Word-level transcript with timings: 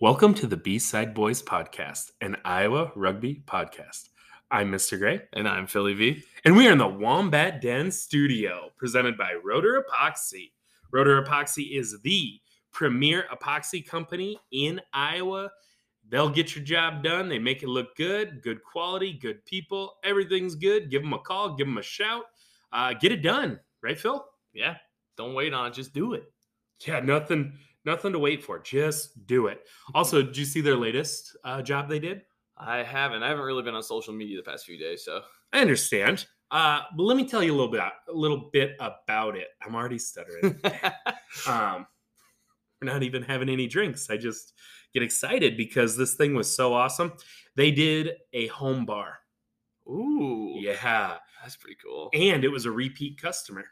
Welcome 0.00 0.34
to 0.34 0.46
the 0.46 0.56
B-Side 0.56 1.14
Bois 1.14 1.30
Podcast, 1.42 2.10
an 2.20 2.36
Iowa 2.44 2.92
rugby 2.94 3.42
podcast. 3.46 4.08
I'm 4.50 4.70
Mr. 4.70 4.98
Gray, 4.98 5.22
And 5.32 5.48
I'm 5.48 5.66
Philly 5.66 5.94
V. 5.94 6.22
and 6.44 6.56
we 6.56 6.68
are 6.68 6.72
in 6.72 6.78
the 6.78 6.86
Wombat 6.86 7.60
Den 7.60 7.90
studio, 7.90 8.70
presented 8.76 9.16
by 9.16 9.32
Rotor 9.42 9.82
Epoxy. 9.82 10.52
Rotor 10.92 11.22
Epoxy 11.22 11.76
is 11.78 11.96
the 12.02 12.40
premier 12.72 13.24
epoxy 13.32 13.86
company 13.86 14.38
in 14.52 14.80
Iowa. 14.92 15.50
They'll 16.08 16.28
get 16.28 16.54
your 16.54 16.64
job 16.64 17.02
done. 17.02 17.28
They 17.28 17.38
make 17.38 17.62
it 17.62 17.68
look 17.68 17.96
good, 17.96 18.42
good 18.42 18.62
quality, 18.62 19.12
good 19.14 19.44
people. 19.46 19.94
Everything's 20.04 20.54
good. 20.54 20.90
Give 20.90 21.02
them 21.02 21.12
a 21.12 21.18
call, 21.18 21.54
give 21.54 21.66
them 21.66 21.78
a 21.78 21.82
shout. 21.82 22.24
Uh, 22.72 22.92
get 22.92 23.12
it 23.12 23.22
done, 23.22 23.58
right, 23.82 23.98
Phil? 23.98 24.24
Yeah. 24.52 24.76
Don't 25.16 25.34
wait 25.34 25.54
on 25.54 25.66
it. 25.66 25.74
Just 25.74 25.94
do 25.94 26.14
it. 26.14 26.24
Yeah, 26.86 27.00
nothing, 27.00 27.52
nothing 27.84 28.12
to 28.12 28.18
wait 28.18 28.44
for. 28.44 28.58
Just 28.58 29.26
do 29.26 29.46
it. 29.46 29.60
Also, 29.94 30.22
did 30.22 30.36
you 30.36 30.44
see 30.44 30.60
their 30.60 30.76
latest 30.76 31.36
uh, 31.44 31.62
job 31.62 31.88
they 31.88 31.98
did? 31.98 32.22
I 32.56 32.78
haven't. 32.82 33.22
I 33.22 33.28
haven't 33.28 33.44
really 33.44 33.62
been 33.62 33.74
on 33.74 33.82
social 33.82 34.12
media 34.12 34.36
the 34.36 34.48
past 34.48 34.66
few 34.66 34.78
days, 34.78 35.04
so 35.04 35.22
I 35.52 35.60
understand. 35.60 36.26
Uh, 36.50 36.80
but 36.96 37.02
let 37.02 37.16
me 37.16 37.26
tell 37.26 37.42
you 37.42 37.52
a 37.52 37.56
little 37.56 37.70
bit, 37.70 37.80
a 37.80 38.12
little 38.12 38.50
bit 38.52 38.76
about 38.78 39.36
it. 39.36 39.48
I'm 39.62 39.74
already 39.74 39.98
stuttering. 39.98 40.60
um, 41.48 41.86
we're 42.80 42.92
not 42.92 43.02
even 43.02 43.22
having 43.22 43.48
any 43.48 43.66
drinks. 43.66 44.10
I 44.10 44.16
just 44.16 44.52
get 44.94 45.02
excited 45.02 45.56
because 45.56 45.96
this 45.96 46.14
thing 46.14 46.34
was 46.34 46.54
so 46.54 46.72
awesome. 46.72 47.12
They 47.56 47.70
did 47.70 48.12
a 48.32 48.46
home 48.48 48.86
bar. 48.86 49.18
Ooh. 49.88 50.54
Yeah, 50.56 51.18
That's 51.42 51.56
pretty 51.56 51.76
cool. 51.84 52.08
and 52.14 52.44
it 52.44 52.48
was 52.48 52.64
a 52.64 52.70
repeat 52.70 53.20
customer. 53.20 53.64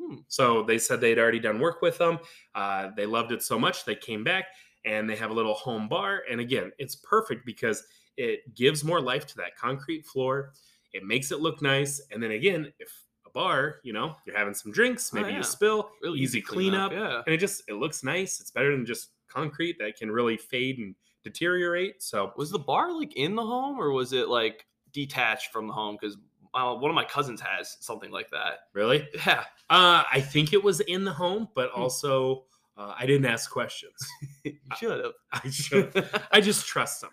Hmm. 0.00 0.16
So 0.28 0.62
they 0.62 0.78
said 0.78 1.00
they'd 1.00 1.18
already 1.18 1.40
done 1.40 1.60
work 1.60 1.80
with 1.82 1.96
them. 1.98 2.18
Uh, 2.54 2.88
they 2.96 3.06
loved 3.06 3.32
it 3.32 3.42
so 3.42 3.58
much 3.58 3.84
they 3.84 3.94
came 3.94 4.22
back 4.24 4.46
and 4.84 5.08
they 5.08 5.16
have 5.16 5.30
a 5.30 5.34
little 5.34 5.54
home 5.54 5.88
bar. 5.88 6.22
And 6.30 6.40
again, 6.40 6.72
it's 6.78 6.96
perfect 6.96 7.46
because 7.46 7.82
it 8.16 8.54
gives 8.54 8.84
more 8.84 9.00
life 9.00 9.26
to 9.28 9.36
that 9.36 9.56
concrete 9.56 10.04
floor. 10.06 10.52
It 10.92 11.04
makes 11.04 11.30
it 11.32 11.40
look 11.40 11.62
nice. 11.62 12.00
And 12.10 12.22
then 12.22 12.32
again, 12.32 12.72
if 12.78 12.92
a 13.26 13.30
bar, 13.30 13.76
you 13.82 13.92
know, 13.92 14.16
you're 14.26 14.36
having 14.36 14.54
some 14.54 14.72
drinks, 14.72 15.10
Oh, 15.12 15.16
maybe 15.18 15.30
yeah. 15.30 15.36
you 15.38 15.42
spill, 15.42 15.90
Really 16.02 16.18
easy 16.20 16.40
to 16.40 16.46
clean 16.46 16.70
cleanup, 16.72 16.92
Yeah. 16.92 17.22
and 17.24 17.34
it 17.34 17.38
just 17.38 17.62
it 17.68 17.74
looks 17.74 18.02
nice. 18.02 18.40
It's 18.40 18.50
better 18.50 18.72
than 18.72 18.84
just 18.84 19.10
concrete 19.30 19.76
that 19.78 19.96
can 19.96 20.10
really 20.10 20.36
fade 20.36 20.78
and 20.78 20.94
deteriorate. 21.24 22.02
So 22.02 22.32
Was 22.36 22.50
the 22.50 22.58
bar 22.58 22.92
like 22.98 23.16
in 23.16 23.34
the 23.34 23.42
home 23.44 23.78
or 23.80 23.92
was 23.92 24.12
it 24.12 24.28
like 24.28 24.66
detached 24.92 25.52
from 25.52 25.66
the 25.66 25.72
home? 25.72 25.96
Because 26.00 26.16
uh, 26.54 26.74
one 26.74 26.90
of 26.90 26.94
my 26.96 27.04
cousins 27.04 27.40
has 27.40 27.76
something 27.80 28.10
like 28.10 28.28
that. 28.30 28.68
really, 28.74 29.06
Yeah. 29.26 29.44
uh, 29.70 30.02
I 30.12 30.20
think 30.20 30.52
it 30.52 30.62
was 30.64 30.80
in 30.80 31.04
the 31.04 31.12
home, 31.12 31.48
but 31.54 31.70
Hmm. 31.74 31.82
also 31.82 32.44
uh, 32.76 32.94
I 32.98 33.04
didn't 33.06 33.26
ask 33.26 33.50
questions. 33.50 33.94
you 34.44 34.54
should 34.78 35.04
have. 35.04 35.12
I 35.32 35.50
should. 35.50 36.10
I 36.32 36.40
just 36.40 36.66
trust 36.66 37.02
them. 37.02 37.10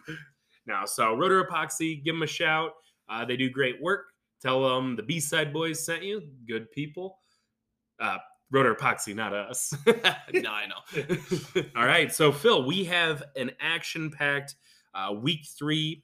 Now, 0.66 0.86
so 0.86 1.14
Rotor 1.14 1.44
Epoxy, 1.44 2.02
give 2.04 2.16
them 2.16 2.24
a 2.24 2.28
shout. 2.28 2.72
Uh, 3.10 3.26
they 3.26 3.36
do 3.38 3.50
great 3.50 3.82
work. 3.82 4.06
Tell 4.42 4.64
them 4.68 4.96
the 4.96 5.04
B-Side 5.04 5.52
Bois 5.52 5.74
sent 5.74 6.04
you. 6.04 6.22
Good 6.48 6.72
people. 6.72 7.20
Rotor 8.52 8.76
Epoxy, 8.76 9.14
not 9.16 9.34
us. 9.34 9.74
no, 9.86 10.52
I 10.52 10.66
know. 10.68 11.62
All 11.76 11.86
right. 11.86 12.12
So, 12.14 12.32
Phil, 12.32 12.66
we 12.66 12.84
have 12.86 13.24
an 13.36 13.52
action 13.60 14.10
packed 14.10 14.56
uh, 14.94 15.14
week 15.14 15.46
three 15.58 16.04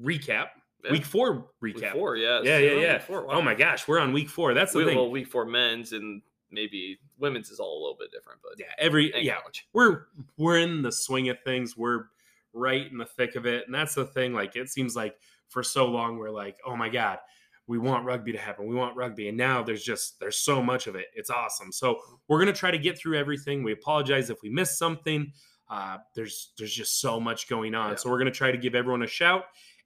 recap. 0.00 0.46
Yeah. 0.84 0.92
Week 0.92 1.04
four 1.04 1.48
Week 1.60 1.76
recap. 1.76 1.92
four, 1.92 2.16
yeah. 2.16 2.40
Yeah, 2.42 2.58
yeah, 2.58 2.74
week 2.74 2.82
yeah. 2.82 2.98
four, 2.98 3.32
Oh 3.34 3.42
my 3.42 3.54
gosh, 3.54 3.88
we're 3.88 3.98
on 3.98 4.12
week 4.12 4.28
four. 4.28 4.54
That's 4.54 4.72
the 4.72 4.78
We, 4.78 4.84
thing. 4.84 4.96
well, 4.96 5.10
week 5.10 5.26
four 5.26 5.44
men's 5.44 5.92
and 5.92 6.22
maybe 6.52 6.98
women's 7.18 7.50
is 7.50 7.58
all 7.58 7.72
a 7.78 7.80
little 7.82 7.96
bit 7.98 8.12
different, 8.12 8.38
but 8.42 8.52
yeah, 8.58 8.66
every 8.78 9.12
yeah, 9.20 9.40
college. 9.40 9.66
we're 9.72 10.04
we're 10.36 10.58
in 10.58 10.82
the 10.82 10.92
swing 10.92 11.28
of 11.28 11.38
things. 11.44 11.76
We're 11.76 12.04
right 12.52 12.88
in 12.88 12.98
the 12.98 13.06
thick 13.06 13.34
of 13.34 13.46
it, 13.46 13.64
and 13.66 13.74
that's 13.74 13.94
the 13.94 14.04
thing. 14.06 14.32
Like 14.32 14.54
it 14.54 14.68
seems 14.68 14.94
like 14.94 15.16
for 15.48 15.64
so 15.64 15.86
long 15.86 16.18
we're 16.18 16.30
like, 16.30 16.58
oh 16.64 16.76
my 16.76 16.88
god, 16.88 17.18
we 17.68 17.78
want 17.78 18.04
rugby 18.04 18.32
to 18.32 18.38
happen. 18.38 18.66
We 18.66 18.74
want 18.74 18.96
rugby, 18.96 19.28
and 19.28 19.36
now 19.36 19.62
there's 19.62 19.82
just 19.82 20.20
there's 20.20 20.38
so 20.38 20.62
much 20.62 20.86
of 20.86 20.94
it. 20.94 21.06
It's 21.14 21.30
awesome. 21.30 21.72
So 21.72 21.98
we're 22.28 22.38
gonna 22.38 22.52
try 22.52 22.70
to 22.70 22.78
get 22.78 22.98
through 22.98 23.18
everything. 23.18 23.62
We 23.62 23.72
apologize 23.72 24.30
if 24.30 24.42
we 24.42 24.50
missed 24.50 24.78
something. 24.78 25.32
Uh, 25.68 25.98
there's 26.14 26.52
there's 26.58 26.72
just 26.72 27.00
so 27.00 27.18
much 27.18 27.48
going 27.48 27.74
on. 27.74 27.90
Yeah. 27.90 27.96
So 27.96 28.10
we're 28.10 28.18
gonna 28.18 28.30
try 28.30 28.52
to 28.52 28.58
give 28.58 28.74
everyone 28.74 29.02
a 29.02 29.08
shout 29.08 29.44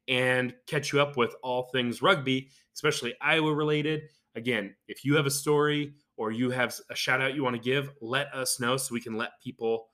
and 0.08 0.54
catch 0.66 0.92
you 0.92 1.00
up 1.00 1.16
with 1.16 1.34
all 1.42 1.70
things 1.72 2.02
rugby, 2.02 2.50
especially 2.74 3.14
Iowa 3.20 3.54
related. 3.54 4.02
Again, 4.34 4.74
if 4.86 5.04
you 5.04 5.16
have 5.16 5.26
a 5.26 5.30
story 5.30 5.94
or 6.16 6.30
you 6.32 6.50
have 6.50 6.74
a 6.91 6.94
shout 6.94 7.20
out 7.20 7.34
you 7.34 7.42
want 7.42 7.56
to 7.56 7.62
give, 7.62 7.91
let 8.00 8.32
us 8.34 8.60
know 8.60 8.76
so 8.76 8.92
we 8.92 9.00
can 9.00 9.16
let 9.16 9.30
people 9.42 9.88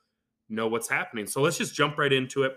know 0.48 0.66
what's 0.66 0.88
happening. 0.88 1.26
So 1.26 1.40
let's 1.40 1.58
just 1.58 1.74
jump 1.74 1.98
right 1.98 2.12
into 2.12 2.42
it. 2.42 2.54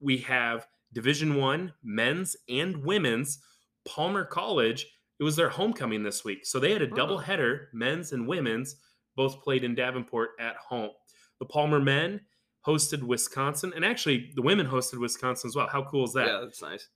We 0.00 0.18
have 0.18 0.66
Division 0.92 1.36
1 1.36 1.72
men's 1.82 2.36
and 2.48 2.84
women's 2.84 3.38
Palmer 3.86 4.24
College. 4.24 4.86
It 5.20 5.24
was 5.24 5.36
their 5.36 5.48
homecoming 5.48 6.02
this 6.02 6.24
week. 6.24 6.44
So 6.44 6.58
they 6.58 6.72
had 6.72 6.82
a 6.82 6.90
Oh. 6.90 6.94
double 6.96 7.18
header, 7.18 7.68
men's 7.72 8.12
and 8.12 8.26
women's, 8.26 8.76
both 9.16 9.42
played 9.42 9.62
in 9.64 9.74
Davenport 9.74 10.30
at 10.40 10.56
home. 10.56 10.90
The 11.38 11.46
Palmer 11.46 11.80
men 11.80 12.20
hosted 12.66 13.02
Wisconsin, 13.02 13.72
and 13.76 13.84
actually 13.84 14.32
the 14.34 14.42
women 14.42 14.66
hosted 14.66 14.98
Wisconsin 14.98 15.48
as 15.48 15.54
well. 15.56 15.68
How 15.68 15.84
cool 15.84 16.04
is 16.04 16.12
that? 16.14 16.26
yeah, 16.26 16.40
that's 16.42 16.62
nice. 16.62 16.88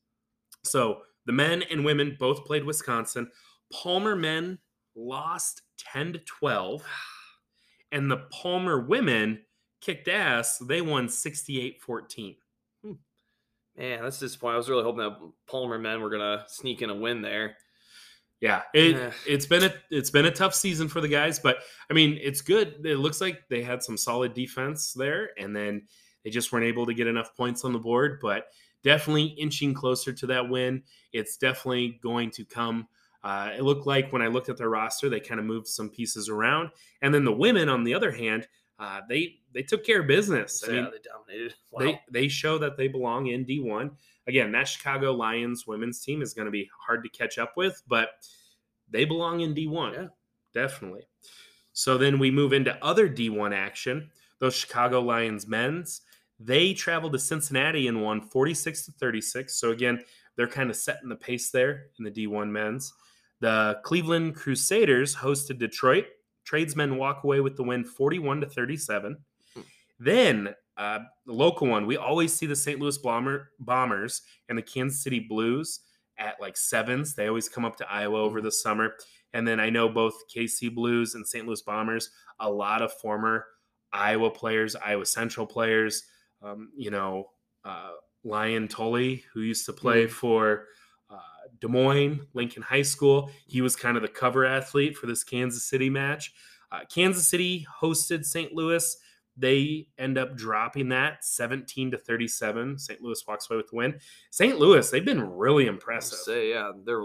So 0.65 1.03
the 1.27 1.33
men 1.33 1.63
and 1.63 1.85
women 1.85 2.17
both 2.19 2.45
played 2.45 2.65
Wisconsin. 2.65 3.31
Palmer 3.73 4.17
men 4.17 4.59
lost 4.97 5.63
10 5.79 6.15
to 6.15 6.19
12, 6.21 6.83
and 7.93 8.11
the 8.11 8.27
Palmer 8.33 8.81
women 8.81 9.45
kicked 9.81 10.09
ass. 10.09 10.59
They 10.59 10.81
won 10.81 11.09
68 11.09 11.81
14. 11.83 12.37
Man, 13.79 14.03
that's 14.03 14.19
disappointing. 14.19 14.55
I 14.55 14.59
was 14.59 14.69
really 14.69 14.83
hoping 14.83 15.05
that 15.05 15.17
Palmer 15.49 15.79
men 15.79 16.01
were 16.01 16.11
gonna 16.11 16.45
sneak 16.49 16.83
in 16.83 16.91
a 16.91 16.95
win 16.95 17.23
there. 17.23 17.57
Yeah, 18.41 18.63
it 18.75 19.15
it's 19.27 19.47
been 19.47 19.65
a 19.65 19.73
it's 19.91 20.11
been 20.11 20.27
a 20.27 20.31
tough 20.31 20.55
season 20.55 20.89
for 20.89 21.01
the 21.01 21.09
guys, 21.09 21.39
but 21.39 21.59
I 21.91 21.95
mean 21.95 22.19
it's 22.21 22.41
good. 22.41 22.85
It 22.85 22.99
looks 22.99 23.21
like 23.21 23.43
they 23.49 23.63
had 23.63 23.83
some 23.83 23.97
solid 23.97 24.35
defense 24.35 24.93
there, 24.93 25.31
and 25.39 25.55
then 25.55 25.87
they 26.25 26.31
just 26.31 26.53
weren't 26.53 26.65
able 26.65 26.87
to 26.87 26.95
get 26.95 27.07
enough 27.07 27.37
points 27.37 27.65
on 27.65 27.73
the 27.73 27.79
board. 27.79 28.19
But 28.21 28.47
definitely 28.83 29.27
inching 29.39 29.75
closer 29.75 30.13
to 30.13 30.27
that 30.27 30.49
win. 30.49 30.83
It's 31.13 31.37
definitely 31.37 32.01
going 32.03 32.31
to 32.33 32.45
come. 32.45 32.89
Uh, 33.25 33.51
it 33.57 33.63
looked 33.63 33.87
like 33.87 34.13
when 34.13 34.23
I 34.23 34.29
looked 34.29 34.49
at 34.49 34.57
their 34.57 34.71
roster, 34.71 35.09
they 35.09 35.21
kind 35.21 35.41
of 35.41 35.47
moved 35.47 35.67
some 35.67 35.91
pieces 35.91 36.29
around, 36.29 36.71
and 37.03 37.13
then 37.13 37.25
the 37.25 37.33
women, 37.33 37.69
on 37.69 37.83
the 37.85 37.95
other 37.95 38.13
hand, 38.13 38.47
uh, 38.79 39.01
they 39.09 39.37
they 39.53 39.63
took 39.63 39.85
care 39.85 40.01
of 40.01 40.07
business. 40.07 40.63
I 40.65 40.69
mean, 40.69 40.77
yeah, 40.77 40.91
they 40.91 40.99
dominated. 41.11 41.55
Wow. 41.71 41.81
they 41.81 42.01
they 42.11 42.29
show 42.29 42.59
that 42.59 42.77
they 42.77 42.89
belong 42.89 43.27
in 43.29 43.45
D1. 43.45 43.91
Again, 44.27 44.53
that 44.53 44.69
Chicago 44.69 45.13
Lions 45.13 45.67
women's 45.67 46.01
team 46.01 46.23
is 46.23 46.35
going 46.35 46.47
to 46.47 46.53
be 46.53 46.69
hard 46.87 47.03
to 47.03 47.09
catch 47.11 47.39
up 47.39 47.57
with, 47.57 47.83
but 47.89 48.11
they 48.91 49.05
belong 49.05 49.41
in 49.41 49.55
D1. 49.55 49.93
Yeah. 49.95 50.07
Definitely. 50.55 51.03
So 51.73 51.97
then 51.97 52.19
we 52.19 52.31
move 52.31 52.53
into 52.53 52.77
other 52.85 53.09
D1 53.09 53.55
action. 53.55 54.11
Those 54.41 54.55
Chicago 54.55 55.01
Lions 55.01 55.47
men's, 55.47 56.03
they 56.41 56.73
traveled 56.73 57.13
to 57.13 57.19
Cincinnati 57.19 57.89
and 57.89 58.03
won 58.03 58.21
46 58.21 58.87
to 58.87 58.93
36. 58.93 59.55
So 59.55 59.71
again, 59.71 60.03
they're 60.37 60.49
kind 60.49 60.71
of 60.71 60.77
setting 60.77 61.09
the 61.09 61.17
pace 61.17 61.51
there 61.51 61.87
in 61.99 62.05
the 62.05 62.11
D1 62.11 62.51
men's. 62.51 62.93
The 63.41 63.81
Cleveland 63.85 64.35
Crusaders 64.37 65.15
hosted 65.15 65.59
Detroit. 65.59 66.07
Tradesmen 66.49 66.97
walk 66.97 67.25
away 67.25 67.41
with 67.41 67.57
the 67.57 67.63
win 67.63 67.85
41 67.85 68.41
to 68.41 68.47
37. 68.47 69.19
Hmm. 69.55 69.61
Then 70.01 70.55
uh, 70.79 71.01
the 71.27 71.33
local 71.33 71.69
one, 71.69 71.87
we 71.87 71.99
always 71.99 72.33
see 72.33 72.47
the 72.47 72.57
St. 72.57 72.81
Louis 72.81 72.97
Bomber, 72.97 73.51
Bombers 73.59 74.23
and 74.49 74.57
the 74.57 74.63
Kansas 74.63 75.03
City 75.03 75.21
Blues 75.21 75.81
at 76.17 76.41
like 76.41 76.57
sevens. 76.57 77.15
They 77.15 77.29
always 77.29 77.51
come 77.51 77.67
up 77.67 77.77
to 77.77 77.93
Iowa 77.93 78.23
over 78.23 78.41
the 78.41 78.51
summer. 78.51 78.95
And 79.35 79.47
then 79.47 79.61
I 79.61 79.69
know 79.69 79.91
both 79.91 80.15
KC 80.35 80.75
Blues 80.75 81.15
and 81.15 81.27
St. 81.27 81.47
Louis 81.47 81.61
Bombers, 81.61 82.11
a 82.41 82.51
lot 82.51 82.81
of 82.81 82.95
former 82.95 83.45
Iowa 83.93 84.31
players, 84.31 84.75
Iowa 84.75 85.05
Central 85.05 85.47
players, 85.47 86.05
um, 86.43 86.71
you 86.75 86.91
know, 86.91 87.27
uh, 87.63 87.91
Lion 88.25 88.69
Tully, 88.69 89.23
who 89.35 89.43
used 89.43 89.67
to 89.67 89.75
play 89.75 90.07
for 90.07 90.63
uh, 90.63 90.65
Des 91.61 91.69
Moines, 91.69 92.21
Lincoln 92.35 92.63
High 92.63 92.83
School. 92.83 93.31
He 93.47 93.61
was 93.61 93.77
kind 93.77 93.97
of 93.97 94.03
the 94.03 94.09
cover 94.09 94.45
athlete 94.45 94.97
for 94.97 95.07
this 95.07 95.25
Kansas 95.25 95.65
City 95.65 95.91
match. 95.91 96.33
Uh, 96.71 96.81
Kansas 96.93 97.27
City 97.29 97.67
hosted 97.81 98.25
St. 98.25 98.53
Louis. 98.53 98.97
They 99.37 99.87
end 99.99 100.19
up 100.19 100.37
dropping 100.37 100.89
that 100.89 101.25
17 101.25 101.93
to 101.93 101.97
37. 101.99 102.79
St. 102.79 103.01
Louis 103.01 103.23
walks 103.27 103.49
away 103.49 103.57
with 103.57 103.69
the 103.71 103.77
win. 103.77 104.01
St. 104.31 104.59
Louis, 104.59 104.91
they've 104.91 105.05
been 105.05 105.23
really 105.37 105.67
impressive. 105.67 106.19
say 106.19 106.51
yeah, 106.51 106.73
they're 106.85 107.05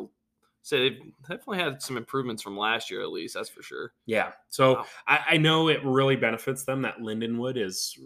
say 0.65 0.79
they've 0.89 0.99
definitely 1.23 1.57
had 1.59 1.81
some 1.81 1.97
improvements 1.97 2.41
from 2.41 2.57
last 2.57 2.89
year 2.89 3.01
at 3.01 3.11
least. 3.11 3.33
That's 3.35 3.49
for 3.49 3.61
sure. 3.61 3.91
Yeah. 4.05 4.31
So 4.49 4.75
Wow. 4.75 4.85
I, 5.07 5.19
I 5.31 5.37
know 5.37 5.67
it 5.67 5.83
really 5.83 6.15
benefits 6.15 6.63
them 6.63 6.81
that 6.83 6.99
Lindenwood 6.99 7.57
is 7.57 7.97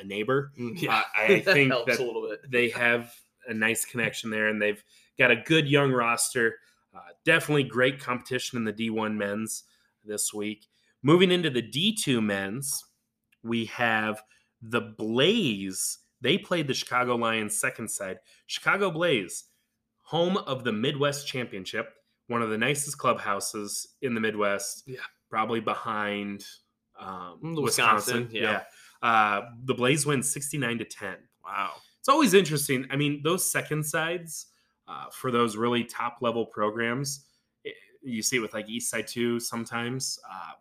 a 0.00 0.04
neighbor. 0.04 0.52
Mm, 0.58 0.88
I- 0.88 1.04
I 1.16 1.40
think 1.44 1.72
helps 1.72 1.96
that 1.96 2.02
a 2.02 2.06
little 2.06 2.28
bit. 2.28 2.48
They 2.50 2.68
have 2.70 3.12
a 3.48 3.52
nice 3.52 3.84
connection 3.84 4.30
there, 4.30 4.46
and 4.46 4.62
they've 4.62 4.82
got 5.18 5.30
a 5.30 5.36
good 5.36 5.68
young 5.68 5.92
roster. 5.92 6.56
Uh, 6.94 7.00
definitely 7.24 7.64
great 7.64 7.98
competition 8.00 8.56
in 8.58 8.64
the 8.64 8.72
D1 8.72 9.16
men's 9.16 9.64
this 10.04 10.32
week. 10.32 10.66
Moving 11.02 11.30
into 11.32 11.50
the 11.50 11.62
D2 11.62 12.22
men's, 12.22 12.84
we 13.42 13.66
have 13.66 14.22
the 14.62 14.80
Blaze. 14.80 15.98
They 16.20 16.38
played 16.38 16.68
the 16.68 16.74
Chicago 16.74 17.16
Lions 17.16 17.58
second 17.58 17.90
side. 17.90 18.18
Chicago 18.46 18.90
Blaze, 18.90 19.44
home 20.02 20.36
of 20.38 20.64
the 20.64 20.72
Midwest 20.72 21.26
Championship, 21.26 21.90
one 22.28 22.40
of 22.42 22.50
the 22.50 22.56
nicest 22.58 22.96
clubhouses 22.96 23.86
in 24.02 24.14
the 24.14 24.20
Midwest. 24.20 24.84
Yeah. 24.86 25.00
Probably 25.28 25.60
behind 25.60 26.44
um, 26.98 27.40
Mm, 27.42 27.62
Wisconsin. 27.62 28.28
Wisconsin, 28.28 28.28
yeah. 28.30 28.62
Uh, 29.02 29.42
the 29.64 29.74
Blaze 29.74 30.06
win 30.06 30.22
69 30.22 30.78
to 30.78 30.84
10 30.84 31.16
Wow. 31.44 31.72
it's 31.98 32.08
always 32.08 32.32
interesting. 32.32 32.86
I 32.90 32.96
mean, 32.96 33.20
those 33.22 33.50
second 33.50 33.84
sides 33.84 34.46
uh, 34.88 35.06
for 35.10 35.30
those 35.30 35.56
really 35.56 35.84
top 35.84 36.18
level 36.20 36.46
programs, 36.46 37.24
it, 37.64 37.74
you 38.02 38.22
see 38.22 38.36
it 38.36 38.40
with 38.40 38.54
like 38.54 38.68
East 38.68 38.90
Side 38.90 39.06
too. 39.06 39.40
Sometimes 39.40 40.18
uh, 40.30 40.52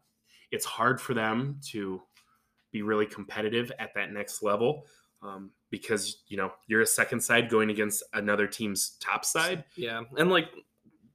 it's 0.51 0.65
hard 0.65 1.01
for 1.01 1.13
them 1.13 1.59
to 1.69 2.01
be 2.71 2.81
really 2.81 3.05
competitive 3.05 3.71
at 3.79 3.93
that 3.93 4.11
next 4.11 4.41
level 4.43 4.85
um, 5.21 5.51
because 5.69 6.23
you 6.27 6.37
know 6.37 6.51
you're 6.67 6.81
a 6.81 6.85
second 6.85 7.21
side 7.21 7.49
going 7.49 7.69
against 7.69 8.03
another 8.13 8.47
team's 8.47 8.97
top 8.99 9.25
side. 9.25 9.63
Yeah, 9.75 10.01
and 10.17 10.29
like 10.29 10.49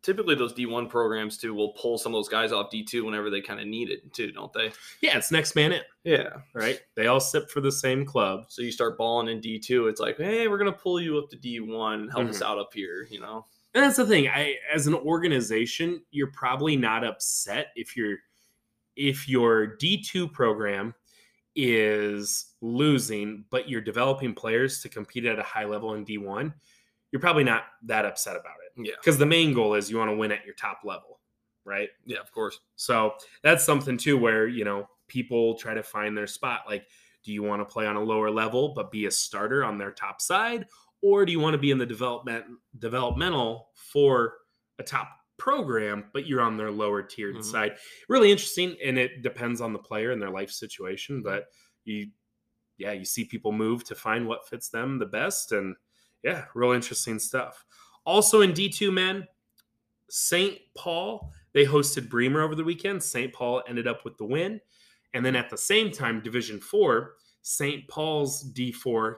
typically 0.02 0.34
those 0.34 0.52
D1 0.54 0.88
programs 0.88 1.36
too 1.38 1.54
will 1.54 1.72
pull 1.72 1.98
some 1.98 2.14
of 2.14 2.18
those 2.18 2.28
guys 2.28 2.52
off 2.52 2.70
D2 2.72 3.04
whenever 3.04 3.30
they 3.30 3.40
kind 3.40 3.60
of 3.60 3.66
need 3.66 3.90
it 3.90 4.12
too, 4.12 4.32
don't 4.32 4.52
they? 4.52 4.72
Yeah, 5.00 5.16
it's 5.18 5.30
next 5.32 5.54
man 5.56 5.72
in, 5.72 5.82
Yeah. 6.04 6.36
right? 6.54 6.80
They 6.94 7.06
all 7.08 7.20
sip 7.20 7.50
for 7.50 7.60
the 7.60 7.72
same 7.72 8.04
club. 8.04 8.46
So 8.48 8.62
you 8.62 8.70
start 8.72 8.96
balling 8.96 9.28
in 9.28 9.40
D2, 9.40 9.88
it's 9.88 10.00
like, 10.00 10.16
hey, 10.16 10.48
we're 10.48 10.58
gonna 10.58 10.72
pull 10.72 11.00
you 11.00 11.18
up 11.18 11.30
to 11.30 11.36
D1 11.36 12.00
and 12.02 12.10
help 12.10 12.28
us 12.28 12.38
Mhm. 12.38 12.46
out 12.46 12.58
up 12.58 12.72
here, 12.72 13.06
you 13.10 13.20
know? 13.20 13.46
And 13.74 13.84
that's 13.84 13.96
the 13.96 14.06
thing. 14.06 14.28
I, 14.28 14.56
as 14.72 14.86
an 14.86 14.94
organization, 14.94 16.02
you're 16.10 16.32
probably 16.32 16.76
not 16.76 17.04
upset 17.04 17.68
if 17.76 17.96
you're 17.96 18.18
if 18.96 19.28
your 19.28 19.76
D2 19.76 20.26
program 20.26 20.92
is 21.54 22.54
losing, 22.60 23.44
but 23.50 23.68
you're 23.68 23.80
developing 23.80 24.34
players 24.34 24.80
to 24.82 24.88
compete 24.88 25.24
at 25.24 25.38
a 25.38 25.42
high 25.42 25.64
level 25.64 25.94
in 25.94 26.04
D1. 26.04 26.52
You're 27.12 27.20
probably 27.20 27.44
not 27.44 27.64
that 27.84 28.04
upset 28.04 28.34
about 28.36 28.56
it 28.66 28.67
Yeah. 28.78 28.94
because 29.00 29.18
the 29.18 29.26
main 29.26 29.52
goal 29.52 29.74
is 29.74 29.90
you 29.90 29.98
want 29.98 30.10
to 30.10 30.16
win 30.16 30.32
at 30.32 30.44
your 30.44 30.54
top 30.54 30.80
level, 30.84 31.20
right? 31.64 31.88
Yeah, 32.06 32.18
of 32.20 32.30
course. 32.32 32.60
So 32.76 33.14
that's 33.42 33.64
something 33.64 33.96
too 33.98 34.16
where, 34.16 34.46
you 34.46 34.64
know, 34.64 34.88
people 35.08 35.54
try 35.56 35.74
to 35.74 35.82
find 35.82 36.16
their 36.16 36.26
spot. 36.26 36.62
Like, 36.66 36.86
do 37.24 37.32
you 37.32 37.42
want 37.42 37.60
to 37.60 37.64
play 37.64 37.86
on 37.86 37.96
a 37.96 38.02
lower 38.02 38.30
level 38.30 38.72
but 38.74 38.90
be 38.90 39.06
a 39.06 39.10
starter 39.10 39.64
on 39.64 39.78
their 39.78 39.90
top 39.90 40.20
side? 40.20 40.66
Or 41.02 41.24
do 41.26 41.32
you 41.32 41.40
want 41.40 41.54
to 41.54 41.58
be 41.58 41.70
in 41.70 41.78
the 41.78 41.86
development 41.86 42.44
developmental 42.78 43.68
for 43.74 44.34
a 44.78 44.82
top 44.82 45.08
program, 45.36 46.10
but 46.12 46.26
you're 46.26 46.40
on 46.40 46.56
their 46.56 46.70
lower 46.70 47.02
tiered 47.02 47.36
Mhm. 47.36 47.44
side? 47.44 47.78
Really 48.08 48.30
interesting. 48.30 48.76
And 48.82 48.98
it 48.98 49.22
depends 49.22 49.60
on 49.60 49.72
the 49.72 49.78
player 49.78 50.10
and 50.10 50.20
their 50.20 50.30
life 50.30 50.50
situation. 50.50 51.22
But 51.22 51.46
you 51.84 52.10
yeah, 52.76 52.92
you 52.92 53.04
see 53.04 53.24
people 53.24 53.50
move 53.50 53.82
to 53.82 53.96
find 53.96 54.28
what 54.28 54.46
fits 54.48 54.68
them 54.68 54.98
the 55.00 55.06
best. 55.06 55.50
And 55.50 55.74
yeah, 56.22 56.44
real 56.54 56.70
interesting 56.70 57.18
stuff. 57.18 57.64
Also 58.08 58.40
in 58.40 58.52
D2 58.52 58.90
men, 58.90 59.28
St. 60.08 60.58
Paul, 60.74 61.30
they 61.52 61.66
hosted 61.66 62.08
Bremer 62.08 62.40
over 62.40 62.54
the 62.54 62.64
weekend. 62.64 63.02
St. 63.02 63.30
Paul 63.32 63.62
ended 63.68 63.86
up 63.86 64.02
with 64.04 64.16
the 64.16 64.24
win. 64.24 64.60
And 65.12 65.24
then 65.24 65.36
at 65.36 65.50
the 65.50 65.58
same 65.58 65.90
time, 65.90 66.22
Division 66.22 66.58
4, 66.58 67.16
St. 67.42 67.86
Paul's 67.86 68.50
D4 68.52 69.16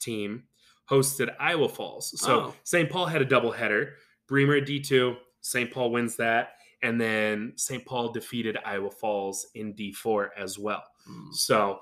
team 0.00 0.44
hosted 0.90 1.34
Iowa 1.40 1.68
Falls. 1.68 2.20
So 2.20 2.40
Oh. 2.40 2.54
St. 2.62 2.90
Paul 2.90 3.06
had 3.06 3.22
a 3.22 3.26
doubleheader. 3.26 3.92
Bremer 4.28 4.56
at 4.56 4.66
D2, 4.66 5.16
St. 5.40 5.70
Paul 5.70 5.90
wins 5.90 6.16
that. 6.16 6.56
And 6.82 7.00
then 7.00 7.54
St. 7.56 7.86
Paul 7.86 8.12
defeated 8.12 8.58
Iowa 8.66 8.90
Falls 8.90 9.46
in 9.54 9.72
D4 9.72 10.28
as 10.36 10.58
well. 10.58 10.84
Mm. 11.08 11.32
So 11.32 11.80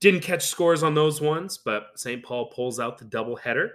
didn't 0.00 0.20
catch 0.20 0.46
scores 0.46 0.82
on 0.82 0.94
those 0.94 1.22
ones, 1.22 1.56
but 1.58 1.88
St. 1.96 2.22
Paul 2.22 2.50
pulls 2.50 2.78
out 2.78 2.98
the 2.98 3.06
doubleheader. 3.06 3.70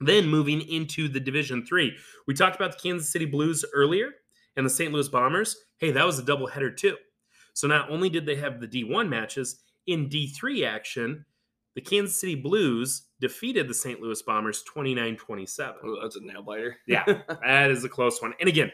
Then 0.00 0.28
moving 0.28 0.62
into 0.62 1.08
the 1.08 1.20
Division 1.20 1.64
Three, 1.64 1.96
we 2.26 2.34
talked 2.34 2.56
about 2.56 2.72
the 2.72 2.88
Kansas 2.88 3.12
City 3.12 3.26
Blues 3.26 3.64
earlier 3.74 4.10
and 4.56 4.64
the 4.64 4.70
St. 4.70 4.92
Louis 4.92 5.08
Bombers. 5.08 5.56
Hey, 5.78 5.90
that 5.90 6.06
was 6.06 6.18
a 6.18 6.22
doubleheader 6.22 6.76
too. 6.76 6.96
So 7.52 7.66
not 7.66 7.90
only 7.90 8.08
did 8.08 8.26
they 8.26 8.36
have 8.36 8.60
the 8.60 8.68
D1 8.68 9.08
matches 9.08 9.62
in 9.86 10.08
D3 10.08 10.66
action, 10.66 11.24
the 11.74 11.80
Kansas 11.80 12.20
City 12.20 12.34
Blues 12.34 13.02
defeated 13.20 13.68
the 13.68 13.74
St. 13.74 14.00
Louis 14.00 14.20
Bombers 14.22 14.64
29-27. 14.74 15.84
Ooh, 15.84 15.98
that's 16.02 16.16
a 16.16 16.20
nail 16.20 16.42
biter. 16.42 16.78
Yeah, 16.86 17.04
that 17.42 17.70
is 17.70 17.84
a 17.84 17.88
close 17.88 18.20
one. 18.20 18.34
And 18.40 18.48
again, 18.48 18.72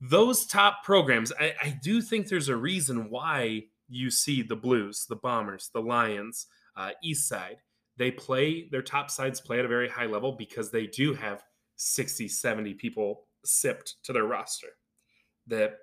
those 0.00 0.46
top 0.46 0.84
programs, 0.84 1.32
I, 1.38 1.54
I 1.62 1.78
do 1.82 2.02
think 2.02 2.28
there's 2.28 2.48
a 2.48 2.56
reason 2.56 3.08
why 3.10 3.64
you 3.88 4.10
see 4.10 4.42
the 4.42 4.56
Blues, 4.56 5.06
the 5.08 5.16
Bombers, 5.16 5.70
the 5.72 5.80
Lions, 5.80 6.46
uh, 6.76 6.90
East 7.02 7.28
Side. 7.28 7.58
They 7.96 8.10
play, 8.10 8.68
their 8.70 8.82
top 8.82 9.10
sides 9.10 9.40
play 9.40 9.58
at 9.58 9.64
a 9.64 9.68
very 9.68 9.88
high 9.88 10.06
level 10.06 10.32
because 10.32 10.70
they 10.70 10.86
do 10.86 11.14
have 11.14 11.42
60, 11.76 12.28
70 12.28 12.74
people 12.74 13.26
sipped 13.44 13.96
to 14.04 14.12
their 14.12 14.24
roster. 14.24 14.68
That 15.46 15.78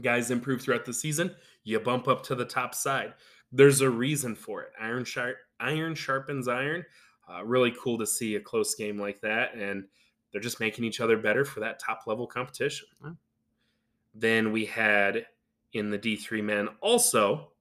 guys 0.00 0.30
improve 0.30 0.62
throughout 0.62 0.84
the 0.84 0.92
season, 0.92 1.34
you 1.64 1.78
bump 1.80 2.08
up 2.08 2.22
to 2.24 2.34
the 2.34 2.44
top 2.44 2.74
side. 2.74 3.14
There's 3.52 3.80
a 3.80 3.90
reason 3.90 4.34
for 4.34 4.62
it. 4.62 4.72
Iron, 4.80 5.04
sharp, 5.04 5.36
iron 5.58 5.94
sharpens 5.94 6.48
iron. 6.48 6.84
Uh, 7.28 7.44
really 7.44 7.72
cool 7.82 7.98
to 7.98 8.06
see 8.06 8.34
a 8.34 8.40
close 8.40 8.74
game 8.74 8.98
like 8.98 9.20
that. 9.20 9.54
And 9.54 9.84
they're 10.32 10.40
just 10.40 10.60
making 10.60 10.84
each 10.84 11.00
other 11.00 11.16
better 11.16 11.44
for 11.44 11.60
that 11.60 11.78
top 11.78 12.02
level 12.06 12.26
competition. 12.26 12.86
Then 14.14 14.52
we 14.52 14.64
had 14.64 15.26
in 15.72 15.90
the 15.90 15.98
D3 15.98 16.42
men 16.42 16.68
also, 16.80 17.52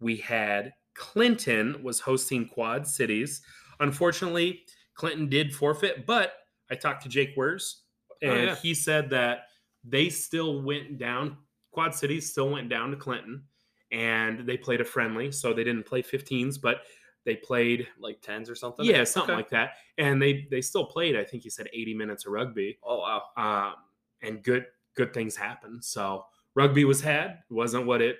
we 0.00 0.16
had 0.16 0.72
Clinton 0.94 1.82
was 1.82 2.00
hosting 2.00 2.46
Quad 2.48 2.86
Cities. 2.86 3.42
Unfortunately, 3.80 4.62
Clinton 4.94 5.28
did 5.28 5.54
forfeit, 5.54 6.06
but 6.06 6.34
I 6.70 6.74
talked 6.74 7.02
to 7.04 7.08
Jake 7.08 7.36
Wers 7.36 7.84
Oh, 8.24 8.28
and 8.30 8.46
yeah. 8.48 8.54
he 8.54 8.72
said 8.72 9.10
that 9.10 9.46
they 9.82 10.08
still 10.08 10.62
went 10.62 10.96
down, 10.98 11.38
Quad 11.72 11.92
Cities 11.92 12.30
still 12.30 12.50
went 12.50 12.68
down 12.68 12.90
to 12.92 12.96
Clinton 12.96 13.42
and 13.90 14.46
they 14.46 14.56
played 14.56 14.80
a 14.80 14.84
friendly. 14.84 15.32
So 15.32 15.52
they 15.52 15.64
didn't 15.64 15.86
play 15.86 16.02
15s, 16.02 16.60
but 16.60 16.82
they 17.24 17.34
played 17.36 17.88
like 17.98 18.20
tens 18.22 18.48
or 18.48 18.54
something. 18.54 18.84
yeah, 18.84 19.02
something 19.04 19.32
Okay. 19.34 19.36
like 19.42 19.50
that. 19.50 19.72
And 19.98 20.22
they 20.22 20.46
they 20.52 20.60
still 20.60 20.84
played. 20.86 21.16
I 21.16 21.24
think 21.24 21.42
he 21.42 21.50
said 21.50 21.68
80 21.72 21.94
minutes 21.94 22.24
of 22.26 22.32
rugby. 22.32 22.78
Oh 22.84 22.98
wow. 23.00 23.22
Um, 23.36 23.74
and 24.22 24.40
good 24.42 24.66
good 24.94 25.12
things 25.12 25.34
happened. 25.34 25.84
So 25.84 26.24
rugby 26.54 26.84
was 26.84 27.00
had. 27.00 27.42
It 27.50 27.54
wasn't 27.54 27.86
what 27.86 28.00
it 28.00 28.18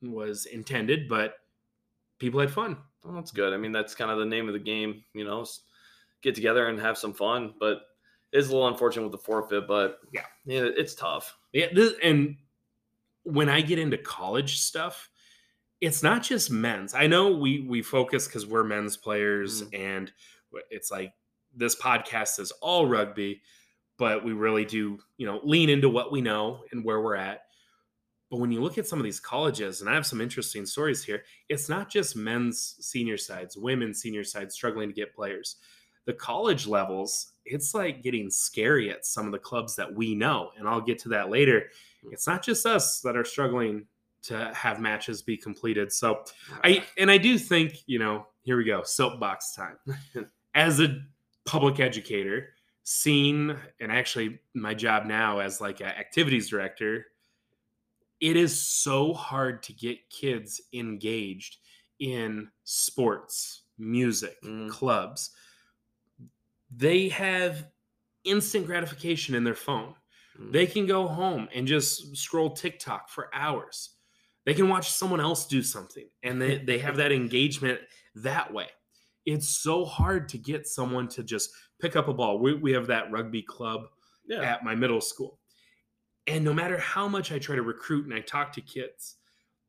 was 0.00 0.46
intended, 0.46 1.08
but 1.08 1.34
people 2.20 2.38
had 2.38 2.52
fun. 2.52 2.76
Well, 3.02 3.14
that's 3.14 3.32
good. 3.32 3.52
I 3.52 3.56
mean, 3.56 3.72
that's 3.72 3.94
kind 3.94 4.10
of 4.10 4.18
the 4.18 4.26
name 4.26 4.46
of 4.46 4.52
the 4.52 4.60
game, 4.60 5.02
you 5.14 5.24
know, 5.24 5.44
get 6.22 6.36
together 6.36 6.68
and 6.68 6.78
have 6.78 6.96
some 6.96 7.12
fun. 7.12 7.54
But 7.58 7.80
it's 8.32 8.48
a 8.48 8.52
little 8.52 8.68
unfortunate 8.68 9.02
with 9.02 9.12
the 9.12 9.18
forfeit, 9.18 9.66
but 9.66 9.98
Yeah. 10.12 10.26
yeah, 10.44 10.68
it's 10.76 10.94
tough. 10.94 11.36
Yeah, 11.52 11.66
this, 11.74 11.94
and 12.02 12.36
when 13.24 13.48
I 13.48 13.60
get 13.60 13.78
into 13.78 13.98
college 13.98 14.60
stuff, 14.60 15.10
it's 15.80 16.02
not 16.02 16.22
just 16.22 16.50
men's. 16.50 16.94
I 16.94 17.06
know 17.06 17.34
we 17.36 17.60
we 17.62 17.82
focus 17.82 18.26
because 18.26 18.46
we're 18.46 18.64
men's 18.64 18.96
players, 18.96 19.62
mm. 19.62 19.78
and 19.78 20.12
it's 20.70 20.90
like 20.90 21.12
this 21.56 21.74
podcast 21.74 22.38
is 22.38 22.52
all 22.60 22.86
rugby, 22.86 23.40
but 23.96 24.22
we 24.22 24.32
really 24.32 24.64
do 24.66 24.98
you 25.16 25.26
know 25.26 25.40
lean 25.42 25.70
into 25.70 25.88
what 25.88 26.12
we 26.12 26.20
know 26.20 26.64
and 26.70 26.84
where 26.84 27.00
we're 27.00 27.16
at. 27.16 27.44
But 28.30 28.38
when 28.38 28.52
you 28.52 28.60
look 28.60 28.78
at 28.78 28.86
some 28.86 28.98
of 28.98 29.04
these 29.04 29.18
colleges, 29.18 29.80
and 29.80 29.90
I 29.90 29.94
have 29.94 30.06
some 30.06 30.20
interesting 30.20 30.64
stories 30.64 31.02
here, 31.02 31.24
it's 31.48 31.68
not 31.68 31.90
just 31.90 32.16
men's 32.16 32.76
senior 32.80 33.18
sides, 33.18 33.56
women's 33.56 34.00
senior 34.00 34.22
sides 34.22 34.54
struggling 34.54 34.88
to 34.88 34.94
get 34.94 35.14
players. 35.14 35.56
The 36.06 36.12
college 36.12 36.66
levels, 36.66 37.32
it's 37.44 37.74
like 37.74 38.02
getting 38.02 38.30
scary 38.30 38.90
at 38.90 39.04
some 39.04 39.26
of 39.26 39.32
the 39.32 39.38
clubs 39.38 39.74
that 39.76 39.92
we 39.92 40.14
know. 40.14 40.50
And 40.56 40.68
I'll 40.68 40.80
get 40.80 40.98
to 41.00 41.08
that 41.10 41.28
later. 41.28 41.64
Mm. 42.04 42.12
It's 42.12 42.26
not 42.26 42.42
just 42.42 42.66
us 42.66 43.00
that 43.00 43.16
are 43.16 43.24
struggling 43.24 43.86
to 44.22 44.52
have 44.54 44.80
matches 44.80 45.22
be 45.22 45.36
completed. 45.36 45.92
So 45.92 46.24
I 46.62 46.84
and 46.98 47.10
I 47.10 47.18
do 47.18 47.38
think, 47.38 47.78
you 47.86 47.98
know, 47.98 48.26
here 48.42 48.56
we 48.56 48.64
go, 48.64 48.82
soapbox 48.82 49.54
time. 49.54 49.76
As 50.54 50.80
a 50.80 51.00
public 51.46 51.80
educator, 51.80 52.50
seeing 52.84 53.56
and 53.80 53.92
actually 53.92 54.40
my 54.54 54.74
job 54.74 55.06
now 55.06 55.38
as 55.38 55.60
like 55.60 55.80
an 55.80 55.86
activities 55.86 56.48
director, 56.48 57.06
it 58.20 58.36
is 58.36 58.60
so 58.60 59.12
hard 59.14 59.62
to 59.64 59.72
get 59.72 60.08
kids 60.10 60.60
engaged 60.72 61.58
in 61.98 62.48
sports, 62.64 63.62
music, 63.78 64.36
Mm. 64.42 64.70
clubs. 64.70 65.30
They 66.74 67.08
have 67.08 67.66
instant 68.24 68.66
gratification 68.66 69.34
in 69.34 69.44
their 69.44 69.54
phone. 69.54 69.94
Mm. 70.38 70.52
They 70.52 70.66
can 70.66 70.86
go 70.86 71.06
home 71.08 71.48
and 71.54 71.66
just 71.66 72.16
scroll 72.16 72.50
TikTok 72.50 73.08
for 73.08 73.28
hours. 73.34 73.96
They 74.44 74.54
can 74.54 74.68
watch 74.68 74.90
someone 74.90 75.20
else 75.20 75.46
do 75.46 75.62
something 75.62 76.08
and 76.22 76.40
they, 76.40 76.58
they 76.58 76.78
have 76.78 76.96
that 76.96 77.12
engagement 77.12 77.80
that 78.16 78.52
way. 78.52 78.68
it's 79.26 79.48
so 79.48 79.84
hard 79.84 80.28
to 80.30 80.38
get 80.38 80.66
someone 80.66 81.06
to 81.06 81.22
just 81.22 81.50
pick 81.78 81.94
up 81.94 82.08
a 82.08 82.12
ball. 82.12 82.38
We, 82.38 82.54
we 82.54 82.72
have 82.72 82.86
that 82.86 83.10
rugby 83.12 83.42
club 83.42 83.82
Yeah. 84.26 84.40
at 84.40 84.64
my 84.64 84.74
middle 84.74 85.00
school. 85.02 85.38
And 86.26 86.44
no 86.44 86.52
matter 86.52 86.78
how 86.78 87.08
much 87.08 87.32
I 87.32 87.38
try 87.38 87.56
to 87.56 87.62
recruit 87.62 88.04
and 88.04 88.14
I 88.14 88.20
talk 88.20 88.52
to 88.52 88.60
kids, 88.60 89.16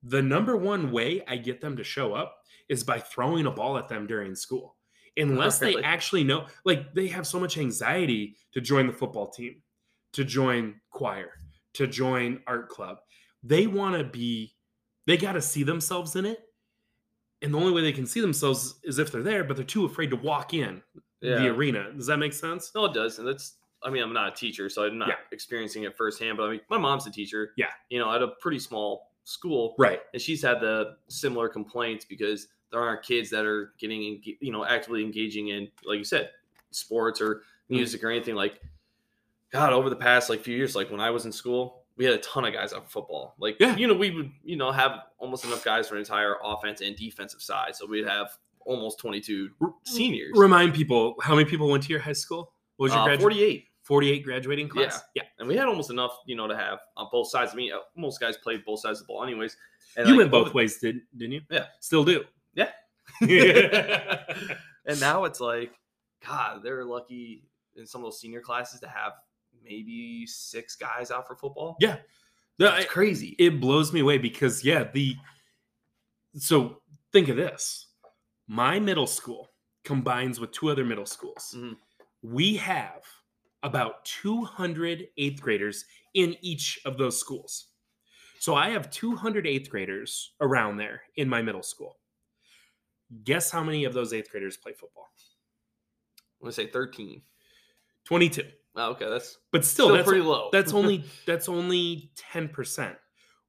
the 0.04 0.22
number 0.22 0.58
one 0.58 0.92
way 0.92 1.24
I 1.28 1.38
get 1.38 1.62
them 1.62 1.78
to 1.78 1.84
show 1.84 2.14
up 2.14 2.38
is 2.70 2.84
by 2.84 3.00
throwing 3.00 3.46
a 3.46 3.52
ball 3.52 3.78
at 3.78 3.88
them 3.88 4.08
during 4.08 4.36
school. 4.36 4.76
Unless 5.18 5.60
they 5.60 5.72
Really? 5.72 5.84
actually 5.84 6.24
know, 6.24 6.48
like 6.64 6.94
they 6.94 7.08
have 7.08 7.28
so 7.28 7.40
much 7.40 7.58
anxiety 7.58 8.38
to 8.54 8.62
join 8.62 8.88
the 8.88 8.94
football 8.94 9.30
team, 9.30 9.62
to 10.14 10.24
join 10.24 10.80
choir, 10.90 11.34
to 11.74 11.86
join 11.88 12.42
art 12.48 12.70
club. 12.70 13.00
They 13.44 13.68
want 13.68 13.98
to 13.98 14.04
be, 14.04 14.56
they 15.08 15.18
got 15.18 15.34
to 15.34 15.42
see 15.42 15.64
themselves 15.64 16.16
in 16.16 16.26
it. 16.26 16.40
And 17.42 17.54
the 17.54 17.58
only 17.58 17.72
way 17.74 17.82
they 17.82 17.92
can 17.92 18.06
see 18.06 18.22
themselves 18.22 18.80
is 18.84 19.00
if 19.00 19.12
they're 19.12 19.24
there, 19.24 19.44
but 19.44 19.58
they're 19.58 19.66
too 19.66 19.86
afraid 19.86 20.12
to 20.12 20.16
walk 20.16 20.54
in 20.54 20.82
yeah. 21.22 21.38
the 21.38 21.48
arena. 21.48 21.92
Does 21.92 22.06
that 22.06 22.18
make 22.18 22.34
sense? 22.34 22.72
No, 22.74 22.86
it 22.86 22.94
does, 22.94 23.20
and 23.20 23.28
that's. 23.28 23.58
I 23.84 23.90
mean, 23.90 24.04
I'm 24.04 24.14
not 24.14 24.28
a 24.28 24.36
teacher, 24.36 24.70
so 24.70 24.84
I'm 24.86 24.98
not 24.98 25.08
Yeah. 25.10 25.16
experiencing 25.32 25.84
it 25.84 25.96
firsthand. 25.98 26.38
But 26.38 26.44
I 26.44 26.52
mean, 26.52 26.62
my 26.70 26.78
mom's 26.78 27.08
a 27.08 27.12
teacher. 27.12 27.54
Yeah. 27.58 27.72
You 27.90 28.00
know, 28.00 28.12
at 28.14 28.22
a 28.22 28.30
pretty 28.40 28.60
small 28.60 29.12
school, 29.24 29.76
Right. 29.78 30.02
and 30.14 30.22
she's 30.22 30.42
had 30.42 30.60
the 30.62 30.98
similar 31.08 31.48
complaints 31.50 32.06
because 32.06 32.48
there 32.72 32.80
aren't 32.80 33.04
kids 33.04 33.30
that 33.32 33.46
are 33.46 33.74
getting, 33.80 34.22
you 34.40 34.52
know, 34.52 34.64
actively 34.66 35.04
engaging 35.04 35.50
in, 35.50 35.70
like 35.84 35.98
you 35.98 36.04
said, 36.04 36.32
sports 36.72 37.20
or 37.22 37.36
Mm-hmm. 37.36 37.76
music 37.76 38.04
or 38.04 38.10
anything. 38.10 38.36
Like, 38.36 38.60
God, 39.52 39.74
over 39.74 39.90
the 39.90 39.96
past 39.96 40.30
like 40.30 40.42
few 40.42 40.56
years, 40.56 40.76
like 40.76 40.90
when 40.92 41.00
I 41.00 41.10
was 41.10 41.26
in 41.26 41.32
school, 41.32 41.84
we 41.98 42.06
had 42.06 42.14
a 42.14 42.18
ton 42.20 42.46
of 42.46 42.54
guys 42.54 42.74
on 42.74 42.86
football. 42.86 43.36
Like, 43.38 43.58
Yeah. 43.60 43.76
you 43.78 43.88
know, 43.88 43.94
we 43.94 44.12
would, 44.12 44.32
you 44.44 44.56
know, 44.58 44.72
have 44.72 45.02
almost 45.18 45.44
enough 45.46 45.64
guys 45.64 45.88
for 45.90 45.96
an 45.96 46.00
entire 46.00 46.38
offense 46.44 46.82
and 46.82 46.96
defensive 46.96 47.42
side. 47.42 47.76
So 47.76 47.86
we'd 47.86 48.08
have 48.08 48.38
almost 48.66 49.00
22 49.00 49.50
seniors. 49.84 50.32
Remind 50.38 50.74
people 50.74 51.16
how 51.22 51.36
many 51.36 51.50
people 51.50 51.70
went 51.70 51.84
to 51.84 51.90
your 51.90 52.00
high 52.00 52.14
school? 52.14 52.54
What 52.78 52.86
was 52.86 52.92
your 52.94 53.02
Uh, 53.02 53.06
graduate? 53.06 53.22
48. 53.22 53.68
48 53.92 54.24
graduating 54.24 54.70
class? 54.70 55.02
Yeah. 55.16 55.24
and 55.40 55.50
we 55.50 55.58
had 55.58 55.68
almost 55.68 55.90
enough, 55.90 56.18
you 56.26 56.38
know, 56.38 56.48
to 56.48 56.56
have 56.56 56.80
on 56.96 57.10
both 57.12 57.30
sides. 57.30 57.52
I 57.52 57.56
mean, 57.56 57.74
uh, 57.74 57.80
most 57.98 58.22
guys 58.22 58.38
played 58.38 58.64
both 58.64 58.80
sides 58.80 59.02
of 59.02 59.06
the 59.08 59.12
ball, 59.12 59.22
anyways. 59.22 59.58
And 59.98 60.08
You 60.08 60.14
like, 60.14 60.20
went 60.20 60.32
both 60.32 60.54
ways, 60.54 60.78
did, 60.78 61.02
didn't 61.18 61.34
you? 61.34 61.42
Yeah. 61.50 61.66
Still 61.82 62.06
do. 62.06 62.24
Yeah. 62.54 62.70
yeah. 63.22 64.24
And 64.86 65.00
now 65.02 65.26
it's 65.26 65.42
like, 65.42 65.74
God, 66.26 66.62
they're 66.64 66.86
lucky 66.86 67.44
in 67.76 67.86
some 67.86 68.00
of 68.02 68.06
those 68.06 68.20
senior 68.22 68.40
classes 68.40 68.80
to 68.80 68.88
have 68.88 69.12
maybe 69.64 70.26
six 70.26 70.76
guys 70.78 71.12
out 71.12 71.28
for 71.28 71.36
football. 71.36 71.76
Yeah. 71.82 71.98
That's 72.58 72.86
it's 72.86 72.92
crazy. 72.92 73.36
it 73.40 73.60
blows 73.60 73.92
me 73.94 74.00
away 74.00 74.18
because 74.20 74.64
yeah, 74.64 74.86
the 74.94 75.16
so 76.38 76.82
think 77.12 77.28
of 77.28 77.36
this. 77.36 77.88
My 78.48 78.80
middle 78.80 79.06
school 79.08 79.50
combines 79.84 80.40
with 80.40 80.52
two 80.52 80.70
other 80.70 80.86
middle 80.86 81.06
schools. 81.06 81.54
Mhm. 81.58 81.76
We 82.24 82.56
have 82.56 83.04
about 83.64 84.06
200 84.06 85.10
eighth 85.18 85.42
graders 85.42 85.86
in 86.14 86.36
each 86.42 86.80
of 86.86 86.98
those 86.98 87.20
schools. 87.20 87.68
So 88.40 88.56
I 88.56 88.70
have 88.70 88.92
200 88.92 89.48
eighth 89.48 89.70
graders 89.70 90.36
around 90.42 90.78
there 90.78 91.04
in 91.18 91.30
my 91.30 91.42
middle 91.42 91.64
school. 91.64 92.00
Guess 93.24 93.52
how 93.52 93.64
many 93.64 93.84
of 93.86 93.94
those 93.94 94.14
eighth 94.14 94.30
graders 94.32 94.58
play 94.58 94.74
football? 94.74 95.10
I'm 96.40 96.46
gonna 96.46 96.52
say 96.54 96.68
13. 96.68 97.22
22. 98.06 98.52
Oh, 98.76 98.92
okay, 98.92 99.10
that's 99.10 99.38
But 99.52 99.66
still, 99.66 99.88
still 99.88 99.98
that's 99.98 100.08
pretty 100.08 100.22
low. 100.22 100.50
that's 100.52 100.74
only 100.74 101.04
that's 101.26 101.50
only 101.50 102.12
10%. 102.16 102.98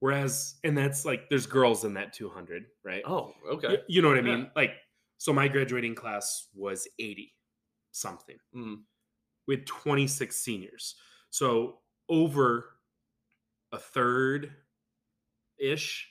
Whereas 0.01 0.57
and 0.65 0.77
that's 0.77 1.05
like 1.05 1.29
there's 1.31 1.47
girls 1.47 1.85
in 1.85 1.95
that 1.95 2.13
200, 2.13 2.67
right? 2.85 3.03
oh, 3.07 3.35
okay. 3.49 3.79
You 3.89 4.03
know 4.03 4.09
what 4.09 4.19
I 4.19 4.23
Yeah. 4.23 4.37
mean? 4.37 4.51
Like 4.57 4.73
so 5.19 5.33
my 5.33 5.49
graduating 5.49 5.95
class 5.95 6.49
was 6.55 6.89
80 6.99 7.35
something. 7.93 8.37
Mm. 8.55 8.83
We 9.47 9.57
had 9.57 9.67
26 9.67 10.35
seniors. 10.35 10.97
So 11.31 11.79
over 12.09 12.67
a 13.73 13.79
third 13.79 14.53
ish. 15.59 16.09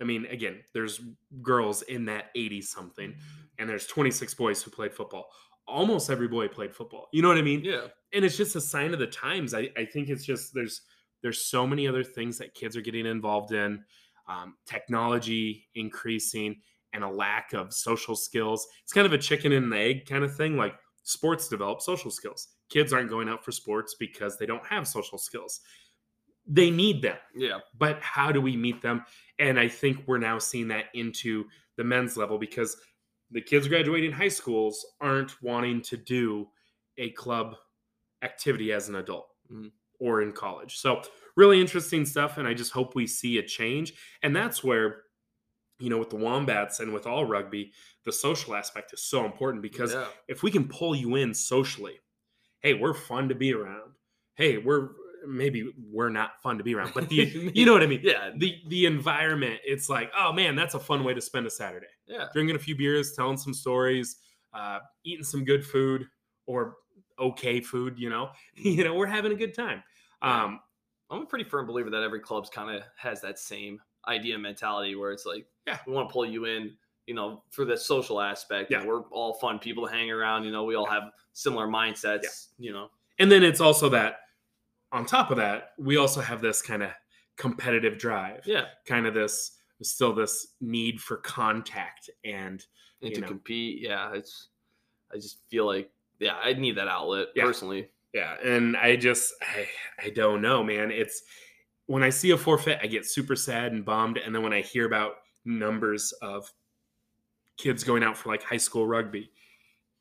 I 0.00 0.04
mean, 0.04 0.26
again, 0.26 0.62
there's 0.74 1.00
girls 1.42 1.82
in 1.82 2.04
that 2.06 2.26
80 2.34 2.62
something 2.62 3.14
and 3.58 3.68
there's 3.68 3.86
26 3.86 4.34
boys 4.34 4.62
who 4.62 4.70
played 4.70 4.92
football. 4.92 5.28
Almost 5.66 6.10
every 6.10 6.28
boy 6.28 6.48
played 6.48 6.74
football. 6.74 7.08
You 7.12 7.22
know 7.22 7.28
what 7.28 7.38
I 7.38 7.42
mean? 7.42 7.62
Yeah, 7.64 7.86
and 8.12 8.24
it's 8.24 8.36
just 8.36 8.54
a 8.56 8.60
sign 8.60 8.92
of 8.92 9.00
the 9.00 9.06
times. 9.08 9.52
I, 9.52 9.68
I 9.76 9.84
think 9.84 10.08
it's 10.08 10.24
just 10.24 10.54
there's 10.54 10.82
there's 11.22 11.40
so 11.40 11.66
many 11.66 11.88
other 11.88 12.04
things 12.04 12.38
that 12.38 12.54
kids 12.54 12.76
are 12.76 12.80
getting 12.80 13.06
involved 13.06 13.52
in, 13.52 13.82
um, 14.28 14.54
technology 14.64 15.66
increasing, 15.74 16.60
and 16.92 17.02
a 17.02 17.08
lack 17.08 17.52
of 17.52 17.72
social 17.72 18.14
skills. 18.14 18.66
It's 18.84 18.92
kind 18.92 19.06
of 19.06 19.12
a 19.12 19.18
chicken 19.18 19.52
and 19.52 19.72
egg 19.74 20.06
kind 20.06 20.22
of 20.22 20.36
thing. 20.36 20.56
Like 20.56 20.76
sports 21.02 21.48
develop 21.48 21.80
social 21.80 22.12
skills. 22.12 22.48
Kids 22.68 22.92
aren't 22.92 23.10
going 23.10 23.28
out 23.28 23.44
for 23.44 23.52
sports 23.52 23.94
because 23.98 24.38
they 24.38 24.46
don't 24.46 24.64
have 24.66 24.88
social 24.88 25.18
skills. 25.18 25.60
They 26.48 26.70
need 26.70 27.02
them 27.02 27.18
yeah, 27.34 27.58
but 27.76 28.00
how 28.02 28.30
do 28.30 28.40
we 28.40 28.56
meet 28.56 28.80
them? 28.80 29.04
And 29.38 29.58
I 29.58 29.66
think 29.68 30.04
we're 30.06 30.18
now 30.18 30.38
seeing 30.38 30.68
that 30.68 30.86
into 30.94 31.46
the 31.76 31.82
men's 31.84 32.16
level 32.16 32.38
because 32.38 32.76
the 33.32 33.40
kids 33.40 33.66
graduating 33.66 34.12
high 34.12 34.28
schools 34.28 34.86
aren't 35.00 35.42
wanting 35.42 35.82
to 35.82 35.96
do 35.96 36.48
a 36.98 37.10
club 37.10 37.56
activity 38.22 38.72
as 38.72 38.88
an 38.88 38.94
adult 38.96 39.28
Mhm. 39.50 39.72
or 39.98 40.22
in 40.22 40.32
college. 40.32 40.76
So, 40.78 41.02
really 41.36 41.60
interesting 41.60 42.06
stuff. 42.06 42.38
And 42.38 42.46
I 42.48 42.54
just 42.54 42.72
hope 42.72 42.94
we 42.94 43.06
see 43.06 43.38
a 43.38 43.42
change. 43.42 43.94
And 44.22 44.34
that's 44.34 44.62
where, 44.64 45.04
you 45.78 45.90
know, 45.90 45.98
with 45.98 46.10
the 46.10 46.16
Wombats 46.16 46.80
and 46.80 46.92
with 46.94 47.06
all 47.06 47.24
rugby, 47.24 47.72
the 48.04 48.12
social 48.12 48.54
aspect 48.54 48.92
is 48.94 49.02
so 49.02 49.24
important 49.24 49.62
because 49.62 49.92
yeah. 49.92 50.06
if 50.28 50.42
we 50.42 50.50
can 50.50 50.68
pull 50.68 50.94
you 50.94 51.16
in 51.16 51.34
socially, 51.34 51.98
hey, 52.66 52.74
we're 52.74 52.94
fun 52.94 53.28
to 53.28 53.34
be 53.34 53.52
around. 53.54 53.92
Hey, 54.34 54.58
we're 54.58 54.90
maybe 55.26 55.72
we're 55.90 56.08
not 56.10 56.40
fun 56.42 56.58
to 56.58 56.64
be 56.64 56.74
around, 56.74 56.92
but 56.94 57.08
the 57.08 57.16
you 57.54 57.64
know 57.64 57.72
what 57.72 57.82
I 57.82 57.86
mean. 57.86 58.00
yeah, 58.02 58.30
The 58.36 58.56
the 58.68 58.86
environment, 58.86 59.60
it's 59.64 59.88
like, 59.88 60.10
oh 60.18 60.32
man, 60.32 60.56
that's 60.56 60.74
a 60.74 60.80
fun 60.80 61.04
way 61.04 61.14
to 61.14 61.20
spend 61.20 61.46
a 61.46 61.50
Saturday. 61.50 61.86
yeah. 62.06 62.26
Drinking 62.32 62.56
a 62.56 62.58
few 62.58 62.76
beers, 62.76 63.12
telling 63.12 63.36
some 63.36 63.54
stories, 63.54 64.16
uh, 64.52 64.80
eating 65.04 65.24
some 65.24 65.44
good 65.44 65.64
food 65.64 66.06
or 66.46 66.76
okay 67.18 67.60
food. 67.60 67.94
You 67.98 68.10
know, 68.10 68.30
you 68.56 68.82
know, 68.84 68.94
we're 68.94 69.06
having 69.06 69.32
a 69.32 69.36
good 69.36 69.54
time. 69.54 69.82
Um, 70.22 70.60
I'm 71.10 71.22
a 71.22 71.26
pretty 71.26 71.44
firm 71.44 71.66
believer 71.66 71.90
that 71.90 72.02
every 72.02 72.20
club's 72.20 72.50
kind 72.50 72.74
of 72.76 72.82
has 72.96 73.20
that 73.20 73.38
same 73.38 73.80
idea 74.08 74.36
mentality 74.38 74.96
where 74.96 75.12
it's 75.12 75.24
like, 75.26 75.46
Yeah. 75.66 75.78
we 75.86 75.92
want 75.92 76.08
to 76.08 76.12
pull 76.12 76.26
you 76.26 76.44
in, 76.46 76.76
you 77.06 77.14
know, 77.14 77.42
for 77.50 77.64
the 77.64 77.76
social 77.76 78.20
aspect. 78.20 78.70
Yeah. 78.70 78.84
we're 78.84 79.02
all 79.10 79.34
fun 79.34 79.58
people 79.58 79.86
to 79.86 79.92
hang 79.92 80.10
around. 80.10 80.44
You 80.44 80.50
know, 80.52 80.64
we 80.64 80.74
all 80.74 80.86
have 80.86 81.04
similar 81.32 81.66
mindsets. 81.68 82.22
Yeah. 82.58 82.66
You 82.66 82.72
know, 82.72 82.90
and 83.18 83.30
then 83.30 83.42
it's 83.42 83.60
also 83.60 83.88
that 83.90 84.18
on 84.92 85.04
top 85.06 85.30
of 85.30 85.36
that, 85.38 85.72
we 85.78 85.96
also 85.96 86.20
have 86.20 86.40
this 86.40 86.62
kind 86.62 86.82
of 86.82 86.90
competitive 87.36 87.98
drive. 87.98 88.42
yeah, 88.46 88.66
Kind 88.86 89.06
of 89.06 89.14
this 89.14 89.52
still 89.82 90.14
this 90.14 90.54
need 90.60 91.00
for 91.00 91.18
contact 91.18 92.08
and 92.24 92.64
and 93.02 93.14
to 93.14 93.20
know. 93.20 93.26
compete. 93.28 93.80
Yeah, 93.82 94.12
it's. 94.14 94.48
I 95.12 95.16
just 95.16 95.38
feel 95.50 95.66
like, 95.66 95.90
yeah, 96.18 96.34
I 96.42 96.54
need 96.54 96.76
that 96.78 96.88
outlet 96.88 97.28
Yeah. 97.36 97.44
personally. 97.44 97.90
Yeah, 98.14 98.36
and 98.42 98.76
I 98.76 98.96
just 98.96 99.34
I 99.42 99.68
I 100.02 100.10
don't 100.10 100.40
know, 100.40 100.64
man. 100.64 100.90
It's 100.90 101.22
when 101.86 102.02
I 102.02 102.08
see 102.10 102.30
a 102.30 102.36
forfeit, 102.38 102.78
I 102.82 102.86
get 102.86 103.04
super 103.06 103.36
sad 103.36 103.72
and 103.72 103.84
bummed, 103.84 104.16
and 104.18 104.34
then 104.34 104.42
when 104.42 104.52
I 104.54 104.62
hear 104.62 104.86
about 104.86 105.16
numbers 105.44 106.12
of 106.22 106.50
kids 107.56 107.84
going 107.84 108.02
out 108.02 108.16
for 108.16 108.28
like 108.28 108.42
high 108.42 108.56
school 108.56 108.86
rugby, 108.86 109.30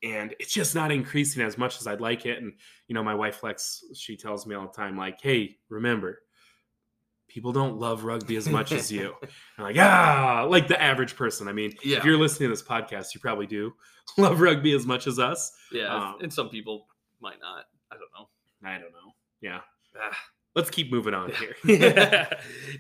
and 0.03 0.35
it's 0.39 0.53
just 0.53 0.75
not 0.75 0.91
increasing 0.91 1.41
as 1.43 1.57
much 1.57 1.79
as 1.79 1.87
I'd 1.87 2.01
like 2.01 2.25
it. 2.25 2.37
And 2.41 2.53
you 2.87 2.93
know, 2.95 3.03
my 3.03 3.15
wife 3.15 3.43
Lex, 3.43 3.83
she 3.95 4.15
tells 4.17 4.45
me 4.45 4.55
all 4.55 4.67
the 4.67 4.73
time, 4.73 4.97
like, 4.97 5.19
"Hey, 5.21 5.57
remember, 5.69 6.21
people 7.27 7.51
don't 7.51 7.77
love 7.79 8.03
rugby 8.03 8.35
as 8.35 8.47
much 8.47 8.71
as 8.71 8.91
you." 8.91 9.13
I'm 9.57 9.63
like, 9.63 9.77
ah, 9.79 10.45
like 10.49 10.67
the 10.67 10.81
average 10.81 11.15
person. 11.15 11.47
I 11.47 11.53
mean, 11.53 11.73
Yeah. 11.83 11.97
if 11.97 12.05
you're 12.05 12.17
listening 12.17 12.49
to 12.49 12.53
this 12.53 12.63
podcast, 12.63 13.13
you 13.13 13.19
probably 13.21 13.47
do 13.47 13.73
love 14.17 14.39
rugby 14.41 14.73
as 14.73 14.85
much 14.85 15.07
as 15.07 15.19
us. 15.19 15.51
Yeah, 15.71 15.93
Um, 15.95 16.15
and 16.21 16.31
some 16.33 16.49
people 16.49 16.87
might 17.21 17.39
not. 17.41 17.65
I 17.91 17.95
don't 17.95 18.09
know. 18.17 18.29
I 18.67 18.73
don't 18.79 18.91
know. 18.91 19.13
Yeah. 19.41 19.61
Ah, 19.97 20.17
let's 20.55 20.69
keep 20.69 20.91
moving 20.91 21.13
on 21.13 21.31
here. 21.63 22.27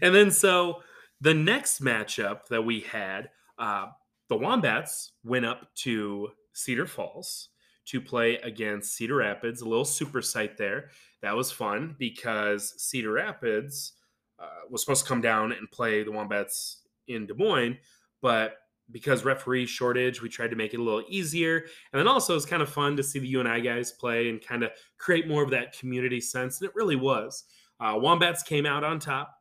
and 0.01 0.13
then 0.15 0.31
so 0.31 0.81
the 1.21 1.33
next 1.33 1.81
matchup 1.81 2.47
that 2.49 2.63
we 2.63 2.81
had, 2.81 3.29
uh, 3.57 3.87
the 4.29 4.37
Wombats 4.37 5.13
went 5.23 5.45
up 5.45 5.73
to 5.75 6.29
Cedar 6.53 6.87
Falls 6.87 7.49
to 7.85 8.01
play 8.01 8.37
against 8.37 8.95
Cedar 8.95 9.17
Rapids, 9.17 9.61
a 9.61 9.69
little 9.69 9.85
super 9.85 10.21
site 10.21 10.57
there. 10.57 10.89
That 11.21 11.35
was 11.35 11.51
fun 11.51 11.95
because 11.99 12.73
Cedar 12.77 13.11
Rapids 13.11 13.93
uh, 14.39 14.67
was 14.69 14.81
supposed 14.81 15.03
to 15.03 15.07
come 15.07 15.21
down 15.21 15.51
and 15.51 15.69
play 15.71 16.03
the 16.03 16.11
Wombats 16.11 16.81
in 17.07 17.27
Des 17.27 17.35
Moines, 17.35 17.77
but 18.21 18.57
because 18.91 19.25
referee 19.25 19.65
shortage, 19.65 20.21
we 20.21 20.29
tried 20.29 20.51
to 20.51 20.55
make 20.55 20.73
it 20.73 20.79
a 20.79 20.83
little 20.83 21.03
easier. 21.07 21.65
And 21.91 21.99
then 21.99 22.07
also 22.07 22.35
it's 22.35 22.45
kind 22.45 22.61
of 22.61 22.69
fun 22.69 22.95
to 22.97 23.03
see 23.03 23.19
the 23.19 23.27
UNI 23.27 23.61
guys 23.61 23.91
play 23.91 24.29
and 24.29 24.45
kind 24.45 24.63
of 24.63 24.71
create 24.97 25.27
more 25.27 25.43
of 25.43 25.49
that 25.51 25.77
community 25.77 26.21
sense. 26.21 26.61
And 26.61 26.69
it 26.69 26.75
really 26.75 26.95
was. 26.95 27.45
Uh, 27.79 27.95
Wombats 27.97 28.43
came 28.43 28.65
out 28.65 28.83
on 28.83 28.99
top. 28.99 29.35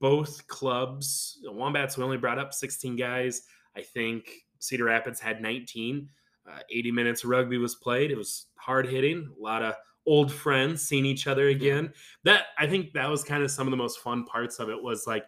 Both 0.00 0.46
clubs, 0.48 1.38
Wombats, 1.44 1.96
we 1.96 2.04
only 2.04 2.16
brought 2.16 2.38
up 2.38 2.52
16 2.52 2.96
guys. 2.96 3.42
I 3.76 3.82
think 3.82 4.30
Cedar 4.58 4.84
Rapids 4.84 5.20
had 5.20 5.40
19. 5.42 6.08
Uh, 6.48 6.58
80 6.70 6.92
minutes 6.92 7.24
of 7.24 7.30
rugby 7.30 7.58
was 7.58 7.74
played. 7.74 8.10
It 8.10 8.16
was 8.16 8.46
hard 8.56 8.86
hitting, 8.86 9.28
a 9.38 9.42
lot 9.42 9.62
of 9.62 9.74
old 10.06 10.32
friends 10.32 10.80
seeing 10.82 11.04
each 11.04 11.26
other 11.26 11.48
again. 11.48 11.92
That 12.22 12.46
I 12.56 12.66
think 12.68 12.92
that 12.92 13.10
was 13.10 13.24
kind 13.24 13.42
of 13.42 13.50
some 13.50 13.66
of 13.66 13.72
the 13.72 13.76
most 13.76 13.98
fun 13.98 14.24
parts 14.24 14.58
of 14.60 14.68
it 14.70 14.80
was 14.80 15.06
like 15.08 15.24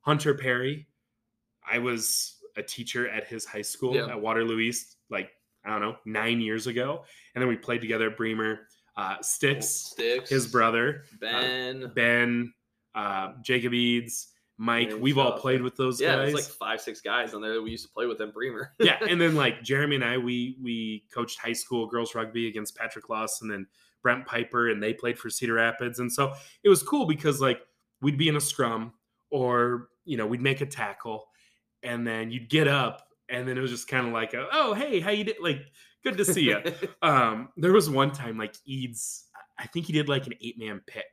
Hunter 0.00 0.34
Perry. 0.34 0.88
I 1.70 1.78
was 1.78 2.38
a 2.56 2.62
teacher 2.62 3.08
at 3.08 3.26
his 3.28 3.44
high 3.44 3.62
school 3.62 3.94
Yeah. 3.94 4.08
at 4.08 4.20
Waterloo 4.20 4.58
East, 4.58 4.96
like 5.10 5.30
I 5.64 5.70
don't 5.70 5.80
know, 5.80 5.96
nine 6.04 6.40
years 6.40 6.66
ago, 6.66 7.04
and 7.34 7.42
then 7.42 7.48
we 7.48 7.56
played 7.56 7.80
together 7.80 8.10
at 8.10 8.16
Bremer. 8.16 8.66
Uh, 8.96 9.16
Sticks, 9.22 9.68
Sticks, 9.68 10.28
his 10.30 10.48
brother, 10.48 11.04
Ben. 11.20 11.92
Ben, 11.94 12.52
uh, 12.96 13.34
Jacob 13.42 13.74
Eads, 13.74 14.28
Mike. 14.58 14.92
We've 14.98 15.18
all 15.18 15.38
played 15.38 15.62
with 15.62 15.76
those 15.76 16.00
yeah, 16.00 16.16
guys. 16.16 16.32
there's 16.32 16.34
like 16.34 16.44
five, 16.44 16.80
six 16.80 17.00
guys 17.00 17.32
on 17.32 17.40
there 17.40 17.54
that 17.54 17.62
we 17.62 17.70
used 17.70 17.86
to 17.86 17.92
play 17.92 18.06
with 18.06 18.20
in 18.20 18.32
Bremer. 18.32 18.74
yeah, 18.80 18.98
and 19.08 19.20
then 19.20 19.34
like 19.36 19.62
Jeremy 19.62 19.96
and 19.96 20.04
I, 20.04 20.18
we 20.18 20.58
we 20.60 21.04
coached 21.14 21.38
high 21.38 21.52
school 21.52 21.86
girls 21.86 22.14
rugby 22.14 22.48
against 22.48 22.76
Patrick 22.76 23.08
Lawson 23.08 23.52
and 23.52 23.66
Brent 24.02 24.26
Piper, 24.26 24.70
and 24.70 24.82
they 24.82 24.92
played 24.92 25.18
for 25.18 25.30
Cedar 25.30 25.54
Rapids, 25.54 26.00
and 26.00 26.12
so 26.12 26.34
it 26.64 26.68
was 26.68 26.82
cool 26.82 27.06
because 27.06 27.40
like 27.40 27.60
we'd 28.02 28.18
be 28.18 28.28
in 28.28 28.36
a 28.36 28.40
scrum 28.40 28.92
or 29.30 29.88
you 30.04 30.16
know 30.16 30.26
we'd 30.26 30.42
make 30.42 30.60
a 30.60 30.66
tackle, 30.66 31.28
and 31.84 32.04
then 32.04 32.32
you'd 32.32 32.50
get 32.50 32.66
up, 32.66 33.06
and 33.28 33.46
then 33.46 33.56
it 33.56 33.60
was 33.60 33.70
just 33.70 33.86
kind 33.86 34.08
of 34.08 34.12
like, 34.12 34.34
a, 34.34 34.48
oh 34.52 34.74
hey, 34.74 34.98
how 34.98 35.12
you 35.12 35.22
did? 35.22 35.36
Like 35.40 35.62
good 36.02 36.16
to 36.16 36.24
see 36.24 36.42
you. 36.42 36.60
um, 37.02 37.50
there 37.56 37.72
was 37.72 37.88
one 37.88 38.10
time 38.10 38.36
like 38.36 38.56
Eads, 38.64 39.26
I 39.56 39.68
think 39.68 39.86
he 39.86 39.92
did 39.92 40.08
like 40.08 40.26
an 40.26 40.34
eight 40.40 40.58
man 40.58 40.80
pick, 40.84 41.04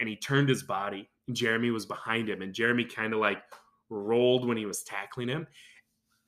and 0.00 0.08
he 0.08 0.16
turned 0.16 0.50
his 0.50 0.62
body. 0.62 1.08
Jeremy 1.32 1.70
was 1.70 1.86
behind 1.86 2.28
him, 2.28 2.42
and 2.42 2.52
Jeremy 2.52 2.84
kind 2.84 3.12
of 3.12 3.20
like 3.20 3.42
rolled 3.90 4.46
when 4.46 4.56
he 4.56 4.66
was 4.66 4.82
tackling 4.82 5.28
him. 5.28 5.46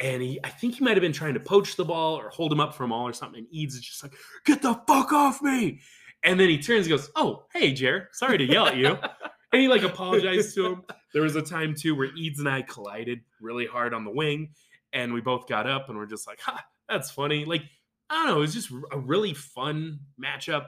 And 0.00 0.23
he, 0.23 0.38
I 0.45 0.50
think 0.50 0.75
he 0.75 0.85
might 0.85 0.97
have 0.97 1.03
been 1.03 1.12
trying 1.12 1.35
to 1.35 1.41
poach 1.41 1.76
the 1.76 1.85
ball 1.85 2.17
or 2.17 2.29
hold 2.29 2.53
him 2.53 2.61
up 2.61 2.75
for 2.75 2.85
a 2.85 2.88
maul 2.88 3.09
or 3.09 3.12
something. 3.12 3.41
And 3.41 3.49
Eads 3.50 3.75
is 3.75 3.81
just 3.81 4.03
like, 4.03 4.12
"Get 4.45 4.62
the 4.62 4.75
fuck 4.87 5.12
off 5.12 5.41
me!" 5.43 5.81
And 6.23 6.38
then 6.38 6.49
he 6.49 6.59
turns 6.59 6.87
and 6.87 6.97
goes, 6.97 7.11
"Oh, 7.17 7.45
hey, 7.53 7.73
Jer, 7.73 8.09
sorry 8.12 8.38
to 8.38 8.45
yell 8.45 8.67
at 8.67 8.76
you." 8.76 8.99
and 9.53 9.62
he 9.62 9.69
like 9.69 9.83
apologized 9.83 10.55
to 10.55 10.67
him. 10.67 10.83
There 11.12 11.23
was 11.23 11.37
a 11.37 11.43
time 11.43 11.75
too 11.75 11.95
where 11.95 12.15
Eads 12.15 12.41
and 12.41 12.49
I 12.49 12.62
collided 12.62 13.21
really 13.41 13.67
hard 13.67 13.95
on 13.95 14.05
the 14.05 14.11
wing, 14.11 14.50
and 14.93 15.15
we 15.15 15.21
both 15.21 15.49
got 15.49 15.67
up 15.67 15.88
and 15.88 15.97
we're 15.97 16.07
just 16.07 16.26
like, 16.26 16.41
"Ha, 16.41 16.62
that's 16.88 17.11
funny." 17.11 17.45
Like 17.45 17.62
I 18.11 18.15
don't 18.15 18.26
know, 18.26 18.37
it 18.37 18.41
was 18.41 18.55
just 18.55 18.71
a 18.93 18.99
really 18.99 19.35
fun 19.35 20.00
matchup. 20.23 20.67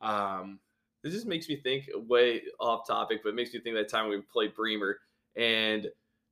Um, 0.00 0.58
This 1.02 1.14
just 1.14 1.26
makes 1.26 1.48
me 1.48 1.56
think 1.56 1.88
way 1.94 2.42
off 2.58 2.86
topic, 2.86 3.20
but 3.22 3.30
it 3.30 3.34
makes 3.34 3.52
me 3.54 3.60
think 3.60 3.76
that 3.76 3.88
time 3.88 4.08
we 4.08 4.20
played 4.20 4.54
Bremer 4.54 4.98
and 5.36 5.86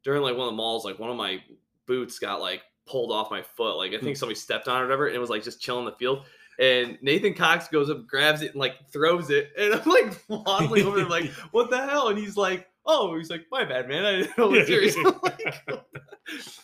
during 0.04 0.22
like 0.22 0.36
one 0.36 0.46
of 0.46 0.52
the 0.52 0.56
mauls, 0.56 0.84
like 0.84 0.98
one 0.98 1.10
of 1.10 1.16
my 1.16 1.42
boots 1.86 2.18
got 2.18 2.40
like 2.40 2.62
pulled 2.86 3.12
off 3.12 3.30
my 3.30 3.42
foot. 3.42 3.76
Like 3.76 3.90
I 3.92 3.98
think 3.98 4.16
hmm. 4.16 4.20
somebody 4.20 4.38
stepped 4.38 4.68
on 4.68 4.76
it 4.76 4.80
or 4.80 4.86
whatever, 4.86 5.06
and 5.06 5.16
it 5.16 5.20
was 5.20 5.30
like 5.30 5.42
just 5.42 5.60
chilling 5.60 5.86
in 5.86 5.90
the 5.90 5.96
field. 5.96 6.24
And 6.58 6.98
Nathan 7.02 7.34
Cox 7.34 7.68
goes 7.68 7.88
up, 7.88 8.06
grabs 8.06 8.42
it, 8.42 8.52
and 8.52 8.60
like 8.60 8.74
throws 8.90 9.30
it. 9.30 9.50
And 9.56 9.74
I'm 9.74 9.88
like 9.88 10.24
waddling 10.28 10.86
over 10.86 10.98
there, 10.98 11.08
like, 11.08 11.30
what 11.52 11.70
the 11.70 11.78
hell? 11.78 12.08
And 12.08 12.18
he's 12.18 12.36
like, 12.36 12.66
oh, 12.88 13.16
he's 13.16 13.30
like, 13.30 13.44
my 13.50 13.64
bad, 13.64 13.88
man. 13.88 14.04
I 14.04 14.12
didn't 14.16 14.38
know 14.38 14.52
it 14.52 14.68
was 14.68 14.96
like, 14.96 15.84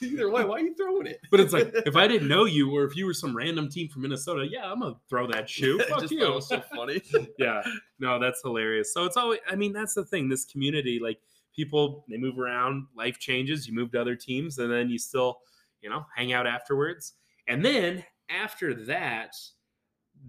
Either 0.02 0.28
way, 0.30 0.44
why 0.44 0.56
are 0.56 0.60
you 0.60 0.74
throwing 0.74 1.06
it? 1.06 1.20
but 1.30 1.40
it's 1.40 1.52
like 1.52 1.70
if 1.86 1.96
I 1.96 2.06
didn't 2.08 2.28
know 2.34 2.44
you, 2.44 2.74
or 2.74 2.84
if 2.84 2.96
you 2.96 3.06
were 3.06 3.14
some 3.14 3.34
random 3.34 3.68
team 3.70 3.88
from 3.88 4.02
Minnesota, 4.02 4.46
yeah, 4.50 4.70
I'm 4.70 4.80
gonna 4.80 4.96
throw 5.08 5.26
that 5.28 5.48
shoe. 5.48 5.78
Fuck 5.88 6.00
just 6.00 6.12
you. 6.12 6.24
it 6.24 6.34
was 6.34 6.48
so 6.48 6.62
funny. 6.74 7.00
yeah 7.38 7.62
no 7.98 8.18
that's 8.18 8.40
hilarious 8.42 8.92
so 8.92 9.04
it's 9.04 9.16
always 9.16 9.40
i 9.48 9.54
mean 9.56 9.72
that's 9.72 9.94
the 9.94 10.04
thing 10.04 10.28
this 10.28 10.44
community 10.44 11.00
like 11.02 11.18
people 11.54 12.04
they 12.08 12.16
move 12.16 12.38
around 12.38 12.86
life 12.96 13.18
changes 13.18 13.66
you 13.66 13.74
move 13.74 13.90
to 13.92 14.00
other 14.00 14.16
teams 14.16 14.58
and 14.58 14.70
then 14.70 14.88
you 14.88 14.98
still 14.98 15.38
you 15.80 15.88
know 15.88 16.04
hang 16.14 16.32
out 16.32 16.46
afterwards 16.46 17.14
and 17.48 17.64
then 17.64 18.04
after 18.28 18.74
that 18.74 19.34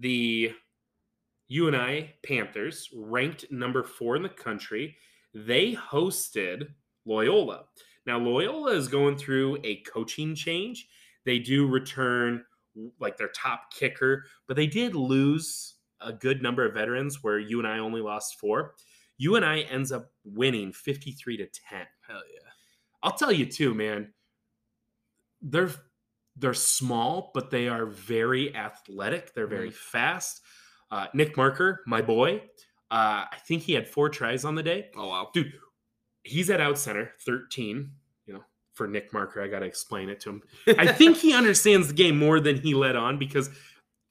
the 0.00 0.52
you 1.48 1.68
and 1.68 1.76
I 1.76 2.14
panthers 2.24 2.88
ranked 2.94 3.46
number 3.50 3.84
four 3.84 4.16
in 4.16 4.22
the 4.22 4.28
country 4.28 4.96
they 5.46 5.74
hosted 5.74 6.68
loyola 7.04 7.64
now 8.06 8.18
loyola 8.18 8.72
is 8.72 8.88
going 8.88 9.16
through 9.16 9.58
a 9.64 9.76
coaching 9.82 10.34
change 10.34 10.88
they 11.24 11.38
do 11.38 11.66
return 11.66 12.42
like 13.00 13.16
their 13.16 13.28
top 13.28 13.72
kicker 13.72 14.24
but 14.46 14.56
they 14.56 14.66
did 14.66 14.94
lose 14.94 15.76
a 16.00 16.12
good 16.12 16.42
number 16.42 16.64
of 16.64 16.74
veterans 16.74 17.22
where 17.22 17.38
UNI 17.38 17.78
only 17.80 18.00
lost 18.00 18.38
four. 18.38 18.74
UNI 19.18 19.66
ends 19.70 19.92
up 19.92 20.10
winning 20.24 20.72
53 20.72 21.38
to 21.38 21.46
10. 21.46 21.86
Hell 22.06 22.22
yeah. 22.32 22.48
I'll 23.02 23.16
tell 23.16 23.32
you 23.32 23.46
too, 23.46 23.74
man. 23.74 24.12
They're 25.42 25.70
they're 26.38 26.54
small, 26.54 27.30
but 27.32 27.50
they 27.50 27.66
are 27.68 27.86
very 27.86 28.54
athletic. 28.54 29.32
They're 29.32 29.46
very 29.46 29.70
fast. 29.70 30.42
Uh, 30.90 31.06
Nick 31.14 31.34
Marker, 31.34 31.82
my 31.86 32.02
boy, 32.02 32.42
uh, 32.90 33.24
I 33.32 33.36
think 33.46 33.62
he 33.62 33.72
had 33.72 33.88
four 33.88 34.08
tries 34.08 34.44
on 34.44 34.54
the 34.54 34.62
day. 34.62 34.90
Oh 34.96 35.08
wow. 35.08 35.30
Dude, 35.34 35.52
he's 36.22 36.50
at 36.50 36.60
out 36.60 36.78
center, 36.78 37.12
13. 37.24 37.90
You 38.26 38.34
know, 38.34 38.44
for 38.74 38.86
Nick 38.86 39.12
Marker, 39.12 39.42
I 39.42 39.48
got 39.48 39.60
to 39.60 39.66
explain 39.66 40.08
it 40.08 40.20
to 40.20 40.30
him. 40.30 40.42
I 40.78 40.86
think 40.92 41.16
he 41.16 41.32
understands 41.34 41.88
the 41.88 41.94
game 41.94 42.18
more 42.18 42.40
than 42.40 42.60
he 42.60 42.74
let 42.74 42.96
on 42.96 43.18
because, 43.18 43.50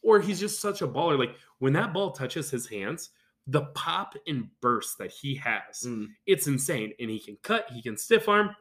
or 0.04 0.20
he's 0.20 0.40
just 0.40 0.60
such 0.62 0.82
a 0.82 0.88
baller. 0.88 1.18
Like 1.18 1.36
when 1.60 1.74
that 1.74 1.94
ball 1.94 2.12
touches 2.12 2.50
his 2.52 2.68
hands, 2.68 3.12
the 3.48 3.62
pop 3.76 4.16
and 4.28 4.50
burst 4.62 4.98
that 4.98 5.12
he 5.12 5.36
has, 5.36 5.84
Mm. 5.86 6.08
it's 6.26 6.48
insane. 6.48 6.94
And 7.00 7.10
he 7.10 7.20
can 7.20 7.38
cut, 7.44 7.68
he 7.72 7.82
can 7.82 7.96
stiff 7.98 8.28
arm, 8.28 8.56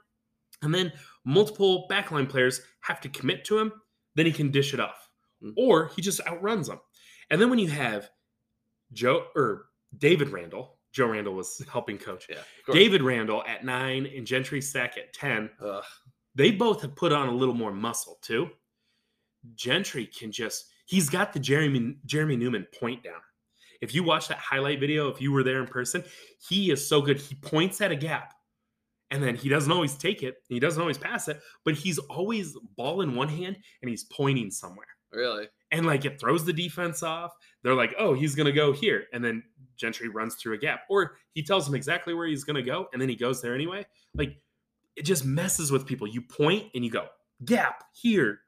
and 0.63 0.75
then 0.75 0.93
multiple 1.25 1.87
backline 1.91 2.29
players 2.29 2.61
have 2.81 3.01
to 3.01 3.09
commit 3.09 3.45
to 3.47 3.59
him. 3.59 3.73
Then 4.15 4.27
he 4.27 4.33
can 4.33 4.51
dish 4.51 4.75
it 4.75 4.81
off, 4.81 5.09
Mm. 5.43 5.55
or 5.57 5.89
he 5.97 6.03
just 6.03 6.21
outruns 6.29 6.69
them. 6.69 6.81
And 7.31 7.41
then 7.41 7.51
when 7.51 7.59
you 7.59 7.69
have 7.69 8.11
Joe 8.93 9.27
or 9.35 9.67
David 9.99 10.31
Randall, 10.31 10.79
Joe 10.93 11.07
Randall 11.09 11.35
was 11.35 11.63
helping 11.71 11.99
coach. 11.99 12.27
Yeah. 12.29 12.37
David 12.73 13.03
Randall 13.03 13.43
at 13.45 13.65
nine 13.65 14.07
and 14.07 14.27
Gentry 14.27 14.61
Stack 14.61 14.97
at 14.97 15.13
10 15.13 15.51
Ugh. 15.61 15.85
they 16.35 16.51
both 16.51 16.83
have 16.83 16.95
put 16.95 17.13
on 17.13 17.29
a 17.29 17.33
little 17.33 17.55
more 17.55 17.73
muscle 17.73 18.19
too. 18.23 18.49
Gentry 19.55 20.07
can 20.07 20.33
just 20.33 20.67
he's 20.87 21.09
got 21.09 21.33
the 21.33 21.41
Jeremy 21.41 21.97
Jeremy 22.07 22.37
Newman 22.37 22.67
point 22.79 23.03
down. 23.03 23.21
If 23.81 23.95
you 23.95 24.03
watch 24.03 24.29
that 24.29 24.39
highlight 24.39 24.81
video, 24.81 25.09
if 25.09 25.21
you 25.21 25.33
were 25.33 25.43
there 25.43 25.61
in 25.61 25.67
person, 25.67 26.05
he 26.49 26.71
is 26.71 26.87
so 26.87 27.03
good. 27.03 27.19
He 27.19 27.35
points 27.35 27.81
at 27.81 27.91
a 27.91 27.97
gap 27.97 28.33
and 29.11 29.23
then 29.23 29.37
he 29.37 29.49
doesn't 29.49 29.71
always 29.71 29.95
take 29.97 30.23
it. 30.23 30.37
He 30.49 30.59
doesn't 30.59 30.81
always 30.81 30.97
pass 30.99 31.29
it, 31.29 31.41
but 31.65 31.75
he's 31.75 31.99
always 31.99 32.57
ball 32.77 33.03
in 33.03 33.15
one 33.15 33.29
hand 33.29 33.57
and 33.83 33.91
he's 33.91 34.05
pointing 34.05 34.51
somewhere. 34.51 34.87
Really? 35.13 35.49
And 35.71 35.87
like 35.87 36.05
it 36.05 36.19
throws 36.19 36.45
the 36.45 36.53
defense 36.53 37.03
off. 37.03 37.33
They're 37.63 37.75
like, 37.75 37.95
oh, 37.99 38.15
he's 38.15 38.35
gonna 38.35 38.53
go 38.53 38.73
here. 38.73 39.05
And 39.13 39.25
then 39.25 39.43
Gentry 39.77 40.09
runs 40.09 40.35
through 40.37 40.55
a 40.55 40.59
gap. 40.59 40.81
Or 40.89 41.17
he 41.35 41.43
tells 41.43 41.69
him 41.69 41.75
exactly 41.75 42.15
where 42.15 42.27
he's 42.27 42.45
gonna 42.45 42.63
go, 42.63 42.89
and 42.93 43.01
then 43.01 43.09
he 43.09 43.17
goes 43.17 43.41
there 43.43 43.55
anyway. 43.55 43.87
Like 44.15 44.37
it 44.97 45.03
just 45.03 45.25
messes 45.25 45.73
with 45.73 45.87
people. 45.87 46.07
You 46.07 46.23
point 46.23 46.71
and 46.75 46.85
you 46.85 46.91
go, 46.91 47.07
gap, 47.45 47.85
here, 47.93 48.41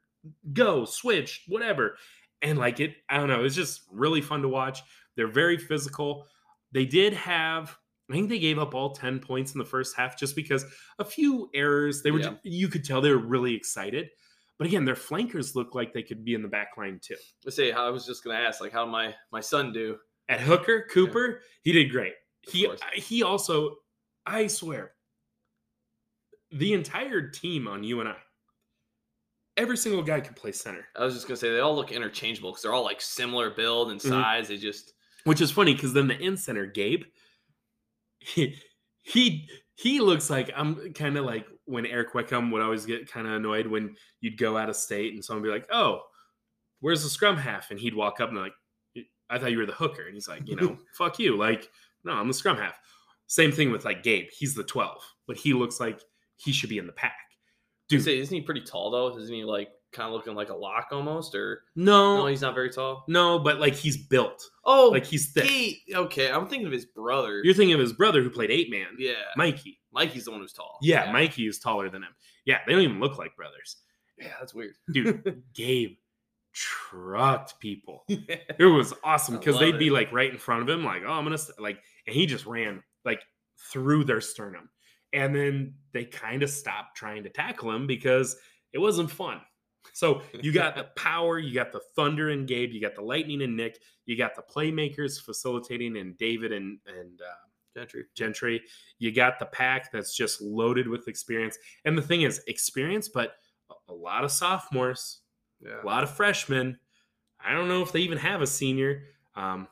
go, 0.52 0.84
switch, 0.84 1.42
whatever. 1.48 1.96
And 2.42 2.58
like 2.58 2.78
it, 2.80 2.96
I 3.08 3.16
don't 3.16 3.28
know, 3.28 3.44
it's 3.44 3.54
just 3.56 3.82
really 3.90 4.20
fun 4.20 4.42
to 4.42 4.48
watch. 4.48 4.80
They're 5.16 5.26
very 5.26 5.56
physical. 5.58 6.26
They 6.72 6.84
did 6.84 7.14
have, 7.14 7.76
I 8.10 8.14
think 8.14 8.28
they 8.28 8.38
gave 8.38 8.58
up 8.58 8.74
all 8.74 8.90
10 8.94 9.18
points 9.18 9.54
in 9.54 9.58
the 9.58 9.64
first 9.64 9.96
half 9.96 10.16
just 10.18 10.36
because 10.36 10.64
a 10.98 11.04
few 11.04 11.50
errors. 11.54 12.02
They 12.02 12.10
were 12.12 12.20
Yeah. 12.20 12.30
ju- 12.30 12.38
you 12.44 12.68
could 12.68 12.84
tell 12.84 13.00
they 13.00 13.10
were 13.10 13.16
really 13.16 13.54
excited. 13.54 14.10
But 14.58 14.66
again, 14.68 14.84
their 14.84 14.94
flankers 14.96 15.56
look 15.56 15.74
like 15.74 15.92
they 15.92 16.02
could 16.02 16.24
be 16.24 16.34
in 16.34 16.42
the 16.42 16.48
back 16.48 16.76
line 16.78 16.98
too. 17.02 17.16
Let's 17.44 17.56
say 17.56 17.72
I 17.72 17.88
was 17.90 18.06
just 18.06 18.22
gonna 18.24 18.38
ask, 18.38 18.60
like, 18.60 18.72
how 18.72 18.86
my 18.86 19.14
my 19.32 19.40
son 19.40 19.72
do? 19.72 19.98
At 20.28 20.40
hooker, 20.40 20.86
Cooper, 20.90 21.42
he 21.62 21.72
did 21.72 21.90
great. 21.90 22.14
He 22.42 22.66
course. 22.66 22.80
he 22.94 23.22
also, 23.22 23.76
I 24.24 24.46
swear, 24.48 24.92
the 26.50 26.72
entire 26.72 27.28
team 27.28 27.66
on 27.68 27.82
UNI, 27.84 28.14
every 29.56 29.76
single 29.76 30.02
guy 30.02 30.20
could 30.20 30.36
play 30.36 30.52
center. 30.52 30.86
I 30.96 31.04
was 31.04 31.14
just 31.14 31.26
gonna 31.26 31.36
say 31.36 31.50
they 31.52 31.60
all 31.60 31.74
look 31.76 31.92
interchangeable 31.92 32.50
because 32.50 32.62
they're 32.62 32.72
all 32.72 32.84
like 32.84 33.00
similar 33.00 33.50
build 33.50 33.90
and 33.90 34.00
Mhm. 34.00 34.08
size. 34.08 34.48
They 34.48 34.56
just 34.56 34.92
Which 35.24 35.40
is 35.40 35.50
funny 35.50 35.74
because 35.74 35.92
then 35.92 36.06
the 36.08 36.18
in 36.18 36.36
center, 36.36 36.66
Gabe, 36.66 37.04
he 38.20 38.60
he 39.02 39.48
he 39.76 40.00
looks 40.00 40.30
like 40.30 40.50
I'm 40.56 40.92
kind 40.94 41.16
of 41.16 41.24
like 41.24 41.46
when 41.64 41.84
Eric 41.86 42.14
Wickham 42.14 42.50
would 42.52 42.62
always 42.62 42.86
get 42.86 43.10
kind 43.10 43.26
of 43.26 43.32
annoyed 43.34 43.66
when 43.66 43.96
you'd 44.20 44.38
go 44.38 44.56
out 44.56 44.68
of 44.70 44.76
state 44.76 45.14
and 45.14 45.24
someone 45.24 45.42
would 45.42 45.48
be 45.48 45.52
like, 45.52 45.66
"Oh, 45.70 46.02
where's 46.80 47.02
the 47.02 47.08
scrum 47.10 47.36
half?" 47.36 47.70
and 47.70 47.78
he'd 47.80 47.94
walk 47.94 48.20
up 48.20 48.28
and 48.30 48.38
like, 48.38 48.54
"I 49.30 49.38
thought 49.38 49.50
you 49.52 49.58
were 49.58 49.66
the 49.66 49.72
hooker," 49.72 50.04
and 50.06 50.14
he's 50.14 50.28
like, 50.28 50.48
"You 50.48 50.56
know, 50.56 50.78
fuck 50.98 51.18
you." 51.18 51.36
Like, 51.36 51.68
no, 52.04 52.12
I'm 52.12 52.28
the 52.28 52.34
scrum 52.34 52.56
half. 52.56 52.78
Same 53.26 53.50
thing 53.52 53.70
with 53.72 53.84
like 53.84 54.02
Gabe. 54.02 54.26
He's 54.36 54.54
the 54.54 54.62
12, 54.64 55.02
but 55.26 55.36
he 55.36 55.52
looks 55.52 55.80
like 55.80 56.00
he 56.36 56.52
should 56.52 56.70
be 56.70 56.78
in 56.78 56.86
the 56.86 56.92
pack. 56.92 57.16
Dude, 57.88 58.02
say, 58.04 58.18
isn't 58.18 58.34
he 58.34 58.40
pretty 58.42 58.62
tall 58.62 58.90
though? 58.90 59.16
Isn't 59.16 59.34
he 59.34 59.44
like 59.44 59.68
kind 59.92 60.06
of 60.08 60.12
looking 60.12 60.34
like 60.34 60.50
a 60.50 60.54
lock 60.54 60.88
almost? 60.92 61.34
Or 61.34 61.62
no, 61.76 62.18
no, 62.18 62.26
he's 62.26 62.42
not 62.42 62.54
very 62.54 62.70
tall. 62.70 63.04
no, 63.08 63.38
but 63.38 63.58
like 63.60 63.74
he's 63.74 63.96
built, 63.96 64.42
Oh, 64.64 64.88
like 64.92 65.04
he's 65.06 65.32
thick. 65.32 65.44
Kate. 65.44 65.78
Okay, 65.92 66.30
I'm 66.30 66.46
thinking 66.48 66.66
of 66.66 66.72
his 66.72 66.84
brother. 66.84 67.40
You're 67.44 67.54
thinking 67.54 67.74
of 67.74 67.80
his 67.80 67.92
brother 67.92 68.22
who 68.22 68.30
played 68.30 68.50
eight 68.50 68.70
man, 68.70 68.88
yeah, 68.98 69.14
Mikey. 69.36 69.78
Mikey's 69.92 70.24
the 70.26 70.30
one 70.32 70.40
who's 70.40 70.52
tall. 70.52 70.78
Yeah, 70.82 71.10
Mikey 71.12 71.46
is 71.46 71.58
taller 71.58 71.88
than 71.88 72.02
him. 72.02 72.14
Yeah, 72.44 72.58
they 72.66 72.72
don't 72.72 72.82
even 72.82 73.00
look 73.00 73.18
like 73.18 73.34
brothers. 73.36 73.76
Yeah, 74.18 74.32
that's 74.40 74.54
weird. 74.54 74.74
Dude, 74.92 75.42
Gabe 75.54 75.96
trucked 76.56 77.60
people. 77.60 78.04
It 78.58 78.64
was 78.64 78.94
awesome 79.04 79.36
because 79.36 79.58
they'd 79.58 79.78
be 79.78 79.90
like 79.90 80.10
right 80.12 80.30
in 80.30 80.38
front 80.38 80.62
of 80.62 80.68
him, 80.68 80.82
like, 80.82 81.02
oh, 81.06 81.12
I'm 81.12 81.24
gonna 81.24 81.36
st-, 81.36 81.60
like, 81.60 81.78
and 82.06 82.16
he 82.16 82.24
just 82.24 82.46
ran 82.46 82.82
like 83.04 83.20
through 83.70 84.04
their 84.04 84.22
sternum, 84.22 84.70
and 85.12 85.34
then 85.36 85.74
they 85.92 86.04
kind 86.04 86.42
of 86.42 86.48
stopped 86.48 86.96
trying 86.96 87.22
to 87.24 87.28
tackle 87.28 87.70
him 87.70 87.86
because 87.86 88.36
it 88.72 88.78
wasn't 88.78 89.10
fun. 89.10 89.40
So 89.92 90.22
you 90.40 90.52
got 90.52 90.74
the 90.74 90.84
power, 90.96 91.38
you 91.38 91.54
got 91.54 91.72
the 91.72 91.82
thunder 91.94 92.30
and 92.30 92.48
Gabe, 92.48 92.72
you 92.72 92.80
got 92.80 92.94
the 92.94 93.02
lightning 93.02 93.42
and 93.42 93.56
Nick, 93.56 93.78
you 94.06 94.16
got 94.16 94.34
the 94.34 94.42
playmakers 94.42 95.20
facilitating 95.20 95.98
and 95.98 96.16
David 96.16 96.52
and 96.52 96.78
and 96.86 97.20
uh, 97.20 97.46
Gentry. 97.76 98.04
Gentry. 98.14 98.62
You 98.98 99.12
got 99.12 99.38
the 99.38 99.46
pack 99.46 99.92
that's 99.92 100.16
just 100.16 100.40
loaded 100.40 100.88
with 100.88 101.08
experience. 101.08 101.58
And 101.84 101.96
the 101.96 102.02
thing 102.02 102.22
is, 102.22 102.40
experience, 102.46 103.08
but 103.08 103.34
a 103.88 103.92
lot 103.92 104.24
of 104.24 104.32
sophomores, 104.32 105.20
Yeah. 105.64 105.82
a 105.82 105.86
lot 105.86 106.02
of 106.02 106.10
freshmen. 106.10 106.78
I 107.44 107.52
don't 107.52 107.68
know 107.68 107.82
if 107.82 107.92
they 107.92 108.00
even 108.00 108.18
have 108.18 108.42
a 108.42 108.46
senior. 108.46 109.04
Um, 109.34 109.68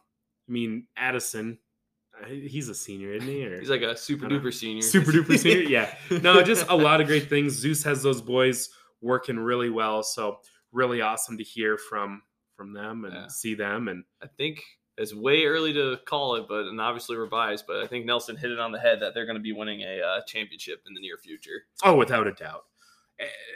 I 0.48 0.52
mean, 0.52 0.86
Addison, 0.96 1.58
uh, 2.22 2.26
he's 2.28 2.68
a 2.68 2.74
senior, 2.74 3.12
isn't 3.14 3.28
he? 3.28 3.46
Or 3.46 3.58
He's 3.60 3.70
like 3.70 3.82
a 3.82 3.96
super 3.96 4.26
I 4.26 4.28
know. 4.28 4.38
duper 4.40 4.52
senior. 4.52 4.82
super 4.82 5.10
duper 5.12 5.38
senior. 5.38 5.62
Yeah. 5.68 5.94
No, 6.22 6.42
just 6.42 6.66
a 6.68 6.76
lot 6.76 7.00
of 7.00 7.06
great 7.06 7.28
things. 7.28 7.52
Zeus 7.54 7.82
has 7.84 8.02
those 8.02 8.20
boys 8.20 8.68
working 9.00 9.38
really 9.38 9.70
well. 9.70 10.02
So 10.02 10.38
really 10.72 11.00
awesome 11.00 11.38
to 11.38 11.44
hear 11.44 11.76
from 11.78 12.22
from 12.56 12.72
them 12.72 13.04
and 13.04 13.14
Yeah. 13.14 13.26
see 13.28 13.54
them. 13.54 13.88
And 13.88 14.04
I 14.22 14.26
think 14.28 14.62
it's 14.96 15.12
way 15.14 15.44
early 15.44 15.72
to 15.72 15.98
call 16.06 16.36
it, 16.36 16.46
but 16.48 16.66
and 16.66 16.80
obviously 16.80 17.16
we're 17.16 17.26
biased, 17.26 17.66
but 17.66 17.78
I 17.82 17.86
think 17.88 18.06
Nelson 18.06 18.36
hit 18.36 18.52
it 18.52 18.60
on 18.60 18.70
the 18.70 18.78
head 18.78 19.00
that 19.00 19.12
they're 19.12 19.26
going 19.26 19.36
to 19.36 19.42
be 19.42 19.52
winning 19.52 19.80
a 19.80 20.00
uh, 20.00 20.20
championship 20.26 20.82
in 20.86 20.94
the 20.94 21.00
near 21.00 21.16
future. 21.16 21.64
Oh, 21.82 21.96
without 21.96 22.28
a 22.28 22.32
doubt. 22.32 22.64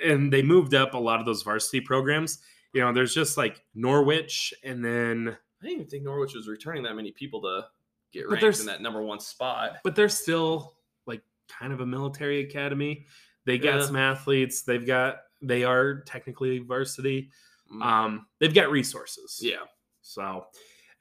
And 0.05 0.33
they 0.33 0.43
moved 0.43 0.75
up 0.75 0.95
a 0.95 0.99
lot 0.99 1.21
of 1.21 1.27
those 1.27 1.43
varsity 1.43 1.81
programs. 1.81 2.39
You 2.73 2.83
know, 2.83 2.93
there's 2.93 3.15
just 3.15 3.37
like 3.37 3.63
Norwich 3.75 4.53
and 4.63 4.85
then 4.85 5.37
I 5.61 5.65
didn't 5.67 5.81
even 5.81 5.91
think 5.91 6.05
Norwich 6.05 6.35
was 6.35 6.47
returning 6.47 6.83
that 6.85 6.95
many 6.95 7.11
people 7.11 7.41
to 7.43 7.67
get 8.13 8.29
But 8.29 8.41
ranked 8.43 8.61
in 8.61 8.67
that 8.67 8.81
number 8.83 9.03
one 9.03 9.19
spot. 9.21 9.79
but 9.83 9.97
they're 9.97 10.09
still 10.09 10.77
like 11.07 11.23
kind 11.49 11.73
of 11.73 11.81
a 11.81 11.87
military 11.87 12.41
academy. 12.41 13.07
They 13.45 13.59
got 13.59 13.81
Yeah. 13.81 13.87
some 13.87 13.97
athletes. 13.97 14.63
They've 14.63 14.87
got 14.87 15.23
they 15.43 15.65
are 15.65 16.01
technically 16.03 16.59
varsity. 16.61 17.31
Mm, 17.73 17.83
Um, 17.83 18.27
they've 18.39 18.55
got 18.55 18.71
resources. 18.71 19.39
yeah. 19.43 19.65
So, 20.03 20.47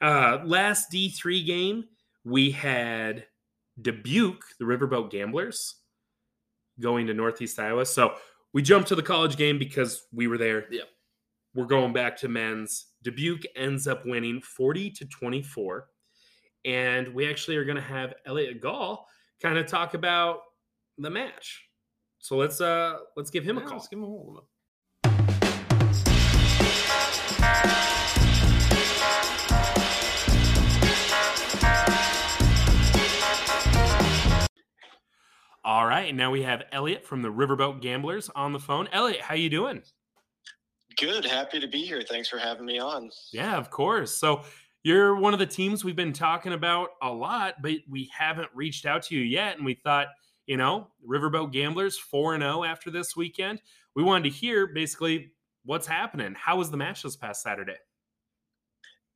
uh, 0.00 0.40
last 0.44 0.90
D3 0.92 1.44
game, 1.44 1.84
we 2.24 2.50
had 2.50 3.26
Dubuque, 3.80 4.44
the 4.58 4.64
Riverboat 4.64 5.10
Gamblers, 5.10 5.76
going 6.80 7.06
to 7.08 7.14
Northeast 7.14 7.58
Iowa. 7.58 7.84
So, 7.86 8.16
we 8.52 8.62
jumped 8.62 8.88
to 8.88 8.94
the 8.94 9.02
college 9.02 9.36
game 9.36 9.58
because 9.58 10.06
we 10.12 10.26
were 10.26 10.38
there. 10.38 10.66
Yep. 10.70 10.88
We're 11.54 11.66
going 11.66 11.92
back 11.92 12.16
to 12.18 12.28
men's. 12.28 12.86
Dubuque 13.02 13.44
ends 13.56 13.86
up 13.86 14.04
winning 14.06 14.40
40 14.40 14.90
to 14.90 15.04
24. 15.06 15.86
And 16.64 17.14
we 17.14 17.28
actually 17.28 17.56
are 17.56 17.64
going 17.64 17.76
to 17.76 17.82
have 17.82 18.14
Elliot 18.26 18.60
Gaul 18.60 19.06
kind 19.40 19.58
of 19.58 19.66
talk 19.66 19.94
about 19.94 20.40
the 20.98 21.10
match. 21.10 21.64
So 22.20 22.36
let's 22.36 22.60
uh 22.60 22.98
let's 23.16 23.30
give 23.30 23.44
him 23.44 23.58
a 23.58 23.60
call. 23.60 23.74
let's 23.74 23.88
give 23.88 24.00
him 24.00 24.04
a 24.04 24.08
hold 24.08 24.44
All 35.68 35.84
right, 35.84 36.08
and 36.08 36.16
now 36.16 36.30
we 36.30 36.44
have 36.44 36.62
Elliot 36.72 37.04
from 37.04 37.20
the 37.20 37.28
Riverboat 37.28 37.82
Gamblers 37.82 38.30
on 38.34 38.54
the 38.54 38.58
phone. 38.58 38.88
Elliot, 38.90 39.20
how 39.20 39.34
you 39.34 39.50
doing? 39.50 39.82
Good. 40.96 41.26
Happy 41.26 41.60
to 41.60 41.68
be 41.68 41.84
here. 41.84 42.00
Thanks 42.00 42.26
for 42.26 42.38
having 42.38 42.64
me 42.64 42.78
on. 42.78 43.10
Yeah, 43.34 43.54
of 43.58 43.68
course. 43.68 44.16
So 44.16 44.44
you're 44.82 45.14
one 45.16 45.34
of 45.34 45.38
the 45.38 45.44
teams 45.44 45.84
we've 45.84 45.94
been 45.94 46.14
talking 46.14 46.54
about 46.54 46.92
a 47.02 47.12
lot, 47.12 47.56
but 47.60 47.72
we 47.86 48.10
haven't 48.16 48.48
reached 48.54 48.86
out 48.86 49.02
to 49.02 49.14
you 49.14 49.20
yet. 49.20 49.58
And 49.58 49.66
we 49.66 49.74
thought, 49.74 50.06
you 50.46 50.56
know, 50.56 50.88
Riverboat 51.06 51.52
Gamblers 51.52 51.98
4 51.98 52.36
and 52.36 52.42
0 52.42 52.64
after 52.64 52.90
this 52.90 53.14
weekend. 53.14 53.60
We 53.94 54.02
wanted 54.02 54.30
to 54.30 54.34
hear 54.34 54.68
basically 54.68 55.32
what's 55.66 55.86
happening. 55.86 56.34
How 56.34 56.56
was 56.56 56.70
the 56.70 56.78
match 56.78 57.02
this 57.02 57.14
past 57.16 57.42
Saturday? 57.42 57.76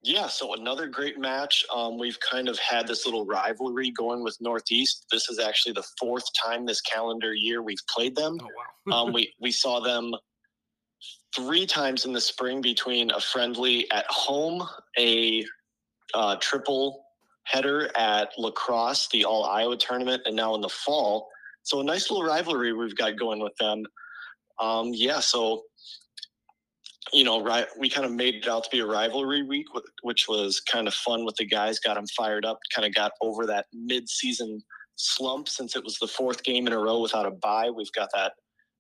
Yeah, 0.05 0.27
so 0.27 0.55
another 0.55 0.89
great 0.89 1.19
match. 1.19 1.65
Um, 1.73 1.97
we've 1.97 2.19
kind 2.19 2.49
of 2.49 2.59
had 2.59 2.89
this 2.89 3.07
little 3.07 3.25
rivalry 3.25 3.93
going 3.93 4.25
with 4.25 4.37
Northeast. 4.41 5.07
This 5.13 5.29
is 5.29 5.39
actually 5.39 5.75
the 5.75 5.87
fourth 5.99 6.25
time 6.45 6.67
this 6.67 6.81
calendar 6.81 7.33
year 7.33 7.63
we've 7.63 7.87
played 7.89 8.17
them. 8.17 8.39
Oh 8.41 8.47
wow. 8.47 8.63
Um, 8.93 9.13
we 9.13 9.33
we 9.41 9.53
saw 9.53 9.79
them 9.79 10.13
three 11.37 11.67
times 11.67 12.05
in 12.05 12.13
the 12.13 12.21
spring 12.21 12.61
between 12.61 13.13
a 13.13 13.21
friendly 13.21 13.89
at 13.93 14.05
home, 14.09 14.69
a 14.99 15.47
uh, 16.15 16.35
triple 16.41 17.05
header 17.45 17.89
at 17.97 18.31
La 18.39 18.51
Crosse, 18.51 19.09
the 19.13 19.25
All 19.25 19.45
Iowa 19.45 19.77
tournament, 19.77 20.23
and 20.27 20.35
now 20.35 20.57
in 20.57 20.61
the 20.61 20.69
fall. 20.69 21.29
So 21.63 21.81
a 21.81 21.85
nice 21.85 22.11
little 22.11 22.27
rivalry 22.27 22.73
we've 22.73 22.97
got 22.97 23.17
going 23.17 23.41
with 23.41 23.57
them. 23.57 23.85
Um, 24.61 24.91
yeah, 24.93 25.21
so 25.21 25.63
you 27.13 27.25
know, 27.25 27.43
right, 27.43 27.67
we 27.79 27.89
kind 27.89 28.07
of 28.07 28.13
made 28.13 28.35
it 28.37 28.49
out 28.49 28.65
to 28.65 28.71
be 28.71 28.81
a 28.81 28.87
rivalry 28.87 29.43
week, 29.43 29.67
which 30.03 30.27
was 30.29 30.61
kind 30.61 30.87
of 30.87 30.95
fun 30.95 31.25
with 31.25 31.37
the 31.37 31.47
guys. 31.47 31.79
Got 31.79 31.95
them 31.95 32.07
fired 32.17 32.45
up. 32.45 32.59
Kind 32.75 32.87
of 32.87 32.95
got 32.95 33.13
over 33.21 33.47
that 33.47 33.67
mid-season 33.73 34.63
slump 34.97 35.49
since 35.49 35.75
it 35.75 35.83
was 35.85 35.99
the 35.99 36.07
fourth 36.07 36.43
game 36.45 36.67
in 36.67 36.73
a 36.73 36.79
row 36.79 37.01
without 37.01 37.27
a 37.27 37.31
bye. 37.31 37.71
We've 37.71 37.93
got 37.93 38.11
that 38.15 38.33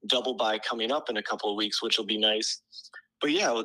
double 0.08 0.34
bye 0.34 0.58
coming 0.58 0.92
up 0.92 1.10
in 1.10 1.16
a 1.16 1.22
couple 1.22 1.50
of 1.50 1.56
weeks, 1.56 1.82
which 1.82 1.98
will 1.98 2.06
be 2.06 2.18
nice. 2.18 2.60
But 3.20 3.32
yeah, 3.32 3.62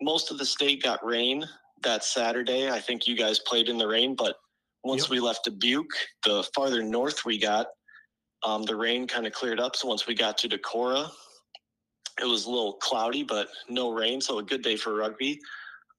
most 0.00 0.30
of 0.30 0.38
the 0.38 0.46
state 0.46 0.82
got 0.82 1.04
rain 1.04 1.44
that 1.82 2.04
Saturday. 2.04 2.70
I 2.70 2.80
think 2.80 3.06
you 3.06 3.16
guys 3.16 3.38
played 3.40 3.68
in 3.68 3.78
the 3.78 3.86
rain, 3.88 4.14
but 4.14 4.36
once 4.84 5.02
Yep. 5.04 5.10
we 5.10 5.20
left 5.20 5.44
Dubuque, 5.44 5.94
the 6.24 6.42
farther 6.54 6.82
north 6.82 7.24
we 7.24 7.38
got, 7.38 7.66
um, 8.42 8.62
the 8.62 8.76
rain 8.76 9.06
kind 9.06 9.26
of 9.26 9.32
cleared 9.32 9.60
up. 9.60 9.76
So 9.76 9.88
once 9.88 10.06
we 10.06 10.14
got 10.14 10.38
to 10.38 10.48
Decorah, 10.48 11.10
it 12.20 12.26
was 12.26 12.46
a 12.46 12.50
little 12.50 12.74
cloudy, 12.74 13.22
but 13.22 13.48
no 13.68 13.90
rain. 13.90 14.20
So 14.20 14.38
a 14.38 14.42
good 14.42 14.62
day 14.62 14.76
for 14.76 14.94
rugby. 14.94 15.40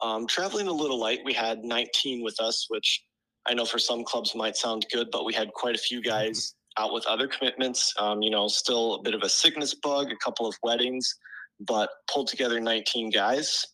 Um, 0.02 0.26
traveling 0.28 0.68
a 0.68 0.72
little 0.72 1.00
light, 1.00 1.20
we 1.24 1.34
had 1.34 1.64
19 1.64 2.24
with 2.24 2.40
us, 2.40 2.66
which 2.70 3.04
I 3.48 3.54
know 3.54 3.66
for 3.66 3.80
some 3.80 4.04
clubs 4.04 4.36
might 4.36 4.56
sound 4.56 4.86
good, 4.92 5.10
but 5.12 5.26
we 5.26 5.34
had 5.34 5.54
quite 5.54 5.76
a 5.76 5.80
few 5.80 6.02
guys 6.02 6.56
out 6.78 6.94
with 6.94 7.06
other 7.06 7.28
commitments. 7.28 7.94
Um, 8.00 8.22
you 8.22 8.30
know, 8.30 8.48
still 8.48 8.96
a 8.96 9.02
bit 9.02 9.14
of 9.14 9.22
a 9.24 9.30
sickness 9.30 9.74
bug, 9.76 10.12
a 10.12 10.16
couple 10.24 10.48
of 10.48 10.56
weddings, 10.64 11.14
but 11.60 11.90
pulled 12.12 12.28
together 12.28 12.60
19 12.60 13.12
guys. 13.12 13.66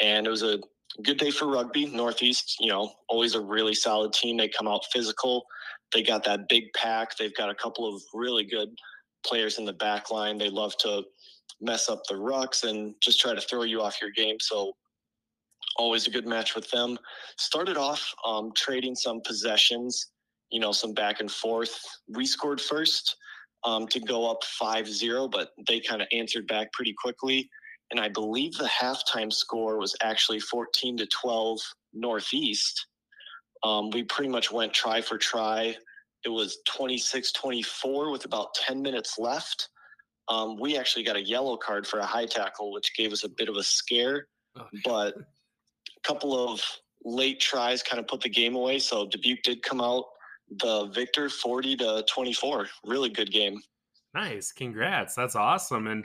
And 0.00 0.26
it 0.26 0.30
was 0.30 0.42
a 0.42 0.58
good 1.02 1.18
day 1.18 1.30
for 1.30 1.46
rugby. 1.48 1.86
Northeast, 1.86 2.56
you 2.60 2.70
know, 2.70 2.92
always 3.08 3.34
a 3.34 3.40
really 3.40 3.74
solid 3.74 4.12
team. 4.12 4.36
They 4.36 4.48
come 4.48 4.68
out 4.68 4.84
physical. 4.92 5.44
They 5.92 6.02
got 6.02 6.24
that 6.24 6.48
big 6.48 6.64
pack. 6.74 7.16
They've 7.16 7.34
got 7.36 7.50
a 7.50 7.54
couple 7.54 7.92
of 7.92 8.02
really 8.14 8.44
good 8.44 8.68
players 9.26 9.58
in 9.58 9.64
the 9.64 9.72
back 9.72 10.10
line. 10.10 10.38
They 10.38 10.50
love 10.50 10.76
to 10.78 11.02
mess 11.60 11.88
up 11.88 12.02
the 12.08 12.14
rucks 12.14 12.68
and 12.68 12.94
just 13.00 13.20
try 13.20 13.34
to 13.34 13.40
throw 13.40 13.62
you 13.62 13.82
off 13.82 14.00
your 14.00 14.10
game. 14.10 14.36
So 14.40 14.72
always 15.76 16.06
a 16.06 16.10
good 16.10 16.26
match 16.26 16.54
with 16.54 16.70
them. 16.70 16.98
Started 17.38 17.76
off 17.76 18.14
um, 18.26 18.52
trading 18.54 18.94
some 18.94 19.20
possessions, 19.22 20.10
you 20.50 20.60
know, 20.60 20.72
some 20.72 20.92
back 20.92 21.20
and 21.20 21.30
forth. 21.30 21.78
We 22.08 22.26
scored 22.26 22.60
first 22.60 23.16
um, 23.64 23.86
to 23.88 24.00
go 24.00 24.30
up 24.30 24.42
5-0, 24.60 25.30
but 25.30 25.50
they 25.66 25.80
kind 25.80 26.02
of 26.02 26.08
answered 26.12 26.46
back 26.46 26.72
pretty 26.72 26.94
quickly. 27.00 27.48
And 27.90 28.00
I 28.00 28.08
believe 28.08 28.54
the 28.54 28.64
halftime 28.64 29.32
score 29.32 29.78
was 29.78 29.94
actually 30.02 30.40
14 30.40 30.96
to 30.98 31.06
12 31.06 31.60
Northeast. 31.92 32.86
Um, 33.62 33.90
we 33.90 34.02
pretty 34.02 34.28
much 34.28 34.50
went 34.50 34.72
try 34.72 35.00
for 35.00 35.18
try. 35.18 35.76
It 36.24 36.28
was 36.28 36.58
26 36.66 37.32
24 37.32 38.10
with 38.10 38.24
about 38.24 38.54
10 38.54 38.82
minutes 38.82 39.18
left. 39.18 39.68
Um, 40.28 40.58
we 40.58 40.76
actually 40.76 41.04
got 41.04 41.16
a 41.16 41.22
yellow 41.22 41.56
card 41.56 41.86
for 41.86 42.00
a 42.00 42.06
high 42.06 42.26
tackle, 42.26 42.72
which 42.72 42.96
gave 42.96 43.12
us 43.12 43.24
a 43.24 43.28
bit 43.28 43.48
of 43.48 43.56
a 43.56 43.62
scare. 43.62 44.26
Oh, 44.58 44.66
But 44.84 45.14
a 45.16 46.00
couple 46.02 46.48
of 46.48 46.60
late 47.04 47.40
tries 47.40 47.82
kind 47.82 48.00
of 48.00 48.08
put 48.08 48.20
the 48.20 48.28
game 48.28 48.56
away. 48.56 48.78
So 48.78 49.06
Dubuque 49.06 49.42
did 49.42 49.62
come 49.62 49.80
out 49.80 50.04
the 50.60 50.86
victor 50.86 51.28
40 51.28 51.76
to 51.76 52.04
24. 52.08 52.66
Really 52.84 53.08
good 53.08 53.30
game. 53.30 53.60
Nice. 54.14 54.52
Congrats. 54.52 55.14
That's 55.14 55.36
awesome. 55.36 55.86
And 55.88 56.04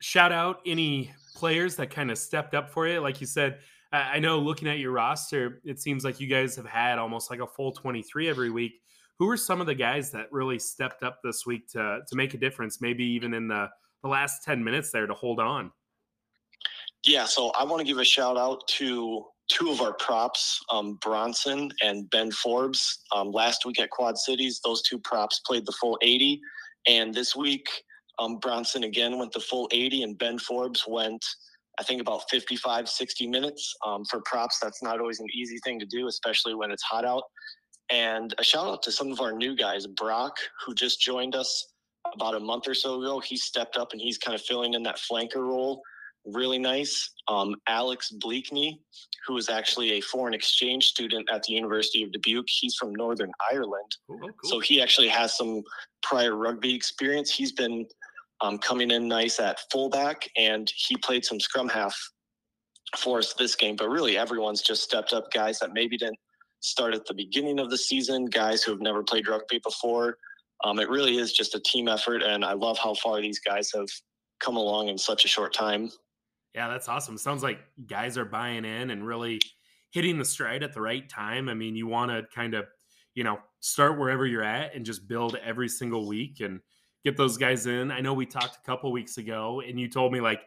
shout 0.00 0.32
out 0.32 0.60
any 0.66 1.12
players 1.34 1.76
that 1.76 1.90
kind 1.90 2.10
of 2.10 2.18
stepped 2.18 2.54
up 2.54 2.70
for 2.70 2.88
you. 2.88 3.00
Like 3.00 3.20
you 3.20 3.26
said, 3.26 3.58
I 3.92 4.16
I 4.16 4.18
know 4.18 4.38
looking 4.38 4.68
at 4.68 4.78
your 4.78 4.92
roster, 4.92 5.60
it 5.64 5.80
seems 5.80 6.04
like 6.04 6.20
you 6.20 6.26
guys 6.26 6.56
have 6.56 6.66
had 6.66 6.98
almost 6.98 7.30
like 7.30 7.40
a 7.40 7.46
full 7.46 7.72
23 7.72 8.28
every 8.28 8.50
week. 8.50 8.80
Who 9.20 9.28
are 9.28 9.36
some 9.36 9.60
of 9.60 9.66
the 9.66 9.74
guys 9.74 10.10
that 10.12 10.32
really 10.32 10.58
stepped 10.58 11.02
up 11.02 11.20
this 11.22 11.44
week 11.44 11.68
to 11.72 12.00
to 12.08 12.16
make 12.16 12.32
a 12.32 12.38
difference, 12.38 12.80
maybe 12.80 13.04
even 13.04 13.34
in 13.34 13.48
the, 13.48 13.68
the 14.02 14.08
last 14.08 14.42
10 14.44 14.64
minutes 14.64 14.90
there 14.90 15.06
to 15.06 15.12
hold 15.12 15.38
on? 15.38 15.70
Yeah, 17.04 17.26
so 17.26 17.50
I 17.50 17.64
want 17.64 17.80
to 17.80 17.86
give 17.86 17.98
a 17.98 18.04
shout 18.04 18.38
out 18.38 18.66
to 18.68 19.26
two 19.48 19.70
of 19.70 19.82
our 19.82 19.92
props, 19.92 20.58
um, 20.70 20.98
Bronson 21.02 21.70
and 21.82 22.08
Ben 22.08 22.30
Forbes. 22.30 23.04
Um, 23.14 23.30
last 23.30 23.66
week 23.66 23.78
at 23.78 23.90
Quad 23.90 24.16
Cities, 24.16 24.60
those 24.64 24.80
two 24.82 24.98
props 24.98 25.40
played 25.46 25.66
the 25.66 25.72
full 25.72 25.98
80. 26.00 26.40
And 26.86 27.12
this 27.14 27.36
week, 27.36 27.68
um, 28.18 28.38
Bronson 28.38 28.84
again 28.84 29.18
went 29.18 29.32
the 29.32 29.40
full 29.40 29.68
80, 29.70 30.02
and 30.02 30.18
Ben 30.18 30.38
Forbes 30.38 30.84
went 30.88 31.24
I 31.78 31.82
think 31.82 32.02
about 32.02 32.28
55, 32.28 32.90
60 32.90 33.26
minutes. 33.26 33.74
Um, 33.86 34.04
for 34.04 34.20
props, 34.26 34.58
that's 34.60 34.82
not 34.82 35.00
always 35.00 35.18
an 35.18 35.28
easy 35.34 35.58
thing 35.64 35.80
to 35.80 35.86
do, 35.86 36.08
especially 36.08 36.54
when 36.54 36.70
it's 36.70 36.82
hot 36.82 37.06
out. 37.06 37.22
And 37.90 38.34
a 38.38 38.44
shout 38.44 38.66
out 38.66 38.82
to 38.84 38.92
some 38.92 39.10
of 39.10 39.20
our 39.20 39.32
new 39.32 39.56
guys, 39.56 39.86
Brock, 39.86 40.36
who 40.64 40.74
just 40.74 41.00
joined 41.00 41.34
us 41.34 41.72
about 42.14 42.34
a 42.34 42.40
month 42.40 42.68
or 42.68 42.74
so 42.74 43.00
ago. 43.00 43.20
He 43.20 43.36
stepped 43.36 43.76
up 43.76 43.92
and 43.92 44.00
he's 44.00 44.18
kind 44.18 44.34
of 44.34 44.42
filling 44.42 44.74
in 44.74 44.82
that 44.84 44.98
flanker 44.98 45.36
role 45.36 45.82
really 46.26 46.58
nice. 46.58 47.10
Um, 47.28 47.56
Alex 47.68 48.12
Bleakney, 48.22 48.78
who 49.26 49.36
is 49.36 49.48
actually 49.48 49.92
a 49.92 50.00
foreign 50.00 50.34
exchange 50.34 50.86
student 50.86 51.28
at 51.30 51.42
the 51.42 51.52
University 51.52 52.02
of 52.02 52.12
Dubuque. 52.12 52.48
He's 52.48 52.74
from 52.74 52.94
Northern 52.94 53.32
Ireland. 53.50 53.96
Oh, 54.10 54.18
cool. 54.18 54.30
So 54.44 54.60
he 54.60 54.80
actually 54.82 55.08
has 55.08 55.36
some 55.36 55.62
prior 56.02 56.36
rugby 56.36 56.74
experience. 56.74 57.30
He's 57.30 57.52
been 57.52 57.86
um, 58.40 58.58
coming 58.58 58.90
in 58.90 59.08
nice 59.08 59.38
at 59.40 59.60
fullback, 59.70 60.28
and 60.36 60.70
he 60.74 60.96
played 60.96 61.24
some 61.24 61.40
scrum 61.40 61.68
half 61.68 61.96
for 62.96 63.18
us 63.18 63.34
this 63.34 63.54
game. 63.54 63.76
But 63.76 63.88
really, 63.88 64.16
everyone's 64.16 64.62
just 64.62 64.82
stepped 64.82 65.12
up. 65.12 65.32
Guys 65.32 65.58
that 65.60 65.72
maybe 65.72 65.96
didn't 65.96 66.18
start 66.60 66.94
at 66.94 67.06
the 67.06 67.14
beginning 67.14 67.58
of 67.58 67.70
the 67.70 67.78
season, 67.78 68.26
guys 68.26 68.62
who 68.62 68.70
have 68.70 68.80
never 68.80 69.02
played 69.02 69.28
rugby 69.28 69.60
before. 69.62 70.18
Um, 70.64 70.78
it 70.78 70.88
really 70.88 71.16
is 71.16 71.32
just 71.32 71.54
a 71.54 71.60
team 71.60 71.88
effort, 71.88 72.22
and 72.22 72.44
I 72.44 72.52
love 72.52 72.78
how 72.78 72.94
far 72.94 73.20
these 73.20 73.40
guys 73.40 73.70
have 73.74 73.88
come 74.40 74.56
along 74.56 74.88
in 74.88 74.98
such 74.98 75.24
a 75.24 75.28
short 75.28 75.54
time. 75.54 75.90
Yeah, 76.54 76.68
that's 76.68 76.88
awesome. 76.88 77.16
Sounds 77.16 77.42
like 77.42 77.60
guys 77.86 78.18
are 78.18 78.24
buying 78.24 78.64
in 78.64 78.90
and 78.90 79.06
really 79.06 79.40
hitting 79.90 80.18
the 80.18 80.24
stride 80.24 80.62
at 80.62 80.72
the 80.72 80.80
right 80.80 81.08
time. 81.08 81.48
I 81.48 81.54
mean, 81.54 81.76
you 81.76 81.86
want 81.86 82.10
to 82.10 82.24
kind 82.34 82.54
of, 82.54 82.66
you 83.14 83.24
know, 83.24 83.38
start 83.60 83.98
wherever 83.98 84.26
you're 84.26 84.42
at 84.42 84.74
and 84.74 84.84
just 84.84 85.08
build 85.08 85.36
every 85.44 85.68
single 85.68 86.06
week 86.06 86.40
and 86.40 86.60
get 87.04 87.16
those 87.16 87.36
guys 87.36 87.66
in. 87.66 87.90
I 87.90 88.00
know 88.00 88.14
we 88.14 88.26
talked 88.26 88.56
a 88.56 88.66
couple 88.66 88.90
weeks 88.92 89.18
ago 89.18 89.62
and 89.66 89.78
you 89.78 89.88
told 89.88 90.12
me 90.12 90.20
like 90.20 90.42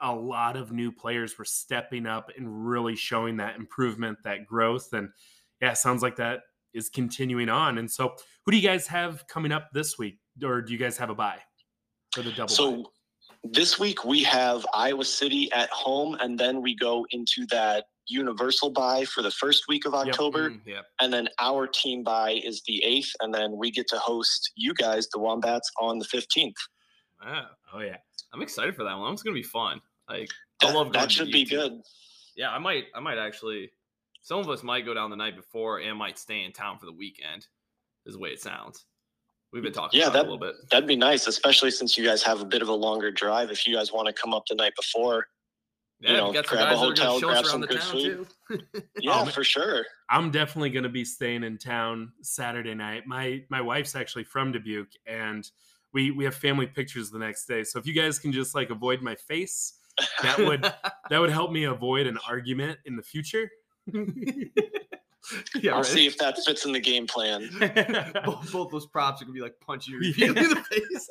a 0.00 0.14
lot 0.14 0.56
of 0.56 0.72
new 0.72 0.92
players 0.92 1.38
were 1.38 1.44
stepping 1.44 2.06
up 2.06 2.30
and 2.36 2.68
really 2.68 2.94
showing 2.94 3.36
that 3.38 3.56
improvement, 3.56 4.18
that 4.24 4.46
growth. 4.46 4.92
And 4.92 5.08
yeah, 5.60 5.72
sounds 5.72 6.02
like 6.02 6.16
that 6.16 6.40
is 6.74 6.88
continuing 6.88 7.48
on. 7.48 7.78
And 7.78 7.90
so, 7.90 8.14
who 8.44 8.52
do 8.52 8.58
you 8.58 8.66
guys 8.68 8.86
have 8.86 9.26
coming 9.26 9.52
up 9.52 9.68
this 9.72 9.98
week? 9.98 10.18
Or 10.42 10.62
do 10.62 10.72
you 10.72 10.78
guys 10.78 10.96
have 10.98 11.10
a 11.10 11.14
bye 11.14 11.40
for 12.12 12.22
the 12.22 12.30
double? 12.32 12.48
So, 12.48 12.76
bye? 12.76 12.88
this 13.44 13.78
week 13.78 14.04
we 14.04 14.22
have 14.24 14.66
Iowa 14.74 15.04
City 15.04 15.50
at 15.52 15.70
home, 15.70 16.14
and 16.20 16.38
then 16.38 16.62
we 16.62 16.74
go 16.74 17.06
into 17.10 17.46
that 17.50 17.86
universal 18.06 18.70
bye 18.70 19.04
for 19.04 19.22
the 19.22 19.30
first 19.30 19.64
week 19.68 19.84
of 19.84 19.94
October. 19.94 20.50
Mm, 20.50 20.60
yeah. 20.64 20.80
And 21.00 21.12
then 21.12 21.28
our 21.40 21.66
team 21.66 22.02
bye 22.02 22.40
is 22.44 22.62
the 22.66 22.82
8th, 22.86 23.10
and 23.20 23.34
then 23.34 23.56
we 23.56 23.70
get 23.70 23.86
to 23.88 23.98
host 23.98 24.50
you 24.56 24.72
guys, 24.74 25.08
the 25.08 25.18
Wombats, 25.18 25.70
on 25.80 25.98
the 25.98 26.06
15th. 26.06 26.54
Wow. 27.24 27.46
Oh, 27.74 27.80
yeah. 27.80 27.96
I'm 28.32 28.42
excited 28.42 28.76
for 28.76 28.84
that 28.84 28.96
one. 28.96 29.12
It's 29.12 29.22
gonna 29.22 29.34
be 29.34 29.42
fun. 29.42 29.80
Like 30.08 30.30
I 30.62 30.66
That, 30.68 30.74
love 30.74 30.86
going 30.92 30.92
that 30.92 31.10
should 31.12 31.30
be 31.30 31.42
UT. 31.42 31.48
good. 31.50 31.80
Yeah, 32.36 32.50
I 32.50 32.58
might. 32.58 32.84
I 32.94 33.00
might 33.00 33.18
actually. 33.18 33.70
Some 34.28 34.40
of 34.40 34.50
us 34.50 34.62
might 34.62 34.84
go 34.84 34.92
down 34.92 35.08
the 35.08 35.16
night 35.16 35.36
before 35.36 35.78
and 35.80 35.96
might 35.96 36.18
stay 36.18 36.44
in 36.44 36.52
town 36.52 36.78
for 36.78 36.84
the 36.84 36.92
weekend. 36.92 37.46
Is 38.04 38.12
the 38.12 38.20
way 38.20 38.28
it 38.28 38.42
sounds. 38.42 38.84
We've 39.54 39.62
been 39.62 39.72
talking 39.72 39.98
Yeah, 39.98 40.08
about 40.08 40.12
that- 40.12 40.20
a 40.20 40.30
little 40.30 40.38
bit. 40.38 40.54
That'd 40.70 40.86
be 40.86 40.96
nice, 40.96 41.26
especially 41.26 41.70
since 41.70 41.96
you 41.96 42.04
guys 42.04 42.22
have 42.24 42.42
a 42.42 42.44
bit 42.44 42.60
of 42.60 42.68
a 42.68 42.74
longer 42.74 43.10
drive. 43.10 43.50
If 43.50 43.66
you 43.66 43.74
guys 43.74 43.90
want 43.90 44.06
to 44.06 44.12
come 44.12 44.34
up 44.34 44.44
the 44.46 44.54
night 44.54 44.74
before, 44.76 45.28
Yeah, 46.00 46.10
you 46.10 46.16
know, 46.18 46.32
got 46.34 46.46
grab 46.46 46.60
a 46.60 46.64
guys 46.64 46.78
that 46.78 46.84
are 46.84 47.10
hotel, 47.10 47.20
grab 47.20 47.46
some 47.46 47.60
good 47.62 47.80
town 47.80 47.90
food. 47.90 48.26
too. 48.50 48.82
yeah, 49.00 49.12
oh, 49.14 49.24
man. 49.24 49.32
for 49.32 49.44
sure. 49.44 49.86
I'm 50.10 50.30
definitely 50.30 50.68
going 50.68 50.82
to 50.82 50.90
be 50.90 51.06
staying 51.06 51.42
in 51.42 51.56
town 51.56 52.12
Saturday 52.20 52.74
night. 52.74 53.06
My 53.06 53.42
my 53.48 53.62
wife's 53.62 53.96
actually 53.96 54.24
from 54.24 54.52
Dubuque, 54.52 54.92
and 55.06 55.50
we 55.94 56.10
we 56.10 56.24
have 56.24 56.34
family 56.34 56.66
pictures 56.66 57.10
the 57.10 57.18
next 57.18 57.46
day. 57.46 57.64
So 57.64 57.78
if 57.78 57.86
you 57.86 57.94
guys 57.94 58.18
can 58.18 58.30
just 58.32 58.54
like 58.54 58.68
avoid 58.68 59.00
my 59.00 59.14
face, 59.14 59.78
that 60.20 60.36
would 60.38 60.60
that 61.08 61.18
would 61.18 61.30
help 61.30 61.50
me 61.50 61.64
avoid 61.64 62.06
an 62.06 62.18
argument 62.28 62.78
in 62.84 62.94
the 62.94 63.02
future. 63.02 63.50
yeah, 65.60 65.72
I'll 65.72 65.78
right. 65.78 65.86
see 65.86 66.06
if 66.06 66.18
that 66.18 66.38
fits 66.44 66.64
in 66.64 66.72
the 66.72 66.80
game 66.80 67.06
plan. 67.06 67.48
both, 68.24 68.52
both 68.52 68.70
those 68.70 68.86
props 68.86 69.20
are 69.20 69.24
gonna 69.24 69.34
be 69.34 69.40
like 69.40 69.54
punching 69.60 69.94
you 69.94 70.14
Yeah. 70.16 70.28
in 70.28 70.34
the 70.34 70.64
face. 70.70 71.10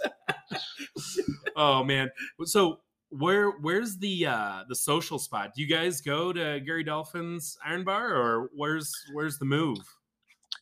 oh 1.55 1.83
man, 1.83 2.09
so 2.45 2.79
where 3.09 3.51
where's 3.51 3.97
the 3.97 4.25
uh 4.25 4.63
the 4.67 4.75
social 4.75 5.19
spot? 5.19 5.51
Do 5.55 5.61
you 5.61 5.67
guys 5.67 6.01
go 6.01 6.33
to 6.33 6.59
Gary 6.61 6.83
Dolphin's 6.83 7.57
Iron 7.65 7.83
Bar, 7.83 8.15
or 8.15 8.49
where's 8.53 8.91
where's 9.13 9.37
the 9.37 9.45
move? 9.45 9.77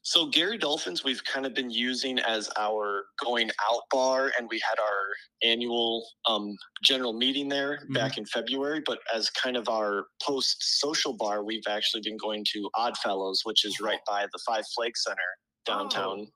So 0.06 0.28
Gary 0.28 0.60
Dolphins, 0.60 1.04
we've 1.04 1.24
kind 1.24 1.48
of 1.48 1.56
been 1.56 1.72
using 1.72 2.20
as 2.20 2.48
our 2.60 3.06
going 3.24 3.50
out 3.68 3.82
bar, 3.89 4.32
and 4.38 4.48
we 4.52 4.60
had 4.60 4.78
our 4.80 5.50
annual 5.52 6.08
um, 6.30 6.56
general 6.84 7.12
meeting 7.13 7.50
there 7.50 7.80
back 7.89 8.20
in 8.20 8.26
February. 8.28 8.84
But 8.86 9.00
as 9.15 9.32
kind 9.32 9.58
of 9.58 9.68
our 9.68 10.06
post 10.22 10.58
social 10.80 11.18
bar, 11.18 11.44
we've 11.44 11.63
actually 11.68 12.02
been 12.04 12.18
going 12.18 12.46
to 12.54 12.70
Oddfellows, 12.76 13.41
which 13.46 13.65
is 13.65 13.80
right 13.82 13.98
by 14.06 14.28
the 14.32 14.39
Five 14.46 14.63
Flags 14.76 15.02
Center 15.04 15.18
downtown. 15.65 16.28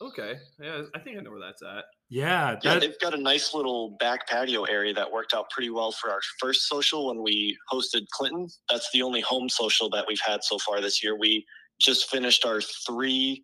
okay, 0.00 0.38
yeah, 0.58 0.84
I 0.94 0.98
think 1.00 1.18
I 1.18 1.20
know 1.20 1.30
where 1.30 1.40
that's 1.40 1.62
at. 1.62 1.84
Yeah, 2.08 2.56
Yeah, 2.62 2.78
they've 2.78 2.98
got 2.98 3.12
a 3.12 3.20
nice 3.20 3.52
little 3.52 3.94
back 4.00 4.26
patio 4.26 4.64
area 4.64 4.94
that 4.94 5.12
worked 5.12 5.34
out 5.34 5.50
pretty 5.50 5.68
well 5.68 5.92
for 5.92 6.10
our 6.10 6.20
first 6.40 6.66
social 6.66 7.08
when 7.08 7.22
we 7.22 7.58
hosted 7.70 8.06
Clinton. 8.10 8.48
That's 8.70 8.88
the 8.94 9.02
only 9.02 9.20
home 9.20 9.50
social 9.50 9.90
that 9.90 10.06
we've 10.08 10.22
had 10.26 10.42
so 10.42 10.56
far 10.58 10.80
this 10.80 11.04
year. 11.04 11.14
We 11.18 11.44
just 11.80 12.10
finished 12.10 12.44
our 12.44 12.60
three 12.60 13.42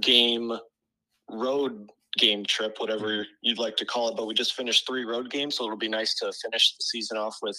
game 0.00 0.52
road 1.30 1.90
game 2.18 2.44
trip, 2.44 2.76
whatever 2.78 3.08
mm-hmm. 3.08 3.22
you'd 3.42 3.58
like 3.58 3.76
to 3.76 3.84
call 3.84 4.08
it, 4.08 4.16
but 4.16 4.26
we 4.26 4.34
just 4.34 4.54
finished 4.54 4.86
three 4.86 5.04
road 5.04 5.30
games, 5.30 5.56
so 5.56 5.64
it'll 5.64 5.76
be 5.76 5.88
nice 5.88 6.14
to 6.14 6.32
finish 6.42 6.74
the 6.76 6.82
season 6.82 7.16
off 7.16 7.36
with 7.42 7.58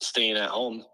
staying 0.00 0.36
at 0.36 0.48
home. 0.48 0.84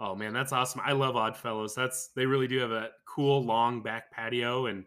Oh 0.00 0.14
man, 0.14 0.32
that's 0.32 0.52
awesome. 0.52 0.80
I 0.84 0.92
love 0.92 1.14
Oddfellows. 1.14 1.74
That's 1.74 2.10
they 2.16 2.26
really 2.26 2.48
do 2.48 2.58
have 2.58 2.72
a 2.72 2.90
cool 3.06 3.42
long 3.42 3.82
back 3.82 4.10
patio 4.10 4.66
and 4.66 4.84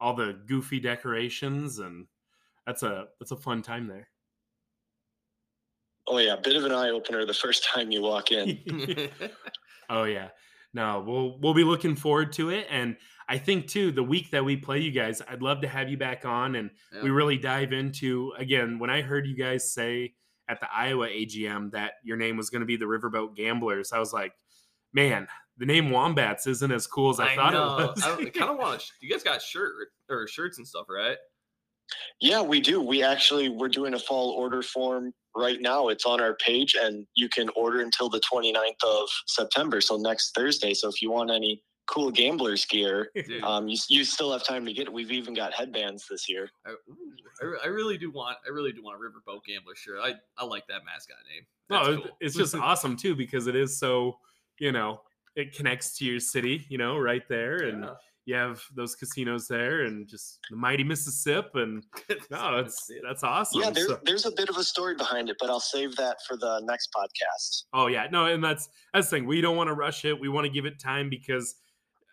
all 0.00 0.14
the 0.14 0.38
goofy 0.46 0.78
decorations 0.80 1.78
and 1.78 2.06
that's 2.66 2.82
a 2.82 3.06
that's 3.18 3.32
a 3.32 3.36
fun 3.36 3.62
time 3.62 3.88
there. 3.88 4.08
Oh 6.06 6.18
yeah, 6.18 6.36
bit 6.36 6.56
of 6.56 6.64
an 6.64 6.72
eye 6.72 6.90
opener 6.90 7.24
the 7.24 7.34
first 7.34 7.64
time 7.64 7.90
you 7.90 8.02
walk 8.02 8.30
in. 8.30 9.10
oh 9.90 10.04
yeah. 10.04 10.28
No, 10.74 11.02
we'll 11.06 11.38
we'll 11.38 11.54
be 11.54 11.64
looking 11.64 11.96
forward 11.96 12.32
to 12.34 12.50
it 12.50 12.66
and 12.70 12.96
I 13.26 13.38
think 13.38 13.68
too 13.68 13.90
the 13.90 14.02
week 14.02 14.30
that 14.32 14.44
we 14.44 14.56
play 14.56 14.80
you 14.80 14.90
guys, 14.90 15.22
I'd 15.26 15.40
love 15.40 15.62
to 15.62 15.68
have 15.68 15.88
you 15.88 15.96
back 15.96 16.26
on 16.26 16.56
and 16.56 16.70
we 17.02 17.10
really 17.10 17.38
dive 17.38 17.72
into 17.72 18.32
again 18.36 18.78
when 18.78 18.90
I 18.90 19.00
heard 19.00 19.26
you 19.26 19.36
guys 19.36 19.72
say 19.72 20.14
at 20.48 20.60
the 20.60 20.66
Iowa 20.70 21.08
AGM 21.08 21.72
that 21.72 21.92
your 22.02 22.16
name 22.16 22.36
was 22.36 22.50
going 22.50 22.60
to 22.60 22.66
be 22.66 22.76
the 22.76 22.84
Riverboat 22.84 23.34
Gamblers, 23.34 23.92
I 23.92 23.98
was 23.98 24.12
like, 24.12 24.32
man, 24.92 25.26
the 25.56 25.66
name 25.66 25.90
Wombats 25.90 26.46
isn't 26.46 26.72
as 26.72 26.86
cool 26.86 27.10
as 27.10 27.20
I, 27.20 27.34
thought 27.34 27.52
know. 27.52 27.78
it 27.78 27.90
was. 27.94 28.02
I 28.02 28.28
kind 28.30 28.50
of 28.50 28.58
want. 28.58 28.80
to 28.80 28.86
You 29.00 29.10
guys 29.10 29.22
got 29.22 29.40
shirt 29.40 29.72
or 30.10 30.26
shirts 30.26 30.58
and 30.58 30.66
stuff, 30.66 30.86
right? 30.90 31.16
Yeah, 32.20 32.42
we 32.42 32.60
do. 32.60 32.80
We 32.80 33.02
actually 33.02 33.48
we're 33.48 33.68
doing 33.68 33.94
a 33.94 33.98
fall 33.98 34.30
order 34.30 34.62
form 34.62 35.12
right 35.36 35.60
now. 35.60 35.88
It's 35.88 36.04
on 36.06 36.20
our 36.20 36.34
page 36.36 36.74
and 36.80 37.06
you 37.14 37.28
can 37.28 37.48
order 37.56 37.80
until 37.80 38.08
the 38.08 38.20
29th 38.20 38.82
of 38.84 39.08
September, 39.26 39.80
so 39.80 39.96
next 39.96 40.34
Thursday. 40.34 40.74
So 40.74 40.88
if 40.88 41.00
you 41.02 41.10
want 41.10 41.30
any 41.30 41.62
cool 41.86 42.10
gamblers 42.10 42.64
gear, 42.64 43.10
um 43.42 43.68
you, 43.68 43.76
you 43.88 44.04
still 44.04 44.32
have 44.32 44.42
time 44.44 44.64
to 44.66 44.72
get 44.72 44.86
it. 44.86 44.92
We've 44.92 45.12
even 45.12 45.34
got 45.34 45.52
headbands 45.52 46.06
this 46.08 46.28
year. 46.28 46.48
I, 46.66 46.70
ooh, 46.70 47.56
I, 47.62 47.66
I 47.66 47.68
really 47.68 47.98
do 47.98 48.10
want. 48.10 48.38
I 48.46 48.50
really 48.50 48.72
do 48.72 48.82
want 48.82 48.96
a 48.96 49.00
Riverboat 49.00 49.44
Gambler 49.46 49.74
shirt. 49.74 49.98
I, 50.02 50.14
I 50.38 50.44
like 50.44 50.66
that 50.68 50.84
mascot 50.84 51.16
name. 51.32 51.44
No, 51.70 51.78
That's 51.78 51.88
it- 51.98 52.02
cool. 52.08 52.16
it's 52.20 52.34
just 52.36 52.54
awesome 52.70 52.96
too 52.96 53.14
because 53.14 53.46
it 53.46 53.56
is 53.56 53.78
so, 53.78 54.18
you 54.60 54.72
know, 54.72 55.00
it 55.36 55.54
connects 55.56 55.98
to 55.98 56.04
your 56.04 56.20
city, 56.20 56.64
you 56.68 56.78
know, 56.78 56.96
right 56.96 57.28
there, 57.28 57.56
and 57.64 57.82
Yeah. 57.84 57.94
You 58.26 58.34
have 58.34 58.62
those 58.74 58.94
casinos 58.94 59.46
there, 59.48 59.82
and 59.84 60.08
just 60.08 60.38
the 60.50 60.56
mighty 60.56 60.82
Mississippi, 60.92 61.48
and 61.62 61.84
no, 62.30 62.58
it's 62.58 62.90
that's 63.06 63.22
awesome. 63.22 63.60
yeah, 63.62 63.70
there's 63.70 63.88
So- 63.88 64.00
there's 64.04 64.26
a 64.26 64.32
bit 64.32 64.48
of 64.48 64.56
a 64.56 64.64
story 64.64 64.94
behind 64.94 65.28
it, 65.28 65.36
but 65.40 65.50
I'll 65.50 65.60
save 65.60 65.94
that 65.96 66.18
for 66.26 66.36
the 66.36 66.60
next 66.64 66.88
podcast. 66.96 67.64
oh 67.72 67.86
yeah, 67.88 68.06
no, 68.10 68.26
and 68.26 68.42
that's 68.42 68.68
that's 68.92 69.08
the 69.10 69.16
thing. 69.18 69.26
We 69.26 69.40
don't 69.40 69.56
want 69.56 69.68
to 69.68 69.74
rush 69.74 70.04
it. 70.04 70.18
We 70.18 70.28
want 70.28 70.44
to 70.46 70.50
give 70.50 70.64
it 70.66 70.78
time 70.80 71.10
because 71.10 71.56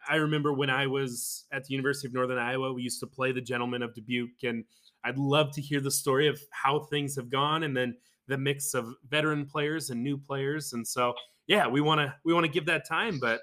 I 0.10 0.16
remember 0.16 0.52
when 0.52 0.70
I 0.70 0.88
was 0.88 1.46
at 1.52 1.64
the 1.66 1.74
University 1.74 2.08
of 2.08 2.14
Northern 2.14 2.40
Iowa, 2.40 2.74
we 2.74 2.82
used 2.82 3.00
to 3.02 3.08
play 3.08 3.32
the 3.32 3.42
Gentlemen 3.42 3.82
of 3.84 3.94
Dubuque, 3.94 4.44
and 4.44 4.64
I'd 5.04 5.18
love 5.18 5.52
to 5.54 5.62
hear 5.62 5.80
the 5.80 5.92
story 5.92 6.28
of 6.28 6.40
how 6.52 6.80
things 6.80 7.16
have 7.16 7.30
gone, 7.30 7.64
and 7.64 7.76
then 7.78 7.96
the 8.28 8.38
mix 8.38 8.74
of 8.74 8.88
veteran 9.10 9.46
players 9.46 9.90
and 9.92 10.02
new 10.04 10.18
players. 10.18 10.74
And 10.74 10.88
so, 10.88 11.14
yeah, 11.48 11.68
we 11.68 11.82
want 11.82 12.00
to 12.02 12.14
we 12.26 12.34
want 12.34 12.46
to 12.46 12.52
give 12.52 12.66
that 12.66 12.88
time. 12.88 13.20
But 13.20 13.42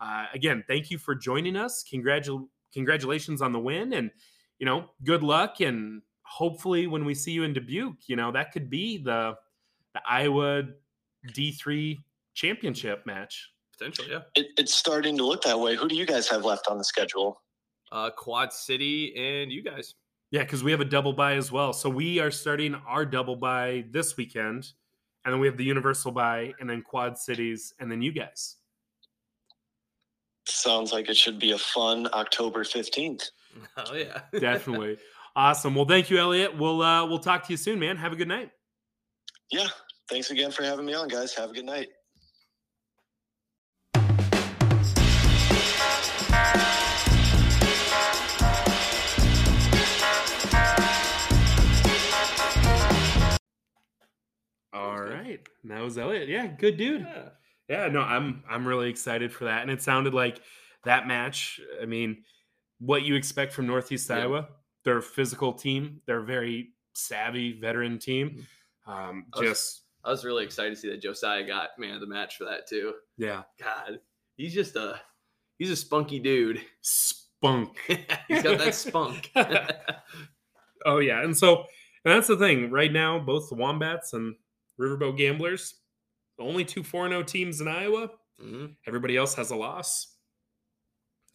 uh, 0.00 0.26
again, 0.34 0.64
thank 0.68 0.90
you 0.90 0.98
for 0.98 1.14
joining 1.14 1.56
us. 1.56 1.84
Congratul- 1.90 2.48
congratulations 2.72 3.42
on 3.42 3.52
the 3.52 3.58
win, 3.58 3.92
and 3.92 4.10
you 4.58 4.66
know, 4.66 4.90
good 5.04 5.22
luck. 5.22 5.60
And 5.60 6.02
hopefully, 6.22 6.86
when 6.86 7.04
we 7.04 7.14
see 7.14 7.32
you 7.32 7.44
in 7.44 7.52
Dubuque, 7.52 8.08
you 8.08 8.16
know 8.16 8.32
that 8.32 8.52
could 8.52 8.68
be 8.70 8.98
the 8.98 9.34
the 9.94 10.00
Iowa 10.08 10.64
D 11.34 11.52
three 11.52 11.98
championship 12.34 13.04
match. 13.06 13.50
potential. 13.76 14.04
Yeah. 14.08 14.20
It, 14.34 14.48
it's 14.58 14.74
starting 14.74 15.16
to 15.16 15.24
look 15.24 15.42
that 15.42 15.58
way. 15.58 15.76
Who 15.76 15.88
do 15.88 15.94
you 15.94 16.06
guys 16.06 16.28
have 16.28 16.44
left 16.44 16.68
on 16.68 16.78
the 16.78 16.84
schedule? 16.84 17.42
Uh, 17.92 18.10
Quad 18.10 18.52
City 18.52 19.14
and 19.16 19.50
you 19.50 19.62
guys. 19.62 19.94
Yeah, 20.32 20.42
because 20.42 20.64
we 20.64 20.70
have 20.72 20.80
a 20.80 20.84
double 20.84 21.12
bye 21.12 21.34
as 21.34 21.52
well. 21.52 21.72
So 21.72 21.88
we 21.88 22.18
are 22.18 22.30
starting 22.32 22.74
our 22.86 23.06
double 23.06 23.36
bye 23.36 23.84
this 23.92 24.16
weekend 24.16 24.72
and 25.26 25.32
then 25.32 25.40
we 25.40 25.48
have 25.48 25.56
the 25.56 25.64
Universal 25.64 26.12
bye, 26.12 26.54
and 26.60 26.70
then 26.70 26.82
Quad 26.82 27.18
Cities, 27.18 27.74
and 27.80 27.90
then 27.90 28.00
you 28.00 28.12
guys. 28.12 28.58
Sounds 30.48 30.92
like 30.92 31.08
it 31.08 31.16
should 31.16 31.38
be 31.38 31.52
a 31.52 31.58
fun 31.58 32.08
October 32.12 32.64
15th. 32.64 33.24
Oh 33.78 33.94
yeah, 33.94 34.20
Definitely. 34.38 34.98
awesome. 35.34 35.74
Well, 35.74 35.86
thank 35.86 36.10
you, 36.10 36.18
Elliot. 36.18 36.58
We'll 36.58 36.82
uh, 36.82 37.06
we'll 37.06 37.18
talk 37.20 37.46
to 37.46 37.52
you 37.54 37.56
soon, 37.56 37.78
man. 37.78 37.96
Have 37.96 38.12
a 38.12 38.16
good 38.16 38.28
night. 38.28 38.50
Yeah. 39.50 39.68
Thanks 40.10 40.30
again 40.30 40.50
for 40.50 40.62
having 40.62 40.84
me 40.84 40.92
on, 40.92 41.08
guys. 41.08 41.34
Have 41.34 41.50
a 41.50 41.52
good 41.54 41.64
night. 41.64 41.88
All 54.72 55.00
right. 55.00 55.40
That 55.64 55.80
was 55.82 55.98
Elliot. 55.98 56.28
Yeah, 56.28 56.46
good 56.46 56.76
dude. 56.76 57.02
yeah. 57.02 57.28
Yeah, 57.68 57.88
no, 57.88 58.00
I'm 58.00 58.44
I'm 58.48 58.66
really 58.66 58.88
excited 58.90 59.32
for 59.32 59.44
that. 59.44 59.62
And 59.62 59.70
it 59.70 59.82
sounded 59.82 60.14
like 60.14 60.40
that 60.84 61.06
match. 61.06 61.60
I 61.82 61.86
mean, 61.86 62.22
what 62.78 63.02
you 63.02 63.14
expect 63.16 63.52
from 63.52 63.66
Northeast 63.66 64.08
Yeah. 64.10 64.18
Iowa. 64.18 64.48
They're 64.84 65.00
physical 65.00 65.52
team. 65.52 66.00
They're 66.06 66.20
a 66.20 66.24
very 66.24 66.68
savvy 66.92 67.58
veteran 67.60 67.98
team. 67.98 68.46
Um, 68.86 69.26
I 69.34 69.40
was- 69.40 69.48
just 69.48 69.82
I 70.04 70.10
was 70.10 70.24
really 70.24 70.44
excited 70.44 70.70
to 70.70 70.76
see 70.80 70.88
that 70.90 71.02
Josiah 71.02 71.44
got 71.44 71.70
man 71.78 71.94
of 71.96 72.00
the 72.00 72.06
match 72.06 72.36
for 72.36 72.44
that 72.44 72.68
too. 72.68 72.94
yeah, 73.18 73.42
God, 73.60 73.98
he's 74.36 74.54
just 74.54 74.76
a 74.76 75.00
he's 75.58 75.70
a 75.70 75.74
spunky 75.76 76.20
dude. 76.20 76.60
spunk. 76.82 77.76
he's 78.28 78.42
got 78.44 78.58
that 78.58 78.74
spunk. 78.76 79.32
oh 80.86 80.98
yeah, 80.98 81.22
and 81.22 81.36
so 81.36 81.64
and 82.04 82.14
that's 82.14 82.28
the 82.28 82.36
thing. 82.36 82.70
Right 82.70 82.92
now, 82.92 83.18
both 83.18 83.48
the 83.48 83.56
Wombats 83.56 84.12
and 84.12 84.36
Riverboat 84.80 85.16
Gamblers, 85.16 85.74
only 86.38 86.64
two 86.64 86.82
4-0 86.82 87.26
teams 87.26 87.60
in 87.60 87.68
Iowa. 87.68 88.10
Mhm. 88.40 88.76
Everybody 88.86 89.16
else 89.16 89.34
has 89.34 89.50
a 89.50 89.56
loss. 89.56 90.14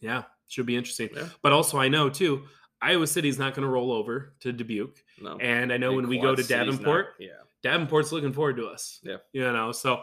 Yeah, 0.00 0.24
should 0.48 0.66
be 0.66 0.76
interesting. 0.76 1.10
Yeah. 1.14 1.28
But 1.42 1.52
also, 1.52 1.78
I 1.78 1.88
know 1.88 2.08
too, 2.10 2.46
Iowa 2.80 3.06
City's 3.06 3.38
not 3.38 3.54
going 3.54 3.62
to 3.64 3.68
roll 3.72 3.92
over 3.92 4.34
to 4.40 4.52
Dubuque, 4.52 5.02
No. 5.20 5.36
and 5.38 5.72
I 5.72 5.76
know 5.76 5.88
And 5.88 5.96
when 5.96 6.08
we 6.08 6.18
go 6.18 6.34
to 6.34 6.42
City's 6.42 6.50
not- 6.50 6.64
Davenport, 6.72 7.14
yeah. 7.20 7.28
Davenport's 7.62 8.10
looking 8.12 8.32
forward 8.32 8.56
to 8.56 8.66
us. 8.66 8.98
Yeah. 9.04 9.18
you 9.32 9.42
know, 9.42 9.72
so 9.72 10.02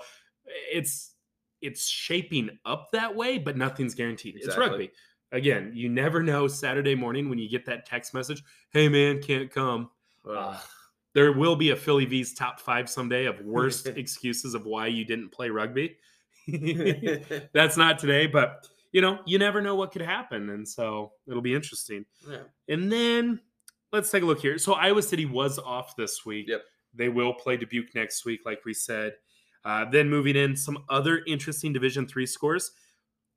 it's 0.72 1.16
it's 1.62 1.86
shaping 1.90 2.58
up 2.64 2.88
that 2.94 3.14
way, 3.16 3.38
but 3.38 3.58
nothing's 3.58 3.94
guaranteed. 3.94 4.38
It's 4.38 4.56
rugby. 4.56 4.92
Again, 5.34 5.74
you 5.76 5.90
never 5.90 6.24
know 6.24 6.48
Saturday 6.48 6.96
morning 6.96 7.30
when 7.30 7.38
you 7.38 7.50
get 7.50 7.66
that 7.66 7.86
text 7.86 8.14
message, 8.14 8.42
"Hey 8.72 8.88
man, 8.88 9.22
can't 9.22 9.52
come." 9.52 9.92
There 11.20 11.34
will 11.34 11.58
be 11.58 11.72
a 11.72 11.76
Philly 11.76 12.06
V's 12.06 12.34
top 12.34 12.62
five 12.62 12.90
someday 12.90 13.26
of 13.26 13.42
worst 13.42 13.88
excuses 13.98 14.54
of 14.54 14.66
why 14.66 14.88
you 14.88 15.04
didn't 15.04 15.34
play 15.34 15.50
rugby. 15.50 15.98
That's 17.54 17.76
not 17.76 18.00
today, 18.00 18.26
but 18.26 18.66
you 18.94 19.02
know, 19.02 19.20
you 19.26 19.38
never 19.38 19.62
know 19.62 19.76
what 19.76 19.92
could 19.92 20.02
happen. 20.02 20.50
And 20.52 20.66
so 20.66 21.12
it'll 21.28 21.42
be 21.42 21.54
interesting. 21.54 22.06
yeah. 22.26 22.44
And 22.70 22.90
then 22.90 23.42
let's 23.92 24.10
take 24.10 24.24
a 24.24 24.26
look 24.26 24.40
here. 24.40 24.58
So 24.58 24.76
Iowa 24.76 25.04
City 25.04 25.26
was 25.26 25.60
off 25.60 25.94
this 25.98 26.26
week. 26.26 26.46
Yep. 26.48 26.62
They 26.94 27.10
will 27.10 27.34
play 27.34 27.58
Dubuque 27.58 27.94
next 27.94 28.24
week, 28.24 28.40
like 28.46 28.64
we 28.64 28.74
said. 28.74 29.12
Uh, 29.66 29.90
then 29.92 30.10
moving 30.10 30.38
in, 30.38 30.56
some 30.56 30.86
other 30.90 31.22
interesting 31.28 31.74
Division 31.74 32.08
three 32.08 32.28
scores. 32.28 32.72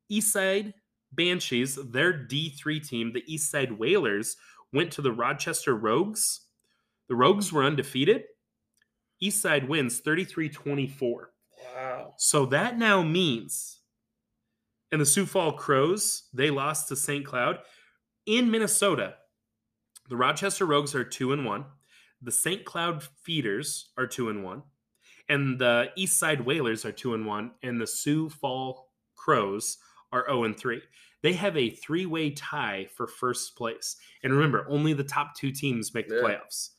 Eastside 0.09 0.73
Banshees, 1.11 1.81
their 1.91 2.13
D3 2.13 2.89
team, 2.89 3.13
the 3.13 3.25
Eastside 3.29 3.77
Whalers, 3.77 4.37
went 4.73 4.93
to 4.93 5.03
the 5.03 5.11
Rochester 5.11 5.75
Rogues. 5.75 6.43
The 7.09 7.15
Rogues 7.17 7.53
were 7.53 7.65
undefeated. 7.65 8.25
Eastside 9.23 9.69
wins 9.69 10.01
33 10.01 10.49
24. 10.49 11.33
Wow. 11.75 12.15
So 12.17 12.47
that 12.47 12.77
now 12.79 13.03
means, 13.03 13.81
and 14.91 15.01
the 15.01 15.07
Sioux 15.07 15.27
Fall 15.27 15.53
Crows, 15.53 16.25
they 16.33 16.51
lost 16.51 16.89
to 16.89 16.97
St. 16.97 17.25
Cloud 17.25 17.61
in 18.27 18.51
Minnesota. 18.51 19.15
The 20.09 20.17
Rochester 20.17 20.67
Rogues 20.67 20.95
are 20.95 21.05
two 21.05 21.33
and 21.33 21.45
one. 21.45 21.65
The 22.21 22.33
St. 22.33 22.65
Cloud 22.65 23.03
Feeders 23.23 23.91
are 23.97 24.07
two 24.07 24.29
and 24.29 24.45
one, 24.45 24.63
and 25.29 25.59
the 25.59 25.91
East 25.97 26.19
Side 26.19 26.41
Whalers 26.41 26.85
are 26.85 26.93
two 26.93 27.15
and 27.15 27.27
one, 27.27 27.53
and 27.63 27.81
the 27.81 27.87
Sioux 27.87 28.29
Fall 28.29 28.93
Crows 29.17 29.79
are 30.13 30.25
zero 30.27 30.45
and 30.45 30.57
three. 30.59 30.83
They 31.23 31.33
have 31.35 31.57
a 31.57 31.71
three-way 31.71 32.31
tie 32.31 32.89
for 32.97 33.07
first 33.07 33.57
place, 33.57 33.97
and 34.25 34.33
remember, 34.33 34.67
only 34.69 34.93
the 34.93 35.05
top 35.05 35.35
two 35.37 35.53
teams 35.53 35.95
make 35.95 36.09
the 36.09 36.17
Yeah. 36.17 36.23
playoffs. 36.23 36.71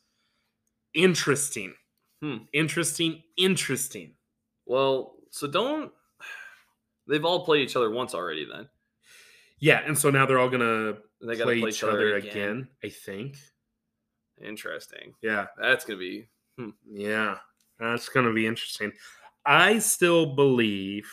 Interesting, 0.94 1.74
Hmm. 2.22 2.38
interesting, 2.54 3.24
interesting. 3.38 4.16
Well, 4.66 5.16
so 5.32 5.48
don't 5.48 5.92
they've 7.08 7.26
all 7.26 7.44
played 7.46 7.68
each 7.68 7.76
other 7.76 7.90
once 7.92 8.14
already 8.14 8.46
then. 8.46 8.70
Yeah, 9.60 9.80
and 9.86 9.98
so 9.98 10.10
now 10.10 10.26
they're 10.26 10.40
all 10.40 10.50
gonna 10.50 10.98
They 11.22 11.36
play, 11.36 11.60
play 11.62 11.70
each 11.70 11.84
other 11.84 12.16
again. 12.16 12.68
I 12.84 12.90
think. 12.90 13.38
Interesting. 14.42 15.14
Yeah, 15.22 15.48
That's 15.58 15.86
gonna 15.86 16.00
be 16.00 16.28
yeah, 16.86 17.38
that's 17.80 18.10
gonna 18.10 18.34
be 18.34 18.46
interesting. 18.48 18.92
I 19.46 19.80
still 19.80 20.36
believe. 20.36 21.10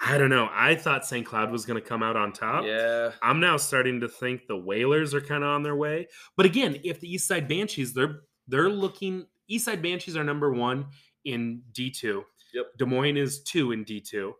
I 0.00 0.16
don't 0.16 0.30
know. 0.30 0.48
I 0.52 0.76
thought 0.76 1.04
St. 1.04 1.26
Cloud 1.26 1.50
was 1.50 1.66
gonna 1.66 1.80
come 1.80 2.02
out 2.02 2.16
on 2.16 2.32
top. 2.32 2.64
yeah. 2.64 3.10
I'm 3.22 3.40
now 3.40 3.56
starting 3.56 4.00
to 4.00 4.08
think 4.08 4.46
the 4.46 4.56
Whalers 4.56 5.12
are 5.14 5.20
kind 5.20 5.42
of 5.42 5.50
on 5.50 5.62
their 5.62 5.76
way. 5.76 6.08
But 6.36 6.46
again, 6.46 6.78
if 6.84 7.00
the 7.00 7.12
East 7.12 7.26
Side 7.26 7.48
Banshees, 7.48 7.94
they're 7.94 8.20
they're 8.46 8.70
looking. 8.70 9.26
East 9.48 9.64
Side 9.64 9.82
Banshees 9.82 10.16
are 10.16 10.24
number 10.24 10.52
one 10.52 10.86
in 11.24 11.62
D 11.72 11.90
two. 11.90 12.24
Yep. 12.54 12.66
Des 12.78 12.84
Moines 12.86 13.16
is 13.16 13.42
two 13.42 13.72
in 13.72 13.84
D 13.84 14.00
two, 14.00 14.34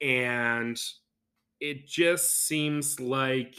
and 0.00 0.80
it 1.60 1.86
just 1.86 2.46
seems 2.46 2.98
like 2.98 3.54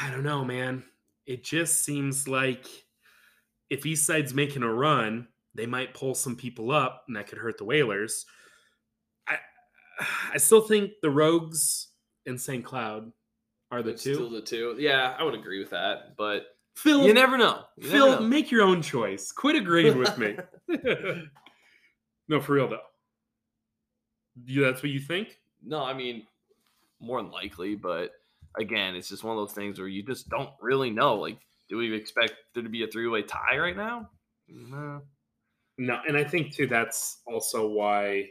I 0.00 0.10
don't 0.10 0.22
know, 0.22 0.44
man. 0.44 0.84
It 1.26 1.44
just 1.44 1.84
seems 1.84 2.28
like 2.28 2.66
if 3.68 3.84
East 3.84 4.06
Side's 4.06 4.34
making 4.34 4.62
a 4.62 4.72
run, 4.72 5.28
they 5.54 5.66
might 5.66 5.94
pull 5.94 6.14
some 6.14 6.36
people 6.36 6.70
up, 6.70 7.04
and 7.08 7.16
that 7.16 7.26
could 7.26 7.38
hurt 7.38 7.58
the 7.58 7.64
Whalers. 7.64 8.24
I 10.32 10.38
still 10.38 10.62
think 10.62 10.92
the 11.02 11.10
Rogues 11.10 11.88
and 12.26 12.40
St. 12.40 12.64
Cloud 12.64 13.12
are 13.70 13.82
the 13.82 13.92
two. 13.92 14.14
Still 14.14 14.30
the 14.30 14.40
two. 14.40 14.76
Yeah, 14.78 15.14
I 15.18 15.22
would 15.22 15.34
agree 15.34 15.58
with 15.58 15.70
that. 15.70 16.16
But 16.16 16.46
Phil, 16.74 17.06
you 17.06 17.14
never 17.14 17.36
know. 17.36 17.64
You 17.76 17.84
never 17.84 17.92
Phil, 17.92 18.20
know. 18.20 18.26
make 18.26 18.50
your 18.50 18.62
own 18.62 18.82
choice. 18.82 19.32
Quit 19.32 19.56
agreeing 19.56 19.98
with 19.98 20.16
me. 20.18 20.36
no, 22.28 22.40
for 22.40 22.54
real 22.54 22.68
though. 22.68 22.78
You, 24.44 24.62
that's 24.62 24.82
what 24.82 24.90
you 24.90 25.00
think? 25.00 25.38
No, 25.62 25.84
I 25.84 25.92
mean, 25.92 26.26
more 27.00 27.22
than 27.22 27.30
likely, 27.30 27.74
but 27.74 28.12
again, 28.58 28.94
it's 28.94 29.08
just 29.08 29.24
one 29.24 29.36
of 29.36 29.40
those 29.42 29.54
things 29.54 29.78
where 29.78 29.88
you 29.88 30.02
just 30.02 30.28
don't 30.28 30.50
really 30.60 30.90
know. 30.90 31.16
Like, 31.16 31.38
do 31.68 31.76
we 31.76 31.94
expect 31.94 32.34
there 32.54 32.62
to 32.62 32.68
be 32.68 32.84
a 32.84 32.86
three 32.86 33.08
way 33.08 33.22
tie 33.22 33.58
right 33.58 33.76
now? 33.76 34.08
No. 34.48 35.02
No, 35.78 35.98
and 36.06 36.16
I 36.16 36.24
think 36.24 36.54
too 36.54 36.66
that's 36.66 37.18
also 37.26 37.66
why 37.66 38.28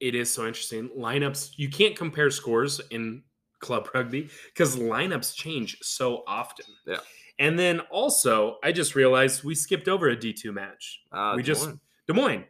it 0.00 0.14
is 0.14 0.32
so 0.32 0.46
interesting. 0.46 0.88
Lineups, 0.96 1.52
you 1.56 1.68
can't 1.68 1.96
compare 1.96 2.30
scores 2.30 2.80
in 2.90 3.22
club 3.60 3.88
rugby 3.94 4.28
because 4.46 4.76
lineups 4.76 5.34
change 5.34 5.78
so 5.82 6.24
often. 6.26 6.66
Yeah. 6.86 6.98
And 7.38 7.58
then 7.58 7.80
also, 7.90 8.58
I 8.62 8.72
just 8.72 8.94
realized 8.94 9.44
we 9.44 9.54
skipped 9.54 9.88
over 9.88 10.08
a 10.08 10.16
D2 10.16 10.52
match. 10.52 11.00
Uh, 11.12 11.34
we 11.36 11.42
just 11.42 11.68
Des 12.06 12.12
Moines. 12.12 12.44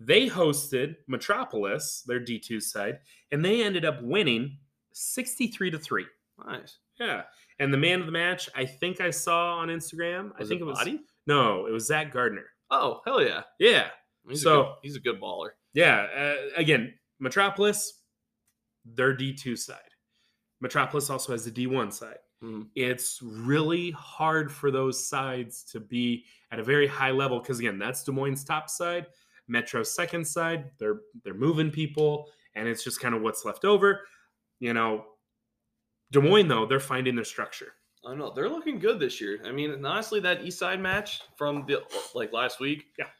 They 0.00 0.28
hosted 0.28 0.94
Metropolis, 1.08 2.04
their 2.06 2.20
D2 2.20 2.62
side, 2.62 2.98
and 3.32 3.44
they 3.44 3.62
ended 3.64 3.84
up 3.84 4.00
winning 4.02 4.58
63 4.92 5.70
to 5.72 5.78
3. 5.78 6.06
nice. 6.46 6.78
Yeah. 7.00 7.22
And 7.60 7.72
the 7.72 7.78
man 7.78 7.98
of 8.00 8.06
the 8.06 8.12
match, 8.12 8.48
I 8.54 8.64
think 8.64 9.00
I 9.00 9.10
saw 9.10 9.56
on 9.56 9.68
Instagram. 9.68 10.30
I 10.36 10.44
think 10.44 10.60
it 10.60 10.62
it 10.62 10.64
was 10.66 10.78
Body? 10.78 11.00
No, 11.26 11.66
it 11.66 11.72
was 11.72 11.86
Zach 11.86 12.12
Gardner. 12.12 12.46
Oh, 12.70 13.00
hell 13.04 13.20
yeah. 13.22 13.42
Yeah. 13.58 13.88
He's 14.28 14.42
So- 14.42 14.60
a 14.60 14.64
good, 14.64 14.72
he's 14.82 14.96
a 14.96 15.00
good 15.00 15.20
baller. 15.20 15.50
Yeah. 15.78 16.08
Uh, 16.16 16.48
again, 16.56 16.92
Metropolis, 17.20 18.02
their 18.84 19.16
D2 19.16 19.56
side. 19.56 19.78
Metropolis 20.60 21.08
also 21.08 21.30
has 21.32 21.44
the 21.44 21.52
D1 21.52 21.92
side. 21.92 22.18
Mhm. 22.42 22.68
It's 22.74 23.20
really 23.22 23.92
hard 23.92 24.50
for 24.50 24.70
those 24.72 25.06
sides 25.08 25.62
to 25.64 25.78
be 25.80 26.24
at 26.50 26.58
a 26.58 26.64
very 26.64 26.86
high 26.88 27.12
level 27.12 27.38
because 27.40 27.60
again, 27.60 27.78
that's 27.78 28.02
Des 28.02 28.10
Moines' 28.12 28.42
top 28.44 28.68
side, 28.68 29.06
Metro's 29.46 29.92
second 29.94 30.24
side. 30.26 30.70
They're 30.78 31.00
they're 31.22 31.34
moving 31.34 31.70
people, 31.70 32.28
and 32.56 32.66
it's 32.68 32.82
just 32.82 33.00
kind 33.00 33.14
of 33.14 33.22
what's 33.22 33.44
left 33.44 33.64
over. 33.64 34.04
You 34.58 34.72
know, 34.72 35.06
Des 36.10 36.20
Moines 36.20 36.48
though 36.48 36.66
they're 36.66 36.80
finding 36.80 37.14
their 37.14 37.24
structure. 37.24 37.74
I 38.04 38.14
know. 38.14 38.30
They're 38.32 38.48
looking 38.48 38.78
good 38.80 38.98
this 39.00 39.20
year. 39.20 39.40
I 39.44 39.52
mean, 39.52 39.84
honestly, 39.84 40.18
that 40.20 40.42
East 40.44 40.58
Side 40.58 40.80
match 40.80 41.20
from 41.36 41.66
the 41.66 41.82
like 42.14 42.32
last 42.32 42.58
week, 42.60 42.86
Yeah. 42.98 43.10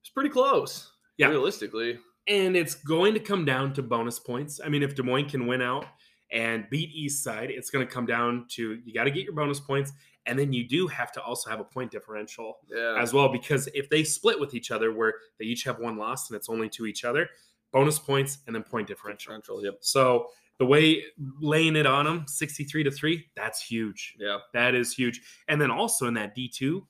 it's 0.00 0.10
pretty 0.10 0.30
close. 0.30 0.92
Yeah. 1.18 1.28
realistically, 1.28 1.98
and 2.28 2.56
it's 2.56 2.74
going 2.74 3.14
to 3.14 3.20
come 3.20 3.44
down 3.44 3.72
to 3.74 3.82
bonus 3.82 4.18
points. 4.18 4.60
I 4.64 4.68
mean, 4.68 4.82
if 4.82 4.94
Des 4.94 5.02
Moines 5.02 5.28
can 5.28 5.46
win 5.46 5.62
out 5.62 5.86
and 6.32 6.66
beat 6.70 6.90
East 6.92 7.22
Side, 7.22 7.50
it's 7.50 7.70
going 7.70 7.86
to 7.86 7.92
come 7.92 8.06
down 8.06 8.46
to 8.50 8.80
you 8.84 8.92
got 8.92 9.04
to 9.04 9.10
get 9.10 9.24
your 9.24 9.32
bonus 9.34 9.60
points, 9.60 9.92
and 10.26 10.38
then 10.38 10.52
you 10.52 10.66
do 10.68 10.88
have 10.88 11.12
to 11.12 11.22
also 11.22 11.48
have 11.50 11.60
a 11.60 11.64
point 11.64 11.90
differential 11.90 12.58
Yeah. 12.68 12.96
as 13.00 13.12
well 13.12 13.28
because 13.28 13.68
if 13.74 13.88
they 13.88 14.02
split 14.04 14.38
with 14.40 14.54
each 14.54 14.70
other, 14.70 14.92
where 14.92 15.14
they 15.38 15.44
each 15.44 15.62
have 15.64 15.78
one 15.78 15.96
loss 15.96 16.28
and 16.28 16.36
it's 16.36 16.48
only 16.48 16.68
to 16.70 16.86
each 16.86 17.04
other, 17.04 17.28
bonus 17.72 17.98
points 17.98 18.38
and 18.46 18.54
then 18.54 18.62
point 18.64 18.88
differential. 18.88 19.30
Differential. 19.32 19.64
Yep. 19.64 19.78
So 19.80 20.30
the 20.58 20.66
way 20.66 21.04
laying 21.40 21.76
it 21.76 21.86
on 21.86 22.06
them, 22.06 22.24
sixty-three 22.26 22.82
to 22.84 22.90
three, 22.90 23.26
that's 23.36 23.60
huge. 23.62 24.16
Yeah. 24.18 24.38
That 24.52 24.74
is 24.74 24.92
huge. 24.92 25.20
And 25.48 25.60
then 25.60 25.70
also 25.70 26.06
in 26.08 26.14
that 26.14 26.34
D 26.34 26.48
two, 26.48 26.86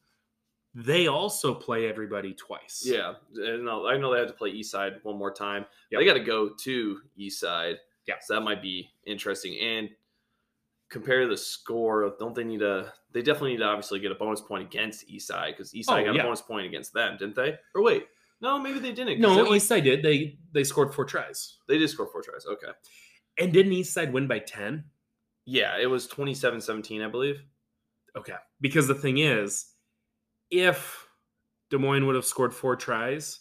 they 0.78 1.06
also 1.06 1.54
play 1.54 1.88
everybody 1.88 2.34
twice. 2.34 2.82
Yeah. 2.84 3.14
And 3.34 3.66
I 3.68 3.96
know 3.96 4.12
they 4.12 4.18
have 4.18 4.28
to 4.28 4.34
play 4.34 4.50
East 4.50 4.70
Side 4.70 4.96
one 5.04 5.16
more 5.16 5.32
time. 5.32 5.64
Yep. 5.90 5.98
They 6.00 6.04
got 6.04 6.14
to 6.14 6.20
go 6.20 6.50
to 6.50 6.98
East 7.16 7.40
Side. 7.40 7.76
Yeah. 8.06 8.16
So 8.20 8.34
that 8.34 8.42
might 8.42 8.60
be 8.60 8.90
interesting. 9.06 9.58
And 9.58 9.88
compare 10.90 11.26
the 11.26 11.36
score, 11.36 12.14
don't 12.18 12.34
they 12.34 12.44
need 12.44 12.60
a? 12.60 12.92
They 13.12 13.22
definitely 13.22 13.52
need 13.52 13.58
to 13.58 13.64
obviously 13.64 14.00
get 14.00 14.12
a 14.12 14.16
bonus 14.16 14.42
point 14.42 14.64
against 14.64 15.08
East 15.08 15.28
Side 15.28 15.54
because 15.56 15.74
East 15.74 15.88
Side 15.88 16.02
Oh, 16.02 16.04
got 16.06 16.14
yeah. 16.14 16.20
a 16.20 16.24
bonus 16.24 16.42
point 16.42 16.66
against 16.66 16.92
them, 16.92 17.16
didn't 17.18 17.36
they? 17.36 17.56
Or 17.74 17.82
wait, 17.82 18.04
no, 18.42 18.58
maybe 18.58 18.78
they 18.78 18.92
didn't. 18.92 19.18
No, 19.18 19.54
East 19.54 19.68
Side 19.68 19.84
did. 19.84 20.02
They 20.02 20.38
they 20.52 20.62
scored 20.62 20.94
four 20.94 21.06
tries. 21.06 21.56
they 21.68 21.78
did 21.78 21.88
score 21.88 22.06
four 22.06 22.20
tries. 22.22 22.44
Okay. 22.44 22.72
And 23.38 23.50
didn't 23.52 23.72
East 23.72 23.94
Side 23.94 24.12
win 24.12 24.26
by 24.26 24.40
ten? 24.40 24.84
Yeah, 25.48 25.78
it 25.80 25.86
was 25.86 26.08
27-17, 26.08 27.06
I 27.06 27.08
believe. 27.08 27.40
Okay. 28.16 28.34
Because 28.60 28.88
the 28.88 28.96
thing 28.96 29.18
is, 29.18 29.66
if 30.50 31.06
Des 31.70 31.78
Moines 31.78 32.06
would 32.06 32.14
have 32.14 32.24
scored 32.24 32.54
four 32.54 32.76
tries, 32.76 33.40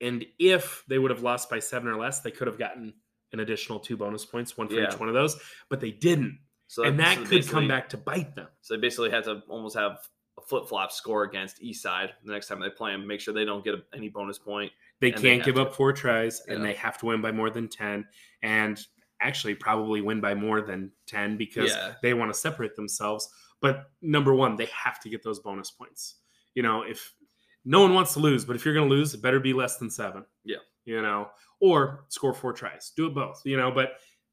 and 0.00 0.24
if 0.38 0.84
they 0.88 0.98
would 0.98 1.10
have 1.10 1.22
lost 1.22 1.48
by 1.50 1.58
seven 1.58 1.88
or 1.88 1.96
less, 1.96 2.20
they 2.20 2.30
could 2.30 2.46
have 2.46 2.58
gotten 2.58 2.94
an 3.32 3.40
additional 3.40 3.78
two 3.80 3.96
bonus 3.96 4.24
points, 4.24 4.56
one 4.56 4.68
for 4.68 4.74
Yeah. 4.74 4.92
each 4.92 4.98
one 4.98 5.08
of 5.08 5.14
those. 5.14 5.40
But 5.68 5.80
they 5.80 5.90
didn't. 5.90 6.38
So 6.66 6.84
and 6.84 6.98
that 7.00 7.18
so 7.18 7.24
could 7.26 7.48
come 7.48 7.68
back 7.68 7.88
to 7.90 7.96
bite 7.96 8.34
them. 8.34 8.48
So 8.60 8.74
they 8.74 8.80
basically 8.80 9.10
had 9.10 9.24
to 9.24 9.42
almost 9.48 9.76
have 9.76 9.98
a 10.38 10.40
flip 10.40 10.66
flop 10.66 10.90
score 10.92 11.24
against 11.24 11.62
East 11.62 11.82
Side 11.82 12.14
the 12.24 12.32
next 12.32 12.48
time 12.48 12.60
they 12.60 12.70
play 12.70 12.92
them. 12.92 13.06
Make 13.06 13.20
sure 13.20 13.34
they 13.34 13.44
don't 13.44 13.64
get 13.64 13.74
any 13.94 14.08
bonus 14.08 14.38
point. 14.38 14.72
They 15.00 15.10
can't 15.10 15.38
have 15.38 15.44
give 15.44 15.54
to. 15.56 15.62
up 15.62 15.74
four 15.74 15.92
tries, 15.92 16.40
and 16.48 16.64
they 16.64 16.74
have 16.74 16.98
to 16.98 17.06
win 17.06 17.20
by 17.20 17.32
more 17.32 17.50
than 17.50 17.68
10. 17.68 18.06
And 18.42 18.84
actually, 19.20 19.54
probably 19.54 20.00
win 20.00 20.20
by 20.20 20.34
more 20.34 20.60
than 20.60 20.90
10 21.06 21.36
because 21.36 21.70
Yeah. 21.70 21.94
they 22.02 22.14
want 22.14 22.32
to 22.32 22.38
separate 22.38 22.74
themselves. 22.76 23.28
But 23.64 23.86
number 24.02 24.34
one, 24.34 24.56
they 24.56 24.66
have 24.66 25.00
to 25.00 25.08
get 25.08 25.22
those 25.22 25.38
bonus 25.40 25.70
points. 25.70 26.16
You 26.54 26.62
know, 26.62 26.82
if 26.82 27.14
no 27.64 27.80
one 27.80 27.94
wants 27.94 28.12
to 28.12 28.18
lose, 28.20 28.44
but 28.44 28.56
if 28.56 28.64
you're 28.66 28.74
going 28.74 28.86
to 28.90 28.94
lose, 28.94 29.14
it 29.14 29.22
better 29.22 29.40
be 29.40 29.54
less 29.54 29.78
than 29.78 29.88
seven. 29.90 30.26
Yeah. 30.44 30.58
You 30.84 31.00
know, 31.00 31.30
or 31.60 32.04
score 32.08 32.34
four 32.34 32.52
tries. 32.52 32.92
Do 32.94 33.06
it 33.06 33.14
both, 33.14 33.40
you 33.46 33.56
know, 33.56 33.70
but 33.70 33.92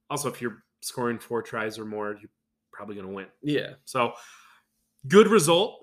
also 0.09 0.27
if 0.27 0.41
you're 0.41 0.63
scoring 0.81 1.17
four 1.17 1.41
tries 1.41 1.79
or 1.79 1.85
more, 1.85 2.09
you're 2.19 2.29
probably 2.73 2.95
going 2.95 3.07
to 3.07 3.13
win. 3.13 3.27
Yeah. 3.41 3.75
So 3.85 4.11
good 5.07 5.27
result. 5.29 5.77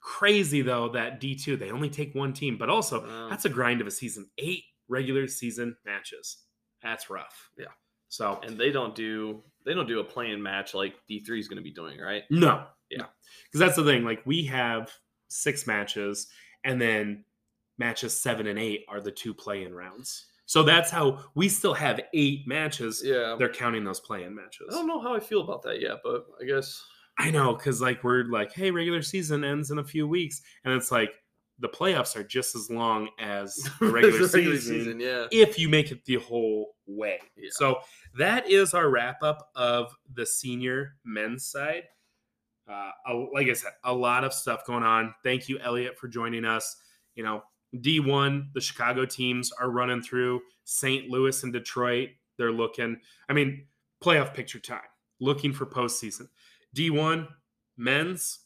Crazy 0.00 0.62
though 0.62 0.88
that 0.88 1.20
D2 1.20 1.56
they 1.60 1.70
only 1.70 1.88
take 1.88 2.16
one 2.16 2.32
team, 2.32 2.58
but 2.58 2.68
also 2.68 3.06
Wow. 3.06 3.28
that's 3.30 3.44
a 3.44 3.48
grind 3.48 3.80
of 3.80 3.86
a 3.86 3.90
season. 3.92 4.28
Eight 4.38 4.64
regular 4.88 5.28
season 5.28 5.76
matches. 5.86 6.38
That's 6.82 7.08
rough. 7.10 7.48
Yeah. 7.56 7.66
So 8.08 8.40
And 8.42 8.58
they 8.58 8.72
don't 8.72 8.96
do 8.96 9.44
they 9.64 9.74
don't 9.74 9.88
do 9.88 10.00
a 10.00 10.04
playing 10.04 10.42
match 10.42 10.74
like 10.74 10.94
D 11.08 11.20
three 11.20 11.40
is 11.40 11.48
going 11.48 11.56
to 11.56 11.62
be 11.62 11.72
doing, 11.72 11.98
right? 12.00 12.22
no. 12.30 12.66
Yeah. 12.90 13.06
Because 13.46 13.58
that's 13.60 13.76
the 13.76 13.84
thing. 13.84 14.04
Like 14.04 14.20
we 14.26 14.44
have 14.44 14.90
six 15.28 15.66
matches, 15.66 16.28
and 16.64 16.80
then 16.80 17.24
matches 17.78 18.20
seven 18.20 18.46
and 18.46 18.58
eight 18.58 18.84
are 18.88 19.00
the 19.00 19.10
two 19.10 19.32
play-in 19.32 19.74
rounds. 19.74 20.26
So 20.44 20.62
that's 20.62 20.90
how 20.90 21.20
we 21.34 21.48
still 21.48 21.72
have 21.72 22.00
eight 22.12 22.46
matches. 22.46 23.02
Yeah. 23.02 23.36
They're 23.38 23.48
counting 23.48 23.84
those 23.84 24.00
play-in 24.00 24.34
matches. 24.34 24.66
I 24.70 24.74
don't 24.74 24.86
know 24.86 25.00
how 25.00 25.14
I 25.16 25.20
feel 25.20 25.40
about 25.40 25.62
that 25.62 25.80
yet, 25.80 25.98
but 26.04 26.26
I 26.38 26.44
guess 26.44 26.84
I 27.18 27.30
know, 27.30 27.54
because 27.54 27.80
like 27.80 28.04
we're 28.04 28.24
like, 28.24 28.52
hey, 28.52 28.70
regular 28.70 29.00
season 29.00 29.44
ends 29.44 29.70
in 29.70 29.78
a 29.78 29.84
few 29.84 30.06
weeks, 30.06 30.42
and 30.64 30.74
it's 30.74 30.92
like 30.92 31.14
the 31.62 31.68
playoffs 31.68 32.16
are 32.16 32.24
just 32.24 32.56
as 32.56 32.68
long 32.68 33.08
as 33.20 33.54
the 33.80 33.88
regular, 33.88 34.26
season, 34.26 34.98
yeah. 35.00 35.26
if 35.30 35.58
you 35.58 35.68
make 35.68 35.92
it 35.92 36.04
the 36.04 36.16
whole 36.16 36.74
way. 36.86 37.20
Yeah. 37.36 37.50
So 37.52 37.78
that 38.18 38.50
is 38.50 38.74
our 38.74 38.90
wrap 38.90 39.22
up 39.22 39.50
of 39.54 39.94
the 40.12 40.26
senior 40.26 40.96
men's 41.04 41.46
side. 41.46 41.84
Uh, 42.68 42.90
like 43.32 43.48
I 43.48 43.52
said, 43.52 43.72
a 43.84 43.92
lot 43.92 44.24
of 44.24 44.32
stuff 44.32 44.66
going 44.66 44.82
on. 44.82 45.14
Thank 45.22 45.48
you, 45.48 45.58
Elliot, 45.60 45.96
for 45.98 46.08
joining 46.08 46.44
us. 46.44 46.76
You 47.14 47.22
know, 47.22 47.42
D1, 47.76 48.52
the 48.54 48.60
Chicago 48.60 49.06
teams 49.06 49.52
are 49.52 49.70
running 49.70 50.02
through 50.02 50.40
St. 50.64 51.08
Louis 51.08 51.42
and 51.44 51.52
Detroit. 51.52 52.10
They're 52.38 52.52
looking, 52.52 52.98
I 53.28 53.34
mean, 53.34 53.66
playoff 54.02 54.34
picture 54.34 54.58
time, 54.58 54.80
looking 55.20 55.52
for 55.52 55.66
postseason. 55.66 56.28
D1, 56.74 57.28
men's, 57.76 58.40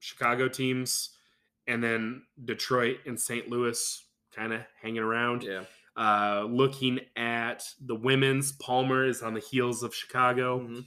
Chicago 0.00 0.48
teams, 0.48 1.11
and 1.66 1.82
then 1.82 2.22
Detroit 2.44 2.98
and 3.06 3.18
St. 3.18 3.48
Louis 3.48 4.04
kind 4.34 4.52
of 4.52 4.62
hanging 4.80 5.02
around. 5.02 5.42
Yeah. 5.42 5.64
Uh, 5.96 6.46
looking 6.48 7.00
at 7.16 7.64
the 7.84 7.94
women's, 7.94 8.52
Palmer 8.52 9.04
is 9.06 9.22
on 9.22 9.34
the 9.34 9.40
heels 9.40 9.82
of 9.82 9.94
Chicago. 9.94 10.60
Mhm. 10.60 10.86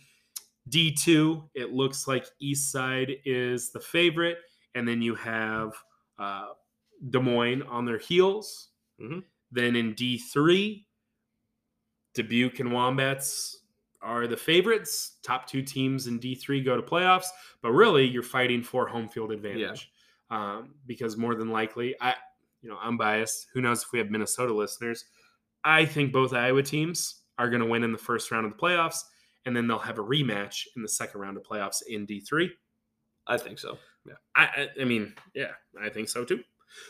D2, 0.68 1.48
it 1.54 1.74
looks 1.74 2.08
like 2.08 2.26
East 2.40 2.72
Side 2.72 3.18
is 3.24 3.72
the 3.72 3.80
favorite. 3.80 4.40
And 4.74 4.88
then 4.88 5.02
you 5.02 5.16
have 5.16 5.74
uh, 6.18 6.54
Des 7.10 7.20
Moines 7.20 7.62
on 7.64 7.86
their 7.86 8.00
heels. 8.00 8.70
Mhm. 9.00 9.24
Then 9.52 9.76
in 9.76 9.94
D3, 9.94 10.86
Dubuque 12.14 12.60
and 12.60 12.72
Wombats 12.72 13.60
are 14.02 14.28
the 14.28 14.38
favorites. 14.38 15.20
Top 15.24 15.46
two 15.48 15.62
teams 15.62 16.08
in 16.08 16.20
D3 16.20 16.64
go 16.64 16.76
to 16.76 16.82
playoffs. 16.82 17.28
But 17.62 17.72
really, 17.74 18.06
you're 18.08 18.24
fighting 18.24 18.64
for 18.64 18.88
home 18.88 19.08
field 19.10 19.32
advantage. 19.32 19.92
Um, 20.30 20.76
because 20.88 21.18
more 21.18 21.36
than 21.36 21.50
likely, 21.52 21.96
I, 22.02 22.16
you 22.62 22.70
know, 22.70 22.78
I'm 22.82 22.98
biased. 22.98 23.48
Who 23.54 23.62
knows 23.62 23.84
if 23.84 23.92
we 23.92 24.00
have 24.00 24.10
Minnesota 24.10 24.54
listeners? 24.54 25.06
I 25.64 25.86
think 25.86 26.12
both 26.12 26.34
Iowa 26.34 26.64
teams 26.64 27.22
are 27.38 27.50
going 27.50 27.62
to 27.62 27.68
win 27.68 27.84
in 27.84 27.92
the 27.92 27.98
first 27.98 28.32
round 28.32 28.46
of 28.46 28.52
the 28.54 28.58
playoffs, 28.58 29.00
and 29.46 29.56
then 29.56 29.68
they'll 29.68 29.78
have 29.80 30.00
a 30.00 30.04
rematch 30.04 30.64
in 30.76 30.82
the 30.82 30.88
second 30.88 31.22
round 31.22 31.38
of 31.38 31.44
playoffs 31.44 31.82
in 31.88 32.08
D3. 32.08 32.50
I 33.28 33.38
think 33.38 33.60
so. 33.60 33.78
Yeah. 34.08 34.14
I, 34.36 34.44
I, 34.44 34.68
I 34.82 34.84
mean, 34.84 35.14
yeah, 35.34 35.52
I 35.82 35.90
think 35.90 36.10
so 36.10 36.24
too. 36.24 36.44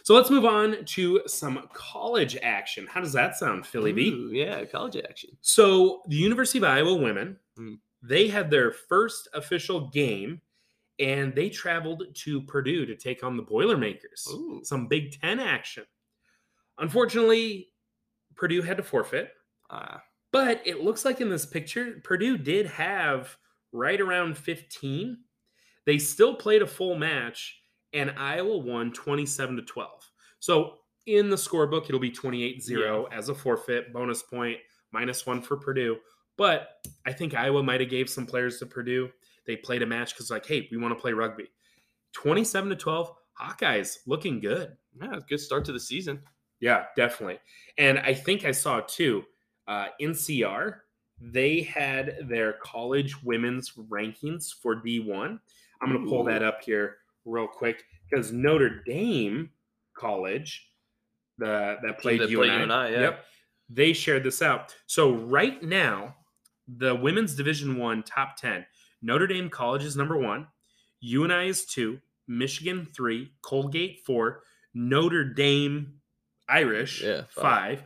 So 0.03 0.15
let's 0.15 0.29
move 0.29 0.45
on 0.45 0.83
to 0.85 1.21
some 1.27 1.67
college 1.73 2.37
action. 2.41 2.87
How 2.87 3.01
does 3.01 3.13
that 3.13 3.35
sound, 3.37 3.65
Philly 3.65 3.93
B? 3.93 4.09
Ooh, 4.09 4.29
yeah, 4.31 4.63
college 4.65 4.97
action. 4.97 5.29
So 5.41 6.01
the 6.07 6.15
University 6.15 6.59
of 6.59 6.63
Iowa 6.63 6.95
women, 6.95 7.37
Mm. 7.57 7.79
they 8.01 8.27
had 8.27 8.49
their 8.49 8.71
first 8.71 9.29
official 9.33 9.87
game, 9.89 10.41
and 10.99 11.35
they 11.35 11.49
traveled 11.49 12.03
to 12.13 12.41
Purdue 12.41 12.85
to 12.85 12.95
take 12.95 13.23
on 13.23 13.37
the 13.37 13.43
Boilermakers. 13.43 14.27
Ooh. 14.31 14.61
Some 14.63 14.87
Big 14.87 15.19
Ten 15.19 15.39
action. 15.39 15.83
Unfortunately, 16.77 17.69
Purdue 18.35 18.61
had 18.61 18.77
to 18.77 18.83
forfeit, 18.83 19.31
Ah, 19.69 20.01
but 20.31 20.61
it 20.65 20.83
looks 20.83 21.05
like 21.05 21.21
in 21.21 21.29
this 21.29 21.45
picture, 21.45 22.01
Purdue 22.03 22.37
did 22.37 22.65
have 22.65 23.35
right 23.71 23.99
around 23.99 24.37
15. 24.37 25.17
They 25.85 25.97
still 25.97 26.35
played 26.35 26.61
a 26.61 26.67
full 26.67 26.95
match, 26.95 27.61
and 27.93 28.13
Iowa 28.17 28.57
won 28.57 28.91
27 28.91 29.55
to 29.55 29.61
12. 29.61 30.11
So 30.39 30.75
in 31.05 31.29
the 31.29 31.35
scorebook, 31.35 31.85
it'll 31.85 31.99
be 31.99 32.11
28 32.11 32.61
0 32.63 33.07
as 33.11 33.29
a 33.29 33.35
forfeit, 33.35 33.93
bonus 33.93 34.23
point, 34.23 34.57
minus 34.91 35.25
one 35.25 35.41
for 35.41 35.57
Purdue. 35.57 35.97
But 36.37 36.69
I 37.05 37.13
think 37.13 37.33
Iowa 37.33 37.63
might 37.63 37.79
have 37.79 37.89
gave 37.89 38.09
some 38.09 38.25
players 38.25 38.59
to 38.59 38.65
Purdue. 38.65 39.09
They 39.47 39.55
played 39.55 39.81
a 39.81 39.85
match 39.85 40.13
because, 40.13 40.31
like, 40.31 40.45
hey, 40.45 40.67
we 40.71 40.77
want 40.77 40.95
to 40.95 41.01
play 41.01 41.13
rugby. 41.13 41.47
27 42.13 42.69
to 42.69 42.75
12, 42.75 43.11
Hawkeyes 43.39 43.97
looking 44.07 44.39
good. 44.39 44.75
yeah, 45.01 45.19
good 45.27 45.39
start 45.39 45.65
to 45.65 45.71
the 45.71 45.79
season. 45.79 46.21
Yeah, 46.59 46.85
definitely. 46.95 47.39
And 47.77 47.99
I 47.99 48.13
think 48.13 48.45
I 48.45 48.51
saw 48.51 48.81
too, 48.81 49.23
uh, 49.67 49.87
NCR, 50.01 50.77
they 51.19 51.61
had 51.61 52.17
their 52.27 52.53
college 52.53 53.21
women's 53.23 53.71
rankings 53.71 54.53
for 54.53 54.81
D1. 54.81 55.39
I'm 55.81 55.89
going 55.89 56.03
to 56.03 56.09
pull 56.09 56.23
that 56.25 56.43
up 56.43 56.63
here 56.63 56.97
real 57.25 57.47
quick 57.47 57.83
because 58.09 58.31
Notre 58.31 58.83
Dame 58.85 59.49
College, 59.95 60.69
the 61.37 61.77
that 61.83 61.99
played, 61.99 62.21
that 62.21 62.29
you, 62.29 62.37
played 62.37 62.51
and 62.51 62.71
I, 62.71 62.89
yeah. 62.89 62.99
yep, 63.01 63.25
they 63.69 63.93
shared 63.93 64.23
this 64.23 64.41
out. 64.41 64.75
So 64.87 65.13
right 65.13 65.61
now, 65.61 66.15
the 66.67 66.95
women's 66.95 67.35
Division 67.35 67.77
One 67.77 68.03
top 68.03 68.37
ten, 68.37 68.65
Notre 69.05 69.27
Dame 69.27 69.49
College 69.51 69.83
is 69.83 69.95
number 69.95 70.17
one, 70.17 70.47
UNI 71.01 71.47
is 71.49 71.65
two, 71.65 71.99
Michigan 72.27 72.87
three, 72.91 73.31
Colgate 73.43 74.03
four, 74.03 74.41
Notre 74.73 75.23
Dame 75.23 75.93
Irish 76.49 77.03
Yeah, 77.03 77.21
five, 77.29 77.79
five. 77.81 77.83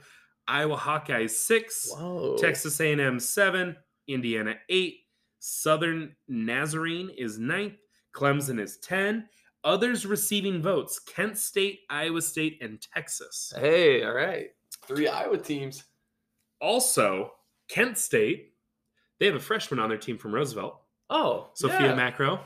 Iowa 0.47 0.77
Hawkeyes 0.77 1.31
six, 1.31 1.91
Whoa. 1.93 2.37
Texas 2.37 2.79
A&M 2.79 3.19
seven, 3.19 3.75
Indiana 4.07 4.55
eight, 4.69 5.01
Southern 5.39 6.15
Nazarene 6.29 7.09
is 7.17 7.37
ninth, 7.37 7.75
Clemson 8.15 8.59
is 8.59 8.77
ten. 8.77 9.27
Others 9.65 10.05
receiving 10.05 10.61
votes: 10.61 10.99
Kent 10.99 11.37
State, 11.37 11.81
Iowa 11.89 12.21
State, 12.21 12.59
and 12.61 12.81
Texas. 12.81 13.53
Hey, 13.59 14.05
all 14.05 14.13
right. 14.13 14.47
Three 14.87 15.09
Iowa 15.09 15.37
teams. 15.37 15.83
Also, 16.61 17.33
Kent 17.69 17.97
State, 17.97 18.53
They 19.19 19.25
have 19.25 19.35
a 19.35 19.39
freshman 19.39 19.79
on 19.81 19.89
their 19.89 19.97
team 19.97 20.17
from 20.17 20.33
Roosevelt, 20.33 20.79
Oh, 21.09 21.49
Sophia 21.55 21.87
yeah. 21.87 21.95
Macro. 21.95 22.41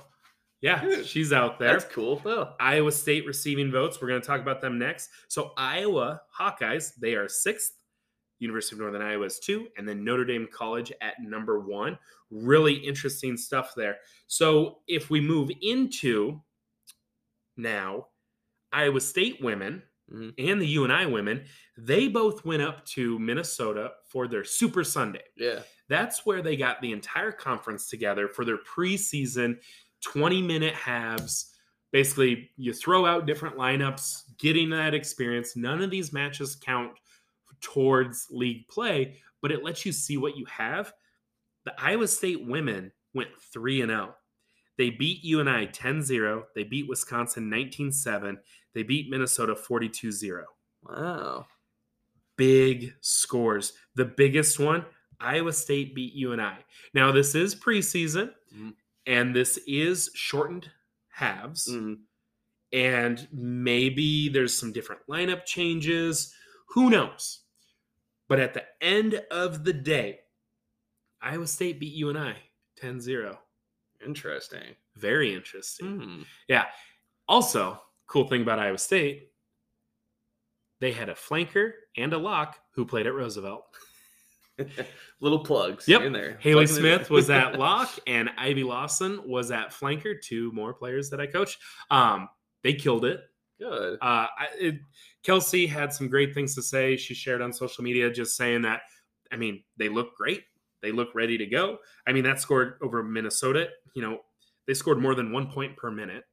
Yeah, 0.61 0.81
Dude, 0.81 1.05
she's 1.05 1.33
out 1.33 1.59
there. 1.59 1.73
That's 1.73 1.93
cool. 1.93 2.21
Oh. 2.25 2.53
Iowa 2.57 2.91
State 2.93 3.25
receiving 3.27 3.69
votes. 3.69 4.01
We're 4.01 4.07
going 4.07 4.21
to 4.21 4.25
talk 4.25 4.39
about 4.39 4.61
them 4.61 4.79
next. 4.79 5.09
So 5.27 5.51
Iowa 5.57 6.21
Hawkeyes, 6.39 6.93
they 6.99 7.15
are 7.15 7.27
sixth. 7.27 7.73
University 8.39 8.75
of 8.75 8.81
Northern 8.81 9.01
Iowa 9.01 9.25
is 9.25 9.39
two, 9.39 9.67
and 9.77 9.87
then 9.87 10.03
Notre 10.03 10.25
Dame 10.25 10.47
College 10.51 10.91
at 11.01 11.13
number 11.21 11.59
one. 11.59 11.97
Really 12.29 12.73
interesting 12.73 13.37
stuff 13.37 13.73
there. 13.75 13.97
So 14.27 14.79
if 14.87 15.09
we 15.09 15.21
move 15.21 15.49
into 15.61 16.41
now 17.55 18.07
Iowa 18.71 18.99
State 18.99 19.41
women 19.41 19.81
Mhm. 20.13 20.33
and 20.37 20.61
the 20.61 20.67
UNI 20.67 21.05
women, 21.07 21.45
they 21.77 22.07
both 22.07 22.45
went 22.45 22.61
up 22.61 22.85
to 22.87 23.17
Minnesota 23.19 23.93
for 24.07 24.27
their 24.27 24.43
Super 24.43 24.83
Sunday. 24.83 25.23
Yeah. 25.35 25.63
That's 25.89 26.25
where 26.25 26.41
they 26.41 26.55
got 26.55 26.81
the 26.81 26.91
entire 26.91 27.31
conference 27.31 27.89
together 27.89 28.27
for 28.27 28.45
their 28.45 28.57
preseason 28.59 29.61
20 30.01 30.41
minute 30.41 30.73
halves. 30.75 31.55
Basically, 31.91 32.51
you 32.57 32.73
throw 32.73 33.05
out 33.05 33.25
different 33.25 33.55
lineups, 33.57 34.37
getting 34.37 34.69
that 34.71 34.93
experience. 34.93 35.55
None 35.55 35.81
of 35.81 35.91
these 35.91 36.11
matches 36.13 36.55
count 36.55 36.97
towards 37.61 38.27
league 38.31 38.67
play, 38.67 39.21
but 39.41 39.51
it 39.51 39.63
lets 39.63 39.85
you 39.85 39.91
see 39.91 40.17
what 40.17 40.35
you 40.37 40.45
have. 40.45 40.93
The 41.65 41.73
Iowa 41.79 42.07
State 42.07 42.45
women 42.45 42.91
went 43.13 43.29
3 43.39 43.81
and 43.81 43.89
0. 43.91 44.15
They 44.77 44.89
beat 44.89 45.23
UNI 45.23 45.67
10 45.67 46.01
0. 46.01 46.47
They 46.55 46.63
beat 46.63 46.87
Wisconsin 46.87 47.49
19 47.49 47.91
7. 47.91 48.39
They 48.73 48.83
beat 48.83 49.09
Minnesota 49.09 49.55
42 49.55 50.11
0 50.11 50.45
Wow. 50.83 51.47
big 52.35 52.95
scores. 53.01 53.73
The 53.95 54.05
biggest 54.05 54.59
one, 54.59 54.85
Iowa 55.19 55.53
State 55.53 55.93
beat 55.95 56.13
UNI. 56.13 56.65
Now 56.93 57.11
this 57.11 57.35
is 57.35 57.55
preseason, 57.55 58.33
Mhm. 58.53 58.75
and 59.05 59.35
this 59.35 59.57
is 59.67 60.09
shortened 60.15 60.71
halves, 61.09 61.67
Mhm. 61.67 62.01
and 62.71 63.27
maybe 63.31 64.29
there's 64.29 64.57
some 64.57 64.71
different 64.73 65.05
lineup 65.07 65.45
changes. 65.45 66.33
Who 66.69 66.89
knows? 66.89 67.41
But 68.27 68.39
at 68.39 68.53
the 68.53 68.65
end 68.83 69.13
of 69.31 69.63
the 69.63 69.73
day, 69.73 70.21
Iowa 71.21 71.47
State 71.47 71.79
beat 71.79 71.93
UNI 71.93 72.35
10-0. 72.75 73.39
Interesting. 74.03 74.75
Very 74.95 75.33
interesting. 75.33 76.25
Yeah. 76.47 76.69
Also, 77.27 77.81
cool 78.07 78.27
thing 78.27 78.41
about 78.41 78.59
Iowa 78.59 78.77
State, 78.77 79.29
they 80.81 80.91
had 80.91 81.09
a 81.09 81.13
flanker 81.13 81.71
and 81.97 82.13
a 82.13 82.17
lock 82.17 82.57
who 82.75 82.85
played 82.85 83.07
at 83.07 83.13
Roosevelt. 83.13 83.63
Little 85.19 85.39
plugs 85.43 85.87
Yep. 85.87 86.01
in 86.03 86.13
there. 86.13 86.37
Haley 86.39 86.65
Plugging. 86.65 86.81
Smith 86.81 87.09
was 87.09 87.29
at 87.29 87.57
lock, 87.59 87.89
and 88.05 88.29
Ivy 88.37 88.63
Lawson 88.63 89.21
was 89.25 89.51
at 89.51 89.71
flanker. 89.71 90.21
Two 90.21 90.51
more 90.51 90.73
players 90.73 91.09
that 91.09 91.19
I 91.19 91.25
coached. 91.27 91.59
Um, 91.89 92.29
they 92.63 92.73
killed 92.73 93.05
it. 93.05 93.21
Good. 93.59 93.95
Uh, 94.01 94.27
I, 94.37 94.47
it. 94.59 94.75
Kelsey 95.23 95.65
had 95.65 95.93
some 95.93 96.07
great 96.09 96.33
things 96.33 96.53
to 96.55 96.61
say. 96.61 96.97
She 96.97 97.13
shared 97.13 97.41
on 97.41 97.53
social 97.53 97.83
media, 97.83 98.11
just 98.11 98.35
saying 98.35 98.63
that. 98.63 98.81
I 99.31 99.37
mean, 99.37 99.63
they 99.77 99.89
look 99.89 100.15
great. 100.15 100.43
They 100.81 100.91
look 100.91 101.15
ready 101.15 101.37
to 101.37 101.45
go. 101.45 101.77
I 102.05 102.11
mean, 102.11 102.25
that 102.25 102.41
scored 102.41 102.75
over 102.81 103.01
Minnesota. 103.01 103.69
You 103.95 104.01
know, 104.01 104.19
they 104.67 104.73
scored 104.73 104.99
more 104.99 105.15
than 105.15 105.31
one 105.31 105.49
point 105.49 105.77
per 105.77 105.89
minute. 105.89 106.25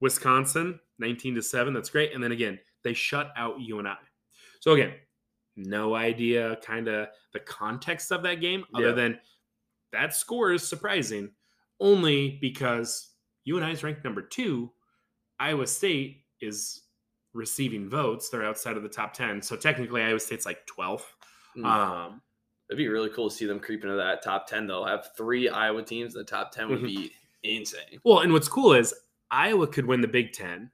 Wisconsin, 0.00 0.80
nineteen 1.02 1.34
to 1.34 1.42
seven. 1.42 1.74
That's 1.74 1.90
great. 1.90 2.12
And 2.14 2.22
then 2.24 2.32
again, 2.32 2.58
they 2.82 2.94
shut 2.94 3.32
out 3.36 3.60
UNI. 3.60 3.96
So 4.60 4.72
again, 4.72 4.94
no 5.56 5.94
idea 5.94 6.56
kind 6.64 6.88
of 6.88 7.08
the 7.34 7.40
context 7.40 8.10
of 8.12 8.22
that 8.22 8.40
game 8.40 8.64
other 8.74 8.88
Yeah. 8.88 8.92
than 8.94 9.20
that 9.92 10.14
score 10.14 10.52
is 10.52 10.66
surprising 10.66 11.30
only 11.80 12.38
because 12.40 13.10
UNI 13.44 13.72
is 13.72 13.82
ranked 13.82 14.04
number 14.04 14.22
two. 14.22 14.72
Iowa 15.38 15.66
State 15.66 16.24
is 16.40 16.82
receiving 17.34 17.88
votes. 17.88 18.28
They're 18.28 18.44
outside 18.44 18.76
of 18.76 18.82
the 18.82 18.88
top 18.88 19.12
10. 19.14 19.42
So 19.42 19.56
technically, 19.56 20.02
Iowa 20.02 20.20
State's 20.20 20.46
like 20.46 20.66
12th. 20.66 21.04
Hmm. 21.54 21.64
Um, 21.64 22.22
It'd 22.70 22.78
be 22.78 22.88
really 22.88 23.10
cool 23.10 23.28
to 23.28 23.34
see 23.36 23.44
them 23.44 23.58
creep 23.60 23.82
into 23.82 23.96
that 23.96 24.22
top 24.22 24.46
10, 24.46 24.66
though. 24.66 24.84
I 24.84 24.92
have 24.92 25.10
three 25.16 25.48
Iowa 25.48 25.82
teams 25.82 26.14
in 26.14 26.20
the 26.20 26.24
top 26.24 26.52
10 26.52 26.70
would 26.70 26.78
Mhm. 26.80 26.86
be 26.86 27.12
insane. 27.42 28.00
well, 28.04 28.20
and 28.20 28.32
what's 28.32 28.48
cool 28.48 28.72
is 28.72 28.94
Iowa 29.30 29.66
could 29.66 29.84
win 29.84 30.00
the 30.00 30.08
Big 30.08 30.32
Ten, 30.32 30.70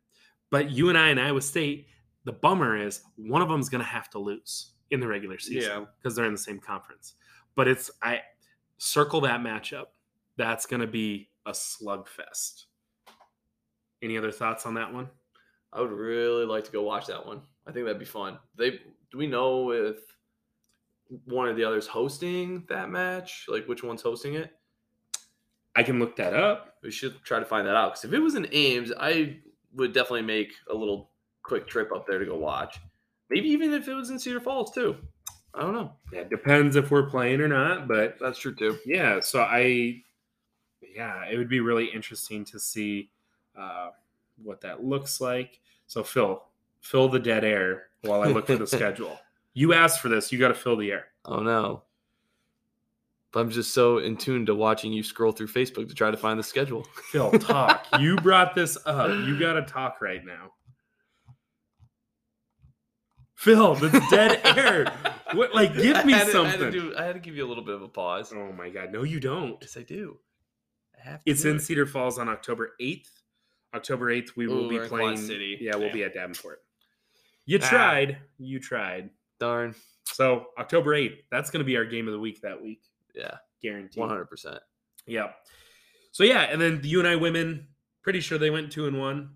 but 0.51 0.71
UNI 0.71 1.11
and 1.11 1.21
Iowa 1.21 1.41
State, 1.41 1.87
the 2.25 2.33
bummer 2.33 2.77
is 2.77 3.03
one 3.17 3.43
of 3.43 3.49
them's 3.49 3.69
going 3.69 3.83
to 3.83 3.89
have 3.91 4.11
to 4.11 4.19
lose 4.19 4.73
in 4.91 5.01
the 5.01 5.07
regular 5.07 5.39
season 5.39 5.71
Yeah. 5.81 5.85
because 5.99 6.15
they're 6.17 6.25
in 6.27 6.33
the 6.33 6.39
same 6.39 6.59
conference. 6.59 7.15
But 7.55 7.69
it's, 7.69 7.91
I 8.03 8.21
circle 8.79 9.21
that 9.23 9.41
matchup. 9.41 9.87
That's 10.37 10.67
going 10.67 10.81
to 10.81 10.87
be 10.87 11.31
a 11.47 11.51
slugfest. 11.53 12.65
Any 14.03 14.17
other 14.17 14.31
thoughts 14.31 14.65
on 14.67 14.75
that 14.75 14.93
one? 14.93 15.09
I 15.73 15.81
would 15.81 15.91
really 15.91 16.45
like 16.47 16.65
to 16.65 16.71
go 16.71 16.83
watch 16.83 17.07
that 17.07 17.27
one. 17.27 17.43
I 17.67 17.73
think 17.73 17.85
that'd 17.85 17.99
be 17.99 18.05
fun. 18.05 18.39
They 18.57 18.81
do 19.11 19.19
we 19.19 19.27
know 19.27 19.73
if 19.73 19.97
one 21.25 21.49
of 21.49 21.57
the 21.57 21.65
others 21.65 21.87
hosting 21.87 22.65
that 22.69 22.91
match? 22.91 23.47
Like 23.49 23.67
which 23.67 23.83
one's 23.83 24.03
hosting 24.03 24.35
it? 24.35 24.53
I 25.77 25.83
can 25.83 25.99
look 25.99 26.17
that 26.17 26.35
up. 26.35 26.75
We 26.83 26.91
should 26.91 27.23
try 27.25 27.39
to 27.39 27.45
find 27.45 27.67
that 27.67 27.77
out. 27.77 27.93
Because 27.93 28.05
if 28.05 28.13
it 28.13 28.19
was 28.21 28.35
in 28.35 28.47
Ames, 28.53 28.93
I 28.99 29.39
would 29.79 29.95
definitely 29.95 30.23
make 30.23 30.53
a 30.71 30.75
little 30.75 31.09
quick 31.43 31.67
trip 31.67 31.91
up 31.93 32.07
there 32.07 32.19
to 32.19 32.27
go 32.27 32.37
watch. 32.37 32.79
Maybe 33.31 33.49
even 33.49 33.73
if 33.73 33.89
it 33.89 33.95
was 33.95 34.11
in 34.11 34.19
Cedar 34.19 34.41
Falls 34.41 34.73
too. 34.73 34.97
I 35.55 35.63
don't 35.63 35.73
know. 35.73 35.93
Yeah, 36.13 36.21
it 36.21 36.31
depends 36.31 36.77
if 36.77 36.91
we're 36.91 37.09
playing 37.09 37.41
or 37.41 37.49
not, 37.49 37.89
but 37.89 38.19
That's 38.21 38.39
true 38.39 38.55
too. 38.55 38.77
yeah 38.85 39.19
so 39.21 39.41
i 39.41 40.03
yeah 40.95 41.25
it 41.31 41.37
would 41.39 41.49
be 41.49 41.61
really 41.61 41.87
interesting 41.87 42.45
to 42.45 42.61
see 42.61 43.11
uh, 43.59 43.91
what 44.43 44.61
that 44.61 44.85
looks 44.85 45.21
like 45.21 45.59
so 45.87 46.05
phil 46.05 46.45
fill 46.81 47.09
the 47.09 47.19
dead 47.19 47.45
air 47.45 47.87
while 48.03 48.23
i 48.23 48.27
look 48.29 48.47
for 48.47 48.57
the 48.57 48.67
schedule 48.79 49.19
you 49.55 49.73
asked 49.73 50.01
for 50.01 50.09
this 50.09 50.31
you 50.31 50.39
got 50.39 50.49
to 50.49 50.55
fill 50.55 50.77
the 50.77 50.93
air 50.93 51.07
Oh 51.25 51.41
no. 51.43 51.83
But 53.33 53.41
I'm 53.41 53.51
just 53.51 53.75
so 53.75 53.99
in 53.99 54.17
tune 54.17 54.47
to 54.47 54.55
watching 54.55 54.93
you 54.93 55.03
scroll 55.03 55.33
through 55.33 55.49
Facebook 55.49 55.89
to 55.89 55.95
try 55.95 56.11
to 56.11 56.17
find 56.17 56.39
the 56.39 56.43
schedule. 56.43 56.87
phil 57.13 57.31
talk 57.33 57.87
you 58.01 58.17
brought 58.17 58.55
this 58.55 58.77
up 58.87 59.11
you 59.27 59.39
got 59.39 59.55
to 59.55 59.63
talk 59.63 60.01
right 60.01 60.25
now 60.25 60.53
phil 63.35 63.75
that's 63.77 64.11
dead 64.11 64.41
air 64.57 64.93
what 65.35 65.55
like 65.55 65.75
give 65.75 66.05
me 66.05 66.15
I 66.15 66.19
had 66.19 66.27
to- 66.33 66.41
I 66.43 66.49
had, 66.49 66.59
something 66.61 66.71
do, 66.73 66.95
I 66.99 67.05
had 67.05 67.15
to 67.15 67.21
give 67.21 67.37
you 67.37 67.45
a 67.47 67.49
little 67.49 67.65
bit 67.65 67.75
of 67.75 67.83
a 67.83 67.89
pause. 67.89 68.33
oh 68.35 68.53
my 68.53 68.69
god 68.71 68.93
no 68.93 69.03
you 69.05 69.21
don't 69.21 69.57
Yes, 69.61 69.77
I 69.77 69.83
do. 69.83 70.19
I 70.99 71.09
have 71.11 71.23
to 71.25 71.31
It's 71.31 71.45
in 71.45 71.57
it. 71.57 71.61
Cedar 71.61 71.87
Falls 71.87 72.19
on 72.19 72.29
October 72.29 72.75
8th. 72.81 73.07
October 73.75 74.07
8th, 74.13 74.31
we 74.37 74.49
will 74.49 74.69
be 74.69 74.77
we're 74.77 74.83
in 74.85 74.89
Quad 74.89 75.01
playing. 75.01 75.17
City. 75.19 75.59
Yeah, 75.61 75.77
we'll 75.77 75.89
Damn. 75.89 75.93
be 75.95 76.03
at 76.05 76.15
Davenport. 76.15 76.61
You 77.47 77.61
Ah. 77.63 77.69
tried. 77.69 78.19
You 78.39 78.59
tried. 78.59 79.11
Darn. 79.39 79.75
So, 80.07 80.47
October 80.59 80.97
8th, 80.97 81.19
that's 81.31 81.51
going 81.51 81.61
to 81.61 81.65
be 81.65 81.77
our 81.77 81.85
game 81.85 82.09
of 82.09 82.13
the 82.15 82.19
week 82.19 82.41
that 82.41 82.61
week. 82.61 82.81
Yeah. 83.19 83.37
Guaranteed. 83.63 84.03
100%. 84.03 84.59
Yeah. 85.07 85.33
So, 86.13 86.25
yeah. 86.25 86.43
And 86.43 86.61
then 86.61 86.81
the 86.81 86.89
UNI 86.89 87.17
women, 87.17 87.67
pretty 88.03 88.21
sure 88.21 88.39
they 88.39 88.51
went 88.51 88.73
two 88.73 88.87
and 88.87 88.99
one. 88.99 89.31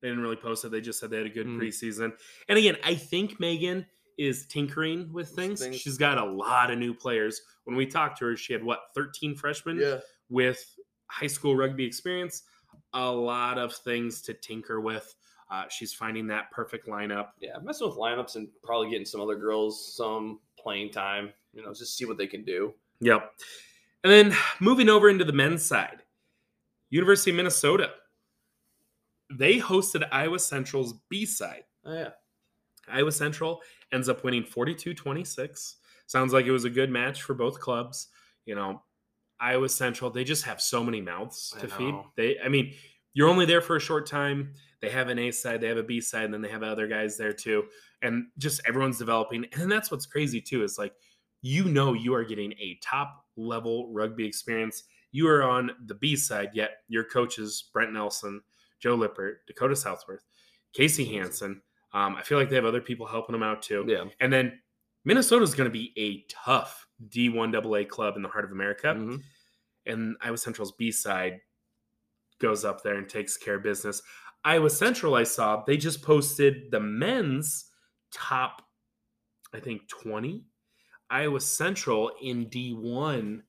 They 0.00 0.08
didn't 0.08 0.22
really 0.22 0.36
post 0.36 0.64
it. 0.64 0.70
They 0.70 0.80
just 0.80 0.98
said 1.00 1.10
they 1.10 1.16
had 1.18 1.26
a 1.26 1.30
good 1.30 1.46
Mm. 1.46 1.58
preseason. 1.60 2.12
And 2.48 2.58
again, 2.58 2.76
I 2.84 2.94
think 2.94 3.40
Megan 3.40 3.86
is 4.18 4.46
tinkering 4.46 5.12
with 5.12 5.30
things. 5.30 5.60
Things. 5.60 5.76
She's 5.76 5.96
got 5.96 6.18
a 6.18 6.24
lot 6.24 6.70
of 6.70 6.78
new 6.78 6.92
players. 6.92 7.40
When 7.64 7.76
we 7.76 7.86
talked 7.86 8.18
to 8.18 8.26
her, 8.26 8.36
she 8.36 8.52
had 8.52 8.62
what, 8.62 8.80
13 8.94 9.34
freshmen? 9.34 9.78
with 10.28 10.76
high 11.08 11.26
school 11.26 11.54
rugby 11.54 11.84
experience, 11.84 12.42
a 12.94 13.10
lot 13.10 13.58
of 13.58 13.74
things 13.74 14.22
to 14.22 14.32
tinker 14.34 14.80
with. 14.80 15.14
Uh, 15.50 15.68
she's 15.68 15.92
finding 15.92 16.26
that 16.28 16.50
perfect 16.50 16.86
lineup. 16.88 17.28
Yeah. 17.38 17.58
Messing 17.62 17.86
with 17.86 17.96
lineups 17.98 18.36
and 18.36 18.48
probably 18.62 18.88
getting 18.88 19.04
some 19.04 19.20
other 19.20 19.36
girls 19.36 19.94
some 19.94 20.40
playing 20.58 20.90
time. 20.90 21.32
You 21.52 21.62
know, 21.62 21.74
just 21.74 21.98
see 21.98 22.06
what 22.06 22.16
they 22.16 22.26
can 22.26 22.44
do. 22.44 22.72
Yep. 23.02 23.30
And 24.04 24.12
then 24.12 24.36
moving 24.60 24.88
over 24.88 25.08
into 25.08 25.24
the 25.24 25.32
men's 25.32 25.64
side, 25.64 26.02
University 26.90 27.30
of 27.30 27.36
Minnesota. 27.36 27.90
They 29.30 29.58
hosted 29.58 30.06
Iowa 30.12 30.38
Central's 30.38 30.94
B 31.08 31.26
side. 31.26 31.64
Oh, 31.84 31.92
yeah. 31.92 32.10
Iowa 32.88 33.12
Central 33.12 33.60
ends 33.92 34.08
up 34.08 34.24
winning 34.24 34.44
42 34.44 34.94
26. 34.94 35.76
Sounds 36.06 36.32
like 36.32 36.46
it 36.46 36.52
was 36.52 36.64
a 36.64 36.70
good 36.70 36.90
match 36.90 37.22
for 37.22 37.34
both 37.34 37.58
clubs. 37.58 38.08
You 38.44 38.54
know, 38.54 38.82
Iowa 39.40 39.68
Central, 39.68 40.10
they 40.10 40.24
just 40.24 40.44
have 40.44 40.60
so 40.60 40.84
many 40.84 41.00
mouths 41.00 41.54
to 41.60 41.68
feed. 41.68 41.94
They, 42.16 42.38
I 42.44 42.48
mean, 42.48 42.74
you're 43.14 43.28
only 43.28 43.46
there 43.46 43.60
for 43.60 43.76
a 43.76 43.80
short 43.80 44.06
time. 44.06 44.52
They 44.80 44.90
have 44.90 45.08
an 45.08 45.18
A 45.18 45.30
side, 45.30 45.60
they 45.60 45.68
have 45.68 45.76
a 45.76 45.82
B 45.82 46.00
side, 46.00 46.24
and 46.24 46.34
then 46.34 46.42
they 46.42 46.50
have 46.50 46.62
other 46.62 46.88
guys 46.88 47.16
there 47.16 47.32
too. 47.32 47.64
And 48.02 48.26
just 48.38 48.60
everyone's 48.66 48.98
developing. 48.98 49.46
And 49.52 49.70
that's 49.70 49.90
what's 49.90 50.06
crazy 50.06 50.40
too 50.40 50.64
is 50.64 50.76
like, 50.76 50.92
you 51.42 51.64
know, 51.64 51.92
you 51.92 52.14
are 52.14 52.24
getting 52.24 52.52
a 52.54 52.78
top 52.82 53.24
level 53.36 53.92
rugby 53.92 54.24
experience. 54.24 54.84
You 55.10 55.28
are 55.28 55.42
on 55.42 55.72
the 55.86 55.94
B 55.94 56.16
side, 56.16 56.50
yet 56.54 56.78
your 56.88 57.04
coaches, 57.04 57.70
Brent 57.72 57.92
Nelson, 57.92 58.40
Joe 58.80 58.94
Lippert, 58.94 59.46
Dakota 59.46 59.76
Southworth, 59.76 60.24
Casey 60.72 61.04
Hansen. 61.04 61.60
Um, 61.92 62.16
I 62.16 62.22
feel 62.22 62.38
like 62.38 62.48
they 62.48 62.56
have 62.56 62.64
other 62.64 62.80
people 62.80 63.06
helping 63.06 63.32
them 63.32 63.42
out 63.42 63.60
too. 63.60 63.84
Yeah. 63.86 64.04
And 64.20 64.32
then 64.32 64.58
Minnesota 65.04 65.42
is 65.42 65.54
going 65.54 65.68
to 65.68 65.72
be 65.72 65.92
a 65.96 66.24
tough 66.32 66.86
D1 67.08 67.54
AA 67.54 67.86
club 67.86 68.16
in 68.16 68.22
the 68.22 68.28
heart 68.28 68.44
of 68.44 68.52
America. 68.52 68.94
Mhm. 68.94 69.22
And 69.86 70.16
Iowa 70.20 70.38
Central's 70.38 70.72
B 70.72 70.90
side 70.90 71.40
goes 72.38 72.64
up 72.64 72.82
there 72.82 72.94
and 72.94 73.08
takes 73.08 73.36
care 73.36 73.56
of 73.56 73.62
business. 73.62 74.00
Iowa 74.44 74.70
Central, 74.70 75.14
I 75.14 75.24
saw, 75.24 75.64
they 75.64 75.76
just 75.76 76.02
posted 76.02 76.70
the 76.70 76.80
men's 76.80 77.70
top, 78.12 78.62
I 79.52 79.60
think, 79.60 79.88
20. 79.88 80.44
Iowa 81.12 81.40
Central 81.40 82.10
in 82.22 82.46
D1, 82.46 83.42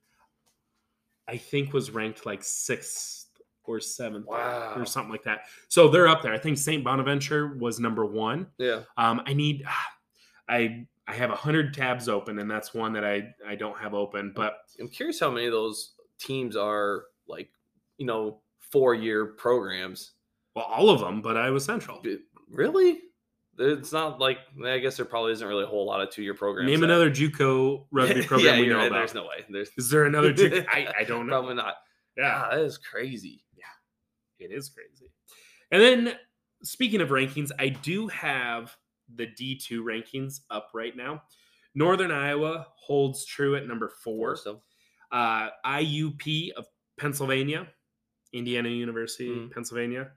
I 1.28 1.38
think, 1.38 1.74
was 1.74 1.92
ranked 1.92 2.26
like 2.26 2.44
sixth 2.44 3.28
or 3.64 3.80
seventh 3.80 4.26
or- 4.28 4.36
Wow. 4.38 4.74
or 4.76 4.86
something 4.86 5.12
like 5.12 5.24
that. 5.24 5.46
So 5.70 5.88
they're 5.88 6.08
up 6.10 6.22
there. 6.22 6.34
I 6.34 6.38
think 6.38 6.58
St. 6.58 6.84
Bonaventure 6.84 7.56
was 7.56 7.80
number 7.80 8.06
one. 8.06 8.48
Yeah. 8.58 8.82
Um, 8.98 9.22
I 9.26 9.34
need, 9.34 9.64
I 10.50 10.86
I 11.08 11.14
have 11.14 11.32
a 11.32 11.36
hundred 11.36 11.74
tabs 11.74 12.08
open, 12.10 12.40
and 12.40 12.50
that's 12.52 12.74
one 12.74 12.94
that 12.94 13.04
I 13.06 13.34
I 13.48 13.56
don't 13.56 13.78
have 13.78 13.94
open. 13.94 14.34
But 14.36 14.58
I'm 14.80 14.88
curious 14.90 15.20
how 15.20 15.32
many 15.32 15.46
of 15.46 15.52
those 15.54 15.94
teams 16.20 16.56
are 16.56 17.06
like, 17.28 17.50
you 17.98 18.06
know, 18.06 18.42
four 18.72 18.94
year 18.96 19.28
programs. 19.28 20.12
well, 20.56 20.66
all 20.66 20.90
of 20.90 21.00
them. 21.00 21.22
But 21.22 21.38
Iowa 21.38 21.60
Central. 21.60 22.04
Really? 22.50 23.00
It's 23.60 23.92
not 23.92 24.20
like 24.20 24.40
I 24.66 24.80
guess 24.80 24.98
there 24.98 25.06
probably 25.06 25.32
isn't 25.34 25.48
really 25.48 25.64
a 25.64 25.68
whole 25.68 25.86
lot 25.86 26.02
of 26.02 26.10
two 26.10 26.24
year 26.24 26.34
programs. 26.34 26.70
Name 26.70 26.84
another 26.84 27.12
JUCO 27.12 27.86
rugby 27.92 28.24
program 28.28 28.56
yeah, 28.56 28.62
we 28.62 28.68
know 28.68 28.78
right, 28.78 28.88
about. 28.88 28.98
There's 29.00 29.14
no 29.14 29.24
way. 29.24 29.46
There's 29.50 29.70
Is 29.78 29.90
there 29.90 30.06
another 30.06 30.34
JUCO? 30.34 30.66
I, 30.68 30.88
I 31.00 31.04
don't 31.04 31.28
know. 31.28 31.34
probably 31.34 31.56
not. 31.56 31.76
Yeah, 32.18 32.44
Ah, 32.46 32.50
that 32.56 32.62
is 32.62 32.78
crazy. 32.78 33.44
Yeah, 33.56 34.46
it 34.46 34.52
is 34.52 34.70
crazy. 34.70 35.12
And 35.72 35.82
then 35.82 36.16
speaking 36.64 37.02
of 37.02 37.10
rankings, 37.10 37.52
I 37.60 37.70
do 37.70 38.08
have 38.08 38.76
the 39.14 39.28
D2 39.28 39.82
rankings 39.84 40.42
up 40.50 40.70
right 40.74 40.96
now. 40.96 41.22
Northern 41.76 42.12
Iowa 42.12 42.68
holds 42.76 43.26
true 43.26 43.56
at 43.56 43.68
number 43.68 43.90
four. 44.04 44.36
So 44.36 44.62
uh, 45.12 45.50
IUP 45.66 46.52
of 46.54 46.66
Pennsylvania, 47.00 47.68
Indiana 48.32 48.70
University, 48.70 49.30
Mm. 49.30 49.52
Pennsylvania. 49.52 50.12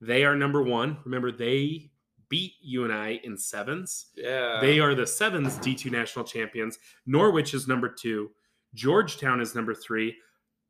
They 0.00 0.24
are 0.24 0.34
number 0.36 0.62
one. 0.62 0.98
Remember, 1.04 1.30
they 1.32 1.89
beat 2.30 2.54
UNI 2.62 3.20
in 3.24 3.36
sevens. 3.36 4.06
yeah, 4.16 4.58
They 4.62 4.80
are 4.80 4.94
the 4.94 5.06
sevens 5.06 5.58
D2 5.58 5.90
national 5.90 6.24
champions. 6.24 6.78
Norwich 7.06 7.52
is 7.52 7.68
number 7.68 7.88
two. 7.88 8.30
Georgetown 8.72 9.40
is 9.40 9.54
number 9.54 9.74
three. 9.74 10.16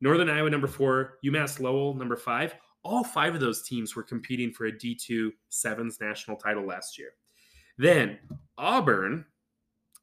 Northern 0.01 0.29
Iowa, 0.29 0.49
number 0.49 0.67
four. 0.67 1.19
UMass 1.23 1.59
Lowell, 1.59 1.93
number 1.93 2.17
five. 2.17 2.55
All 2.83 3.03
five 3.03 3.35
of 3.35 3.39
those 3.41 3.61
teams 3.61 3.95
were 3.95 4.01
competing 4.03 4.51
for 4.51 4.65
a 4.65 4.71
D2 4.71 5.29
sevens 5.49 5.99
national 6.01 6.35
title 6.37 6.65
last 6.65 6.97
year. 6.97 7.09
Then 7.77 8.17
Auburn 8.57 9.25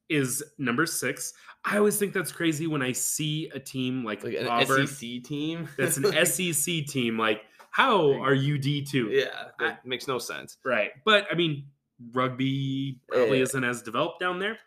is 0.09 0.43
number 0.59 0.87
six. 0.87 1.35
I 1.65 1.77
always 1.77 1.99
think 1.99 2.13
that's 2.13 2.33
crazy 2.33 2.67
when 2.69 2.83
I 2.83 2.93
see 2.93 3.51
a 3.53 3.59
team 3.59 4.05
like, 4.05 4.23
like 4.25 4.35
an 4.35 4.47
Auburn. 4.47 4.87
SEC 4.87 5.23
team. 5.25 5.69
That's 5.77 5.97
an 5.97 6.05
SEC 6.25 6.87
team. 6.87 7.19
Like, 7.19 7.43
how 7.71 8.13
are 8.21 8.35
you 8.35 8.59
D2? 8.59 9.11
yeah, 9.11 9.49
that 9.59 9.85
makes 9.87 10.07
no 10.09 10.19
sense. 10.19 10.57
Right. 10.65 10.91
But 11.05 11.27
I 11.31 11.35
mean, 11.35 11.67
rugby 12.13 13.01
probably 13.09 13.39
Yeah. 13.39 13.43
isn't 13.45 13.65
as 13.65 13.83
developed 13.83 14.21
down 14.21 14.39
there. 14.39 14.59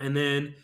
And 0.00 0.16
then 0.16 0.54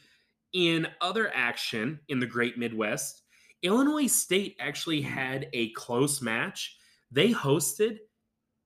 in 0.52 0.88
other 1.00 1.30
action 1.34 2.00
in 2.08 2.18
the 2.20 2.26
great 2.26 2.58
Midwest, 2.58 3.22
Illinois 3.62 4.06
State 4.06 4.56
actually 4.60 5.02
had 5.02 5.48
a 5.52 5.70
close 5.72 6.22
match. 6.22 6.76
They 7.10 7.32
hosted 7.32 7.98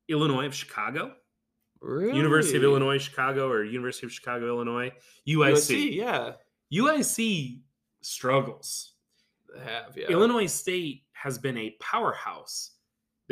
Illinois 0.09 0.47
of 0.47 0.55
Chicago, 0.55 1.15
Really? 1.81 2.17
University 2.17 2.57
of 2.59 2.63
Illinois 2.65 2.99
Chicago, 2.99 3.49
or 3.51 3.65
University 3.65 4.07
of 4.07 4.13
Chicago, 4.13 4.47
Illinois, 4.49 4.93
UIC. 5.27 5.91
USC, 5.91 5.97
yeah, 5.97 6.33
UIC 6.73 7.63
struggles. 8.03 8.95
they 9.55 9.61
have. 9.65 9.97
Yeah, 9.97 10.09
Illinois 10.09 10.47
State 10.47 11.05
has 11.13 11.39
been 11.39 11.57
a 11.59 11.71
powerhouse. 11.81 12.73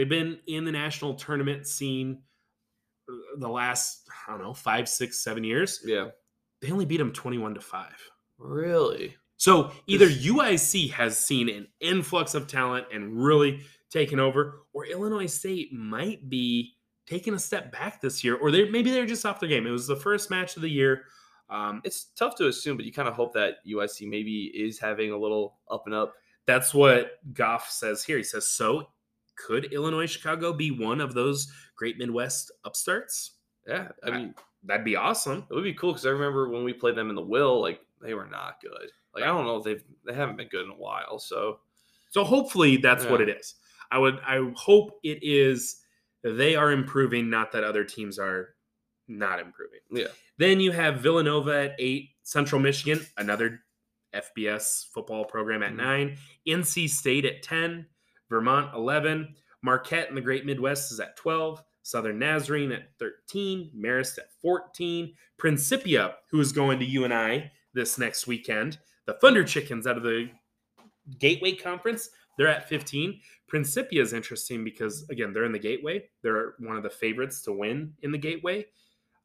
They've 0.00 0.08
been 0.08 0.38
in 0.46 0.64
the 0.64 0.72
national 0.72 1.12
tournament 1.12 1.66
scene 1.66 2.22
uh, 3.06 3.12
the 3.36 3.48
last, 3.50 4.08
I 4.26 4.30
don't 4.32 4.40
know, 4.40 4.54
five, 4.54 4.88
six, 4.88 5.18
seven 5.22 5.44
years. 5.44 5.82
Yeah, 5.84 6.06
They 6.62 6.70
only 6.72 6.86
beat 6.86 6.96
them 6.96 7.12
21 7.12 7.52
to 7.52 7.60
5. 7.60 7.86
really. 8.38 9.14
So 9.36 9.72
either 9.86 10.06
UIC 10.06 10.90
has 10.92 11.22
seen 11.22 11.50
an 11.50 11.66
influx 11.80 12.34
of 12.34 12.46
talent 12.46 12.86
and 12.94 13.22
really 13.22 13.60
taken 13.90 14.18
over, 14.18 14.62
or 14.72 14.86
Illinois 14.86 15.26
State 15.26 15.70
might 15.70 16.30
be 16.30 16.76
taking 17.06 17.34
a 17.34 17.38
step 17.38 17.70
back 17.70 18.00
this 18.00 18.24
year, 18.24 18.36
or 18.36 18.50
they 18.50 18.70
maybe 18.70 18.90
they're 18.90 19.04
just 19.04 19.26
off 19.26 19.38
their 19.38 19.50
game. 19.50 19.66
It 19.66 19.70
was 19.70 19.86
the 19.86 19.96
first 19.96 20.30
match 20.30 20.56
of 20.56 20.62
the 20.62 20.70
year. 20.70 21.02
Um, 21.50 21.82
It's 21.84 22.04
tough 22.16 22.36
to 22.36 22.46
assume, 22.46 22.78
but 22.78 22.86
you 22.86 22.92
kind 22.92 23.06
of 23.08 23.12
hope 23.12 23.34
that 23.34 23.56
UIC 23.66 24.08
maybe 24.08 24.44
is 24.54 24.78
having 24.78 25.12
a 25.12 25.18
little 25.18 25.58
up 25.70 25.82
and 25.84 25.94
up. 25.94 26.14
That's 26.46 26.72
what 26.72 27.12
Goff 27.34 27.70
says 27.70 28.02
here. 28.02 28.16
He 28.16 28.22
says, 28.22 28.48
So 28.48 28.88
could 29.44 29.72
Illinois 29.72 30.06
Chicago 30.06 30.52
be 30.52 30.70
one 30.70 31.00
of 31.00 31.14
those 31.14 31.52
great 31.76 31.98
Midwest 31.98 32.52
upstarts? 32.64 33.32
Yeah, 33.66 33.88
I 34.04 34.10
mean, 34.10 34.34
That'd 34.64 34.84
be 34.84 34.96
awesome. 34.96 35.46
it 35.50 35.54
would 35.54 35.64
be 35.64 35.72
cool 35.74 35.92
because 35.92 36.04
I 36.06 36.10
remember 36.10 36.48
when 36.50 36.64
we 36.64 36.72
played 36.74 36.94
them 36.94 37.08
in 37.08 37.14
the 37.16 37.22
Will, 37.22 37.60
like 37.62 37.80
they 38.02 38.12
were 38.14 38.26
not 38.26 38.60
good. 38.60 38.90
Like 39.14 39.24
I 39.24 39.28
don't 39.28 39.44
know 39.46 39.56
if 39.56 39.64
they've 39.64 39.82
they 40.04 40.12
haven't 40.14 40.36
been 40.36 40.48
good 40.48 40.64
in 40.66 40.70
a 40.70 40.74
while. 40.76 41.18
So 41.18 41.60
So 42.10 42.24
hopefully 42.24 42.76
that's 42.76 43.04
what 43.06 43.20
it 43.22 43.28
is. 43.30 43.54
I 43.90 43.98
would 43.98 44.20
I 44.20 44.52
hope 44.56 44.98
it 45.02 45.18
is 45.22 45.82
they 46.22 46.54
are 46.56 46.72
improving, 46.72 47.30
not 47.30 47.50
that 47.52 47.64
other 47.64 47.84
teams 47.84 48.18
are 48.18 48.54
not 49.08 49.40
improving. 49.40 49.80
Yeah. 49.90 50.08
Then 50.36 50.60
you 50.60 50.70
have 50.72 51.00
Villanova 51.00 51.64
at 51.70 51.76
eight, 51.78 52.10
Central 52.22 52.60
Michigan, 52.60 53.04
another 53.16 53.60
FBS 54.14 54.84
football 54.92 55.24
program 55.24 55.62
at 55.62 55.72
Mhm. 55.72 55.76
nine, 55.76 56.18
NC 56.46 56.86
State 56.88 57.24
at 57.24 57.42
10, 57.42 57.86
Vermont 58.30 58.74
11, 58.74 59.34
Marquette 59.62 60.08
in 60.08 60.14
the 60.14 60.20
Great 60.22 60.46
Midwest 60.46 60.90
is 60.92 61.00
at 61.00 61.16
12, 61.16 61.62
Southern 61.82 62.18
Nazarene 62.18 62.72
at 62.72 62.88
13, 62.98 63.70
Marist 63.76 64.16
at 64.18 64.32
14, 64.40 65.12
Principia, 65.36 66.14
who 66.30 66.40
is 66.40 66.52
going 66.52 66.78
to 66.78 66.84
UNI 66.86 67.50
this 67.74 67.98
next 67.98 68.26
weekend, 68.26 68.78
the 69.06 69.14
Thunder 69.14 69.44
Chickens 69.44 69.86
out 69.86 69.96
of 69.98 70.02
the 70.02 70.30
Gateway 71.18 71.54
Conference, 71.54 72.08
they're 72.38 72.48
at 72.48 72.68
15. 72.68 73.20
Principia 73.48 74.00
is 74.00 74.12
interesting 74.12 74.62
because, 74.64 75.04
again, 75.10 75.32
they're 75.32 75.44
in 75.44 75.52
the 75.52 75.58
Gateway. 75.58 76.04
They're 76.22 76.54
one 76.60 76.76
of 76.76 76.82
the 76.82 76.88
favorites 76.90 77.42
to 77.42 77.52
win 77.52 77.92
in 78.02 78.12
the 78.12 78.18
Gateway. 78.18 78.66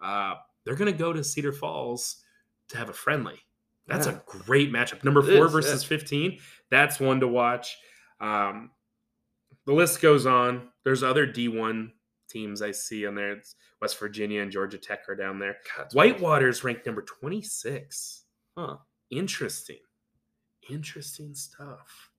Uh, 0.01 0.35
they're 0.65 0.75
going 0.75 0.91
to 0.91 0.97
go 0.97 1.13
to 1.13 1.23
Cedar 1.23 1.53
Falls 1.53 2.23
to 2.69 2.77
have 2.77 2.89
a 2.89 2.93
friendly. 2.93 3.39
That's 3.87 4.07
Yeah. 4.07 4.13
a 4.17 4.21
great 4.25 4.71
matchup. 4.73 5.03
Number 5.03 5.19
It 5.21 5.37
four 5.37 5.45
is, 5.45 5.51
versus 5.51 5.83
yeah. 5.83 5.87
15. 5.89 6.39
That's 6.71 6.99
one 6.99 7.19
to 7.19 7.27
watch. 7.27 7.77
Um, 8.19 8.71
the 9.65 9.73
list 9.73 10.01
goes 10.01 10.25
on. 10.25 10.69
There's 10.83 11.03
other 11.03 11.25
D1 11.27 11.91
teams 12.29 12.61
I 12.61 12.71
see 12.71 13.05
on 13.05 13.15
there. 13.15 13.33
It's 13.33 13.55
West 13.81 13.97
Virginia 13.99 14.41
and 14.41 14.51
Georgia 14.51 14.77
Tech 14.77 15.07
are 15.07 15.15
down 15.15 15.39
there. 15.39 15.57
God, 15.77 15.87
Whitewater's 15.93 16.63
ranked 16.63 16.85
number 16.85 17.01
26. 17.01 18.23
Huh. 18.57 18.77
Interesting. 19.11 19.77
Interesting 20.69 21.33
stuff. 21.35 22.09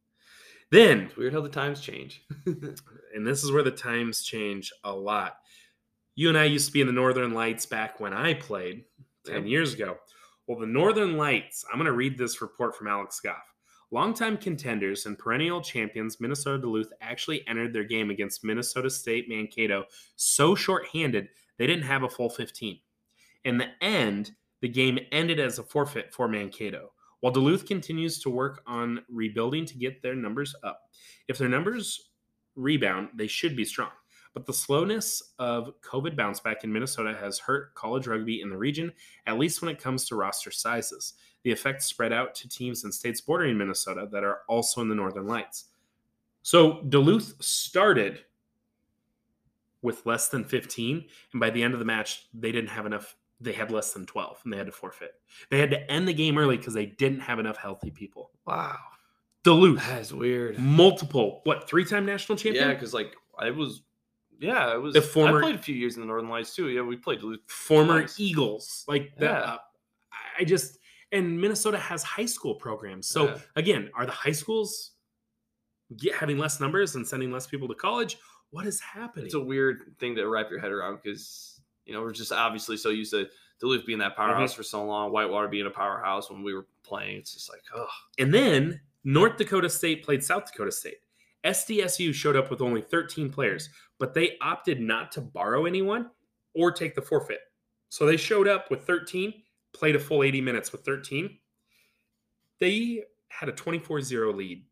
Then, 0.71 1.03
It's 1.03 1.17
weird 1.17 1.33
how 1.33 1.41
the 1.41 1.49
times 1.49 1.81
change. 1.81 2.23
and 2.47 3.27
this 3.27 3.45
is 3.45 3.53
where 3.53 3.63
the 3.63 3.71
times 3.71 4.23
change 4.23 4.73
a 4.85 4.93
lot. 4.93 5.37
You 6.17 6.29
and 6.29 6.39
I 6.39 6.45
used 6.45 6.67
to 6.67 6.73
be 6.73 6.81
in 6.81 6.87
the 6.87 6.93
Northern 6.93 7.35
Lights 7.35 7.67
back 7.67 8.01
when 8.01 8.13
I 8.13 8.35
played 8.35 8.85
10 9.27 9.35
Yep. 9.43 9.47
years 9.47 9.75
ago. 9.75 9.97
Well, 10.47 10.59
the 10.59 10.67
Northern 10.67 11.17
Lights, 11.17 11.65
I'm 11.71 11.79
going 11.79 11.87
to 11.87 11.93
read 11.93 12.17
this 12.17 12.41
report 12.41 12.77
from 12.77 12.87
Alex 12.89 13.21
Goff. 13.21 13.37
Longtime 13.93 14.39
contenders 14.39 15.07
and 15.07 15.19
perennial 15.19 15.61
champions 15.61 16.21
Minnesota 16.21 16.59
Duluth 16.59 16.93
actually 17.01 17.47
entered 17.47 17.73
their 17.73 17.85
game 17.85 18.11
against 18.11 18.45
Minnesota 18.45 18.91
State 18.91 19.29
Mankato 19.29 19.85
so 20.17 20.55
shorthanded 20.55 21.29
they 21.57 21.67
didn't 21.67 21.85
have 21.85 22.03
a 22.03 22.09
full 22.09 22.29
15. 22.29 22.79
In 23.45 23.59
the 23.59 23.69
end, 23.81 24.33
the 24.61 24.69
game 24.69 24.99
ended 25.13 25.39
as 25.39 25.59
a 25.59 25.63
forfeit 25.63 26.13
for 26.13 26.27
Mankato. 26.27 26.93
While 27.21 27.33
Duluth 27.33 27.67
continues 27.67 28.19
to 28.21 28.31
work 28.31 28.63
on 28.67 29.03
rebuilding 29.09 29.65
to 29.67 29.79
get 29.79 30.03
their 30.03 30.15
numbers 30.15 30.55
up. 30.65 30.83
If 31.29 31.39
their 31.39 31.49
numbers 31.49 32.11
rebound, 32.57 33.11
they 33.15 33.27
should 33.27 33.57
be 33.57 33.65
strong. 33.65 33.91
But 34.35 34.45
the 34.45 34.53
slowness 34.53 35.33
of 35.39 35.73
COVID 35.81 36.15
bounce 36.15 36.41
back 36.41 36.63
in 36.63 36.73
Minnesota 36.73 37.17
has 37.19 37.39
hurt 37.39 37.75
college 37.75 38.07
rugby 38.07 38.43
in 38.43 38.51
the 38.51 38.59
region, 38.59 38.93
at 39.27 39.39
least 39.39 39.63
when 39.63 39.71
it 39.71 39.81
comes 39.81 40.07
to 40.07 40.15
roster 40.15 40.51
sizes. 40.51 41.15
The 41.47 41.53
effects 41.53 41.87
spread 41.87 42.13
out 42.13 42.35
to 42.35 42.49
teams 42.49 42.83
in 42.83 42.91
states 42.91 43.21
bordering 43.21 43.57
Minnesota 43.57 44.09
that 44.11 44.25
are 44.25 44.41
also 44.49 44.81
in 44.81 44.89
the 44.89 44.97
Northern 44.97 45.29
Lights. 45.29 45.67
So 46.43 46.83
Duluth 46.89 47.37
started 47.41 48.25
with 49.81 50.05
less 50.07 50.27
than 50.27 50.43
15, 50.43 51.05
and 51.33 51.41
by 51.41 51.51
the 51.51 51.63
end 51.63 51.73
of 51.73 51.79
the 51.79 51.85
match, 51.85 52.27
they 52.35 52.51
didn't 52.51 52.71
have 52.71 52.85
enough. 52.85 53.15
They 53.41 53.53
had 53.53 53.71
less 53.71 53.93
than 53.93 54.07
12, 54.07 54.41
and 54.43 54.53
they 54.53 54.57
had 54.57 54.67
to 54.67 54.73
forfeit. 54.73 55.15
They 55.49 55.61
had 55.61 55.71
to 55.71 55.89
end 55.89 56.09
the 56.09 56.13
game 56.15 56.37
early 56.37 56.57
because 56.57 56.75
they 56.75 56.87
didn't 56.87 57.21
have 57.21 57.39
enough 57.39 57.59
healthy 57.59 57.93
people. 57.93 58.33
wow, 58.45 58.77
Duluth, 59.45 59.87
that 59.87 60.01
is 60.01 60.13
weird. 60.13 60.59
multiple, 60.59 61.43
what, 61.45 61.69
three 61.69 61.85
time 61.85 62.05
national 62.05 62.39
champion? 62.39 62.67
Yeah, 62.67 62.75
because 62.75 62.93
like 62.93 63.15
I 63.39 63.51
was, 63.53 63.83
yeah, 64.41 64.75
it 64.75 64.83
was. 64.83 64.95
The 64.95 65.01
former- 65.01 65.39
I 65.39 65.43
played 65.43 65.55
a 65.55 65.59
few 65.59 65.77
years 65.77 65.95
in 65.95 66.01
the 66.01 66.09
Northern 66.09 66.29
Lights 66.29 66.57
too. 66.57 66.71
Yeah, 66.71 66.81
we 66.83 66.97
played 66.97 67.21
Duluth. 67.21 67.39
former 67.47 68.01
Twice. 68.01 68.19
Eagles. 68.19 68.85
Like 68.89 69.13
that. 69.19 69.31
Yeah. 69.31 69.53
uh, 69.53 69.59
I 70.41 70.43
just 70.43 70.79
and 71.17 71.41
Minnesota 71.41 71.79
has 71.79 72.03
high 72.03 72.27
school 72.27 72.55
programs. 72.55 73.07
So 73.09 73.27
Yeah. 73.29 73.39
again, 73.57 73.91
are 73.95 74.07
the 74.07 74.13
high 74.13 74.33
schools 74.33 74.93
get, 75.97 76.15
having 76.15 76.39
less 76.39 76.61
numbers 76.61 76.95
and 76.97 77.07
sending 77.07 77.31
less 77.31 77.47
people 77.47 77.69
to 77.69 77.75
college? 77.75 78.19
What 78.51 78.67
is 78.67 78.81
happening? 78.81 79.27
It's 79.27 79.35
a 79.35 79.41
weird 79.41 79.95
thing 79.99 80.15
to 80.17 80.27
wrap 80.29 80.51
your 80.51 80.61
head 80.61 80.71
around 80.73 81.01
because 81.03 81.61
you 81.85 81.93
know 81.95 82.01
we're 82.03 82.13
just 82.13 82.33
obviously 82.33 82.77
so 82.77 82.91
used 82.91 83.13
to 83.13 83.29
Duluth 83.61 83.87
being 83.87 83.99
that 84.01 84.17
powerhouse 84.17 84.51
Mm-hmm. 84.53 84.57
for 84.59 84.63
so 84.63 84.85
long, 84.85 85.13
Whitewater 85.13 85.49
being 85.49 85.67
a 85.67 85.71
powerhouse 85.71 86.31
when 86.31 86.43
we 86.43 86.53
were 86.53 86.67
playing. 86.83 87.17
It's 87.19 87.33
just 87.33 87.49
like, 87.51 87.63
oh, 87.75 87.87
And 88.19 88.33
then 88.33 88.81
North 89.05 89.37
Dakota 89.39 89.71
State 89.71 90.05
played 90.05 90.23
South 90.23 90.51
Dakota 90.51 90.71
State. 90.73 90.99
SDSU 91.45 92.13
showed 92.13 92.37
up 92.37 92.51
with 92.51 92.61
only 92.61 92.83
13 92.83 93.31
players, 93.33 93.71
but 93.99 94.13
they 94.15 94.37
opted 94.43 94.81
not 94.81 95.11
to 95.13 95.21
borrow 95.23 95.65
anyone 95.65 96.11
or 96.55 96.71
take 96.73 96.95
the 96.95 97.01
forfeit. 97.03 97.39
So 97.89 98.05
they 98.05 98.17
showed 98.17 98.49
up 98.49 98.69
with 98.71 98.83
13, 98.85 99.33
played 99.77 99.97
a 99.97 99.99
full 100.01 100.23
80 100.23 100.41
minutes 100.41 100.73
with 100.73 100.83
13. 100.85 101.39
They 102.61 103.05
had 103.29 103.49
a 103.49 103.53
24 103.53 104.01
0 104.01 104.33
lead. 104.33 104.65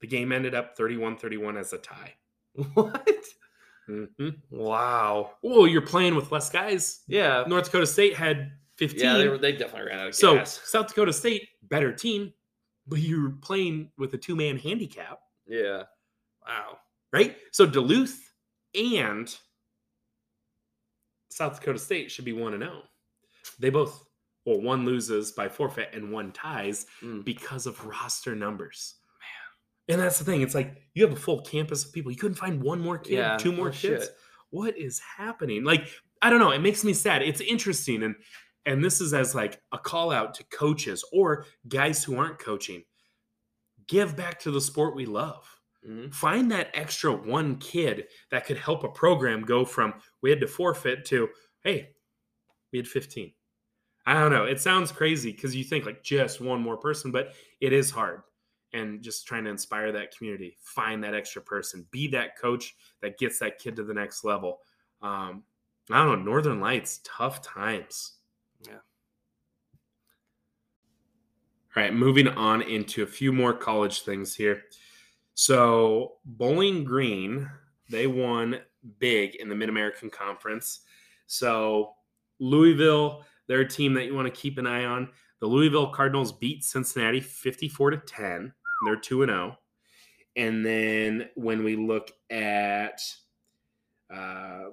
The 0.00 0.06
game 0.06 0.32
ended 0.32 0.54
up 0.54 0.76
31 0.76 1.16
31 1.18 1.56
as 1.56 1.72
a 1.72 1.78
tie. 1.78 2.14
what? 2.74 3.08
Mhm. 3.88 4.36
Wow. 4.50 5.32
Well, 5.42 5.66
you're 5.66 5.82
playing 5.82 6.14
with 6.14 6.30
less 6.30 6.48
guys. 6.48 7.00
Yeah, 7.08 7.44
North 7.48 7.64
Dakota 7.64 7.86
State 7.86 8.14
had 8.14 8.52
15. 8.76 9.00
yeah, 9.00 9.18
they, 9.18 9.28
were, 9.28 9.36
they 9.38 9.52
definitely 9.52 9.88
ran 9.90 9.98
out 10.00 10.06
of 10.08 10.14
so 10.14 10.36
gas. 10.36 10.60
South 10.64 10.88
Dakota 10.88 11.12
State, 11.12 11.48
better 11.64 11.92
team, 11.92 12.32
but 12.86 13.00
you're 13.00 13.30
playing 13.42 13.90
with 13.98 14.14
a 14.14 14.18
two 14.18 14.36
man 14.36 14.56
handicap. 14.56 15.18
Yeah. 15.46 15.82
Wow. 16.46 16.78
right? 17.12 17.36
So 17.52 17.66
Duluth 17.66 18.32
and 18.74 19.34
South 21.30 21.58
Dakota 21.58 21.78
State 21.78 22.10
should 22.10 22.24
be 22.24 22.32
1 22.32 22.54
and 22.54 22.62
0. 22.62 22.82
They 23.58 23.70
both 23.70 24.04
well 24.46 24.60
one 24.60 24.84
loses 24.84 25.32
by 25.32 25.48
forfeit 25.48 25.90
and 25.92 26.10
one 26.12 26.32
ties 26.32 26.86
Mm. 27.02 27.24
because 27.24 27.66
of 27.66 27.84
roster 27.84 28.34
numbers. 28.34 28.94
Man. 29.88 29.94
And 29.96 30.02
that's 30.04 30.18
the 30.18 30.24
thing. 30.24 30.40
It's 30.42 30.54
like 30.54 30.76
you 30.94 31.04
have 31.04 31.12
a 31.16 31.20
full 31.20 31.40
campus 31.42 31.84
of 31.84 31.92
people. 31.92 32.10
You 32.10 32.16
couldn't 32.18 32.36
find 32.38 32.62
one 32.62 32.80
more 32.80 32.98
kid, 32.98 33.14
Yeah, 33.18 33.36
two 33.36 33.52
more 33.52 33.70
kids. 33.70 34.04
shit. 34.06 34.16
What 34.50 34.76
is 34.78 34.98
happening? 35.00 35.64
Like 35.64 35.88
I 36.22 36.28
don't 36.30 36.40
know, 36.40 36.50
it 36.50 36.60
makes 36.60 36.84
me 36.84 36.92
sad. 36.94 37.22
It's 37.22 37.40
interesting 37.40 38.02
and 38.02 38.14
and 38.66 38.84
this 38.84 39.00
is 39.00 39.14
as 39.14 39.34
like 39.34 39.60
a 39.72 39.78
call 39.78 40.10
out 40.10 40.34
to 40.34 40.44
coaches 40.44 41.02
or 41.12 41.46
guys 41.68 42.04
who 42.04 42.16
aren't 42.18 42.38
coaching. 42.38 42.84
Give 43.88 44.14
back 44.16 44.38
to 44.40 44.50
the 44.50 44.60
sport 44.60 44.94
we 44.94 45.06
love 45.06 45.46
Mhm. 45.86 46.12
find 46.14 46.50
that 46.52 46.70
extra 46.74 47.10
one 47.10 47.56
kid 47.56 48.08
that 48.30 48.44
could 48.44 48.58
help 48.58 48.84
a 48.84 48.88
program 48.90 49.40
go 49.42 49.64
from 49.64 49.94
we 50.20 50.28
had 50.28 50.40
to 50.40 50.46
forfeit 50.46 51.06
to 51.06 51.30
hey 51.64 51.94
we 52.72 52.78
had 52.78 52.88
15 52.88 53.32
i 54.06 54.14
don't 54.14 54.30
know 54.32 54.44
it 54.44 54.60
sounds 54.60 54.90
crazy 54.92 55.32
because 55.32 55.54
you 55.54 55.64
think 55.64 55.86
like 55.86 56.02
just 56.02 56.40
one 56.40 56.60
more 56.60 56.76
person 56.76 57.10
but 57.10 57.34
it 57.60 57.72
is 57.72 57.90
hard. 57.90 58.22
And 58.72 59.02
just 59.02 59.26
trying 59.26 59.42
to 59.44 59.50
inspire 59.50 59.90
that 59.90 60.16
community 60.16 60.56
find 60.62 61.02
that 61.02 61.14
extra 61.14 61.42
person 61.42 61.86
be 61.90 62.06
that 62.08 62.38
coach 62.38 62.76
that 63.02 63.18
gets 63.18 63.40
that 63.40 63.58
kid 63.58 63.74
to 63.76 63.82
the 63.82 63.94
next 63.94 64.24
level. 64.24 64.60
Um 65.02 65.42
i 65.90 65.98
don't 65.98 66.20
know 66.20 66.24
northern 66.24 66.60
lights 66.60 67.00
tough 67.04 67.42
times. 67.42 68.12
Yeah. 68.66 68.74
all 71.76 71.82
right 71.82 71.92
moving 71.92 72.28
on 72.28 72.62
into 72.62 73.02
a 73.02 73.06
few 73.06 73.32
more 73.32 73.52
college 73.52 74.02
things 74.02 74.36
here. 74.36 74.62
So 75.34 76.16
Bowling 76.24 76.84
Green, 76.84 77.50
they 77.88 78.06
won 78.06 78.60
big 78.98 79.34
in 79.36 79.48
the 79.48 79.54
Mid 79.54 79.68
American 79.68 80.10
Conference. 80.10 80.80
So 81.26 81.94
Louisville, 82.40 83.24
they're 83.46 83.60
a 83.60 83.68
team 83.68 83.94
that 83.94 84.06
you 84.06 84.14
want 84.14 84.26
to 84.26 84.40
keep 84.40 84.58
an 84.58 84.66
eye 84.66 84.84
on. 84.84 85.08
The 85.40 85.46
Louisville 85.46 85.88
Cardinals 85.88 86.32
beat 86.32 86.64
Cincinnati 86.64 87.20
54 87.20 87.90
to 87.90 87.96
10. 87.98 88.52
They're 88.84 88.96
2 88.96 89.22
and 89.22 89.30
0. 89.30 89.58
And 90.36 90.64
then 90.64 91.28
when 91.34 91.64
we 91.64 91.76
look 91.76 92.12
at 92.30 93.00
uh, 94.12 94.70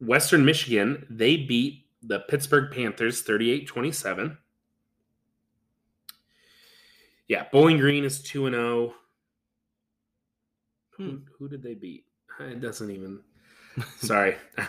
Western 0.00 0.44
Michigan, 0.44 1.06
they 1.08 1.36
beat 1.36 1.86
the 2.02 2.20
Pittsburgh 2.20 2.72
Panthers 2.72 3.22
38 3.22 3.66
27. 3.66 4.38
Yeah, 7.28 7.44
Bowling 7.52 7.78
Green 7.78 8.04
is 8.04 8.22
2 8.22 8.46
and 8.46 8.54
0. 8.54 8.94
Hmm. 10.96 11.02
Who, 11.02 11.20
who 11.38 11.48
did 11.48 11.62
they 11.62 11.74
beat? 11.74 12.04
It 12.40 12.60
doesn't 12.60 12.90
even. 12.90 13.20
Sorry. 13.98 14.36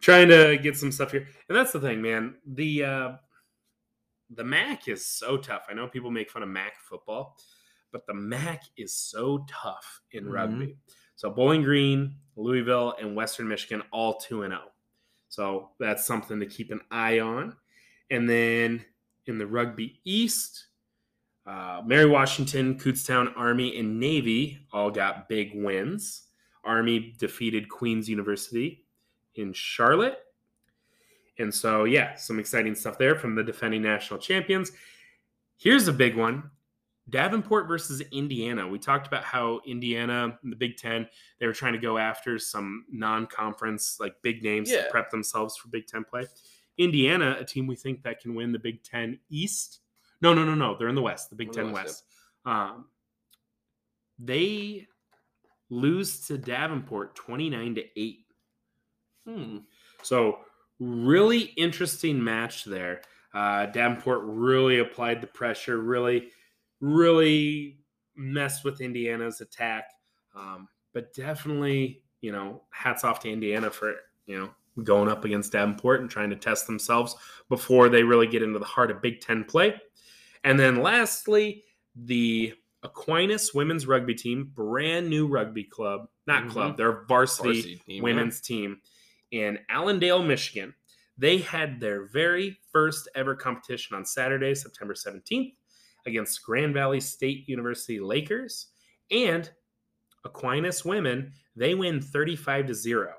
Trying 0.00 0.28
to 0.28 0.56
get 0.58 0.76
some 0.76 0.92
stuff 0.92 1.12
here. 1.12 1.26
And 1.48 1.56
that's 1.56 1.72
the 1.72 1.80
thing, 1.80 2.00
man. 2.00 2.36
The 2.46 2.84
uh 2.84 3.12
the 4.30 4.44
MAC 4.44 4.88
is 4.88 5.04
so 5.04 5.36
tough. 5.36 5.66
I 5.68 5.74
know 5.74 5.88
people 5.88 6.10
make 6.10 6.30
fun 6.30 6.42
of 6.42 6.48
MAC 6.48 6.80
football, 6.88 7.36
but 7.92 8.06
the 8.06 8.14
MAC 8.14 8.62
is 8.76 8.94
so 8.94 9.44
tough 9.48 10.00
in 10.12 10.24
Mhm. 10.24 10.32
rugby. 10.32 10.76
So 11.16 11.30
Bowling 11.30 11.62
Green, 11.62 12.16
Louisville, 12.36 12.94
and 12.98 13.14
Western 13.16 13.48
Michigan 13.48 13.82
all 13.90 14.14
2 14.14 14.42
and 14.44 14.52
0. 14.52 14.70
So 15.28 15.70
that's 15.78 16.06
something 16.06 16.40
to 16.40 16.46
keep 16.46 16.70
an 16.70 16.80
eye 16.90 17.18
on. 17.20 17.56
And 18.10 18.28
then 18.28 18.84
in 19.26 19.38
the 19.38 19.46
Rugby 19.46 20.00
East, 20.04 20.66
uh, 21.46 21.82
Mary 21.84 22.06
Washington, 22.06 22.78
Kutztown, 22.78 23.36
Army, 23.36 23.76
and 23.78 23.98
Navy 24.00 24.66
all 24.72 24.90
got 24.90 25.28
big 25.28 25.52
wins. 25.54 26.28
Army 26.64 27.14
defeated 27.18 27.68
Queens 27.68 28.08
University 28.08 28.86
in 29.40 29.52
Charlotte. 29.52 30.18
And 31.38 31.52
so, 31.52 31.84
yeah, 31.84 32.16
some 32.16 32.38
exciting 32.38 32.74
stuff 32.74 32.98
there 32.98 33.16
from 33.16 33.34
the 33.34 33.42
defending 33.42 33.82
national 33.82 34.20
champions. 34.20 34.72
Here's 35.56 35.88
a 35.88 35.92
big 35.92 36.16
one 36.16 36.50
Davenport 37.08 37.66
versus 37.66 38.00
Indiana. 38.12 38.66
We 38.68 38.78
talked 38.78 39.06
about 39.06 39.24
how 39.24 39.60
Indiana, 39.66 40.38
the 40.42 40.56
Big 40.56 40.76
Ten, 40.76 41.08
they 41.38 41.46
were 41.46 41.52
trying 41.52 41.72
to 41.72 41.78
go 41.78 41.98
after 41.98 42.38
some 42.38 42.84
non 42.90 43.26
conference, 43.26 43.98
like 44.00 44.14
big 44.22 44.42
names 44.42 44.70
to 44.70 44.86
prep 44.90 45.10
themselves 45.10 45.56
for 45.56 45.68
Big 45.68 45.86
Ten 45.86 46.04
play. 46.04 46.26
Indiana, 46.78 47.36
a 47.38 47.44
team 47.44 47.66
we 47.66 47.76
think 47.76 48.02
that 48.02 48.20
can 48.20 48.34
win 48.34 48.52
the 48.52 48.58
Big 48.58 48.82
Ten 48.82 49.18
East. 49.28 49.80
No, 50.22 50.34
no, 50.34 50.44
no, 50.44 50.54
no. 50.54 50.76
They're 50.76 50.88
in 50.88 50.94
the 50.94 51.02
West, 51.02 51.30
the 51.30 51.36
Big 51.36 51.52
Ten 51.52 51.72
West, 51.72 51.86
West. 51.86 52.04
Um, 52.44 52.86
they 54.18 54.86
lose 55.70 56.26
to 56.26 56.36
Davenport 56.36 57.14
29 57.14 57.76
to 57.76 58.00
8. 58.00 58.18
Hmm. 59.26 59.58
So, 60.02 60.38
really 60.78 61.40
interesting 61.56 62.22
match 62.22 62.64
there. 62.64 63.02
Uh, 63.34 63.66
Davenport 63.66 64.20
really 64.24 64.78
applied 64.78 65.20
the 65.20 65.26
pressure, 65.26 65.78
really, 65.78 66.30
really 66.80 67.78
messed 68.16 68.64
with 68.64 68.80
Indiana's 68.80 69.40
attack. 69.40 69.84
Um, 70.34 70.68
but 70.92 71.12
definitely, 71.14 72.02
you 72.20 72.32
know, 72.32 72.62
hats 72.70 73.04
off 73.04 73.20
to 73.20 73.30
Indiana 73.30 73.70
for, 73.70 73.94
you 74.26 74.38
know, 74.38 74.50
going 74.82 75.08
up 75.08 75.24
against 75.24 75.52
Davenport 75.52 76.00
and 76.00 76.10
trying 76.10 76.30
to 76.30 76.36
test 76.36 76.66
themselves 76.66 77.14
before 77.48 77.88
they 77.88 78.02
really 78.02 78.26
get 78.26 78.42
into 78.42 78.58
the 78.58 78.64
heart 78.64 78.90
of 78.90 79.02
Big 79.02 79.20
Ten 79.20 79.44
play. 79.44 79.80
And 80.44 80.58
then 80.58 80.82
lastly, 80.82 81.64
the 81.94 82.54
Aquinas 82.82 83.52
women's 83.52 83.86
rugby 83.86 84.14
team, 84.14 84.50
brand 84.54 85.08
new 85.10 85.26
rugby 85.26 85.64
club, 85.64 86.08
not 86.26 86.44
Mhm. 86.44 86.50
club, 86.50 86.76
they're 86.76 87.04
varsity, 87.04 87.48
Varsity 87.52 87.76
team, 87.76 87.96
yeah. 87.96 88.02
women's 88.02 88.40
team 88.40 88.80
in 89.30 89.58
Allendale, 89.68 90.22
Michigan. 90.22 90.74
They 91.18 91.38
had 91.38 91.80
their 91.80 92.06
very 92.06 92.58
first 92.72 93.08
ever 93.14 93.34
competition 93.34 93.96
on 93.96 94.04
Saturday, 94.04 94.54
September 94.54 94.94
17th, 94.94 95.54
against 96.06 96.42
Grand 96.42 96.72
Valley 96.72 97.00
State 97.00 97.48
University 97.48 98.00
Lakers. 98.00 98.68
And 99.10 99.50
Aquinas 100.24 100.84
women, 100.84 101.32
they 101.56 101.74
win 101.74 102.00
35 102.00 102.66
to 102.68 102.74
0. 102.74 103.12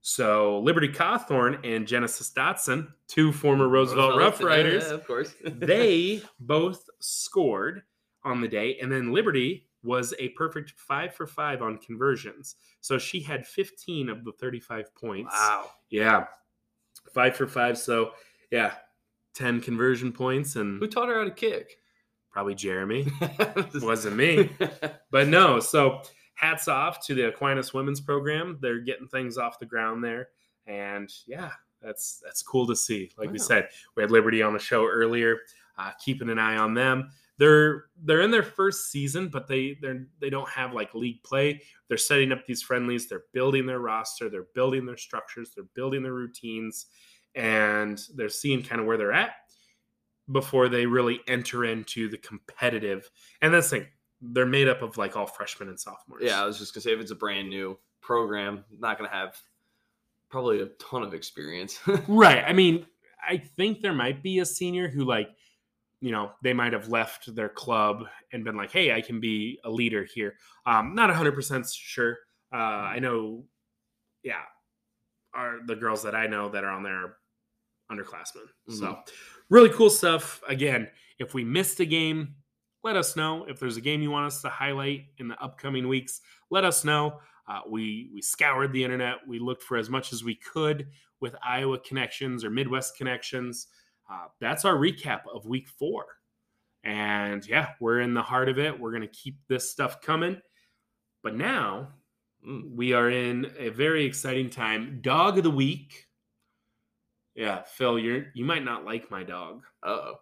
So 0.00 0.60
Liberty 0.60 0.88
Cawthorn 0.88 1.58
and 1.64 1.86
Genesis 1.86 2.30
Dotson, 2.30 2.92
two 3.08 3.32
former 3.32 3.68
Roosevelt 3.68 4.16
Rough 4.16 4.40
yeah, 4.40 4.46
Riders, 4.46 4.84
yeah, 4.86 4.94
of 4.94 5.06
course. 5.06 5.34
they 5.44 6.22
both 6.38 6.88
scored 7.00 7.82
on 8.24 8.40
the 8.40 8.46
day, 8.46 8.78
and 8.80 8.90
then 8.90 9.12
Liberty 9.12 9.65
was 9.86 10.12
a 10.18 10.30
perfect 10.30 10.74
five 10.76 11.14
for 11.14 11.26
five 11.26 11.62
on 11.62 11.78
conversions. 11.78 12.56
So 12.80 12.98
she 12.98 13.20
had 13.20 13.46
15 13.46 14.08
of 14.10 14.24
the 14.24 14.32
35 14.32 14.94
points. 14.94 15.34
wow. 15.34 15.70
Yeah. 15.88 16.24
Five 17.14 17.36
for 17.36 17.46
five. 17.46 17.78
So, 17.78 18.12
yeah, 18.50 18.74
10 19.34 19.60
conversion 19.60 20.12
points, 20.12 20.56
and 20.56 20.80
Who 20.80 20.88
taught 20.88 21.08
her 21.08 21.18
how 21.18 21.24
to 21.24 21.30
kick? 21.30 21.78
probably 22.36 22.54
Jeremy. 22.54 23.10
Wasn't 23.80 24.14
me. 24.14 24.50
But 25.10 25.28
no, 25.28 25.58
so 25.58 26.02
hats 26.34 26.68
off 26.68 27.02
to 27.06 27.14
the 27.14 27.28
Aquinas 27.28 27.72
women's 27.72 28.02
program. 28.02 28.58
They're 28.60 28.80
getting 28.80 29.08
things 29.08 29.38
off 29.38 29.58
the 29.58 29.64
ground 29.64 30.04
there. 30.04 30.28
And 30.66 31.10
yeah, 31.26 31.52
that's 31.80 32.20
that's 32.22 32.42
cool 32.42 32.66
to 32.66 32.76
see. 32.76 33.10
Like 33.16 33.30
we 33.32 33.38
said, 33.38 33.68
we 33.94 34.02
had 34.02 34.10
Liberty 34.10 34.42
on 34.42 34.52
the 34.52 34.58
show 34.58 34.86
earlier, 34.86 35.38
uh, 35.78 35.92
keeping 36.04 36.28
an 36.28 36.38
eye 36.38 36.58
on 36.58 36.74
them. 36.74 37.10
They're 37.38 37.84
they're 38.02 38.22
in 38.22 38.30
their 38.30 38.42
first 38.42 38.90
season, 38.90 39.28
but 39.28 39.46
they 39.46 39.76
they're 39.80 40.06
they 40.20 40.30
don't 40.30 40.48
have 40.48 40.72
like 40.72 40.94
league 40.94 41.22
play. 41.22 41.62
They're 41.88 41.98
setting 41.98 42.32
up 42.32 42.46
these 42.46 42.62
friendlies. 42.62 43.08
They're 43.08 43.24
building 43.32 43.66
their 43.66 43.80
roster. 43.80 44.28
They're 44.30 44.48
building 44.54 44.86
their 44.86 44.96
structures. 44.96 45.52
They're 45.54 45.68
building 45.74 46.02
their 46.02 46.14
routines, 46.14 46.86
and 47.34 48.00
they're 48.14 48.28
seeing 48.28 48.62
kind 48.62 48.80
of 48.80 48.86
where 48.86 48.96
they're 48.96 49.12
at 49.12 49.32
before 50.32 50.68
they 50.68 50.86
really 50.86 51.20
enter 51.28 51.64
into 51.64 52.08
the 52.08 52.18
competitive. 52.18 53.10
And 53.42 53.54
that's 53.54 53.70
the 53.70 53.78
thing, 53.78 53.88
they're 54.20 54.46
made 54.46 54.68
up 54.68 54.82
of 54.82 54.96
like 54.96 55.16
all 55.16 55.26
freshmen 55.26 55.68
and 55.68 55.78
sophomores. 55.78 56.22
Yeah, 56.24 56.42
I 56.42 56.46
was 56.46 56.58
just 56.58 56.74
gonna 56.74 56.82
say 56.82 56.92
if 56.92 57.00
it's 57.00 57.10
a 57.10 57.16
brand 57.16 57.48
new 57.48 57.78
program, 58.00 58.64
not 58.78 58.98
gonna 58.98 59.10
have 59.10 59.40
probably 60.28 60.60
a 60.60 60.66
ton 60.78 61.02
of 61.02 61.14
experience. 61.14 61.78
Right. 62.08 62.44
I 62.46 62.52
mean, 62.52 62.86
I 63.26 63.38
think 63.38 63.80
there 63.80 63.92
might 63.92 64.22
be 64.22 64.38
a 64.40 64.46
senior 64.46 64.88
who 64.88 65.04
like, 65.04 65.28
you 66.00 66.12
know, 66.12 66.32
they 66.42 66.52
might 66.52 66.72
have 66.72 66.88
left 66.88 67.34
their 67.34 67.48
club 67.48 68.04
and 68.32 68.44
been 68.44 68.56
like, 68.56 68.70
"Hey, 68.70 68.92
I 68.92 69.00
can 69.00 69.20
be 69.20 69.58
a 69.64 69.70
leader 69.70 70.04
here." 70.04 70.34
Um, 70.66 70.94
not 70.94 71.10
hundred 71.10 71.34
percent 71.34 71.68
sure. 71.68 72.18
Uh, 72.52 72.56
I 72.56 72.98
know, 72.98 73.44
yeah, 74.22 74.42
are 75.34 75.58
the 75.66 75.76
girls 75.76 76.02
that 76.02 76.14
I 76.14 76.26
know 76.26 76.48
that 76.50 76.64
are 76.64 76.70
on 76.70 76.82
there 76.82 76.94
are 76.94 77.16
underclassmen. 77.90 78.46
So, 78.68 78.98
really 79.48 79.70
cool 79.70 79.90
stuff. 79.90 80.42
Again, 80.48 80.88
if 81.18 81.34
we 81.34 81.44
missed 81.44 81.80
a 81.80 81.86
game, 81.86 82.34
let 82.82 82.96
us 82.96 83.16
know. 83.16 83.44
If 83.44 83.58
there's 83.58 83.76
a 83.76 83.80
game 83.80 84.02
you 84.02 84.10
want 84.10 84.26
us 84.26 84.42
to 84.42 84.48
highlight 84.48 85.06
in 85.18 85.28
the 85.28 85.40
upcoming 85.42 85.88
weeks, 85.88 86.20
let 86.50 86.64
us 86.64 86.84
know. 86.84 87.20
Uh, 87.48 87.60
we 87.68 88.10
we 88.12 88.20
scoured 88.20 88.72
the 88.72 88.82
internet. 88.82 89.16
We 89.26 89.38
looked 89.38 89.62
for 89.62 89.76
as 89.76 89.88
much 89.88 90.12
as 90.12 90.24
we 90.24 90.34
could 90.34 90.88
with 91.20 91.34
Iowa 91.44 91.78
connections 91.78 92.44
or 92.44 92.50
Midwest 92.50 92.96
connections. 92.96 93.68
Uh, 94.10 94.28
that's 94.40 94.64
our 94.64 94.74
recap 94.76 95.22
of 95.32 95.46
Week 95.46 95.68
Four, 95.68 96.06
and 96.84 97.46
yeah, 97.46 97.70
we're 97.80 98.00
in 98.00 98.14
the 98.14 98.22
heart 98.22 98.48
of 98.48 98.58
it. 98.58 98.78
We're 98.78 98.92
gonna 98.92 99.06
keep 99.08 99.38
this 99.48 99.70
stuff 99.70 100.00
coming. 100.00 100.40
But 101.22 101.34
now 101.36 101.88
Mm. 102.46 102.76
we 102.76 102.92
are 102.92 103.10
in 103.10 103.50
a 103.58 103.70
very 103.70 104.04
exciting 104.04 104.50
time. 104.50 105.00
Dog 105.00 105.38
of 105.38 105.42
the 105.44 105.50
week. 105.50 106.06
Yeah, 107.34 107.62
Phil, 107.64 107.98
you're 107.98 108.26
you 108.34 108.44
might 108.44 108.62
not 108.64 108.84
like 108.84 109.10
my 109.10 109.24
dog. 109.24 109.62
oh. 109.82 110.14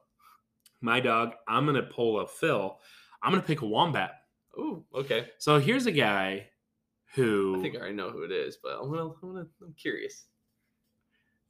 My 0.80 1.01
dog. 1.01 1.32
I'm 1.49 1.66
gonna 1.66 1.82
pull 1.82 2.20
a 2.20 2.26
Phil. 2.26 2.78
I'm 3.22 3.32
gonna 3.32 3.43
pick 3.43 3.61
a 3.62 3.66
wombat. 3.66 4.12
Oh, 4.57 4.85
okay. 4.95 5.28
So 5.39 5.59
here's 5.59 5.87
a 5.87 5.93
guy 5.93 6.49
who 7.14 7.57
I 7.59 7.62
think 7.62 7.74
I 7.76 7.78
already 7.80 7.95
know 7.97 8.11
who 8.11 8.22
it 8.22 8.32
is, 8.32 8.59
but 8.62 8.78
I'm 8.80 8.89
gonna, 8.91 9.11
I'm 9.22 9.32
gonna, 9.32 9.47
I'm 9.62 9.74
curious. 9.74 10.26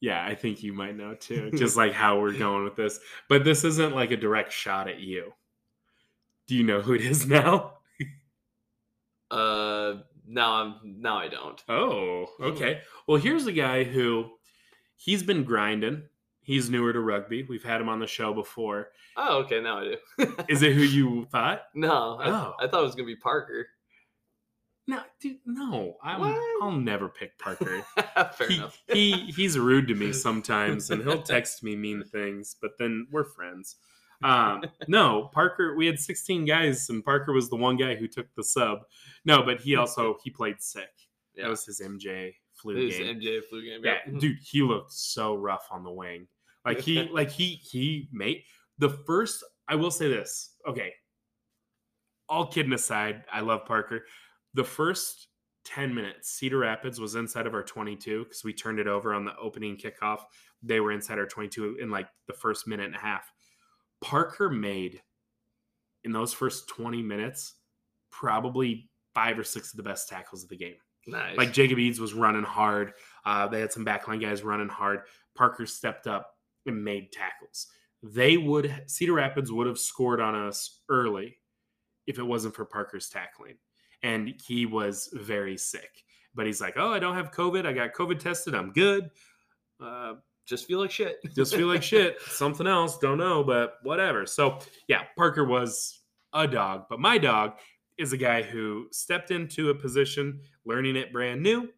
Yeah, 0.05 0.22
I 0.22 0.34
think 0.34 0.62
you 0.62 0.74
might 0.74 0.96
know 0.96 1.14
too, 1.14 1.50
just 1.55 1.78
like 1.78 1.94
how 1.94 2.20
we're 2.20 2.36
going 2.36 2.62
with 2.64 2.76
this. 2.76 3.00
But 3.26 3.42
this 3.42 3.64
isn't 3.64 3.94
like 3.94 4.11
a 4.11 4.18
direct 4.18 4.52
shot 4.52 4.86
at 4.86 5.00
you. 5.00 5.32
Do 6.46 6.55
you 6.55 6.62
know 6.62 6.82
who 6.82 6.92
it 6.92 7.00
is 7.00 7.26
now? 7.26 7.78
Uh, 9.30 9.94
now 10.26 10.52
I'm, 10.62 10.74
now 11.00 11.16
I 11.18 11.28
don't. 11.28 11.62
Oh, 11.70 12.26
okay. 12.38 12.82
Well, 13.07 13.16
here's 13.20 13.46
a 13.46 13.52
guy 13.52 13.84
who 13.84 14.30
he's 14.96 15.22
been 15.22 15.42
grinding. 15.44 16.02
He's 16.42 16.68
newer 16.68 16.92
to 16.92 17.00
rugby. 17.00 17.42
We've 17.44 17.64
had 17.64 17.80
him 17.80 17.88
on 17.88 17.98
the 17.98 18.07
show 18.07 18.34
before. 18.34 18.90
Oh, 19.16 19.38
okay. 19.44 19.62
Now 19.62 19.78
I 19.78 19.94
do. 20.18 20.36
Is 20.48 20.62
it 20.62 20.74
who 20.74 20.82
you 20.82 21.24
thought? 21.32 21.62
no, 21.74 22.18
I, 22.20 22.28
Oh. 22.28 22.55
I 22.61 22.66
thought 22.68 22.80
it 22.82 22.86
was 22.86 22.94
gonna 22.94 23.07
be 23.07 23.16
Parker. 23.16 23.68
No, 24.87 25.01
dude, 25.20 25.39
no. 25.47 25.97
I'm, 26.03 26.37
I'll 26.62 26.72
never 26.72 27.09
pick 27.09 27.39
Parker. 27.39 27.82
Fair 28.37 28.49
he, 28.49 28.57
enough. 28.57 28.82
he 28.93 29.12
he's 29.35 29.59
rude 29.59 29.89
to 29.89 29.95
me 29.95 30.12
sometimes 30.26 30.91
and 30.91 31.03
he'll 31.03 31.22
text 31.22 31.62
me 31.62 31.74
mean 31.76 32.05
things 32.12 32.57
but 32.61 32.72
then 32.78 33.07
we're 33.11 33.24
friends 33.24 33.76
um 34.22 34.62
no 34.87 35.28
parker 35.32 35.74
we 35.74 35.87
had 35.87 35.99
16 35.99 36.45
guys 36.45 36.89
and 36.89 37.05
parker 37.05 37.32
was 37.32 37.51
the 37.51 37.57
one 37.57 37.76
guy 37.76 37.95
who 37.97 38.07
took 38.07 38.26
the 38.37 38.45
sub 38.45 38.78
no 39.24 39.43
but 39.43 39.61
he 39.61 39.74
also 39.74 40.16
he 40.22 40.30
played 40.30 40.61
sick 40.61 40.89
Yeah. 41.35 41.45
that 41.45 41.51
was 41.51 41.64
his 41.64 41.80
mj 41.80 42.35
flu 42.55 42.76
It 42.76 42.85
is 42.85 42.99
game 42.99 43.18
MJ 43.20 43.43
flu 43.45 43.62
game. 43.64 43.80
yeah 43.85 43.97
Yep. 44.07 44.20
dude 44.20 44.39
he 44.41 44.62
looked 44.62 44.93
so 44.93 45.35
rough 45.35 45.66
on 45.70 45.82
the 45.82 45.91
wing 45.91 46.28
like 46.64 46.80
he 46.80 47.09
like 47.12 47.28
he 47.30 47.57
he 47.57 48.09
made 48.12 48.43
the 48.78 48.91
first 48.91 49.43
i 49.66 49.74
will 49.74 49.91
say 49.91 50.09
this 50.09 50.55
okay 50.68 50.93
all 52.28 52.47
kidding 52.47 52.72
aside 52.72 53.24
i 53.32 53.41
love 53.41 53.66
parker 53.66 54.05
the 54.55 54.64
first 54.64 55.28
10 55.64 55.94
minutes 55.94 56.30
cedar 56.30 56.59
rapids 56.59 57.00
was 57.00 57.14
inside 57.14 57.46
of 57.46 57.55
our 57.55 57.62
22 57.62 58.24
because 58.24 58.44
we 58.44 58.52
turned 58.52 58.78
it 58.78 58.86
over 58.86 59.14
on 59.14 59.24
the 59.24 59.36
opening 59.38 59.76
kickoff 59.76 60.20
they 60.62 60.80
were 60.80 60.92
inside 60.92 61.18
our 61.18 61.26
22 61.26 61.78
in 61.80 61.90
like 61.90 62.07
the 62.26 62.34
first 62.34 62.66
minute 62.66 62.86
and 62.86 62.94
a 62.94 62.98
half 62.98 63.32
parker 64.02 64.50
made 64.50 65.00
in 66.05 66.12
those 66.12 66.32
first 66.34 66.68
20 66.68 67.02
minutes 67.02 67.55
probably 68.11 68.90
five 69.14 69.38
or 69.38 69.44
six 69.44 69.72
of 69.72 69.76
the 69.78 69.82
best 69.82 70.09
tackles 70.09 70.42
of 70.42 70.48
the 70.50 70.57
game 70.57 70.76
Nice. 71.07 71.36
like 71.36 71.52
Jacob 71.52 71.78
Eads 71.78 72.00
was 72.00 72.14
running 72.14 72.44
hard. 72.44 72.92
Uh, 73.26 73.46
they 73.46 73.61
had 73.61 73.72
some 73.72 73.84
backline 73.84 74.20
guys 74.20 74.42
running 74.42 74.68
hard. 74.68 75.00
Parker 75.36 75.66
stepped 75.66 76.07
up 76.07 76.30
and 76.66 76.82
made 76.82 77.12
tackles. 77.12 77.66
They 78.02 78.36
would 78.36 78.84
Cedar 78.86 79.12
Rapids 79.14 79.52
would 79.52 79.66
have 79.66 79.78
scored 79.78 80.20
on 80.20 80.34
us 80.34 80.80
early 80.88 81.36
if 82.07 82.18
it 82.18 82.22
wasn't 82.22 82.55
for 82.55 82.64
Parker's 82.64 83.09
tackling. 83.09 83.57
And 84.05 84.40
he 84.46 84.66
was 84.66 85.11
very 85.12 85.57
sick. 85.57 86.05
But 86.36 86.46
he's 86.46 86.61
like, 86.61 86.74
"Oh, 86.76 86.92
I 86.92 87.00
don't 87.00 87.16
have 87.16 87.32
COVID. 87.32 87.66
I 87.66 87.72
got 87.72 87.92
COVID 87.94 88.20
tested. 88.20 88.55
I'm 88.55 88.70
good. 88.72 89.11
Uh, 89.80 90.14
just 90.46 90.66
feel 90.66 90.78
like 90.78 90.92
shit. 90.92 91.18
just 91.34 91.57
feel 91.57 91.66
like 91.66 91.82
shit. 91.82 92.20
Something 92.26 92.66
else, 92.66 92.98
don't 92.98 93.18
know, 93.18 93.42
but 93.42 93.78
whatever." 93.82 94.26
So 94.26 94.61
yeah, 94.86 95.02
Parker 95.16 95.44
was 95.44 96.00
a 96.32 96.46
dog, 96.46 96.84
but 96.88 97.00
my 97.00 97.18
dog 97.18 97.55
is 97.98 98.12
a 98.12 98.16
guy 98.16 98.42
who 98.42 98.88
stepped 98.92 99.30
into 99.30 99.70
a 99.70 99.74
position, 99.74 100.40
learning 100.64 100.96
it 100.96 101.12
brand 101.12 101.42
new, 101.42 101.68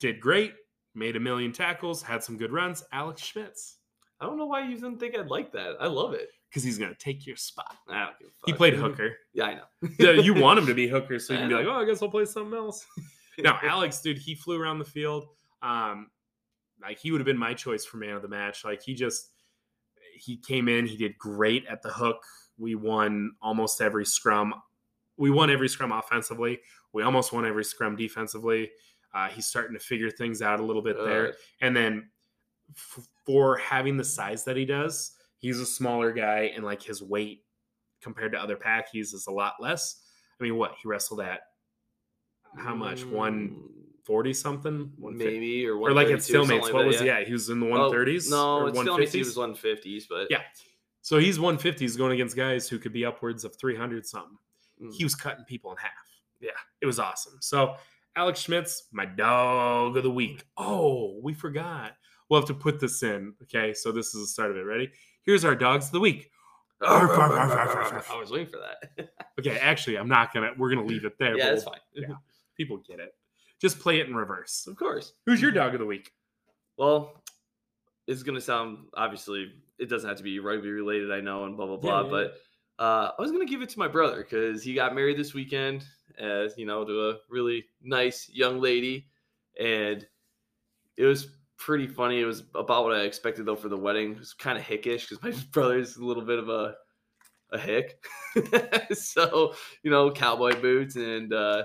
did 0.00 0.20
great, 0.20 0.54
made 0.94 1.16
a 1.16 1.20
million 1.20 1.52
tackles, 1.52 2.02
had 2.02 2.22
some 2.22 2.36
good 2.36 2.52
runs. 2.52 2.84
Alex 2.92 3.22
Schmitz, 3.22 3.78
I 4.20 4.26
don't 4.26 4.38
know 4.38 4.46
why 4.46 4.66
you 4.68 4.74
didn't 4.74 4.98
think 4.98 5.16
I'd 5.16 5.28
like 5.28 5.52
that. 5.52 5.76
I 5.80 5.86
love 5.86 6.14
it. 6.14 6.28
Because 6.48 6.62
he's 6.62 6.78
gonna 6.78 6.94
take 6.94 7.26
your 7.26 7.36
spot. 7.36 7.76
I 7.88 8.04
don't 8.06 8.18
give 8.18 8.28
a 8.28 8.32
He 8.46 8.52
fuck. 8.52 8.58
played 8.58 8.74
hooker. 8.82 9.16
Yeah, 9.34 9.44
I 9.44 9.54
know. 9.54 9.64
yeah, 9.98 10.10
you 10.12 10.34
want 10.34 10.58
him 10.58 10.66
to 10.66 10.74
be 10.74 10.86
hooker, 10.88 11.18
so 11.18 11.32
you 11.32 11.40
can 11.40 11.48
be 11.48 11.54
like, 11.54 11.66
oh, 11.66 11.72
I 11.80 11.84
guess 11.84 12.02
I'll 12.02 12.08
play 12.10 12.24
something 12.24 12.56
else. 12.56 12.86
No, 13.38 13.56
Alex, 13.62 14.00
dude, 14.00 14.18
he 14.18 14.34
flew 14.34 14.60
around 14.60 14.78
the 14.78 14.84
field. 14.84 15.26
Um, 15.62 16.10
like 16.80 16.98
he 16.98 17.10
would 17.10 17.20
have 17.20 17.26
been 17.26 17.38
my 17.38 17.52
choice 17.54 17.84
for 17.84 17.96
man 17.98 18.14
of 18.14 18.22
the 18.22 18.28
match. 18.28 18.64
Like 18.64 18.82
he 18.82 18.94
just 18.94 19.30
he 20.18 20.36
came 20.38 20.68
in, 20.68 20.86
he 20.86 20.96
did 20.96 21.18
great 21.18 21.66
at 21.66 21.82
the 21.82 21.90
hook. 21.90 22.22
We 22.58 22.74
won 22.74 23.32
almost 23.42 23.80
every 23.82 24.06
scrum. 24.06 24.54
We 25.18 25.30
won 25.30 25.50
every 25.50 25.68
scrum 25.68 25.92
offensively. 25.92 26.60
We 26.92 27.02
almost 27.02 27.32
won 27.32 27.44
every 27.46 27.64
scrum 27.64 27.96
defensively. 27.96 28.70
Uh, 29.14 29.28
he's 29.28 29.46
starting 29.46 29.74
to 29.74 29.82
figure 29.82 30.10
things 30.10 30.40
out 30.42 30.60
a 30.60 30.62
little 30.62 30.82
bit 30.82 30.96
there. 31.02 31.28
Uh, 31.28 31.32
And 31.62 31.76
then 31.76 32.08
f- 32.70 33.06
for 33.24 33.56
having 33.58 33.96
the 33.96 34.04
size 34.04 34.44
that 34.44 34.56
he 34.56 34.64
does, 34.64 35.12
he's 35.38 35.60
a 35.60 35.66
smaller 35.66 36.12
guy, 36.12 36.52
and 36.54 36.64
like 36.64 36.82
his 36.82 37.02
weight 37.02 37.44
compared 38.02 38.32
to 38.32 38.38
other 38.38 38.56
packies 38.56 39.14
is 39.14 39.26
a 39.28 39.32
lot 39.32 39.54
less. 39.60 40.02
I 40.40 40.44
mean, 40.44 40.56
what 40.56 40.74
he 40.82 40.88
wrestled 40.88 41.20
at? 41.20 41.40
How 42.58 42.74
much? 42.74 43.04
One 43.04 43.50
mm, 43.50 44.04
forty 44.04 44.32
something? 44.32 44.92
150? 44.98 45.24
maybe 45.24 45.66
or 45.66 45.76
Or 45.76 45.92
like 45.92 46.06
at 46.06 46.20
132, 46.20 46.32
something 46.32 46.58
stalemates. 46.58 46.62
like 46.62 46.72
what 46.72 46.80
that, 46.80 46.86
was 46.86 47.02
yeah? 47.02 47.24
He 47.24 47.32
was 47.32 47.50
in 47.50 47.60
the 47.60 47.66
one 47.66 47.90
thirties. 47.90 48.32
Oh, 48.32 48.60
no, 48.60 48.66
it's 48.66 48.76
one 48.76 48.86
still 48.86 48.96
he 48.96 49.18
was 49.18 49.36
one 49.36 49.54
fifties, 49.54 50.06
but 50.08 50.28
Yeah. 50.30 50.42
So 51.02 51.18
he's 51.18 51.38
one 51.38 51.58
fifties 51.58 51.96
going 51.96 52.12
against 52.12 52.36
guys 52.36 52.68
who 52.68 52.78
could 52.78 52.92
be 52.92 53.04
upwards 53.04 53.44
of 53.44 53.56
three 53.56 53.76
hundred 53.76 54.06
something. 54.06 54.38
Mm. 54.82 54.92
He 54.94 55.04
was 55.04 55.14
cutting 55.14 55.44
people 55.44 55.70
in 55.70 55.76
half. 55.78 55.92
Yeah, 56.40 56.50
it 56.80 56.86
was 56.86 56.98
awesome. 56.98 57.38
So 57.40 57.76
Alex 58.16 58.40
Schmitz, 58.40 58.84
my 58.92 59.04
dog 59.04 59.96
of 59.96 60.02
the 60.02 60.10
week. 60.10 60.44
Oh, 60.56 61.18
we 61.22 61.34
forgot. 61.34 61.92
We'll 62.28 62.40
have 62.40 62.48
to 62.48 62.54
put 62.54 62.80
this 62.80 63.02
in. 63.02 63.34
Okay, 63.42 63.72
so 63.72 63.92
this 63.92 64.14
is 64.14 64.22
the 64.22 64.26
start 64.26 64.50
of 64.50 64.56
it. 64.56 64.62
Ready? 64.62 64.90
Here's 65.26 65.44
our 65.44 65.56
dogs 65.56 65.86
of 65.86 65.92
the 65.92 66.00
week. 66.00 66.30
I 66.80 68.16
was 68.18 68.30
waiting 68.30 68.46
for 68.46 68.58
that. 68.58 69.08
Okay, 69.38 69.58
actually, 69.58 69.98
I'm 69.98 70.08
not 70.08 70.32
gonna. 70.32 70.52
We're 70.56 70.70
gonna 70.70 70.86
leave 70.86 71.04
it 71.04 71.18
there. 71.18 71.36
yeah, 71.36 71.50
that's 71.50 71.64
fine. 71.64 71.78
yeah. 71.92 72.14
People 72.56 72.78
get 72.88 73.00
it. 73.00 73.12
Just 73.60 73.78
play 73.78 74.00
it 74.00 74.06
in 74.06 74.14
reverse. 74.16 74.66
Of 74.66 74.76
course. 74.76 75.12
Who's 75.26 75.42
your 75.42 75.50
dog 75.50 75.74
of 75.74 75.80
the 75.80 75.84
week? 75.84 76.10
Well, 76.78 77.22
it's 78.06 78.22
gonna 78.22 78.40
sound 78.40 78.78
obviously 78.96 79.52
it 79.78 79.90
doesn't 79.90 80.08
have 80.08 80.16
to 80.16 80.24
be 80.24 80.38
rugby 80.38 80.70
related, 80.70 81.12
I 81.12 81.20
know, 81.20 81.44
and 81.44 81.54
blah 81.54 81.66
blah 81.66 81.76
blah. 81.76 82.02
yeah, 82.04 82.08
but 82.08 82.82
uh, 82.82 83.10
I 83.18 83.20
was 83.20 83.30
gonna 83.30 83.44
give 83.44 83.60
it 83.60 83.68
to 83.68 83.78
my 83.78 83.88
brother 83.88 84.22
because 84.22 84.62
he 84.62 84.72
got 84.72 84.94
married 84.94 85.18
this 85.18 85.34
weekend, 85.34 85.84
as 86.18 86.56
you 86.56 86.64
know, 86.64 86.82
to 86.86 87.10
a 87.10 87.14
really 87.28 87.66
nice 87.82 88.30
young 88.32 88.58
lady, 88.58 89.06
and 89.60 90.06
it 90.96 91.04
was 91.04 91.28
pretty 91.58 91.86
funny. 91.86 92.20
It 92.20 92.24
was 92.24 92.42
about 92.54 92.84
what 92.84 92.94
I 92.96 93.00
expected 93.02 93.46
though 93.46 93.56
for 93.56 93.68
the 93.68 93.76
wedding. 93.76 94.12
It 94.12 94.18
was 94.18 94.32
kind 94.34 94.58
of 94.58 94.64
hickish 94.64 95.08
because 95.08 95.22
my 95.22 95.32
brother's 95.52 95.96
a 95.96 96.04
little 96.04 96.24
bit 96.24 96.38
of 96.38 96.48
a 96.48 96.74
a 97.52 97.58
hick, 97.58 98.04
so 98.92 99.54
you 99.82 99.90
know, 99.90 100.10
cowboy 100.10 100.60
boots 100.60 100.96
and 100.96 101.32
uh, 101.32 101.64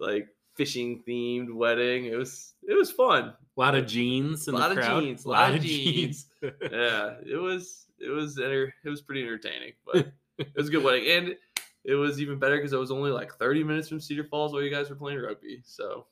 like 0.00 0.26
fishing 0.56 1.02
themed 1.06 1.52
wedding. 1.54 2.06
It 2.06 2.16
was 2.16 2.54
it 2.68 2.74
was 2.74 2.90
fun. 2.90 3.24
A 3.56 3.60
lot 3.60 3.74
of 3.76 3.86
jeans 3.86 4.48
in 4.48 4.54
a 4.54 4.58
Lot 4.58 4.68
the 4.74 4.80
of 4.80 4.84
crowd. 4.84 5.02
jeans, 5.02 5.24
lot 5.26 5.54
of 5.54 5.60
jeans. 5.62 6.26
yeah, 6.42 7.14
it 7.24 7.40
was 7.40 7.86
it 8.00 8.10
was 8.10 8.38
enter- 8.38 8.74
it 8.84 8.88
was 8.88 9.00
pretty 9.00 9.22
entertaining, 9.22 9.72
but 9.86 10.08
it 10.38 10.52
was 10.56 10.68
a 10.68 10.70
good 10.72 10.82
wedding, 10.84 11.06
and 11.08 11.36
it 11.84 11.94
was 11.94 12.20
even 12.20 12.38
better 12.40 12.56
because 12.56 12.74
I 12.74 12.78
was 12.78 12.90
only 12.90 13.10
like 13.12 13.32
thirty 13.34 13.62
minutes 13.62 13.88
from 13.88 14.00
Cedar 14.00 14.24
Falls 14.24 14.52
while 14.52 14.62
you 14.62 14.70
guys 14.70 14.90
were 14.90 14.96
playing 14.96 15.20
rugby. 15.20 15.62
So 15.64 16.06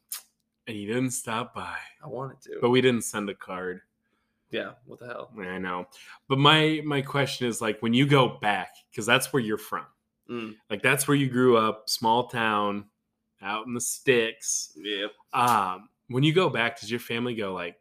and 0.66 0.76
you 0.76 0.86
didn't 0.86 1.10
stop 1.12 1.54
by. 1.54 1.76
I 2.02 2.06
wanted 2.08 2.40
to. 2.42 2.58
But 2.60 2.70
we 2.70 2.80
didn't 2.80 3.02
send 3.04 3.28
a 3.30 3.34
card. 3.34 3.80
yeah, 4.50 4.72
what 4.86 4.98
the 4.98 5.06
hell? 5.06 5.30
I 5.38 5.58
know. 5.58 5.86
But 6.28 6.38
my 6.38 6.80
my 6.84 7.02
question 7.02 7.46
is 7.46 7.60
like 7.60 7.80
when 7.82 7.94
you 7.94 8.06
go 8.06 8.38
back, 8.40 8.70
because 8.90 9.06
that's 9.06 9.32
where 9.32 9.42
you're 9.42 9.58
from. 9.58 9.86
Mm, 10.30 10.54
Like 10.70 10.82
that's 10.82 11.06
where 11.06 11.16
you 11.16 11.28
grew 11.28 11.56
up, 11.56 11.88
small 11.88 12.28
town, 12.28 12.86
out 13.42 13.66
in 13.66 13.74
the 13.74 13.80
sticks. 13.80 14.72
yep. 14.76 15.12
Um, 15.32 15.88
when 16.08 16.22
you 16.24 16.32
go 16.32 16.48
back, 16.48 16.80
does 16.80 16.90
your 16.90 17.00
family 17.00 17.34
go 17.34 17.52
like 17.52 17.76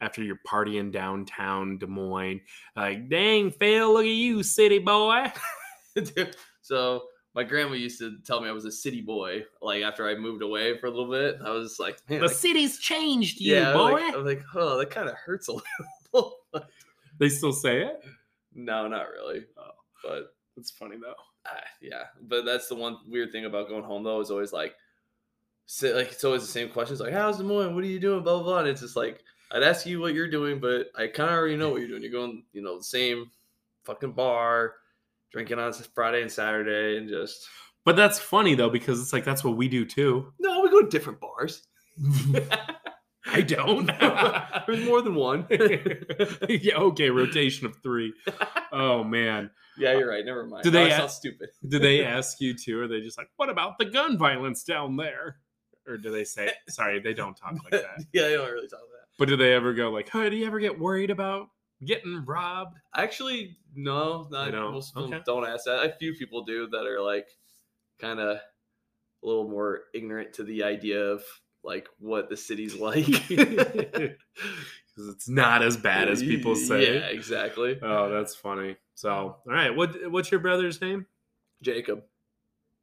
after 0.00 0.22
you're 0.22 0.38
partying 0.46 0.90
downtown 0.92 1.78
Des 1.78 1.86
Moines, 1.86 2.40
like, 2.76 3.08
dang, 3.08 3.50
Phil, 3.52 3.92
look 3.92 4.02
at 4.04 4.08
you, 4.10 4.42
city 4.42 4.78
boy. 4.80 5.24
Dude, 5.94 6.36
so 6.60 7.04
my 7.34 7.42
grandma 7.44 7.74
used 7.74 7.98
to 8.00 8.18
tell 8.26 8.40
me 8.40 8.48
I 8.48 8.52
was 8.52 8.64
a 8.66 8.72
city 8.72 9.00
boy. 9.00 9.42
Like 9.60 9.82
after 9.82 10.08
I 10.08 10.14
moved 10.14 10.42
away 10.42 10.76
for 10.78 10.86
a 10.86 10.90
little 10.90 11.10
bit, 11.10 11.38
I 11.44 11.50
was 11.50 11.78
like, 11.78 11.98
man, 12.08 12.20
The 12.20 12.26
like- 12.26 12.36
city's 12.36 12.78
changed 12.78 13.40
you, 13.40 13.54
yeah, 13.54 13.70
I 13.70 13.74
was 13.76 13.90
boy. 13.90 13.92
like, 14.00 14.14
I 14.14 14.16
was 14.16 14.26
like, 14.26 14.42
oh, 14.54 14.78
that 14.78 14.90
kind 14.90 15.08
of 15.08 15.14
hurts 15.14 15.48
a 15.48 15.52
little. 16.12 16.36
they 17.18 17.28
still 17.28 17.52
say 17.52 17.82
it. 17.82 18.04
no, 18.54 18.86
not 18.88 19.06
really. 19.10 19.44
Oh. 19.56 19.70
But 20.04 20.34
it's 20.56 20.70
funny 20.70 20.96
though. 21.00 21.14
ah, 21.46 21.50
yeah, 21.80 22.04
but 22.22 22.44
that's 22.44 22.68
the 22.68 22.74
one 22.74 22.98
weird 23.08 23.30
thing 23.32 23.44
about 23.44 23.68
going 23.68 23.84
home 23.84 24.02
though 24.02 24.20
is 24.20 24.30
always 24.30 24.52
like, 24.52 24.74
say, 25.66 25.94
like 25.94 26.08
it's 26.12 26.24
always 26.24 26.42
the 26.42 26.48
same 26.48 26.68
questions 26.68 27.00
like, 27.00 27.12
how's 27.12 27.38
Des 27.38 27.44
Moines? 27.44 27.74
What 27.74 27.84
are 27.84 27.86
you 27.86 28.00
doing? 28.00 28.22
Blah 28.22 28.34
blah 28.38 28.42
blah. 28.42 28.58
And 28.58 28.68
it's 28.68 28.80
just 28.80 28.96
like 28.96 29.22
I'd 29.52 29.62
ask 29.62 29.86
you 29.86 30.00
what 30.00 30.14
you're 30.14 30.28
doing, 30.30 30.58
but 30.60 30.88
I 30.96 31.06
kind 31.06 31.30
of 31.30 31.36
already 31.36 31.56
know 31.56 31.70
what 31.70 31.80
you're 31.80 31.88
doing. 31.88 32.02
You're 32.02 32.10
going, 32.12 32.42
you 32.52 32.62
know, 32.62 32.78
the 32.78 32.84
same 32.84 33.30
fucking 33.84 34.12
bar, 34.12 34.74
drinking 35.32 35.58
on 35.58 35.72
Friday 35.72 36.22
and 36.22 36.30
Saturday, 36.30 36.98
and 36.98 37.08
just 37.08 37.46
But 37.84 37.96
that's 37.96 38.18
funny 38.18 38.54
though 38.54 38.70
because 38.70 39.00
it's 39.00 39.12
like 39.12 39.24
that's 39.24 39.42
what 39.42 39.56
we 39.56 39.68
do 39.68 39.84
too. 39.84 40.32
no, 40.38 40.60
we 40.60 40.70
go 40.70 40.82
to 40.82 40.88
different 40.88 41.20
bars. 41.20 41.62
I 43.26 43.40
don't. 43.40 43.86
There's 44.66 44.84
more 44.84 45.00
than 45.00 45.14
one. 45.14 45.46
yeah, 46.48 46.74
okay, 46.76 47.08
rotation 47.10 47.66
of 47.66 47.76
three. 47.82 48.12
Oh 48.72 49.04
man. 49.04 49.50
yeah, 49.78 49.96
you're 49.96 50.08
right. 50.08 50.24
Never 50.24 50.46
mind. 50.46 50.64
Do 50.64 50.70
they 50.70 50.84
I 50.84 50.88
a- 50.94 50.96
sound 50.98 51.10
stupid? 51.10 51.50
Do 51.68 51.78
they 51.78 52.04
ask 52.04 52.40
you 52.40 52.54
too? 52.54 52.80
Or 52.80 52.84
are 52.84 52.88
they 52.88 53.00
just 53.00 53.16
like, 53.16 53.28
what 53.36 53.48
about 53.48 53.78
the 53.78 53.84
gun 53.86 54.18
violence 54.18 54.64
down 54.64 54.96
there? 54.96 55.36
Or 55.86 55.96
do 55.96 56.10
they 56.10 56.24
say 56.24 56.52
sorry, 56.68 57.00
they 57.00 57.14
don't 57.14 57.34
talk 57.36 57.54
like 57.64 57.72
that. 57.82 58.04
yeah, 58.12 58.22
they 58.22 58.34
don't 58.34 58.50
really 58.50 58.68
talk 58.68 58.80
that. 58.80 59.06
But 59.18 59.28
do 59.28 59.36
they 59.36 59.52
ever 59.52 59.72
go 59.72 59.90
like, 59.90 60.08
hey, 60.10 60.28
do 60.30 60.36
you 60.36 60.46
ever 60.46 60.58
get 60.60 60.78
worried 60.78 61.10
about 61.10 61.48
getting 61.84 62.24
robbed? 62.24 62.76
Actually, 62.94 63.56
no, 63.74 64.26
not 64.30 64.46
They 64.46 64.50
don't? 64.52 64.72
most 64.72 64.94
people 64.94 65.04
Okay. 65.12 65.22
don't 65.26 65.46
ask 65.46 65.64
that. 65.66 65.84
A 65.84 65.92
few 65.98 66.14
people 66.14 66.44
do 66.44 66.66
that 66.68 66.86
are 66.86 67.00
like 67.00 67.28
kind 68.00 68.20
of 68.20 68.36
a 68.38 68.40
little 69.26 69.48
more 69.48 69.82
ignorant 69.94 70.32
to 70.34 70.44
the 70.44 70.64
idea 70.64 71.00
of 71.04 71.22
like 71.64 71.88
what 71.98 72.28
the 72.28 72.36
city's 72.36 72.74
like. 72.78 73.06
Because 74.94 75.08
it's 75.14 75.26
not 75.26 75.62
as 75.62 75.78
bad 75.78 76.10
as 76.10 76.22
people 76.22 76.54
say. 76.54 76.96
Yeah, 76.96 77.06
exactly. 77.06 77.78
Oh, 77.80 78.10
that's 78.10 78.34
funny. 78.34 78.76
So, 78.94 79.10
all 79.10 79.38
right, 79.46 79.74
what 79.74 80.10
what's 80.10 80.30
your 80.30 80.40
brother's 80.40 80.82
name? 80.82 81.06
Jacob. 81.62 82.02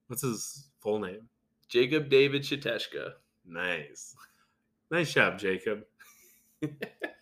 What's 0.07 0.23
his 0.23 0.69
full 0.81 0.97
name? 0.97 1.29
Jacob 1.67 2.09
David 2.09 2.41
Shateshka. 2.41 3.11
Nice, 3.45 4.15
nice 4.89 5.13
job, 5.13 5.37
Jacob. 5.37 5.83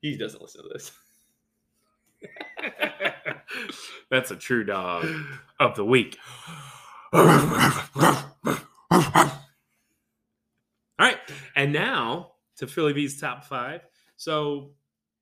He 0.00 0.16
doesn't 0.16 0.42
listen 0.42 0.62
to 0.62 0.68
this. 0.68 0.92
That's 4.10 4.30
a 4.30 4.36
true 4.36 4.64
dog 4.64 5.06
of 5.58 5.74
the 5.76 5.84
week. 5.84 6.16
All 7.12 7.24
right, 10.98 11.18
and 11.54 11.72
now 11.72 12.32
to 12.56 12.66
Philly 12.66 12.92
V's 12.92 13.20
top 13.20 13.44
five. 13.44 13.82
So, 14.16 14.70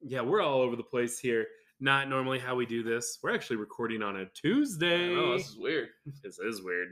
yeah, 0.01 0.21
we're 0.21 0.43
all 0.43 0.61
over 0.61 0.77
the 0.77 0.83
place 0.83 1.19
here. 1.19 1.47
Not 1.81 2.09
normally 2.09 2.39
how 2.39 2.55
we 2.55 2.67
do 2.67 2.83
this. 2.83 3.19
We're 3.23 3.35
actually 3.35 3.57
recording 3.57 4.03
on 4.03 4.17
a 4.17 4.27
Tuesday. 4.27 5.15
know, 5.15 5.37
this 5.37 5.49
is 5.49 5.59
weird. 5.59 5.89
This 6.23 6.39
is 6.39 6.63
weird. 6.63 6.89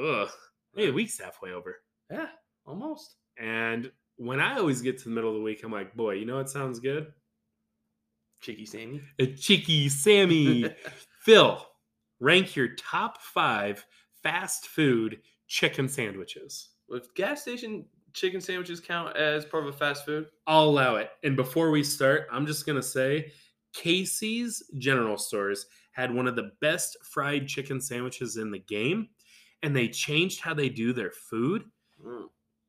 Ugh. 0.00 0.28
Hey, 0.74 0.86
the 0.86 0.92
week's 0.92 1.18
halfway 1.20 1.52
over. 1.52 1.76
Yeah, 2.10 2.28
almost. 2.64 3.16
And 3.38 3.90
when 4.16 4.40
I 4.40 4.58
always 4.58 4.82
get 4.82 4.98
to 4.98 5.04
the 5.04 5.10
middle 5.10 5.30
of 5.30 5.36
the 5.36 5.42
week, 5.42 5.62
I'm 5.64 5.72
like, 5.72 5.94
boy, 5.94 6.12
you 6.12 6.26
know 6.26 6.36
what 6.36 6.50
sounds 6.50 6.80
good? 6.80 7.12
Cheeky 8.40 8.66
Sammy. 8.66 9.00
A 9.18 9.26
cheeky 9.26 9.88
Sammy. 9.88 10.74
Phil, 11.20 11.64
rank 12.20 12.56
your 12.56 12.74
top 12.74 13.20
five 13.20 13.84
fast 14.22 14.66
food 14.66 15.20
chicken 15.46 15.88
sandwiches. 15.88 16.70
If 16.88 17.14
gas 17.14 17.42
station 17.42 17.84
chicken 18.12 18.40
sandwiches 18.40 18.80
count 18.80 19.16
as 19.16 19.44
part 19.44 19.66
of 19.66 19.74
a 19.74 19.76
fast 19.76 20.04
food, 20.04 20.26
I'll 20.46 20.64
allow 20.64 20.96
it. 20.96 21.10
And 21.22 21.36
before 21.36 21.70
we 21.70 21.82
start, 21.82 22.26
I'm 22.30 22.46
just 22.46 22.66
going 22.66 22.76
to 22.76 22.82
say 22.82 23.32
Casey's 23.72 24.62
General 24.78 25.16
Stores 25.16 25.66
had 25.92 26.14
one 26.14 26.26
of 26.26 26.36
the 26.36 26.50
best 26.60 26.96
fried 27.02 27.46
chicken 27.46 27.80
sandwiches 27.80 28.36
in 28.36 28.50
the 28.50 28.58
game. 28.58 29.08
And 29.62 29.76
they 29.76 29.88
changed 29.88 30.40
how 30.40 30.54
they 30.54 30.68
do 30.68 30.92
their 30.92 31.12
food. 31.12 31.64
mm, 32.04 32.24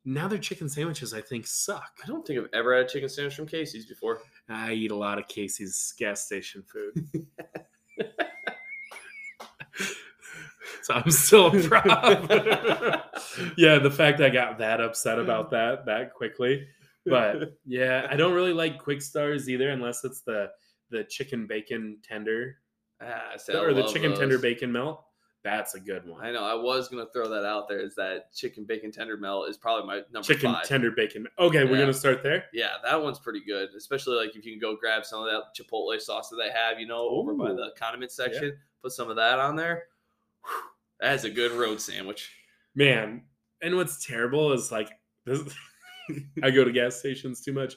Now 0.06 0.28
their 0.28 0.39
chicken 0.39 0.68
sandwiches, 0.68 1.14
I 1.14 1.22
think, 1.22 1.47
suck. 1.47 1.99
I 2.04 2.08
don't 2.08 2.28
think 2.28 2.39
I've 2.39 2.49
ever 2.54 2.76
had 2.76 2.86
a 2.86 2.89
chicken 2.89 3.08
sandwich 3.08 3.36
from 3.36 3.47
Casey's 3.47 3.86
before. 3.86 4.20
I 4.49 4.74
eat 4.74 4.91
a 4.91 4.95
lot 4.95 5.18
of 5.18 5.28
Casey's 5.28 5.93
gas 5.97 6.26
station 6.26 6.64
food. 6.64 7.08
so 10.84 10.93
I'm 10.93 11.10
still 11.10 11.47
a 11.47 11.64
prop. 11.68 12.30
yeah, 13.58 13.80
the 13.80 13.91
fact 13.91 14.20
I 14.20 14.30
got 14.30 14.58
that 14.58 14.82
upset 14.82 15.20
about 15.20 15.51
that 15.51 15.86
that 15.86 16.14
quickly. 16.14 16.68
But 17.06 17.58
yeah, 17.66 18.08
I 18.10 18.16
don't 18.16 18.34
really 18.34 18.54
like 18.54 18.84
Kwik 18.84 19.01
Stars 19.01 19.49
either 19.49 19.70
unless 19.70 20.04
it's 20.04 20.22
the 20.22 20.49
the 20.89 21.04
chicken 21.06 21.47
bacon 21.47 21.97
tender 22.04 22.58
ah, 23.01 23.38
see, 23.38 23.56
or 23.56 23.74
the 23.74 23.88
chicken 23.88 24.16
tender 24.16 24.38
bacon 24.38 24.72
melt. 24.72 25.04
That's 25.44 25.76
a 25.76 25.80
good 25.80 26.08
one. 26.08 26.26
I 26.26 26.32
know. 26.32 26.44
I 26.44 26.54
was 26.54 26.88
gonna 26.88 27.08
throw 27.12 27.28
that 27.28 27.46
out 27.46 27.68
there. 27.68 27.80
Is 27.80 27.96
that 27.96 28.34
chicken 28.34 28.64
bacon 28.64 28.91
tender 28.91 29.18
melt 29.18 29.50
is 29.50 29.58
probably 29.58 29.86
my 29.86 30.02
number 30.14 30.26
Chicken 30.26 30.54
five. 30.54 30.66
tender 30.66 30.91
bacon. 30.91 31.28
Okay, 31.38 31.66
we're 31.66 31.78
gonna 31.78 31.94
start 31.94 32.24
there. 32.24 32.46
Yeah, 32.54 32.76
that 32.84 33.02
one's 33.02 33.20
pretty 33.20 33.41
good. 33.46 33.70
Especially 33.76 34.16
like 34.16 34.36
if 34.38 34.46
you 34.46 34.54
can 34.54 34.60
go 34.60 34.78
grab 34.78 35.06
some 35.06 35.22
of 35.22 35.26
that 35.26 35.44
chipotle 35.54 36.00
sauce 36.00 36.30
that 36.30 36.38
they 36.38 36.50
have, 36.50 36.80
you 36.80 36.88
know, 36.88 37.10
over 37.10 37.34
by 37.34 37.52
the 37.52 37.72
condiment 37.78 38.12
section. 38.12 38.58
Put 38.82 38.94
some 38.94 39.10
of 39.10 39.18
that 39.18 39.38
on 39.39 39.58
there. 39.58 39.84
Whew, 40.46 40.54
that's 41.02 41.26
a 41.26 41.30
good 41.30 41.52
road 41.52 41.82
sandwich. 41.82 42.32
Man, 42.74 43.24
and 43.62 43.76
what's 43.76 44.06
terrible 44.06 44.54
is 44.54 44.72
like 44.72 44.91
this, 45.26 45.41
I 46.44 46.52
go 46.52 46.64
to 46.64 46.72
gas 46.72 46.96
stations 46.96 47.41
too 47.41 47.54
much. 47.54 47.76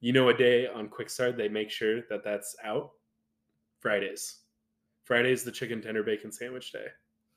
You 0.00 0.12
know, 0.12 0.28
a 0.28 0.34
day 0.34 0.68
on 0.68 0.88
Kwik 0.88 1.10
Star 1.10 1.32
they 1.32 1.48
make 1.48 1.70
sure 1.70 2.02
that 2.08 2.22
that's 2.22 2.54
out. 2.64 2.92
Fridays. 3.80 4.36
Friday's 5.08 5.42
the 5.42 5.50
chicken 5.50 5.80
tender 5.80 6.02
bacon 6.02 6.30
sandwich 6.30 6.70
day. 6.70 6.86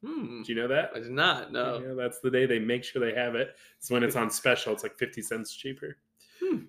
Hmm. 0.06 0.40
Did 0.40 0.50
you 0.50 0.56
know 0.56 0.68
that? 0.68 0.92
I 0.94 1.00
did 1.00 1.12
not 1.12 1.54
know. 1.54 1.82
Yeah, 1.84 1.94
that's 1.94 2.20
the 2.20 2.30
day 2.30 2.46
they 2.46 2.60
make 2.60 2.84
sure 2.84 3.02
they 3.02 3.18
have 3.18 3.36
it. 3.36 3.56
It's 3.78 3.90
when 3.90 4.04
it's 4.04 4.18
on 4.18 4.30
special. 4.30 4.74
It's 4.74 4.84
like 4.84 4.98
fifty 4.98 5.22
cents 5.22 5.56
cheaper. 5.56 5.98
Hmm. 6.44 6.66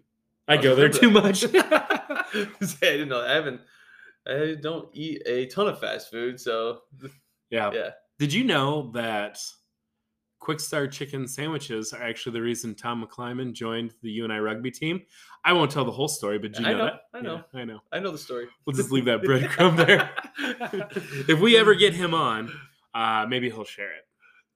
I 0.46 0.54
I'll 0.54 0.62
go 0.62 0.74
there 0.76 0.88
too 0.88 1.10
that. 1.10 1.22
much. 1.22 1.44
I 1.54 2.66
didn't 2.80 3.08
know. 3.08 3.20
I 3.20 3.32
haven't. 3.32 3.60
I 4.26 4.56
don't 4.60 4.88
eat 4.92 5.22
a 5.26 5.46
ton 5.46 5.66
of 5.66 5.80
fast 5.80 6.10
food, 6.10 6.38
so 6.38 6.82
yeah. 7.50 7.70
yeah. 7.74 7.90
Did 8.18 8.32
you 8.32 8.44
know 8.44 8.92
that 8.92 9.40
Kwik 10.42 10.60
Star 10.60 10.88
chicken 10.88 11.28
sandwiches 11.28 11.92
are 11.92 12.02
actually 12.02 12.32
the 12.32 12.42
reason 12.42 12.74
Tom 12.74 13.06
McClyman 13.06 13.52
joined 13.52 13.94
the 14.02 14.10
UNI 14.10 14.38
rugby 14.38 14.72
team? 14.72 15.02
I 15.44 15.52
won't 15.52 15.70
tell 15.70 15.84
the 15.84 15.92
whole 15.92 16.08
story, 16.08 16.38
but 16.38 16.58
you 16.58 16.66
I 16.66 16.72
know, 16.72 16.78
know, 16.78 16.84
that? 16.84 17.00
I 17.14 17.20
know. 17.20 17.44
Yeah, 17.54 17.60
I 17.60 17.64
know. 17.64 17.78
I 17.92 17.98
know 18.00 18.10
the 18.10 18.18
story. 18.18 18.46
We'll 18.66 18.74
just 18.74 18.90
leave 18.90 19.04
that 19.04 19.22
breadcrumb 19.22 19.76
there. 19.76 20.10
if 21.28 21.38
we 21.38 21.56
ever 21.56 21.74
get 21.74 21.94
him 21.94 22.12
on, 22.12 22.50
uh, 22.92 23.24
maybe 23.28 23.50
he'll 23.50 23.64
share 23.64 23.92
it. 23.92 24.04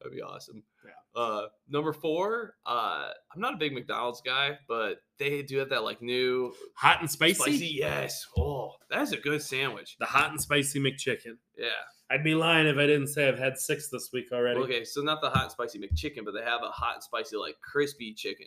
That'd 0.00 0.12
be 0.12 0.22
awesome. 0.22 0.64
Yeah. 0.84 0.90
Uh, 1.16 1.46
number 1.68 1.92
four. 1.94 2.54
Uh, 2.66 3.08
I'm 3.34 3.40
not 3.40 3.54
a 3.54 3.56
big 3.56 3.72
McDonald's 3.72 4.20
guy, 4.24 4.58
but 4.68 4.98
they 5.18 5.42
do 5.42 5.56
have 5.58 5.70
that 5.70 5.82
like 5.82 6.02
new 6.02 6.52
Hot 6.74 7.00
and 7.00 7.10
spicy? 7.10 7.34
spicy 7.34 7.66
Yes. 7.78 8.26
Oh, 8.36 8.72
that's 8.90 9.12
a 9.12 9.16
good 9.16 9.40
sandwich. 9.40 9.96
The 9.98 10.04
hot 10.04 10.30
and 10.30 10.40
spicy 10.40 10.78
McChicken. 10.78 11.38
Yeah. 11.56 11.68
I'd 12.10 12.22
be 12.22 12.34
lying 12.34 12.66
if 12.66 12.76
I 12.76 12.86
didn't 12.86 13.08
say 13.08 13.26
I've 13.26 13.38
had 13.38 13.56
six 13.58 13.88
this 13.88 14.10
week 14.12 14.26
already. 14.32 14.60
Okay, 14.60 14.84
so 14.84 15.00
not 15.00 15.20
the 15.20 15.30
hot 15.30 15.44
and 15.44 15.50
spicy 15.52 15.78
McChicken, 15.80 16.24
but 16.24 16.32
they 16.32 16.42
have 16.42 16.62
a 16.62 16.70
hot 16.70 16.94
and 16.94 17.02
spicy 17.02 17.36
like 17.36 17.56
crispy 17.62 18.14
chicken. 18.14 18.46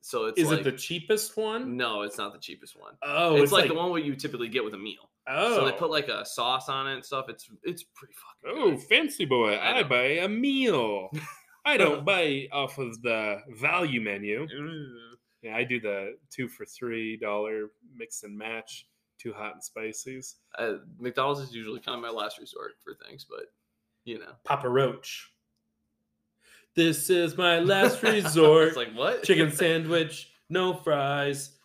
So 0.00 0.26
it's 0.26 0.38
Is 0.38 0.50
like, 0.50 0.60
it 0.60 0.64
the 0.64 0.72
cheapest 0.72 1.34
one? 1.36 1.78
no, 1.78 2.02
it's 2.02 2.18
not 2.18 2.34
the 2.34 2.38
cheapest 2.38 2.78
one. 2.78 2.92
Oh, 3.02 3.36
it's, 3.36 3.52
like, 3.52 3.68
the 3.68 3.74
one 3.74 3.88
what 3.88 4.04
you 4.04 4.14
typically 4.14 4.48
get 4.48 4.62
with 4.62 4.74
a 4.74 4.78
meal. 4.78 5.08
Oh, 5.26 5.56
So 5.56 5.64
they 5.64 5.72
put 5.72 5.90
like 5.90 6.08
a 6.08 6.26
sauce 6.26 6.68
on 6.68 6.86
it 6.86 6.94
and 6.94 7.02
stuff. 7.04 7.26
It's 7.30 7.48
it's 7.62 7.84
pretty 7.94 8.12
fucking. 8.44 8.58
oh, 8.60 8.70
good. 8.72 8.82
fancy 8.82 9.24
boy! 9.24 9.54
I 9.54 9.78
I, 9.78 9.82
buy 9.84 10.02
a 10.18 10.28
meal. 10.28 11.08
I 11.64 11.76
don't 11.76 12.04
buy 12.04 12.46
off 12.52 12.78
of 12.78 13.00
the 13.02 13.40
value 13.58 14.00
menu. 14.00 14.46
Mm. 14.46 14.86
Yeah, 15.42 15.56
I 15.56 15.64
do 15.64 15.80
the 15.80 16.16
two 16.30 16.48
for 16.48 16.64
three 16.64 17.16
dollar 17.16 17.70
mix 17.96 18.22
and 18.22 18.36
match, 18.36 18.86
two 19.18 19.32
hot 19.32 19.54
and 19.54 19.62
spices. 19.64 20.36
Uh, 20.58 20.74
McDonald's 20.98 21.40
is 21.40 21.54
usually 21.54 21.80
kind 21.80 21.96
of 21.96 22.02
my 22.02 22.10
last 22.10 22.38
resort 22.38 22.72
for 22.82 22.94
things, 23.06 23.26
but 23.28 23.46
you 24.04 24.18
know, 24.18 24.32
Papa 24.44 24.68
Roach. 24.68 25.30
This 26.76 27.08
is 27.08 27.36
my 27.36 27.60
last 27.60 28.02
resort. 28.02 28.68
it's 28.68 28.76
like 28.76 28.92
what? 28.94 29.22
Chicken 29.22 29.50
sandwich, 29.56 30.30
no 30.50 30.74
fries. 30.74 31.56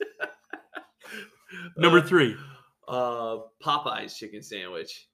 Number 1.76 1.98
Uh, 1.98 2.06
three. 2.06 2.36
Uh, 2.86 3.38
Popeye's 3.62 4.16
chicken 4.16 4.42
sandwich. 4.42 5.08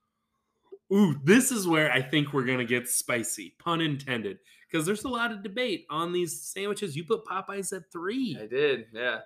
Ooh, 0.94 1.18
this 1.24 1.50
is 1.50 1.66
where 1.66 1.90
I 1.90 2.00
think 2.00 2.32
we're 2.32 2.44
gonna 2.44 2.64
get 2.64 2.88
spicy, 2.88 3.54
pun 3.58 3.80
intended, 3.80 4.38
because 4.70 4.86
there's 4.86 5.04
a 5.04 5.08
lot 5.08 5.32
of 5.32 5.42
debate 5.42 5.86
on 5.90 6.12
these 6.12 6.40
sandwiches. 6.42 6.94
You 6.94 7.04
put 7.04 7.24
Popeyes 7.24 7.76
at 7.76 7.90
three, 7.90 8.38
I 8.40 8.46
did, 8.46 8.86
yeah. 8.92 9.20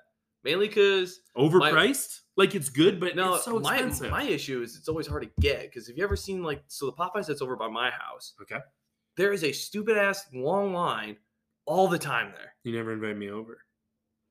Mainly 0.44 0.68
because 0.68 1.20
overpriced. 1.36 2.20
like 2.36 2.54
it's 2.54 2.68
good, 2.70 3.00
but 3.00 3.16
no, 3.16 3.34
it's 3.34 3.44
so 3.44 3.58
my 3.58 3.74
expensive. 3.74 4.10
my 4.10 4.22
issue 4.22 4.62
is 4.62 4.76
it's 4.76 4.88
always 4.88 5.06
hard 5.06 5.24
to 5.24 5.42
get. 5.42 5.62
Because 5.62 5.88
have 5.88 5.98
you 5.98 6.04
ever 6.04 6.16
seen 6.16 6.42
like 6.42 6.62
so 6.68 6.86
the 6.86 6.92
Popeyes 6.92 7.26
that's 7.26 7.42
over 7.42 7.56
by 7.56 7.68
my 7.68 7.90
house? 7.90 8.34
Okay. 8.40 8.58
There 9.16 9.32
is 9.32 9.42
a 9.42 9.52
stupid 9.52 9.98
ass 9.98 10.26
long 10.32 10.72
line 10.72 11.16
all 11.66 11.88
the 11.88 11.98
time 11.98 12.32
there. 12.34 12.54
you 12.62 12.72
never 12.72 12.92
invite 12.92 13.18
me 13.18 13.30
over. 13.30 13.58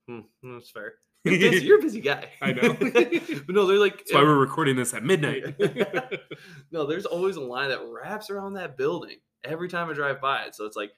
Hmm, 0.08 0.22
that's 0.42 0.70
fair. 0.70 0.94
You're 1.32 1.52
busy, 1.52 1.66
you're 1.66 1.80
a 1.80 1.82
busy 1.82 2.02
guy. 2.02 2.30
I 2.42 2.54
know. 2.54 2.74
but 2.80 3.50
no, 3.50 3.66
they're 3.66 3.78
like 3.78 3.98
That's 3.98 4.14
why 4.14 4.22
we're 4.24 4.38
recording 4.38 4.76
this 4.76 4.94
at 4.94 5.04
midnight. 5.04 5.56
no, 6.72 6.86
there's 6.86 7.06
always 7.06 7.36
a 7.36 7.42
line 7.42 7.70
that 7.70 7.82
wraps 7.88 8.30
around 8.30 8.54
that 8.54 8.78
building 8.78 9.18
every 9.44 9.70
time 9.70 9.90
I 9.90 9.94
drive 9.94 10.20
by 10.22 10.44
it. 10.44 10.56
So 10.56 10.66
it's 10.66 10.76
like, 10.78 10.92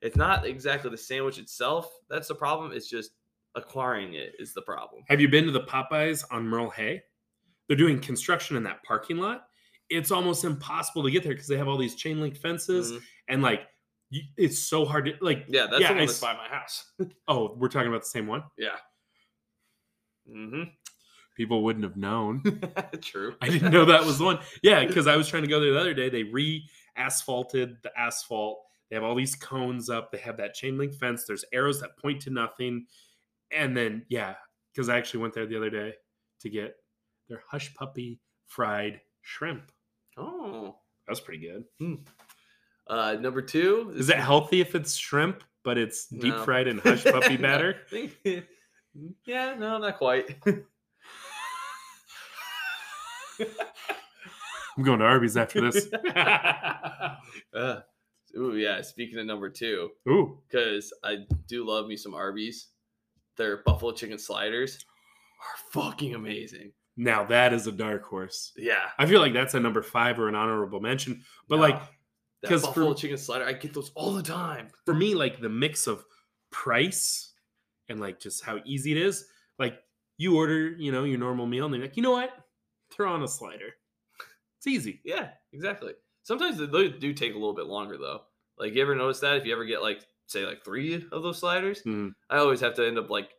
it's 0.00 0.16
not 0.16 0.46
exactly 0.46 0.90
the 0.90 0.96
sandwich 0.98 1.38
itself 1.38 1.90
that's 2.08 2.28
the 2.28 2.34
problem. 2.34 2.72
It's 2.72 2.88
just 2.88 3.10
acquiring 3.54 4.14
it 4.14 4.32
is 4.38 4.54
the 4.54 4.62
problem. 4.62 5.02
Have 5.08 5.20
you 5.20 5.28
been 5.28 5.44
to 5.46 5.50
the 5.52 5.60
Popeyes 5.62 6.24
on 6.30 6.46
Merle 6.46 6.70
Hay? 6.70 7.02
They're 7.68 7.76
doing 7.76 8.00
construction 8.00 8.56
in 8.56 8.62
that 8.64 8.82
parking 8.82 9.18
lot. 9.18 9.44
It's 9.88 10.10
almost 10.10 10.44
impossible 10.44 11.02
to 11.02 11.10
get 11.10 11.22
there 11.22 11.32
because 11.32 11.48
they 11.48 11.56
have 11.56 11.68
all 11.68 11.76
these 11.76 11.94
chain 11.96 12.20
link 12.20 12.36
fences 12.36 12.92
Mhm. 12.92 13.02
and 13.28 13.42
like 13.42 13.62
it's 14.36 14.58
so 14.58 14.84
hard 14.84 15.04
to 15.06 15.14
like. 15.20 15.44
Yeah, 15.48 15.66
that's 15.70 15.82
Yeah, 15.82 15.88
the 15.88 15.94
one 15.94 16.02
I 16.02 16.06
that's 16.06 16.20
by 16.20 16.32
my 16.34 16.48
house. 16.48 16.84
Oh, 17.28 17.54
we're 17.56 17.68
talking 17.68 17.88
about 17.88 18.02
the 18.02 18.08
same 18.08 18.26
one. 18.26 18.42
yeah. 18.58 18.76
Hmm 20.30 20.62
People 21.36 21.62
wouldn't 21.62 21.84
have 21.84 21.96
known. 21.96 22.42
True. 23.00 23.34
I 23.40 23.48
didn't 23.48 23.72
know 23.72 23.84
that 23.86 24.04
was 24.04 24.18
the 24.18 24.24
one. 24.24 24.40
Yeah, 24.62 24.84
because 24.84 25.06
I 25.06 25.16
was 25.16 25.26
trying 25.28 25.42
to 25.42 25.48
go 25.48 25.60
there 25.60 25.72
the 25.72 25.80
other 25.80 25.94
day. 25.94 26.10
They 26.10 26.24
re-asphalted 26.24 27.76
the 27.82 27.90
asphalt. 27.98 28.60
They 28.90 28.96
have 28.96 29.04
all 29.04 29.14
these 29.14 29.36
cones 29.36 29.88
up. 29.88 30.12
They 30.12 30.18
have 30.18 30.36
that 30.36 30.52
chain 30.54 30.76
link 30.76 30.92
fence. 30.92 31.24
There's 31.24 31.44
arrows 31.52 31.80
that 31.80 31.96
point 31.96 32.20
to 32.22 32.30
nothing. 32.30 32.86
And 33.52 33.74
then 33.76 34.04
yeah, 34.08 34.34
because 34.74 34.88
I 34.88 34.98
actually 34.98 35.20
went 35.20 35.32
there 35.32 35.46
the 35.46 35.56
other 35.56 35.70
day 35.70 35.94
to 36.40 36.50
get 36.50 36.74
their 37.28 37.42
hush 37.48 37.72
puppy 37.74 38.20
fried 38.46 39.00
shrimp. 39.22 39.70
Oh. 40.18 40.76
That 41.06 41.12
was 41.12 41.20
pretty 41.20 41.46
good. 41.78 41.98
Uh, 42.86 43.14
number 43.14 43.40
two 43.40 43.92
Is 43.96 44.10
it 44.10 44.16
healthy 44.16 44.60
if 44.60 44.74
it's 44.74 44.94
shrimp, 44.96 45.42
but 45.64 45.78
it's 45.78 46.06
deep 46.06 46.34
No. 46.34 46.44
fried 46.44 46.66
in 46.66 46.78
hush 46.78 47.04
puppy 47.04 47.36
batter? 47.36 47.76
Yeah, 49.24 49.54
no, 49.58 49.78
not 49.78 49.98
quite. 49.98 50.36
I'm 54.76 54.84
going 54.84 54.98
to 55.00 55.04
Arby's 55.04 55.36
after 55.36 55.70
this. 55.70 55.88
uh, 57.54 57.80
ooh, 58.36 58.54
yeah. 58.56 58.80
Speaking 58.82 59.18
of 59.18 59.26
number 59.26 59.50
two, 59.50 59.90
Ooh, 60.08 60.38
because 60.48 60.92
I 61.04 61.18
do 61.48 61.66
love 61.66 61.86
me 61.86 61.96
some 61.96 62.14
Arby's. 62.14 62.68
Their 63.36 63.58
buffalo 63.64 63.92
chicken 63.92 64.18
sliders 64.18 64.84
are 65.40 65.72
fucking 65.82 66.14
amazing. 66.14 66.72
now 66.96 67.24
that 67.24 67.52
is 67.52 67.66
a 67.66 67.72
dark 67.72 68.04
horse. 68.04 68.52
Yeah, 68.56 68.88
I 68.98 69.06
feel 69.06 69.20
like 69.20 69.32
that's 69.32 69.54
a 69.54 69.60
number 69.60 69.82
five 69.82 70.18
or 70.18 70.28
an 70.28 70.34
honorable 70.34 70.80
mention. 70.80 71.22
But 71.48 71.56
No, 71.56 71.62
like 71.62 71.80
that 72.42 72.48
'cause 72.50 72.60
for- 72.62 72.66
buffalo 72.68 72.94
chicken 72.94 73.16
slider, 73.18 73.44
I 73.44 73.52
get 73.54 73.72
those 73.74 73.90
all 73.94 74.12
the 74.12 74.22
time. 74.22 74.68
for 74.84 74.94
me, 74.94 75.14
like 75.14 75.40
the 75.40 75.48
mix 75.48 75.86
of 75.86 76.04
price 76.50 77.29
and 77.90 78.00
like 78.00 78.18
just 78.18 78.42
how 78.42 78.58
easy 78.64 78.92
it 78.92 78.96
is, 78.98 79.26
like 79.58 79.78
you 80.16 80.36
order, 80.36 80.70
you 80.70 80.90
know, 80.92 81.04
your 81.04 81.18
normal 81.18 81.46
meal 81.46 81.66
and 81.66 81.74
they're 81.74 81.80
like, 81.82 81.96
you 81.98 82.02
know 82.02 82.12
what? 82.12 82.30
Throw 82.90 83.12
on 83.12 83.22
a 83.22 83.28
slider. 83.28 83.74
It's 84.58 84.66
easy. 84.66 85.00
Yeah, 85.04 85.28
exactly. 85.52 85.92
Sometimes 86.22 86.58
they 86.58 86.66
do 86.88 87.12
take 87.12 87.32
a 87.32 87.38
little 87.38 87.54
bit 87.54 87.66
longer 87.66 87.98
though. 87.98 88.22
Like 88.58 88.74
you 88.74 88.82
ever 88.82 88.94
notice 88.94 89.20
that 89.20 89.36
if 89.36 89.44
you 89.46 89.52
ever 89.52 89.64
get 89.64 89.82
like 89.82 90.00
say 90.26 90.46
like 90.46 90.64
three 90.64 90.94
of 91.12 91.22
those 91.22 91.38
sliders, 91.38 91.82
Mhm. 91.82 92.12
I 92.30 92.38
always 92.38 92.60
have 92.60 92.74
to 92.74 92.86
end 92.86 92.98
up 92.98 93.10
like 93.10 93.30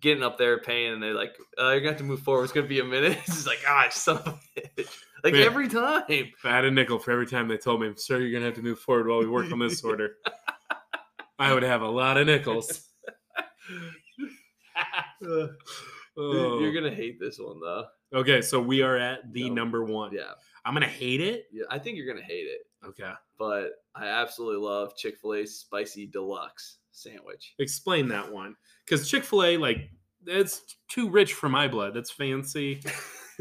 getting 0.00 0.22
up 0.22 0.38
there 0.38 0.58
paying, 0.60 0.92
and 0.94 1.02
they're 1.02 1.14
like, 1.14 1.34
uh, 1.58 1.70
"You're 1.70 1.80
gonna 1.80 1.90
have 1.90 1.98
to 1.98 2.04
move 2.04 2.20
forward. 2.20 2.44
It's 2.44 2.52
gonna 2.52 2.66
be 2.68 2.78
a 2.80 2.84
minute." 2.84 3.18
It's 3.26 3.34
just 3.34 3.46
like, 3.46 3.58
ah, 3.68 3.88
son 3.90 4.16
of 4.18 4.26
a 4.56 4.60
bitch. 4.60 4.96
Like 5.22 5.34
Yeah. 5.34 5.44
every 5.44 5.68
time. 5.68 6.04
I 6.08 6.24
had 6.44 6.64
a 6.64 6.70
nickel 6.70 6.98
for 6.98 7.10
every 7.10 7.26
time 7.26 7.46
they 7.48 7.58
told 7.58 7.80
me, 7.82 7.92
sir, 7.96 8.18
you're 8.20 8.32
gonna 8.32 8.46
have 8.46 8.54
to 8.54 8.62
move 8.62 8.78
forward 8.78 9.06
while 9.08 9.18
we 9.18 9.26
work 9.28 9.52
on 9.52 9.58
this 9.58 9.82
order. 9.84 10.16
I 11.38 11.52
would 11.52 11.62
have 11.64 11.82
a 11.82 11.88
lot 11.88 12.16
of 12.16 12.26
nickels. 12.26 12.88
Uh, 15.26 15.48
Oh. 16.16 16.58
You're 16.60 16.72
gonna 16.72 16.94
hate 16.94 17.20
this 17.20 17.38
one 17.38 17.60
though. 17.60 17.84
Okay, 18.12 18.42
so 18.42 18.60
we 18.60 18.82
are 18.82 18.96
at 18.96 19.32
the 19.32 19.48
No. 19.48 19.54
number 19.54 19.84
one. 19.84 20.12
Yeah, 20.12 20.32
I'm 20.64 20.74
gonna 20.74 20.86
hate 20.88 21.20
it. 21.20 21.46
yeah. 21.52 21.64
I 21.70 21.78
think 21.78 21.96
you're 21.96 22.06
gonna 22.12 22.26
hate 22.26 22.46
it, 22.48 22.62
Okay. 22.84 23.12
but 23.38 23.70
I 23.94 24.06
absolutely 24.06 24.58
love 24.66 24.96
Chick 24.96 25.18
Fil 25.18 25.34
A 25.34 25.46
spicy 25.46 26.06
deluxe 26.06 26.78
sandwich. 26.90 27.54
Explain 27.60 28.08
that 28.08 28.30
one. 28.30 28.56
Because 28.84 29.08
Chick-fil-A, 29.08 29.56
like, 29.58 29.88
it's 30.26 30.76
too 30.88 31.08
rich 31.08 31.32
for 31.34 31.48
my 31.48 31.68
blood. 31.68 31.94
That's 31.94 32.10
fancy. 32.10 32.82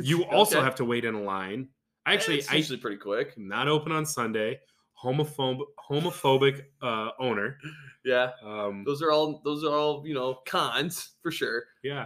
You 0.02 0.24
also 0.26 0.58
Okay. 0.58 0.64
have 0.64 0.76
to 0.76 0.86
wait 0.86 1.04
in 1.04 1.14
a 1.16 1.22
line. 1.22 1.68
Actually, 2.06 2.38
It's 2.38 2.50
I 2.50 2.56
usually 2.56 2.78
pretty 2.80 2.96
quick. 2.98 3.38
not 3.38 3.68
open 3.68 3.92
on 3.92 4.06
Sunday. 4.06 4.62
Homophobe, 5.04 5.62
homophobic 5.90 6.62
uh, 6.82 7.10
owner. 7.20 7.58
Yeah, 8.06 8.32
Um, 8.44 8.84
those 8.86 9.02
are 9.02 9.12
all 9.12 9.42
those 9.44 9.64
are 9.64 9.74
all 9.76 10.04
you 10.06 10.14
know 10.14 10.40
cons 10.48 11.12
for 11.22 11.32
sure. 11.32 11.64
yeah, 11.84 12.06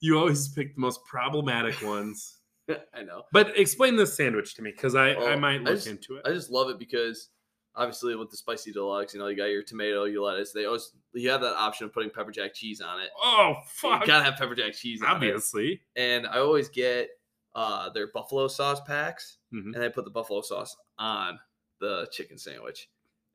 you 0.00 0.18
always 0.18 0.48
pick 0.48 0.74
the 0.74 0.80
most 0.80 1.04
problematic 1.04 1.80
ones. 1.82 2.38
I 2.94 3.02
know. 3.02 3.22
But 3.32 3.58
explain 3.58 3.96
this 3.96 4.16
sandwich 4.16 4.54
to 4.54 4.62
me 4.62 4.70
because 4.72 4.94
I, 4.94 5.10
I 5.12 5.18
Well, 5.18 5.38
might 5.38 5.54
I 5.54 5.64
look 5.64 5.74
just- 5.74 5.86
into 5.88 6.16
it. 6.16 6.22
I 6.26 6.30
just 6.30 6.50
love 6.50 6.68
it 6.70 6.78
because 6.78 7.28
obviously 7.74 8.14
with 8.14 8.30
the 8.30 8.36
spicy 8.36 8.70
deluxe, 8.72 9.14
you 9.14 9.20
know, 9.20 9.26
you 9.28 9.36
got 9.36 9.46
your 9.46 9.62
tomato, 9.62 10.04
your 10.04 10.22
lettuce. 10.24 10.52
They 10.52 10.64
always 10.66 10.92
you 11.12 11.30
have 11.30 11.40
that 11.42 11.54
option 11.56 11.86
of 11.86 11.92
putting 11.92 12.10
pepper 12.10 12.30
jack 12.30 12.54
cheese 12.54 12.80
on 12.80 13.00
it. 13.00 13.10
oh 13.22 13.54
fuck! 13.66 14.00
You 14.02 14.06
gotta 14.06 14.24
have 14.24 14.36
pepper 14.36 14.54
jack 14.54 14.74
cheese 14.74 15.02
on 15.02 15.08
it. 15.08 15.12
Obviously, 15.12 15.80
And 15.96 16.26
I 16.26 16.38
always 16.38 16.68
get 16.68 17.08
uh 17.54 17.90
their 17.90 18.08
buffalo 18.12 18.48
sauce 18.48 18.80
packs, 18.86 19.38
Mhm. 19.52 19.74
and 19.74 19.82
I 19.84 19.88
put 19.88 20.04
the 20.04 20.10
buffalo 20.10 20.40
sauce 20.40 20.74
on 20.98 21.38
the 21.82 22.08
chicken 22.10 22.38
sandwich. 22.38 22.88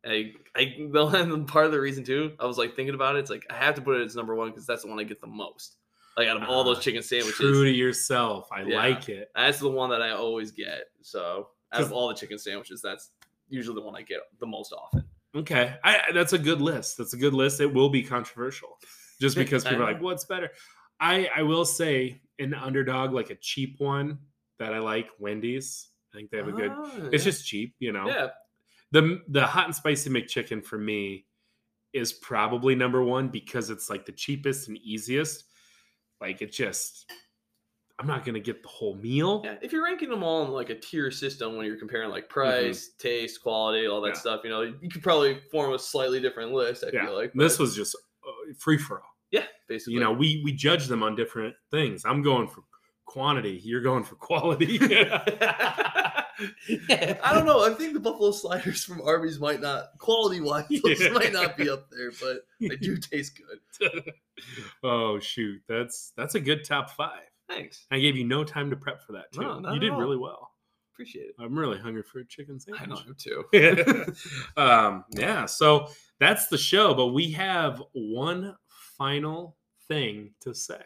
And 0.04 0.14
I, 0.14 0.32
I 0.60 0.76
the 0.92 1.44
part 1.48 1.66
of 1.68 1.72
the 1.72 1.80
reason 1.80 2.04
too, 2.04 2.32
I 2.40 2.46
was 2.46 2.58
like 2.58 2.76
thinking 2.76 2.96
about 2.96 3.16
it. 3.16 3.20
It's 3.20 3.30
like 3.30 3.46
I 3.52 3.56
have 3.56 3.76
to 3.76 3.82
put 3.82 4.00
it 4.02 4.06
as 4.06 4.16
number 4.16 4.34
one 4.36 4.50
because 4.50 4.66
that's 4.66 4.82
the 4.84 4.90
one 4.90 5.00
I 5.00 5.04
get 5.04 5.22
the 5.22 5.28
most. 5.28 5.76
Like 6.18 6.28
out 6.28 6.42
of 6.42 6.50
all 6.50 6.64
those 6.64 6.78
Ah, 6.78 6.82
chicken 6.82 7.04
sandwiches, 7.04 7.36
true 7.38 7.64
to 7.66 7.70
yourself. 7.72 8.48
I 8.52 8.64
Yeah. 8.64 8.78
like 8.78 9.08
it. 9.10 9.30
that's 9.36 9.60
the 9.60 9.70
one 9.70 9.92
that 9.92 10.02
I 10.02 10.12
always 10.12 10.52
get. 10.52 10.86
So 11.04 11.50
out 11.74 11.82
of 11.82 11.92
all 11.92 12.08
the 12.08 12.16
chicken 12.16 12.40
sandwiches, 12.40 12.82
that's 12.82 13.12
usually 13.50 13.76
the 13.76 13.82
one 13.86 13.96
I 13.96 14.02
get 14.02 14.22
the 14.40 14.48
most 14.48 14.74
often. 14.74 15.04
Okay, 15.36 15.76
I- 15.84 16.12
that's 16.14 16.34
a 16.34 16.40
good 16.40 16.60
list. 16.62 16.98
That's 16.98 17.14
a 17.14 17.18
good 17.18 17.34
list. 17.36 17.62
It 17.62 17.72
will 17.72 17.90
be 17.90 18.02
controversial, 18.02 18.80
just 19.22 19.36
because 19.44 19.64
people 19.64 19.84
are 19.84 19.94
like, 19.94 20.02
"What's 20.02 20.26
better?" 20.26 20.50
I 21.00 21.30
I 21.36 21.44
will 21.44 21.66
say 21.66 22.22
an 22.40 22.54
underdog, 22.56 23.14
like 23.14 23.30
a 23.30 23.36
cheap 23.36 23.76
one 23.80 24.18
that 24.58 24.74
I 24.74 24.80
like, 24.80 25.10
Wendy's. 25.20 25.90
I 26.18 26.20
think 26.20 26.32
they 26.32 26.38
have 26.38 26.48
a 26.48 26.52
good. 26.52 26.72
It's 27.14 27.24
yeah. 27.24 27.32
just 27.32 27.46
cheap, 27.46 27.76
you 27.80 27.92
know. 27.94 28.08
yeah. 28.08 28.30
The 28.92 29.22
the 29.28 29.46
hot 29.46 29.66
and 29.66 29.76
spicy 29.76 30.10
McChicken 30.10 30.66
for 30.66 30.78
me 30.78 31.26
is 31.94 32.12
probably 32.14 32.74
number 32.74 33.04
one 33.04 33.28
because 33.28 33.70
it's 33.70 33.90
like 33.90 34.06
the 34.06 34.12
cheapest 34.12 34.68
and 34.68 34.78
easiest. 34.80 35.44
Like 36.20 36.42
it 36.42 36.52
just, 36.52 37.12
I'm 38.00 38.08
not 38.08 38.26
gonna 38.26 38.40
get 38.40 38.64
the 38.64 38.70
whole 38.70 38.96
meal. 38.96 39.42
Yeah, 39.46 39.56
if 39.62 39.72
you're 39.72 39.84
ranking 39.84 40.10
them 40.10 40.24
all 40.24 40.44
in 40.46 40.52
like 40.52 40.70
a 40.72 40.76
tier 40.80 41.12
system 41.12 41.56
when 41.56 41.66
you're 41.68 41.78
comparing 41.78 42.10
like 42.10 42.30
price, 42.30 42.92
taste, 42.98 43.42
quality, 43.44 43.86
all 43.88 44.02
that 44.02 44.14
Mm-hmm. 44.14 44.16
Yeah. 44.16 44.20
stuff, 44.20 44.42
you 44.44 44.50
know, 44.50 44.62
you 44.62 44.90
could 44.90 45.04
probably 45.04 45.40
form 45.52 45.74
a 45.74 45.80
slightly 45.80 46.20
different 46.20 46.52
list. 46.54 46.84
I 46.84 46.90
Yeah, 46.94 47.06
feel 47.06 47.16
like 47.16 47.34
this 47.36 47.60
was 47.60 47.76
just 47.76 47.96
uh, 48.28 48.54
free 48.58 48.78
for 48.80 49.02
all. 49.02 49.10
yeah, 49.32 49.44
basically. 49.68 49.94
you 49.96 50.00
know 50.00 50.12
we 50.14 50.42
we 50.44 50.54
judge 50.54 50.88
them 50.88 51.04
on 51.04 51.16
different 51.16 51.54
things 51.72 52.04
i'm 52.06 52.22
going 52.22 52.48
for 52.48 52.62
quantity 53.08 53.60
you're 53.64 53.82
going 53.82 54.04
for 54.04 54.16
quality 54.16 54.78
I 57.20 57.32
don't 57.34 57.46
know. 57.48 57.66
I 57.66 57.74
think 57.74 57.94
the 57.94 58.00
buffalo 58.00 58.30
sliders 58.32 58.84
from 58.84 59.02
Arby's 59.02 59.40
might 59.40 59.60
not 59.62 59.86
quality 59.98 60.40
wise 60.42 60.66
those 60.84 61.00
Yeah. 61.02 61.10
might 61.14 61.34
not 61.34 61.58
be 61.58 61.68
up 61.70 61.90
there, 61.90 62.12
but 62.22 62.42
they 62.60 62.76
do 62.76 62.96
taste 62.98 63.40
good. 63.40 64.04
oh 64.84 65.20
shoot 65.20 65.62
that's 65.68 66.12
that's 66.16 66.36
a 66.36 66.40
good 66.40 66.64
top 66.64 66.92
five 66.92 67.24
Thanks, 67.50 67.86
i 67.92 67.98
gave 67.98 68.16
you 68.18 68.24
no 68.24 68.44
time 68.44 68.70
to 68.70 68.76
prep 68.76 69.02
for 69.02 69.14
that 69.14 69.32
too 69.32 69.42
No, 69.42 69.60
you 69.70 69.76
at 69.78 69.82
did 69.82 69.92
all. 69.92 70.00
really 70.00 70.18
well 70.18 70.52
appreciate 70.94 71.30
it. 71.30 71.36
i'm 71.40 71.58
really 71.58 71.80
hungry 71.80 72.04
for 72.04 72.20
a 72.20 72.26
chicken 72.26 72.60
sandwich. 72.60 72.82
I 72.92 73.04
know 73.08 73.14
too. 73.18 74.62
um 74.62 75.06
yeah 75.12 75.46
so 75.48 75.88
that's 76.20 76.48
the 76.50 76.58
show 76.58 76.94
but 76.94 77.08
we 77.08 77.32
have 77.32 77.82
one 77.94 78.56
final 78.98 79.58
thing 79.88 80.34
to 80.42 80.54
say 80.54 80.82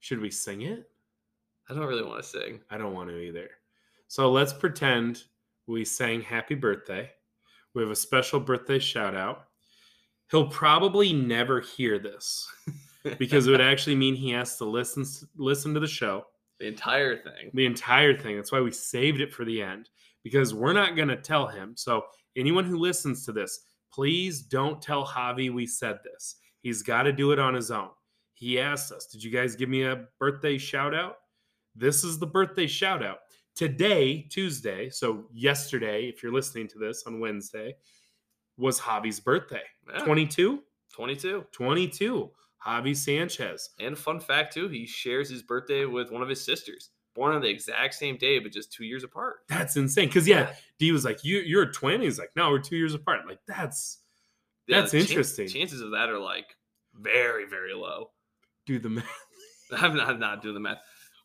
should 0.00 0.20
we 0.20 0.30
sing 0.30 0.62
it 0.62 0.90
I 1.70 1.74
don't 1.74 1.86
really 1.86 2.02
want 2.02 2.20
to 2.22 2.28
sing. 2.28 2.60
I 2.68 2.78
don't 2.78 2.94
want 2.94 3.10
to 3.10 3.18
either. 3.20 3.48
So 4.08 4.30
let's 4.32 4.52
pretend 4.52 5.22
we 5.68 5.84
sang 5.84 6.20
happy 6.20 6.56
birthday. 6.56 7.08
We 7.74 7.82
have 7.82 7.92
a 7.92 7.96
special 7.96 8.40
birthday 8.40 8.80
shout 8.80 9.14
out. 9.14 9.44
He'll 10.32 10.48
probably 10.48 11.12
never 11.12 11.60
hear 11.60 12.00
this 12.00 12.48
because 13.18 13.46
it 13.46 13.52
would 13.52 13.60
actually 13.60 13.94
mean 13.94 14.16
he 14.16 14.30
has 14.30 14.56
to 14.56 14.64
listen 14.64 15.04
listen 15.36 15.72
to 15.74 15.80
the 15.80 15.86
show, 15.86 16.26
the 16.58 16.66
entire 16.66 17.16
thing. 17.16 17.52
the 17.54 17.66
entire 17.66 18.18
thing. 18.18 18.34
That's 18.34 18.50
why 18.50 18.60
we 18.60 18.72
saved 18.72 19.20
it 19.20 19.32
for 19.32 19.44
the 19.44 19.62
end 19.62 19.90
because 20.24 20.52
we're 20.52 20.72
not 20.72 20.96
going 20.96 21.08
to 21.08 21.16
tell 21.16 21.46
him. 21.46 21.74
So 21.76 22.02
anyone 22.36 22.64
who 22.64 22.78
listens 22.78 23.24
to 23.26 23.32
this, 23.32 23.60
please 23.92 24.42
don't 24.42 24.82
tell 24.82 25.06
Javi 25.06 25.52
we 25.52 25.66
said 25.66 25.98
this. 26.02 26.36
He's 26.62 26.82
got 26.82 27.04
to 27.04 27.12
do 27.12 27.30
it 27.30 27.38
on 27.38 27.54
his 27.54 27.70
own. 27.70 27.90
He 28.40 28.58
asked 28.58 28.90
us, 28.90 29.06
"Did 29.06 29.22
you 29.22 29.30
guys 29.30 29.54
give 29.54 29.68
me 29.68 29.82
a 29.82 30.06
birthday 30.18 30.56
shout 30.56 30.94
out?" 30.94 31.18
This 31.76 32.02
is 32.04 32.18
the 32.18 32.26
birthday 32.26 32.66
shout 32.66 33.04
out. 33.04 33.18
Today, 33.54 34.22
Tuesday, 34.30 34.88
so 34.88 35.26
yesterday, 35.30 36.08
if 36.08 36.22
you're 36.22 36.32
listening 36.32 36.66
to 36.68 36.78
this 36.78 37.04
on 37.06 37.20
Wednesday, 37.20 37.76
was 38.56 38.80
Javi's 38.80 39.20
birthday. 39.20 39.62
Yeah, 39.92 39.98
22? 40.04 40.62
22. 40.90 41.44
22. 41.52 42.30
Javi 42.66 42.96
Sanchez. 42.96 43.70
And 43.78 43.96
fun 43.96 44.18
fact 44.20 44.54
too, 44.54 44.68
he 44.68 44.86
shares 44.86 45.28
his 45.28 45.42
birthday 45.42 45.84
with 45.84 46.10
one 46.10 46.22
of 46.22 46.28
his 46.28 46.42
sisters, 46.42 46.90
born 47.14 47.34
on 47.34 47.42
the 47.42 47.48
exact 47.48 47.94
same 47.94 48.16
day, 48.16 48.38
but 48.38 48.52
just 48.52 48.72
two 48.72 48.84
years 48.84 49.04
apart. 49.04 49.40
That's 49.48 49.76
insane. 49.76 50.08
Because 50.08 50.26
yeah, 50.26 50.54
D 50.78 50.92
was 50.92 51.04
like, 51.04 51.22
"You, 51.24 51.40
you're 51.40 51.64
a 51.64 51.72
twin." 51.72 52.00
He's 52.00 52.18
like, 52.18 52.30
"No, 52.36 52.50
we're 52.50 52.58
two 52.58 52.76
years 52.76 52.94
apart." 52.94 53.26
Like 53.26 53.40
that's 53.46 53.98
That's 54.66 54.92
the 54.92 55.00
chan- 55.00 55.08
interesting. 55.08 55.48
chances 55.48 55.82
of 55.82 55.90
that 55.90 56.08
are 56.08 56.18
like 56.18 56.56
very, 56.94 57.44
very 57.46 57.74
low. 57.74 58.10
Do 58.66 58.78
the 58.78 58.88
math. 58.88 59.06
I'm 59.72 59.96
not, 59.96 60.08
I'm 60.08 60.18
not 60.18 60.42
doing 60.42 60.54
the 60.54 60.60
math. 60.60 60.78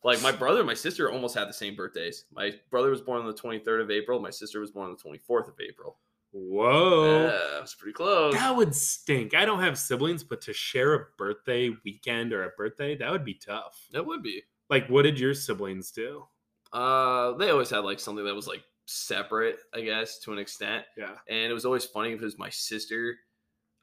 Like 0.04 0.22
my 0.22 0.32
brother 0.32 0.60
and 0.60 0.68
my 0.68 0.76
sister 0.76 1.12
almost 1.12 1.36
had 1.36 1.50
the 1.50 1.54
same 1.54 1.76
birthdays. 1.76 2.26
My 2.32 2.52
brother 2.70 2.92
was 2.92 3.02
born 3.02 3.22
on 3.22 3.26
the 3.26 3.34
23rd 3.34 3.82
of 3.82 3.90
April. 3.90 4.20
My 4.20 4.30
sister 4.30 4.60
was 4.60 4.70
born 4.70 4.90
on 4.90 4.96
the 4.96 5.18
24th 5.18 5.48
of 5.48 5.56
April. 5.60 5.98
Whoa. 6.32 7.28
Yeah, 7.28 7.62
it's 7.62 7.74
pretty 7.74 7.94
close. 7.94 8.34
That 8.34 8.56
would 8.56 8.76
stink. 8.76 9.34
I 9.34 9.46
don't 9.46 9.62
have 9.62 9.80
siblings, 9.80 10.24
but 10.24 10.42
to 10.42 10.54
share 10.54 10.94
a 10.94 11.06
birthday 11.18 11.72
weekend 11.84 12.34
or 12.34 12.44
a 12.44 12.50
birthday, 12.56 12.96
that 12.98 13.10
would 13.10 13.26
be 13.26 13.34
tough. 13.34 13.88
That 13.94 14.06
would 14.06 14.22
be. 14.22 14.44
Like, 14.70 14.88
what 14.90 15.04
did 15.04 15.20
your 15.20 15.34
siblings 15.34 15.92
do? 15.92 16.26
Uh, 16.74 17.32
they 17.38 17.50
always 17.50 17.70
had 17.70 17.80
like 17.80 18.00
something 18.00 18.26
that 18.26 18.36
was 18.36 18.48
like 18.48 18.64
separate, 18.86 19.60
I 19.74 19.82
guess, 19.82 20.20
to 20.20 20.34
an 20.34 20.40
extent. 20.40 20.86
Yeah. 20.98 21.16
And 21.30 21.50
it 21.50 21.54
was 21.54 21.66
always 21.66 21.86
funny 21.86 22.14
because 22.14 22.38
my 22.38 22.50
sister, 22.50 23.16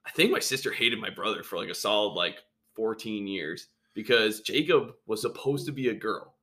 I 0.07 0.11
think 0.11 0.31
my 0.31 0.41
sister 0.41 0.73
hated 0.73 1.01
my 1.01 1.11
brother 1.11 1.43
for 1.43 1.57
like 1.57 1.71
a 1.71 1.75
solid 1.75 2.13
like 2.15 2.37
14 2.77 3.27
years 3.27 3.69
because 3.95 4.41
Jacob 4.41 4.93
was 5.07 5.21
supposed 5.21 5.67
to 5.67 5.73
be 5.73 5.89
a 5.89 5.95
girl. 5.95 6.35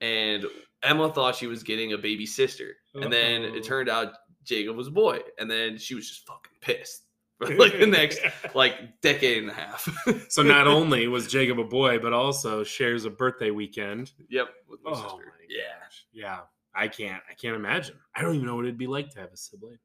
And 0.00 0.44
Emma 0.82 1.10
thought 1.12 1.36
she 1.36 1.46
was 1.46 1.62
getting 1.62 1.92
a 1.94 1.98
baby 1.98 2.26
sister. 2.26 2.76
And 2.94 3.12
then 3.12 3.42
it 3.42 3.64
turned 3.64 3.88
out 3.88 4.12
Jacob 4.44 4.76
was 4.76 4.88
a 4.88 4.92
boy. 4.92 5.20
And 5.38 5.50
then 5.50 5.78
she 5.78 5.94
was 5.94 6.08
just 6.08 6.26
fucking 6.26 6.52
pissed 6.60 7.04
for 7.38 7.54
like 7.56 7.78
the 7.78 7.86
next 7.86 8.20
like 8.54 9.00
decade 9.00 9.38
and 9.42 9.50
a 9.50 9.54
half. 9.54 9.88
so 10.28 10.42
not 10.42 10.66
only 10.66 11.08
was 11.08 11.26
Jacob 11.26 11.58
a 11.58 11.64
boy, 11.64 11.98
but 11.98 12.12
also 12.12 12.62
shares 12.62 13.04
a 13.04 13.10
birthday 13.10 13.50
weekend. 13.50 14.12
yep, 14.28 14.48
with 14.68 14.80
my 14.84 14.90
Oh 14.92 14.94
sister. 14.94 15.16
my 15.16 15.46
Yeah. 15.48 15.62
gosh. 15.82 16.06
Yeah. 16.12 16.40
I 16.74 16.88
can't. 16.88 17.22
I 17.30 17.32
can't 17.34 17.56
imagine. 17.56 17.96
I 18.14 18.20
don't 18.20 18.34
even 18.34 18.46
know 18.46 18.54
what 18.56 18.66
it'd 18.66 18.76
be 18.76 18.86
like 18.86 19.08
to 19.10 19.20
have 19.20 19.32
a 19.32 19.36
sibling. 19.36 19.78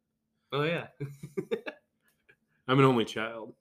Oh 0.52 0.64
yeah. 0.64 0.88
I'm 2.68 2.80
an 2.80 2.86
only 2.86 3.06
child. 3.06 3.54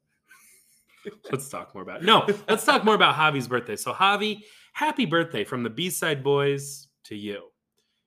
Let's 1.30 1.48
talk 1.48 1.74
more 1.74 1.82
about 1.82 2.02
it. 2.02 2.04
No, 2.04 2.26
let's 2.48 2.64
talk 2.64 2.84
more 2.84 2.94
about 2.94 3.14
Javi's 3.14 3.48
birthday. 3.48 3.76
So, 3.76 3.92
Javi, 3.92 4.40
happy 4.72 5.06
birthday 5.06 5.44
from 5.44 5.62
the 5.62 5.70
B-Side 5.70 6.22
Bois 6.22 6.58
to 7.04 7.16
you. 7.16 7.44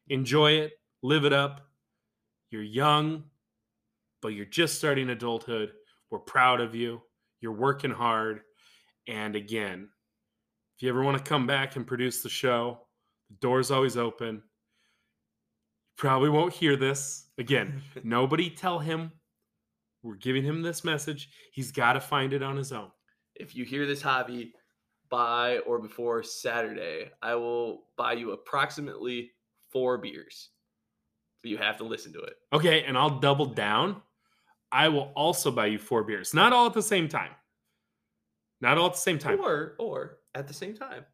Enjoy 0.10 0.52
it, 0.52 0.74
live 1.02 1.26
it 1.26 1.34
up. 1.34 1.62
You're 2.52 2.64
young, 2.64 3.24
but 4.22 4.30
you're 4.30 4.46
just 4.46 4.76
starting 4.76 5.10
adulthood. 5.10 5.72
We're 6.12 6.20
proud 6.20 6.62
of 6.62 6.76
you. 6.76 7.02
You're 7.42 7.54
working 7.54 7.92
hard. 7.92 8.42
And 9.08 9.36
again, 9.36 9.90
if 10.78 10.84
you 10.84 10.90
ever 10.90 11.04
want 11.04 11.18
to 11.18 11.24
come 11.24 11.48
back 11.48 11.76
and 11.76 11.86
produce 11.86 12.22
the 12.22 12.30
show, 12.30 12.80
the 13.30 13.36
door's 13.38 13.72
always 13.72 13.98
open. 13.98 14.36
You 14.36 14.42
probably 15.98 16.30
won't 16.30 16.54
hear 16.54 16.76
this. 16.76 17.28
Again, 17.38 17.82
nobody 18.04 18.50
tell 18.50 18.80
him 18.80 19.12
we're 20.04 20.16
giving 20.16 20.44
him 20.44 20.62
this 20.62 20.84
message. 20.84 21.30
He's 21.52 21.72
got 21.72 21.94
to 21.94 22.00
find 22.00 22.34
it 22.34 22.44
on 22.44 22.56
his 22.58 22.72
own. 22.72 22.92
if 23.36 23.56
you 23.56 23.66
hear 23.66 23.88
this 23.88 24.04
Javi 24.04 24.52
by 25.10 25.60
or 25.60 25.80
before 25.80 26.22
Saturday, 26.24 27.10
I 27.22 27.36
will 27.36 27.86
buy 27.98 28.14
you 28.14 28.32
approximately 28.32 29.32
four 29.72 29.98
beers. 29.98 30.50
But 31.42 31.52
you 31.52 31.58
have 31.58 31.78
to 31.78 31.84
listen 31.84 32.14
to 32.14 32.20
it. 32.22 32.34
Okay, 32.54 32.84
and 32.84 32.98
I'll 32.98 33.20
double 33.20 33.46
down. 33.48 34.02
I 34.72 34.90
will 34.90 35.12
also 35.16 35.52
buy 35.52 35.68
you 35.68 35.78
four 35.80 36.04
beers. 36.04 36.34
Not 36.34 36.54
all 36.54 36.68
at 36.68 36.74
the 36.74 36.82
same 36.82 37.08
time. 37.08 37.32
Not 38.62 38.78
all 38.78 38.88
at 38.88 38.94
the 38.94 39.00
same 39.00 39.20
time. 39.20 39.40
Or 39.40 39.76
or 39.78 40.18
at 40.36 40.48
the 40.48 40.54
same 40.54 40.76
time. 40.76 41.06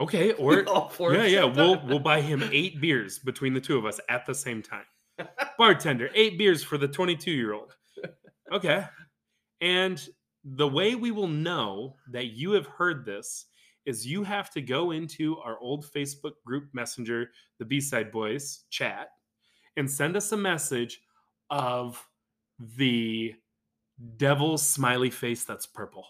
Okay, 0.00 0.32
or 0.38 0.68
All 0.68 0.88
four 0.88 1.14
yeah, 1.14 1.24
yeah, 1.26 1.44
we'll 1.44 1.80
we'll 1.86 1.98
buy 1.98 2.20
him 2.20 2.42
eight 2.52 2.80
beers 2.80 3.18
between 3.18 3.52
the 3.54 3.60
two 3.60 3.76
of 3.78 3.84
us 3.84 4.00
at 4.08 4.26
the 4.26 4.34
same 4.34 4.62
time. 4.62 4.84
Bartender, 5.58 6.10
eight 6.14 6.38
beers 6.38 6.62
for 6.62 6.78
the 6.78 6.88
22 6.88 7.30
year 7.30 7.52
old. 7.52 7.76
Okay. 8.52 8.84
And 9.60 10.02
the 10.44 10.68
way 10.68 10.94
we 10.94 11.10
will 11.10 11.28
know 11.28 11.96
that 12.10 12.26
you 12.28 12.52
have 12.52 12.66
heard 12.66 13.04
this 13.04 13.46
is 13.86 14.06
you 14.06 14.22
have 14.24 14.50
to 14.52 14.60
go 14.60 14.90
into 14.90 15.38
our 15.38 15.58
old 15.58 15.84
Facebook 15.84 16.32
group 16.46 16.64
messenger, 16.72 17.30
the 17.58 17.64
B-Side 17.64 18.10
Bois 18.12 18.38
chat, 18.70 19.08
and 19.76 19.90
send 19.90 20.16
us 20.16 20.32
a 20.32 20.36
message 20.36 21.00
of 21.50 22.04
the 22.76 23.34
devil 24.16 24.56
smiley 24.58 25.10
face 25.10 25.44
that's 25.44 25.66
purple 25.66 26.06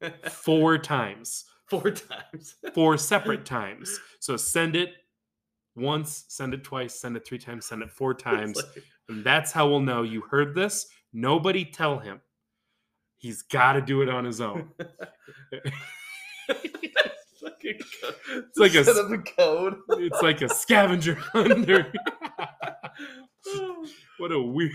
four 0.30 0.78
times 0.78 1.44
four 1.80 1.90
times. 1.90 2.56
four 2.74 2.98
separate 2.98 3.46
times. 3.46 3.98
So 4.20 4.36
send 4.36 4.76
it 4.76 4.90
once, 5.74 6.26
send 6.28 6.52
it 6.52 6.62
twice, 6.64 7.00
send 7.00 7.16
it 7.16 7.26
three 7.26 7.38
times, 7.38 7.64
send 7.66 7.82
it 7.82 7.90
four 7.90 8.12
times. 8.14 8.56
Like- 8.56 8.84
And 9.08 9.24
that's 9.24 9.52
how 9.52 9.68
we'll 9.68 9.80
know 9.80 10.02
you 10.02 10.20
heard 10.30 10.54
this. 10.54 10.86
Nobody 11.12 11.64
tell 11.64 11.98
him. 11.98 12.20
He's 13.18 13.42
got 13.42 13.74
to 13.74 13.80
do 13.82 14.02
it 14.02 14.08
on 14.08 14.24
his 14.24 14.40
own. 14.40 14.70
it's 16.48 17.42
like 17.42 17.62
a, 17.64 17.74
It's 18.38 18.58
like 18.58 18.74
a 18.74 18.84
set 18.84 18.96
s- 18.96 18.98
up 18.98 19.10
a 19.10 19.18
code. 19.18 19.76
It's 19.90 20.22
like 20.22 20.42
a 20.42 20.48
scavenger 20.48 21.14
hunter. 21.14 21.92
what 24.18 24.32
a 24.32 24.40
weird. 24.40 24.72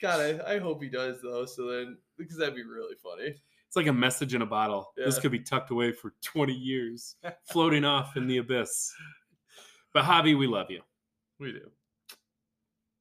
God, 0.00 0.20
I, 0.20 0.54
I 0.54 0.58
hope 0.58 0.82
he 0.82 0.88
does 0.88 1.20
though. 1.22 1.44
So 1.44 1.66
then, 1.70 1.98
because 2.16 2.36
that'd 2.38 2.54
be 2.54 2.62
really 2.64 2.96
funny. 3.02 3.34
It's 3.66 3.76
like 3.76 3.86
a 3.86 3.92
message 3.92 4.34
in 4.34 4.42
a 4.42 4.46
bottle. 4.46 4.92
This 4.96 5.18
could 5.18 5.30
be 5.32 5.40
tucked 5.40 5.70
away 5.70 5.92
for 5.92 6.14
20 6.24 6.54
years, 6.54 7.16
floating 7.52 7.84
off 7.84 8.16
in 8.16 8.26
the 8.26 8.38
abyss. 8.38 8.90
But 9.92 10.04
Javi, 10.04 10.38
we 10.38 10.46
love 10.46 10.70
you. 10.70 10.80
We 11.38 11.52
do. 11.52 11.70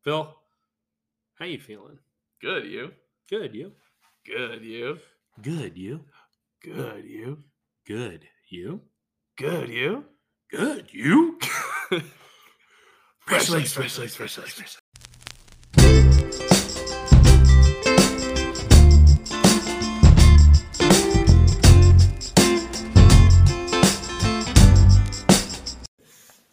Phil, 0.04 0.36
how 1.40 1.46
you 1.46 1.60
feeling? 1.60 1.98
Good, 2.42 2.66
you. 2.66 2.92
Good, 3.30 3.56
you. 3.56 3.72
Good, 4.26 4.62
you. 4.64 5.00
Good, 5.42 5.76
you. 5.76 6.02
Good, 6.64 7.04
you. 7.06 7.40
Good, 7.88 8.22
you. 8.50 8.82
Good, 9.38 9.70
you. 9.70 10.06
Good, 10.52 10.88
you. 10.94 11.40
Fresh 13.26 13.50
legs, 13.50 13.74
fresh 13.74 13.98
legs, 13.98 14.16
fresh 14.16 14.38
legs, 14.38 14.54
fresh 14.54 14.58
legs. 14.60 14.78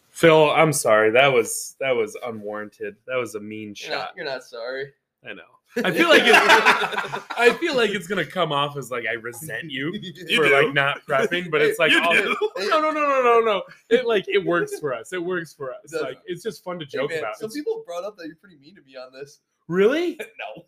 Phil, 0.09 0.49
I'm 0.51 0.73
sorry. 0.73 1.11
That 1.11 1.27
was 1.33 1.75
that 1.79 1.91
was 1.91 2.17
unwarranted. 2.25 2.95
That 3.07 3.17
was 3.17 3.35
a 3.35 3.39
mean 3.39 3.75
You're 3.77 3.91
not, 3.91 3.99
shot. 4.07 4.13
you're 4.15 4.25
not 4.25 4.43
sorry. 4.43 4.93
I 5.27 5.33
know. 5.33 5.43
I 5.83 5.91
feel 5.91 6.07
like 6.09 6.21
it's, 6.25 7.25
I 7.37 7.51
feel 7.59 7.75
like 7.75 7.89
it's 7.91 8.07
gonna 8.07 8.25
come 8.25 8.51
off 8.51 8.77
as 8.77 8.91
like 8.91 9.05
I 9.09 9.13
resent 9.13 9.69
you 9.71 9.93
for 10.35 10.49
like 10.49 10.73
not 10.73 11.05
prepping, 11.05 11.51
but 11.51 11.61
it's 11.61 11.79
like 11.79 11.91
You 11.91 12.01
all- 12.01 12.13
no, 12.57 12.79
no, 12.79 12.91
no, 12.91 12.91
no, 12.91 13.21
no, 13.23 13.39
no. 13.41 13.63
It 13.89 14.05
like 14.05 14.25
it 14.27 14.45
works 14.45 14.79
for 14.79 14.93
us. 14.93 15.11
It 15.13 15.23
works 15.23 15.53
for 15.53 15.71
us. 15.73 15.91
does. 15.91 16.01
Like 16.01 16.19
it's 16.25 16.43
just 16.43 16.63
fun 16.63 16.79
to 16.79 16.85
Hey, 16.85 16.91
joke 16.99 17.09
man, 17.09 17.19
about. 17.19 17.37
Some 17.37 17.47
It's- 17.47 17.55
people 17.55 17.83
brought 17.85 18.03
up 18.05 18.15
that 18.17 18.27
you're 18.27 18.37
pretty 18.37 18.57
mean 18.57 18.75
to 18.75 18.81
me 18.83 18.95
on 18.95 19.11
this. 19.11 19.39
really? 19.67 20.17
No. 20.19 20.63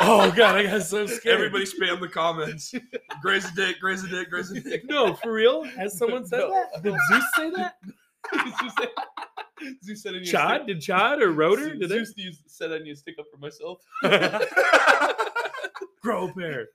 Oh 0.00 0.30
god, 0.36 0.56
I 0.56 0.64
got 0.64 0.82
so 0.82 1.06
scared. 1.06 1.36
Everybody 1.36 1.64
spam 1.64 1.98
the 2.00 2.08
comments. 2.08 2.74
Graze 3.22 3.46
a 3.50 3.54
dick, 3.54 3.80
graze 3.80 4.04
a 4.04 4.08
dick, 4.08 4.28
graze 4.30 4.50
a 4.50 4.60
dick. 4.60 4.82
No, 4.84 5.14
for 5.14 5.32
real? 5.32 5.62
Has 5.64 5.96
someone 5.96 6.26
said 6.26 6.40
No. 6.40 6.50
that? 6.50 6.82
Did 6.82 6.94
Zeus 7.10 7.24
say 7.36 7.50
that? 7.50 7.76
Zeus 8.32 8.72
said, 8.78 8.88
Zeus 9.84 10.02
said 10.02 10.14
I 10.14 10.18
need 10.18 10.24
Chad? 10.26 10.62
stick- 10.62 10.66
Did 10.66 10.80
Chad 10.80 11.22
or 11.22 11.32
Rotor? 11.32 11.70
Zeus, 11.70 11.78
Did 11.80 11.88
they? 11.90 11.96
Zeus 11.98 12.14
needs- 12.16 12.42
said 12.46 12.72
I 12.72 12.78
need 12.78 12.90
to 12.90 12.96
stick 12.96 13.16
up 13.18 13.26
for 13.30 13.38
myself. 13.38 13.80
Grow 16.02 16.28
a 16.28 16.34
pair. 16.34 16.68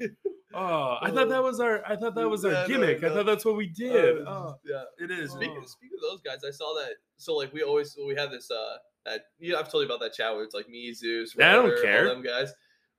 Oh, 0.55 0.97
I 1.01 1.11
thought 1.11 1.29
that 1.29 1.43
was 1.43 1.59
our. 1.59 1.85
I 1.85 1.95
thought 1.95 2.15
that 2.15 2.27
was 2.27 2.43
our 2.45 2.51
Yeah, 2.51 2.61
no, 2.61 2.67
gimmick. 2.67 3.03
I 3.03 3.09
no. 3.09 3.15
thought 3.15 3.25
that's 3.27 3.45
what 3.45 3.55
we 3.55 3.67
did. 3.67 4.25
Uh, 4.25 4.29
Oh. 4.29 4.55
yeah. 4.65 4.81
It 4.97 5.11
is. 5.11 5.31
Oh. 5.31 5.35
Speaking, 5.35 5.61
speaking 5.67 5.97
of 6.03 6.09
those 6.09 6.21
guys, 6.21 6.39
I 6.47 6.51
saw 6.51 6.73
that. 6.79 6.93
So 7.17 7.35
like 7.35 7.53
we 7.53 7.61
always 7.61 7.95
we 8.07 8.15
have 8.15 8.31
this 8.31 8.49
uh 8.49 8.77
That, 9.05 9.21
you 9.37 9.53
know, 9.53 9.59
I've 9.59 9.69
told 9.71 9.83
you 9.83 9.87
about 9.87 9.99
that 10.03 10.13
chat 10.13 10.33
where 10.33 10.43
it's 10.43 10.55
like 10.55 10.67
me, 10.67 10.91
Zeus, 10.93 11.35
I 11.39 11.51
don't 11.53 11.65
Ryder, 11.65 11.75
all 11.75 11.81
care. 11.83 12.05
them 12.07 12.23
guys. 12.23 12.51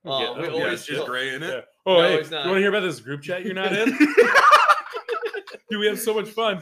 Yeah, 0.05 0.11
Um, 0.29 0.37
we 0.37 0.43
yeah, 0.47 0.53
always 0.53 0.73
it's 0.79 0.85
just 0.85 1.05
gray 1.05 1.35
in 1.35 1.43
it. 1.43 1.47
Yeah. 1.49 1.61
Oh, 1.85 1.95
No, 2.01 2.07
hey, 2.09 2.15
it's 2.19 2.29
not. 2.29 2.45
you 2.45 2.51
want 2.51 2.57
to 2.57 2.61
hear 2.61 2.69
about 2.69 2.81
this 2.81 2.99
group 2.99 3.23
chat 3.23 3.43
you're 3.43 3.55
not 3.55 3.73
in? 3.73 3.89
Dude, 5.69 5.79
we 5.79 5.87
have 5.87 5.99
so 5.99 6.13
much 6.13 6.29
fun. 6.29 6.61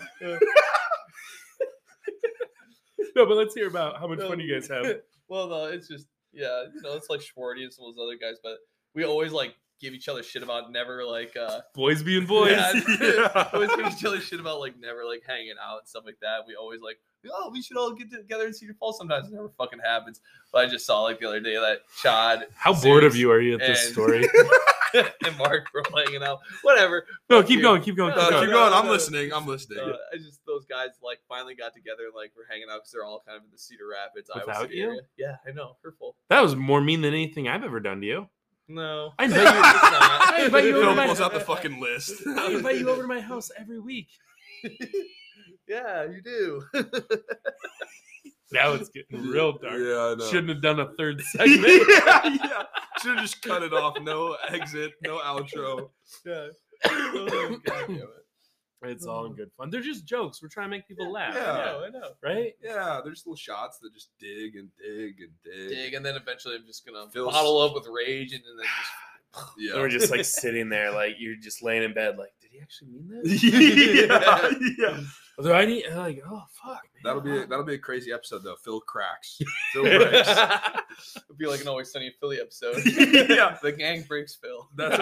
No, 3.19 3.25
but 3.25 3.35
let's 3.35 3.53
hear 3.53 3.67
about 3.67 3.99
how 3.99 4.07
much 4.07 4.19
fun 4.19 4.39
you 4.39 4.53
guys 4.53 4.67
have. 4.69 4.85
well, 5.27 5.47
no, 5.47 5.65
it's 5.65 5.87
just 5.87 6.07
yeah, 6.31 6.63
you 6.73 6.81
know, 6.81 6.93
it's 6.93 7.09
like 7.09 7.19
Schwarty 7.19 7.63
and 7.63 7.73
some 7.73 7.85
of 7.85 7.95
those 7.95 8.03
other 8.03 8.17
guys, 8.17 8.37
but 8.41 8.59
we 8.95 9.03
always 9.03 9.33
like 9.33 9.55
give 9.81 9.93
each 9.93 10.07
other 10.07 10.23
shit 10.23 10.43
about 10.43 10.71
never 10.71 11.05
like 11.05 11.35
uh 11.37 11.61
Boys 11.73 12.01
being 12.01 12.25
boys. 12.25 12.51
Yeah, 12.51 13.49
always 13.53 13.75
give 13.75 13.87
each 13.87 14.05
other 14.05 14.21
shit 14.21 14.39
about 14.39 14.61
like 14.61 14.79
never 14.79 15.03
like 15.03 15.23
hanging 15.27 15.55
out 15.61 15.79
and 15.79 15.87
stuff 15.87 16.03
like 16.05 16.17
that. 16.21 16.45
We 16.47 16.55
always 16.55 16.81
like, 16.81 16.99
oh, 17.33 17.49
we 17.51 17.61
should 17.61 17.75
all 17.75 17.91
get 17.93 18.09
together 18.09 18.45
and 18.45 18.55
see 18.55 18.65
your 18.65 18.75
fall 18.75 18.93
sometimes. 18.93 19.27
It 19.27 19.33
never 19.33 19.49
fucking 19.57 19.79
happens. 19.79 20.21
But 20.53 20.65
I 20.65 20.69
just 20.69 20.85
saw 20.85 21.01
like 21.01 21.19
the 21.19 21.27
other 21.27 21.41
day 21.41 21.55
that 21.55 21.79
Chad 22.01 22.47
How 22.55 22.73
bored 22.73 23.03
of 23.03 23.17
you 23.17 23.31
are 23.31 23.41
you 23.41 23.55
at 23.55 23.59
this 23.59 23.89
story? 23.89 24.25
and 25.25 25.37
Mark 25.37 25.65
were 25.73 25.83
hanging 25.95 26.23
out. 26.23 26.39
Whatever. 26.63 27.05
No, 27.29 27.39
Fuck 27.39 27.47
keep 27.47 27.57
you. 27.57 27.61
going, 27.63 27.81
keep 27.81 27.95
going, 27.95 28.13
keep 28.13 28.21
No, 28.23 28.29
going. 28.29 28.43
keep 28.45 28.53
going. 28.53 28.73
I'm 28.73 28.85
no. 28.85 28.91
listening. 28.91 29.31
I'm 29.33 29.45
listening. 29.47 29.79
Uh, 29.79 29.93
I 30.13 30.17
just 30.17 30.39
those 30.45 30.65
guys 30.65 30.89
like 31.03 31.19
finally 31.27 31.55
got 31.55 31.73
together 31.73 32.03
and 32.05 32.15
like 32.15 32.31
we're 32.35 32.47
hanging 32.49 32.67
out 32.71 32.79
because 32.79 32.91
they're 32.91 33.05
all 33.05 33.21
kind 33.25 33.37
of 33.37 33.43
in 33.43 33.49
the 33.51 33.57
Cedar 33.57 33.87
Rapids, 33.87 34.29
Iowa 34.33 34.45
Without 34.47 34.61
City 34.63 34.75
you? 34.75 34.87
area. 34.87 35.01
Yeah, 35.17 35.35
I 35.47 35.51
know. 35.51 35.75
Hurtful. 35.83 36.15
That 36.29 36.41
was 36.41 36.55
more 36.55 36.81
mean 36.81 37.01
than 37.01 37.13
anything 37.13 37.47
I've 37.47 37.63
ever 37.63 37.79
done 37.79 38.01
to 38.01 38.07
you. 38.07 38.29
No, 38.67 39.13
I 39.17 39.23
invite 39.25 39.41
you- 39.41 39.47
It's 39.47 39.55
not. 39.55 40.33
I 40.33 40.41
invite 40.45 40.63
you 40.65 40.75
over 40.75 40.85
Phil 40.85 40.95
my- 40.95 41.05
pulls 41.07 41.21
out 41.21 41.33
the 41.33 41.39
fucking 41.39 41.79
list. 41.81 42.21
I 42.27 42.51
invite 42.51 42.77
you 42.77 42.89
over 42.89 43.01
to 43.01 43.07
my 43.07 43.19
house 43.19 43.49
every 43.57 43.79
week. 43.79 44.07
yeah, 45.67 46.03
you 46.05 46.21
do. 46.21 46.63
Now 48.51 48.73
it's 48.73 48.89
getting 48.89 49.27
real 49.27 49.53
dark. 49.53 49.73
Yeah, 49.79 50.11
I 50.11 50.15
know. 50.15 50.25
Shouldn't 50.29 50.49
have 50.49 50.61
done 50.61 50.79
a 50.79 50.91
third 50.97 51.21
segment. 51.35 51.61
yeah, 51.89 52.23
yeah. 52.43 52.63
Should 53.01 53.15
have 53.15 53.21
just 53.21 53.41
cut 53.41 53.63
it 53.63 53.73
off. 53.73 53.99
No 54.01 54.35
exit. 54.49 54.93
No 55.03 55.19
outro. 55.19 55.89
yeah. 56.25 56.47
Oh, 56.85 57.59
God 57.65 57.83
damn 57.87 57.95
it. 57.97 58.09
It's 58.81 59.05
all 59.05 59.25
in 59.25 59.33
good 59.35 59.51
fun. 59.57 59.69
They're 59.69 59.81
just 59.81 60.05
jokes. 60.05 60.41
We're 60.41 60.47
trying 60.47 60.67
to 60.67 60.69
make 60.71 60.87
people 60.87 61.11
laugh. 61.11 61.35
Yeah. 61.35 61.51
I 61.51 61.65
know, 61.65 61.83
I 61.85 61.89
know. 61.89 62.09
Right? 62.23 62.53
Yeah, 62.63 63.01
there's 63.03 63.23
little 63.25 63.35
shots 63.35 63.77
that 63.79 63.93
just 63.93 64.09
dig 64.19 64.55
and 64.55 64.69
dig 64.81 65.15
and 65.19 65.31
dig. 65.43 65.69
Dig, 65.69 65.93
and 65.95 66.05
then 66.05 66.15
eventually 66.15 66.55
I'm 66.55 66.65
just 66.65 66.85
gonna 66.85 67.09
Phil's- 67.11 67.33
bottle 67.33 67.59
up 67.59 67.73
with 67.75 67.87
rage, 67.87 68.31
and 68.31 68.41
then 68.41 68.65
just 68.65 69.53
Yeah. 69.59 69.79
Or 69.79 69.89
just 69.89 70.09
like 70.09 70.23
sitting 70.25 70.69
there, 70.69 70.91
like 70.91 71.15
you're 71.19 71.35
just 71.35 71.61
laying 71.61 71.83
in 71.83 71.93
bed, 71.93 72.17
like, 72.17 72.31
did 72.49 72.57
he 72.57 72.61
actually 72.61 72.89
mean 72.89 73.07
that? 73.09 74.75
yeah, 74.77 74.87
yeah. 74.89 74.99
Do 75.41 75.53
I 75.53 75.65
need 75.65 75.85
like, 75.95 76.21
oh 76.29 76.43
fuck, 76.61 76.81
man. 76.95 77.01
That'll 77.03 77.21
be 77.21 77.45
that'll 77.45 77.63
be 77.63 77.75
a 77.75 77.79
crazy 77.79 78.11
episode 78.11 78.43
though. 78.43 78.55
Phil 78.63 78.81
cracks. 78.81 79.39
Phil 79.73 79.83
breaks. 79.83 80.29
It'd 80.29 81.37
be 81.37 81.45
like 81.47 81.61
an 81.61 81.67
Always 81.69 81.91
Sunny 81.91 82.07
in 82.07 82.13
Philly 82.19 82.39
episode. 82.41 82.75
Yeah. 83.29 83.57
the 83.61 83.71
gang 83.71 84.03
breaks 84.07 84.35
Phil. 84.35 84.67
That's 84.75 84.97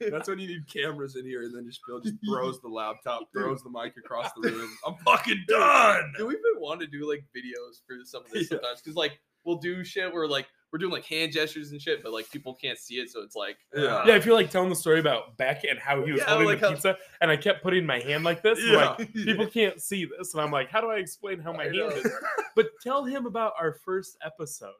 That's 0.00 0.28
when 0.28 0.38
you 0.38 0.48
need 0.48 0.66
cameras 0.72 1.16
in 1.16 1.24
here, 1.26 1.42
and 1.42 1.54
then 1.54 1.66
just 1.66 1.80
Phil 1.86 2.00
just 2.00 2.14
throws 2.26 2.60
the 2.60 2.68
laptop, 2.68 3.22
throws 3.32 3.62
the 3.62 3.70
mic 3.70 3.94
across 3.98 4.30
the 4.40 4.48
room. 4.50 4.70
I'm 4.86 4.94
fucking 5.04 5.44
done. 5.48 6.12
Do 6.16 6.26
we 6.26 6.34
even 6.34 6.60
want 6.60 6.80
to 6.80 6.86
do 6.86 7.08
like 7.08 7.24
videos 7.36 7.80
for 7.86 7.96
some 8.04 8.24
of 8.24 8.30
this 8.30 8.44
Yeah. 8.50 8.56
sometimes 8.58 8.80
because 8.80 8.96
like 8.96 9.18
we'll 9.44 9.56
do 9.58 9.84
shit 9.84 10.12
where 10.12 10.26
like 10.28 10.46
we're 10.72 10.78
doing 10.78 10.92
like 10.92 11.04
hand 11.04 11.32
gestures 11.32 11.70
and 11.72 11.80
shit, 11.80 12.02
but 12.02 12.12
like 12.12 12.30
people 12.30 12.54
can't 12.54 12.78
see 12.78 12.96
it, 12.96 13.10
so 13.10 13.22
it's 13.22 13.34
like 13.36 13.56
Yeah. 13.74 14.04
Yeah, 14.06 14.14
I 14.14 14.20
feel 14.20 14.34
like 14.34 14.50
telling 14.50 14.68
the 14.68 14.76
story 14.76 15.00
about 15.00 15.36
Beck 15.38 15.64
and 15.64 15.78
how 15.78 16.04
he 16.04 16.12
was 16.12 16.20
Yeah, 16.20 16.28
holding 16.28 16.46
like 16.48 16.60
the 16.60 16.68
how- 16.68 16.74
pizza, 16.74 16.96
and 17.20 17.30
I 17.30 17.36
kept 17.36 17.62
putting 17.62 17.86
my 17.86 17.98
hand 18.00 18.24
like 18.24 18.42
this. 18.42 18.58
Yeah. 18.62 18.96
Like 18.98 19.12
people 19.14 19.46
can't 19.46 19.80
see 19.80 20.04
this, 20.04 20.34
and 20.34 20.42
I'm 20.42 20.50
like, 20.50 20.70
how 20.70 20.80
do 20.80 20.90
I 20.90 20.96
explain 20.96 21.40
how 21.40 21.52
my 21.52 21.60
I 21.62 21.64
hand 21.64 21.76
know. 21.76 21.88
is? 21.88 22.10
But 22.56 22.66
tell 22.82 23.04
him 23.04 23.24
about 23.26 23.52
our 23.58 23.72
first 23.84 24.16
episode, 24.24 24.72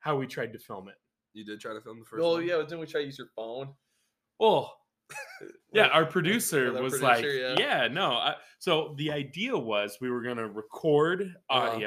how 0.00 0.16
we 0.16 0.26
tried 0.26 0.52
to 0.54 0.58
film 0.58 0.88
it. 0.88 0.94
You 1.34 1.44
did 1.44 1.60
try 1.60 1.74
to 1.74 1.80
film 1.80 1.98
the 2.00 2.04
first 2.06 2.22
Oh 2.24 2.32
one? 2.34 2.46
yeah, 2.46 2.56
didn't 2.58 2.80
we 2.80 2.86
try 2.86 3.02
to 3.02 3.06
use 3.06 3.18
your 3.18 3.28
phone? 3.36 3.68
Oh, 4.40 4.70
yeah, 5.72 5.86
our 5.88 6.04
producer 6.06 6.72
with 6.72 6.82
was 6.82 6.98
producer, 6.98 7.48
like, 7.50 7.58
yeah. 7.58 7.82
yeah, 7.82 7.88
no. 7.88 8.12
I, 8.12 8.34
so 8.58 8.94
the 8.96 9.12
idea 9.12 9.56
was 9.56 9.98
we 10.00 10.10
were 10.10 10.22
going 10.22 10.36
to 10.38 10.48
record 10.48 11.34
Uh-huh. 11.48 11.78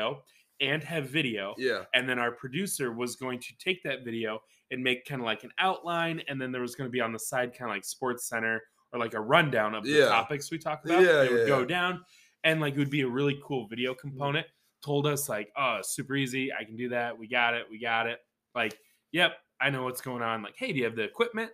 And 0.63 0.83
have 0.83 1.09
video. 1.09 1.53
Yeah. 1.57 1.83
And 1.93 2.07
then 2.07 2.17
our 2.19 2.31
producer 2.31 2.91
was 2.93 3.15
going 3.15 3.39
to 3.39 3.53
take 3.59 3.83
that 3.83 4.03
video 4.03 4.39
and 4.71 4.83
make 4.83 5.05
kind 5.05 5.21
of 5.21 5.25
like 5.25 5.43
an 5.43 5.51
outline. 5.59 6.21
And 6.27 6.41
then 6.41 6.51
there 6.51 6.61
was 6.61 6.75
going 6.75 6.87
to 6.87 6.91
be 6.91 7.01
on 7.01 7.11
the 7.11 7.19
side, 7.19 7.57
kind 7.57 7.69
of 7.69 7.75
like 7.75 7.85
Sports 7.85 8.27
Center 8.27 8.61
or 8.91 8.99
like 8.99 9.13
a 9.13 9.21
rundown 9.21 9.75
of 9.75 9.83
the 9.83 9.91
Yeah. 9.91 10.05
topics 10.05 10.49
we 10.51 10.57
talk 10.57 10.85
about. 10.85 11.03
Yeah, 11.03 11.23
It 11.23 11.31
would 11.31 11.47
go 11.47 11.59
yeah. 11.59 11.65
down 11.65 12.05
and 12.43 12.61
like 12.61 12.73
it 12.75 12.79
would 12.79 12.89
be 12.89 13.01
a 13.01 13.07
really 13.07 13.39
cool 13.43 13.67
video 13.67 13.93
mm-hmm. 13.93 14.09
component. 14.09 14.47
Told 14.83 15.07
us, 15.07 15.29
like, 15.29 15.49
oh, 15.57 15.79
super 15.81 16.13
easy. 16.13 16.51
I 16.51 16.65
can 16.65 16.75
do 16.75 16.89
that. 16.89 17.17
We 17.17 17.25
got 17.25 17.53
it. 17.53 17.65
We 17.71 17.79
got 17.79 18.05
it. 18.05 18.19
Like, 18.53 18.77
yep, 19.13 19.37
I 19.61 19.69
know 19.69 19.83
what's 19.83 20.01
going 20.01 20.21
on. 20.21 20.43
Like, 20.43 20.55
hey, 20.57 20.73
do 20.73 20.79
you 20.79 20.83
have 20.83 20.97
the 20.97 21.03
equipment? 21.03 21.51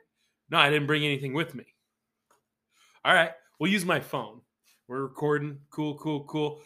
No, 0.50 0.58
I 0.58 0.72
didn't 0.72 0.88
bring 0.88 1.06
anything 1.06 1.34
with 1.34 1.54
me. 1.54 1.66
All 3.06 3.14
right, 3.14 3.32
we'll 3.60 3.72
use 3.72 3.86
my 3.86 4.00
phone. 4.00 4.42
We're 4.88 5.04
recording. 5.04 5.60
Cool, 5.70 5.96
cool, 6.00 6.24
cool. 6.24 6.60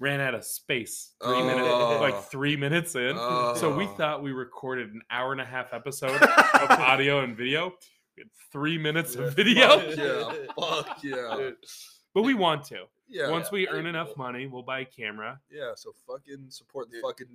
Ran 0.00 0.20
out 0.20 0.34
of 0.34 0.44
space. 0.44 1.12
Three 1.22 1.42
minutes, 1.42 1.68
Oh. 1.68 1.98
like 2.00 2.22
three 2.24 2.56
minutes 2.56 2.94
in. 2.94 3.16
So 3.16 3.74
we 3.76 3.84
Oh. 3.84 3.94
thought 3.96 4.22
we 4.22 4.30
recorded 4.32 4.92
an 4.94 5.02
hour 5.10 5.32
and 5.32 5.40
a 5.40 5.44
half 5.44 5.72
episode 5.72 6.10
of 6.22 6.70
audio 6.70 7.20
and 7.24 7.36
video. 7.36 7.70
We 8.16 8.22
had 8.22 8.30
three 8.52 8.78
minutes 8.78 9.16
of 9.16 9.34
video, 9.34 9.78
Fuck 9.78 9.96
yeah. 9.96 10.46
Fuck 10.58 10.98
yeah. 11.04 11.50
But 12.14 12.22
we 12.22 12.34
want 12.34 12.64
to. 12.66 12.84
Yeah. 13.06 13.30
Once 13.30 13.50
we 13.52 13.68
earn 13.68 13.84
be 13.84 13.90
enough 13.90 14.08
cool. 14.14 14.24
money, 14.24 14.46
we'll 14.46 14.62
buy 14.62 14.80
a 14.80 14.84
camera. 14.84 15.40
Yeah. 15.50 15.72
So 15.76 15.92
fucking 16.06 16.46
support 16.50 16.90
the 16.90 17.00
fucking 17.00 17.26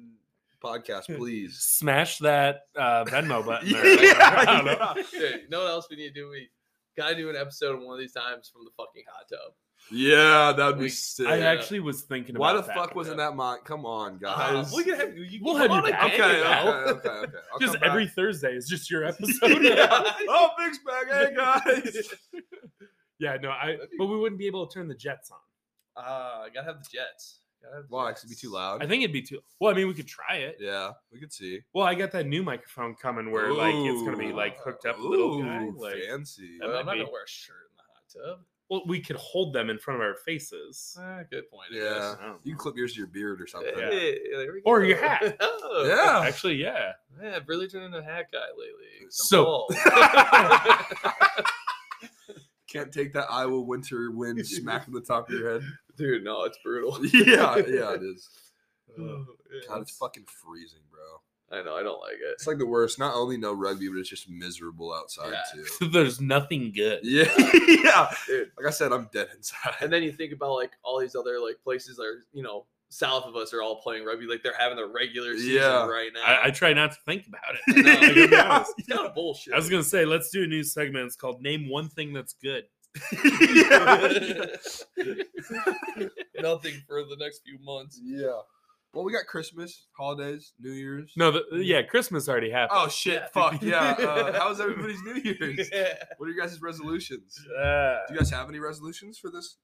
podcast, 0.61 1.05
please. 1.17 1.57
Smash 1.59 2.17
that 2.19 2.61
uh, 2.75 3.05
Venmo 3.05 3.45
button. 3.45 3.69
yeah. 3.69 3.81
there. 3.81 4.15
I 4.21 4.45
don't 4.45 4.65
know. 4.65 4.93
yeah. 5.13 5.19
Dude, 5.19 5.41
you 5.43 5.49
know 5.49 5.59
what 5.63 5.69
else 5.69 5.87
we 5.89 5.95
need 5.95 6.09
to 6.09 6.13
do? 6.13 6.29
We 6.29 6.49
gotta 6.97 7.15
do 7.15 7.29
an 7.29 7.35
episode 7.35 7.81
one 7.81 7.93
of 7.93 7.99
these 7.99 8.13
times 8.13 8.49
from 8.49 8.65
the 8.65 8.71
fucking 8.77 9.03
hot 9.09 9.27
tub. 9.29 9.53
Yeah, 9.91 10.53
that'd 10.55 10.77
be 10.77 10.83
We- 10.83 10.89
sick. 10.89 11.27
I 11.27 11.39
actually 11.41 11.79
was 11.79 12.01
thinking 12.01 12.35
Why 12.35 12.53
the 12.53 12.59
about 12.59 12.67
that. 12.67 12.75
fuck 12.75 12.95
wasn't 12.95 13.17
that 13.17 13.35
mine? 13.35 13.59
Come 13.63 13.85
on, 13.85 14.15
Uh, 14.15 14.17
guys. 14.17 14.73
we 14.73 14.83
can 14.83 14.95
have 14.95 15.15
you. 15.17 15.39
We'll 15.43 15.55
have 15.57 15.71
you 15.71 15.81
back. 15.91 16.03
okay, 16.05 16.23
okay, 16.23 16.59
okay, 16.89 17.09
okay. 17.09 17.37
I'll 17.51 17.59
Just 17.59 17.73
come 17.73 17.81
back. 17.81 17.89
every 17.89 18.07
Thursday 18.07 18.55
is 18.55 18.67
just 18.67 18.89
your 18.89 19.03
episode. 19.05 19.61
Yeah. 19.63 19.87
oh, 20.29 20.49
Big's 20.57 20.79
back. 20.79 21.11
Hey 21.11 21.35
guys. 21.35 22.07
yeah, 23.19 23.37
no, 23.41 23.49
I. 23.51 23.77
But 23.97 24.07
we 24.07 24.17
wouldn't 24.17 24.39
be 24.39 24.47
able 24.47 24.65
to 24.67 24.73
turn 24.73 24.87
the 24.87 24.95
jets 24.95 25.31
on. 25.31 25.37
Uh, 26.03 26.45
gotta 26.53 26.65
have 26.65 26.79
the 26.83 26.89
jets. 26.91 27.39
Gotta 27.61 27.75
have 27.75 27.83
the 27.87 27.95
Why? 27.95 28.11
'Cause 28.11 28.19
it'd 28.23 28.29
be 28.29 28.35
too 28.35 28.49
loud. 28.51 28.83
I 28.83 28.87
think 28.87 29.03
it'd 29.03 29.13
be 29.13 29.21
too. 29.21 29.41
Well, 29.59 29.71
I 29.71 29.75
mean, 29.75 29.87
we 29.87 29.93
could 29.93 30.07
try 30.07 30.37
it. 30.37 30.57
Yeah, 30.59 30.91
we 31.11 31.19
could 31.19 31.31
see. 31.31 31.59
Well, 31.73 31.85
I 31.85 31.93
got 31.93 32.11
that 32.11 32.25
new 32.25 32.41
microphone 32.41 32.95
coming 32.95 33.31
where 33.31 33.53
like 33.53 33.75
it's 33.75 34.01
gonna 34.03 34.17
be 34.17 34.33
like 34.33 34.57
hooked 34.59 34.85
up 34.85 34.97
a 34.97 35.01
little 35.01 35.43
guy. 35.43 35.69
Like, 35.75 36.03
fancy. 36.03 36.57
That 36.59 36.67
Well, 36.67 36.73
might 36.75 36.79
I'm 36.79 36.85
not 36.87 36.93
gonna 37.03 37.11
wear 37.11 37.23
a 37.23 37.27
shirt 37.27 37.55
in 37.69 37.77
the 37.77 38.23
hot 38.25 38.27
tub. 38.37 38.45
Well, 38.73 38.81
we 38.87 38.99
could 38.99 39.15
hold 39.17 39.53
them 39.53 39.69
in 39.69 39.77
front 39.77 40.01
of 40.01 40.05
our 40.07 40.15
faces. 40.25 40.97
Ah, 40.99 41.19
good 41.29 41.47
point. 41.51 41.67
I 41.71 41.75
Yeah, 41.75 41.83
guess. 41.83 42.17
I 42.19 42.33
you 42.43 42.53
can 42.53 42.57
clip 42.57 42.75
yours 42.75 42.93
to 42.93 42.97
your 42.97 43.07
beard 43.07 43.39
or 43.39 43.45
something. 43.45 43.71
Yeah. 43.77 43.89
Hey, 43.91 44.17
there 44.35 44.51
we 44.53 44.61
Or 44.65 44.83
your 44.83 44.97
hat. 44.97 45.37
oh, 45.41 45.85
Yeah. 45.87 46.27
Actually, 46.27 46.55
yeah. 46.55 46.93
Man, 47.15 47.33
I've 47.35 47.47
really 47.47 47.67
turned 47.67 47.85
into 47.85 47.99
a 47.99 48.03
hat 48.03 48.29
guy 48.31 48.39
lately. 48.57 48.87
I'm 49.03 49.07
So- 49.11 49.43
bald. 49.45 49.75
Can't 52.67 52.91
take 52.91 53.13
that 53.13 53.27
Iowa 53.29 53.61
winter 53.61 54.09
wind 54.11 54.45
smack 54.47 54.87
on 54.87 54.93
the 54.95 55.01
top 55.01 55.29
of 55.29 55.35
your 55.37 55.51
head. 55.59 55.61
dude, 55.95 56.23
no, 56.23 56.43
it's 56.45 56.57
brutal. 56.63 56.97
yeah, 57.13 57.57
yeah, 57.57 57.93
it 57.93 58.01
is. 58.01 58.27
Oh, 58.99 59.25
God, 59.67 59.81
it's 59.83 59.91
fucking 59.97 60.25
freezing, 60.43 60.79
bro. 60.89 60.99
I 61.53 61.61
know, 61.63 61.75
I 61.75 61.83
don't 61.83 61.99
like 62.01 62.13
it. 62.15 62.31
It's 62.33 62.47
like 62.47 62.57
the 62.57 62.65
worst. 62.65 62.97
Not 62.97 63.13
only 63.15 63.37
no 63.37 63.53
rugby, 63.53 63.87
but 63.89 63.97
it's 63.99 64.09
just 64.09 64.27
miserable 64.29 64.93
outside 64.93 65.33
Yeah. 65.33 65.63
too. 65.79 65.87
There's 65.91 66.19
nothing 66.19 66.71
good. 66.75 66.99
Yeah, 67.03 67.31
yeah. 67.67 68.09
Dude. 68.27 68.51
Like 68.57 68.67
I 68.67 68.71
said, 68.71 68.91
I'm 68.91 69.07
dead 69.13 69.27
inside. 69.35 69.75
And 69.81 69.91
then 69.93 70.01
you 70.03 70.11
think 70.11 70.33
about 70.33 70.53
like 70.55 70.71
all 70.83 70.99
these 70.99 71.15
other 71.15 71.39
like 71.39 71.57
places 71.63 71.97
that 71.97 72.03
are 72.03 72.25
you 72.33 72.41
know 72.43 72.65
south 72.89 73.25
of 73.25 73.35
us 73.35 73.53
are 73.55 73.61
all 73.63 73.81
playing 73.81 74.05
rugby 74.05 74.27
like 74.27 74.43
they're 74.43 74.53
having 74.57 74.77
the 74.77 74.85
regular 74.87 75.35
season 75.35 75.53
Yeah. 75.55 75.85
right 75.87 76.11
now. 76.13 76.21
I, 76.25 76.47
I 76.47 76.49
try 76.51 76.73
not 76.73 76.91
to 76.91 76.97
think 77.05 77.25
about 77.27 77.55
it. 77.55 77.83
No, 77.85 77.91
I 77.91 78.27
Yeah. 78.31 78.63
it's 78.77 78.87
kind 78.87 79.05
of 79.07 79.15
bullshit. 79.15 79.53
I 79.53 79.57
was 79.57 79.69
gonna 79.69 79.83
say, 79.83 80.05
let's 80.05 80.29
do 80.29 80.43
a 80.43 80.47
new 80.47 80.63
segment. 80.63 81.05
It's 81.07 81.15
called 81.15 81.41
"Name 81.41 81.69
One 81.69 81.89
Thing 81.89 82.13
That's 82.13 82.33
Good." 82.33 82.65
yeah. 83.11 84.45
Nothing 86.39 86.75
for 86.87 87.03
the 87.03 87.15
next 87.19 87.41
few 87.45 87.57
months. 87.63 87.99
yeah. 88.03 88.39
Well, 88.93 89.03
we 89.03 89.11
got 89.11 89.25
Christmas, 89.25 89.87
holidays, 89.97 90.53
New 90.59 90.71
Year's. 90.71 91.11
No, 91.17 91.31
the, 91.31 91.43
yeah, 91.63 91.81
Christmas 91.81 92.29
already 92.29 92.51
happened. 92.51 92.79
Oh 92.83 92.87
shit! 92.89 93.21
Yeah. 93.23 93.27
Fuck 93.33 93.61
yeah! 93.63 93.91
Uh, 93.97 94.33
how 94.39 94.49
was 94.49 94.59
everybody's 94.61 95.01
New 95.01 95.15
Year's? 95.15 95.69
What 96.17 96.27
are 96.27 96.31
your 96.31 96.39
guys' 96.45 96.61
resolutions? 96.61 97.35
Uh, 97.59 97.97
Do 98.07 98.13
you 98.13 98.19
guys 98.19 98.29
have 98.29 98.47
any 98.49 98.59
resolutions 98.59 99.17
for 99.17 99.31
this? 99.31 99.57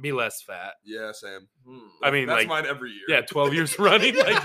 be 0.00 0.12
less 0.12 0.42
fat. 0.42 0.74
Yeah, 0.84 1.12
Sam. 1.12 1.48
Hmm. 1.66 1.78
I 2.02 2.10
mean, 2.10 2.26
that's 2.26 2.40
like, 2.40 2.48
mine 2.48 2.66
every 2.66 2.90
year. 2.90 3.04
yeah, 3.08 3.20
twelve 3.22 3.54
years 3.54 3.78
running. 3.78 4.16
Like, 4.24 4.42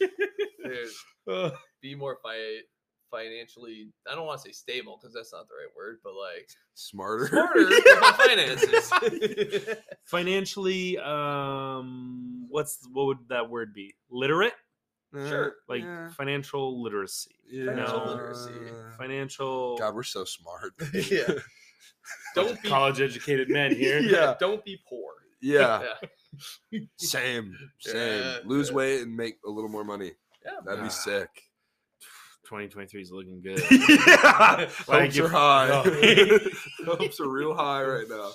Dude, 0.64 1.52
be 1.80 1.94
more 1.94 2.18
fi- 2.22 2.62
financially. 3.12 3.92
I 4.10 4.16
don't 4.16 4.26
want 4.26 4.40
to 4.40 4.48
say 4.48 4.52
stable 4.52 4.98
because 5.00 5.14
that's 5.14 5.32
not 5.32 5.46
the 5.48 5.54
right 5.54 5.70
word, 5.76 5.98
but 6.02 6.14
like 6.14 6.48
smarter. 6.74 7.28
smarter 7.28 7.66
with 7.68 7.84
finances. 8.16 9.76
financially, 10.06 10.98
um, 10.98 12.46
what's 12.48 12.80
what 12.92 13.06
would 13.06 13.18
that 13.28 13.48
word 13.48 13.72
be? 13.74 13.94
Literate, 14.10 14.54
Sure. 15.14 15.56
like 15.68 15.82
yeah, 15.82 16.08
financial 16.10 16.82
literacy, 16.82 17.34
yeah. 17.50 17.66
Financial 17.66 17.98
No. 17.98 18.10
literacy. 18.12 18.52
financial. 18.96 19.76
God, 19.78 19.94
we're 19.94 20.02
so 20.02 20.24
smart. 20.24 20.72
Yeah. 21.10 21.34
Don't 22.34 22.60
be 22.62 22.68
college 22.68 23.00
educated 23.00 23.48
men 23.48 23.74
here. 23.76 24.00
Yeah. 24.00 24.34
Don't 24.40 24.64
be 24.64 24.78
poor. 24.88 25.12
yeah, 25.40 25.82
Yeah. 26.72 26.80
same, 26.96 27.56
same. 27.78 28.22
Yeah, 28.22 28.38
Lose 28.44 28.70
yeah. 28.70 28.74
weight 28.74 29.02
and 29.02 29.16
make 29.16 29.34
a 29.46 29.50
little 29.50 29.70
more 29.70 29.84
money. 29.84 30.12
Yeah. 30.44 30.52
That'd 30.64 30.82
be 30.82 30.90
sick. 30.90 31.28
2023 32.52 33.00
is 33.00 33.10
looking 33.10 33.40
good. 33.42 33.60
yeah, 33.70 34.68
Like 34.86 35.14
hopes 35.14 35.18
are 35.18 35.24
if- 35.24 35.30
high. 35.30 35.68
No. 36.84 36.94
hopes 36.96 37.18
are 37.18 37.28
real 37.30 37.54
high 37.54 37.82
right 37.82 38.04
now. 38.08 38.30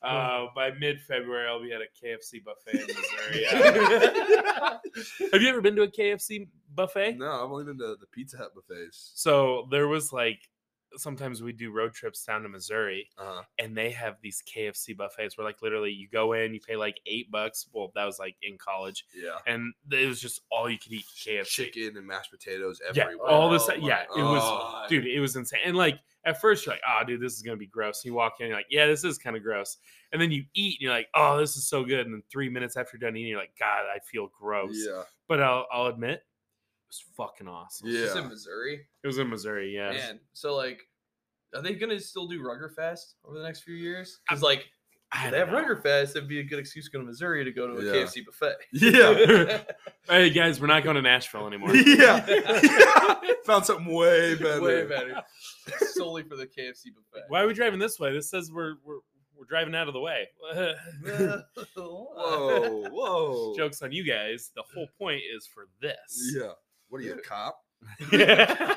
Uh, 0.00 0.46
by 0.54 0.70
mid 0.78 1.00
February, 1.02 1.46
I'll 1.48 1.60
be 1.60 1.72
at 1.72 1.80
a 1.82 1.86
KFC 2.02 2.42
buffet 2.42 2.80
in 2.80 2.86
Missouri. 2.86 3.44
Have 5.32 5.42
you 5.42 5.48
ever 5.48 5.60
been 5.60 5.76
to 5.76 5.82
a 5.82 5.88
KFC 5.90 6.48
buffet? 6.74 7.18
No, 7.18 7.26
I've 7.30 7.50
only 7.50 7.64
been 7.64 7.78
to 7.78 7.96
the 8.00 8.06
Pizza 8.12 8.36
Hut 8.38 8.52
buffets. 8.54 9.12
So 9.16 9.66
there 9.70 9.86
was 9.88 10.12
like 10.12 10.38
sometimes 10.96 11.42
we 11.42 11.52
do 11.52 11.70
road 11.70 11.92
trips 11.94 12.24
down 12.24 12.42
to 12.42 12.48
Missouri, 12.48 13.08
Uh, 13.18 13.42
and 13.58 13.76
they 13.76 13.90
have 13.90 14.16
these 14.22 14.42
KFC 14.42 14.96
buffets 14.96 15.36
where 15.36 15.44
like 15.44 15.60
literally 15.62 15.90
you 15.92 16.08
go 16.08 16.32
in, 16.32 16.54
you 16.54 16.60
pay 16.60 16.76
like 16.76 16.98
eight 17.06 17.30
bucks. 17.30 17.66
Well, 17.72 17.92
that 17.94 18.04
was 18.04 18.18
like 18.18 18.36
in 18.42 18.56
college, 18.58 19.04
yeah, 19.14 19.38
and 19.46 19.74
it 19.90 20.06
was 20.08 20.20
just 20.20 20.40
all 20.50 20.68
you 20.68 20.78
could 20.78 20.92
eat 20.92 21.04
KFC. 21.24 21.46
chicken 21.46 21.96
and 21.96 22.06
mashed 22.06 22.30
potatoes 22.30 22.80
Yeah, 22.94 23.04
everywhere. 23.04 23.28
all 23.28 23.50
this. 23.50 23.68
Oh 23.68 23.74
Yeah, 23.74 24.02
it 24.02 24.22
was, 24.22 24.40
God. 24.42 24.88
dude. 24.88 25.06
It 25.06 25.20
was 25.20 25.36
insane. 25.36 25.60
And 25.64 25.76
like 25.76 25.98
at 26.24 26.40
first, 26.40 26.66
you're 26.66 26.74
like, 26.74 26.82
"Oh, 26.86 27.04
dude, 27.06 27.20
this 27.20 27.34
is 27.34 27.42
gonna 27.42 27.56
be 27.56 27.66
gross." 27.66 28.02
And 28.04 28.10
you 28.10 28.14
walk 28.14 28.40
in, 28.40 28.48
you're 28.48 28.56
like, 28.56 28.66
"Yeah, 28.70 28.86
this 28.86 29.04
is 29.04 29.18
kind 29.18 29.36
of 29.36 29.42
gross." 29.42 29.78
And 30.12 30.20
then 30.20 30.30
you 30.30 30.44
eat, 30.54 30.74
and 30.76 30.80
you're 30.82 30.92
like, 30.92 31.08
"Oh, 31.14 31.38
this 31.38 31.56
is 31.56 31.68
so 31.68 31.84
good." 31.84 32.06
And 32.06 32.14
then 32.14 32.22
three 32.30 32.48
minutes 32.48 32.76
after 32.76 32.96
you're 32.96 33.08
done 33.08 33.16
eating, 33.16 33.28
you're 33.30 33.38
like, 33.38 33.56
"God, 33.58 33.84
I 33.94 33.98
feel 34.00 34.28
gross." 34.38 34.74
Yeah, 34.86 35.04
But 35.28 35.40
I'll, 35.42 35.66
I'll 35.70 35.86
admit, 35.86 36.10
it 36.14 36.24
was 36.88 37.04
fucking 37.16 37.48
awesome. 37.48 37.88
Yeah. 37.88 38.00
It's 38.00 38.16
in 38.16 38.28
Missouri. 38.28 38.86
It 39.02 39.06
was 39.06 39.18
in 39.18 39.28
Missouri. 39.28 39.74
Yeah. 39.74 39.90
Man, 39.92 40.20
so 40.32 40.56
like, 40.56 40.80
are 41.54 41.62
they 41.62 41.74
gonna 41.74 42.00
still 42.00 42.26
do 42.26 42.40
Ruggerfest 42.42 43.14
over 43.24 43.38
the 43.38 43.44
next 43.44 43.60
few 43.62 43.74
years? 43.74 44.18
Because 44.28 44.42
like, 44.42 44.66
I 45.12 45.26
if 45.26 45.30
they 45.32 45.38
have 45.38 45.50
don't 45.50 45.62
know. 45.62 45.74
Ruggerfest, 45.74 46.10
it'd 46.10 46.28
be 46.28 46.40
a 46.40 46.44
good 46.44 46.58
excuse 46.58 46.84
to 46.86 46.90
go 46.90 46.98
to 46.98 47.04
Missouri 47.06 47.42
to 47.44 47.52
go 47.52 47.66
to 47.66 47.74
a 47.74 47.84
Yeah. 47.84 48.04
KFC 48.04 48.24
buffet. 48.26 48.56
yeah, 48.72 49.62
Hey 50.08 50.30
guys, 50.30 50.60
we're 50.60 50.66
not 50.66 50.84
going 50.84 50.96
to 50.96 51.02
Nashville 51.02 51.46
anymore. 51.46 51.74
yeah. 51.76 52.26
Found 53.46 53.64
something 53.64 53.86
way 53.86 54.34
better. 54.34 54.60
Way 54.60 54.84
better. 54.86 55.22
Solely 55.92 56.22
for 56.24 56.36
the 56.36 56.46
KFC 56.46 56.86
buffet. 56.94 57.24
Why 57.28 57.42
are 57.42 57.46
we 57.46 57.54
driving 57.54 57.78
this 57.78 57.98
way? 57.98 58.12
This 58.12 58.28
says 58.30 58.50
we're 58.52 58.74
we're 58.84 58.98
we're 59.34 59.46
driving 59.46 59.74
out 59.74 59.88
of 59.88 59.94
the 59.94 60.00
way. 60.00 60.28
Whoa, 61.76 62.88
whoa. 62.90 63.54
Jokes 63.56 63.80
on 63.82 63.92
you 63.92 64.04
guys. 64.04 64.50
The 64.54 64.62
whole 64.74 64.88
point 64.98 65.22
is 65.34 65.46
for 65.46 65.68
this. 65.80 66.34
Yeah. 66.36 66.52
What 66.88 67.00
are 67.00 67.04
you, 67.04 67.14
a 67.14 67.20
cop? 67.22 67.60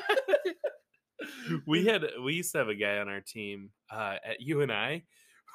we 1.66 1.86
had 1.86 2.04
we 2.22 2.34
used 2.34 2.52
to 2.52 2.58
have 2.58 2.68
a 2.68 2.74
guy 2.74 2.98
on 2.98 3.08
our 3.08 3.20
team 3.20 3.70
uh 3.90 4.16
at 4.24 4.40
UNI. 4.40 5.04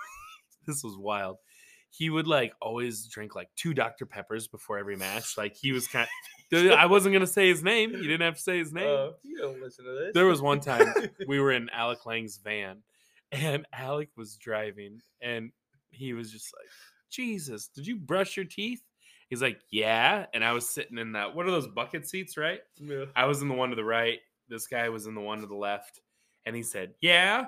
this 0.68 0.84
was 0.84 0.98
wild. 0.98 1.38
He 1.90 2.10
would 2.10 2.28
like 2.28 2.54
always 2.62 3.08
drink 3.08 3.36
like 3.36 3.50
two 3.56 3.74
Dr. 3.74 4.06
Peppers 4.06 4.48
before 4.48 4.78
every 4.78 4.98
match. 4.98 5.38
Like 5.38 5.56
he 5.56 5.72
was 5.72 5.88
kind 5.88 6.08
I 6.54 6.86
wasn't 6.86 7.14
gonna 7.14 7.28
say 7.28 7.48
his 7.48 7.64
name. 7.64 7.92
You 7.92 8.04
didn't 8.04 8.22
have 8.22 8.36
to 8.36 8.42
say 8.42 8.58
his 8.58 8.72
name. 8.72 8.88
Uh, 8.88 9.12
you 9.24 9.38
don't 9.38 9.62
listen 9.62 9.86
to 9.86 9.92
this. 9.92 10.12
There 10.14 10.26
was 10.26 10.42
one 10.42 10.60
time 10.60 10.94
we 11.28 11.40
were 11.40 11.52
in 11.52 11.70
Alec 11.70 12.06
Lang's 12.06 12.38
van, 12.38 12.84
and 13.32 13.66
Alec 13.74 14.10
was 14.16 14.38
driving, 14.38 15.02
and 15.22 15.52
he 15.90 16.14
was 16.14 16.32
just 16.32 16.54
like, 16.58 16.70
"Jesus, 17.10 17.68
did 17.68 17.86
you 17.86 17.98
brush 17.98 18.38
your 18.38 18.46
teeth?" 18.46 18.82
He's 19.30 19.41
like, 19.41 19.60
"Yeah," 19.72 20.26
and 20.34 20.44
I 20.44 20.54
was 20.54 20.70
sitting 20.70 20.98
in 20.98 21.12
that. 21.14 21.36
What 21.36 21.45
are 21.48 21.52
those 21.52 21.68
bucket 21.68 22.08
seats, 22.08 22.38
right? 22.38 22.62
Yeah. 22.80 23.06
I 23.16 23.26
was 23.26 23.41
in 23.41 23.48
the 23.49 23.54
one 23.56 23.70
to 23.72 23.76
the 23.76 23.84
right. 23.84 24.20
This 24.49 24.68
guy 24.68 24.88
was 24.90 25.06
in 25.08 25.16
the 25.16 25.22
one 25.22 25.41
to 25.41 25.48
the 25.48 25.56
left, 25.56 25.99
and 26.45 26.56
he 26.56 26.64
said, 26.64 26.94
"Yeah." 27.02 27.48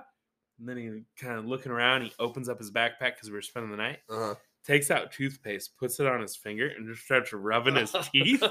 And 0.59 0.67
then 0.67 0.75
he 0.75 1.03
kind 1.23 1.39
of 1.39 1.45
looking 1.45 1.71
around. 1.71 2.01
He 2.01 2.11
opens 2.19 2.49
up 2.49 2.57
his 2.59 2.69
backpack 2.71 3.15
because 3.15 3.29
we 3.29 3.35
were 3.35 3.41
spending 3.41 3.71
the 3.71 3.77
night. 3.77 3.99
Uh-huh. 4.09 4.35
Takes 4.65 4.91
out 4.91 5.13
toothpaste, 5.13 5.77
puts 5.77 6.01
it 6.01 6.05
on 6.05 6.21
his 6.21 6.35
finger, 6.35 6.67
and 6.67 6.85
just 6.85 7.05
starts 7.05 7.31
rubbing 7.31 7.75
his 7.75 7.95
teeth. 8.11 8.43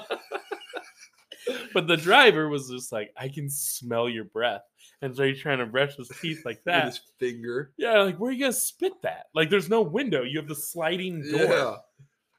But 1.72 1.86
the 1.86 1.96
driver 1.96 2.48
was 2.48 2.68
just 2.70 2.92
like, 2.92 3.12
I 3.16 3.28
can 3.28 3.48
smell 3.48 4.08
your 4.08 4.24
breath. 4.24 4.62
And 5.00 5.14
so 5.14 5.22
he's 5.24 5.40
trying 5.40 5.58
to 5.58 5.66
brush 5.66 5.96
his 5.96 6.10
teeth 6.20 6.44
like 6.44 6.56
With 6.64 6.64
that. 6.64 6.84
his 6.86 7.00
finger. 7.18 7.72
Yeah, 7.78 8.00
like 8.02 8.16
where 8.18 8.30
are 8.30 8.32
you 8.32 8.40
gonna 8.40 8.52
spit 8.52 8.94
that? 9.02 9.26
Like 9.34 9.48
there's 9.48 9.68
no 9.68 9.80
window. 9.82 10.22
You 10.24 10.38
have 10.38 10.48
the 10.48 10.54
sliding 10.54 11.22
door. 11.22 11.40
Yeah. 11.40 11.76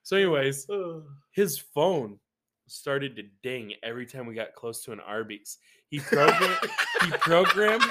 So, 0.09 0.15
anyways, 0.15 0.65
his 1.33 1.59
phone 1.59 2.17
started 2.65 3.15
to 3.17 3.23
ding 3.43 3.73
every 3.83 4.07
time 4.07 4.25
we 4.25 4.33
got 4.33 4.55
close 4.55 4.83
to 4.85 4.91
an 4.91 4.99
Arby's. 4.99 5.59
He 5.87 5.99
programmed 5.99 6.57
he 7.03 7.11
programmed 7.11 7.83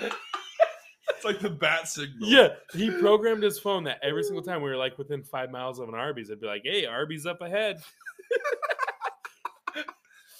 It's 0.00 1.24
like 1.24 1.40
the 1.40 1.48
bat 1.48 1.88
signal. 1.88 2.28
yeah, 2.28 2.48
he 2.74 2.90
programmed 2.90 3.42
his 3.42 3.58
phone 3.58 3.84
that 3.84 4.00
every 4.02 4.22
single 4.22 4.42
time 4.42 4.60
we 4.60 4.68
were 4.68 4.76
like 4.76 4.98
within 4.98 5.22
five 5.22 5.50
miles 5.50 5.78
of 5.78 5.88
an 5.88 5.94
Arby's, 5.94 6.28
it'd 6.28 6.42
be 6.42 6.46
like, 6.46 6.60
hey, 6.62 6.84
Arby's 6.84 7.24
up 7.24 7.40
ahead. 7.40 7.80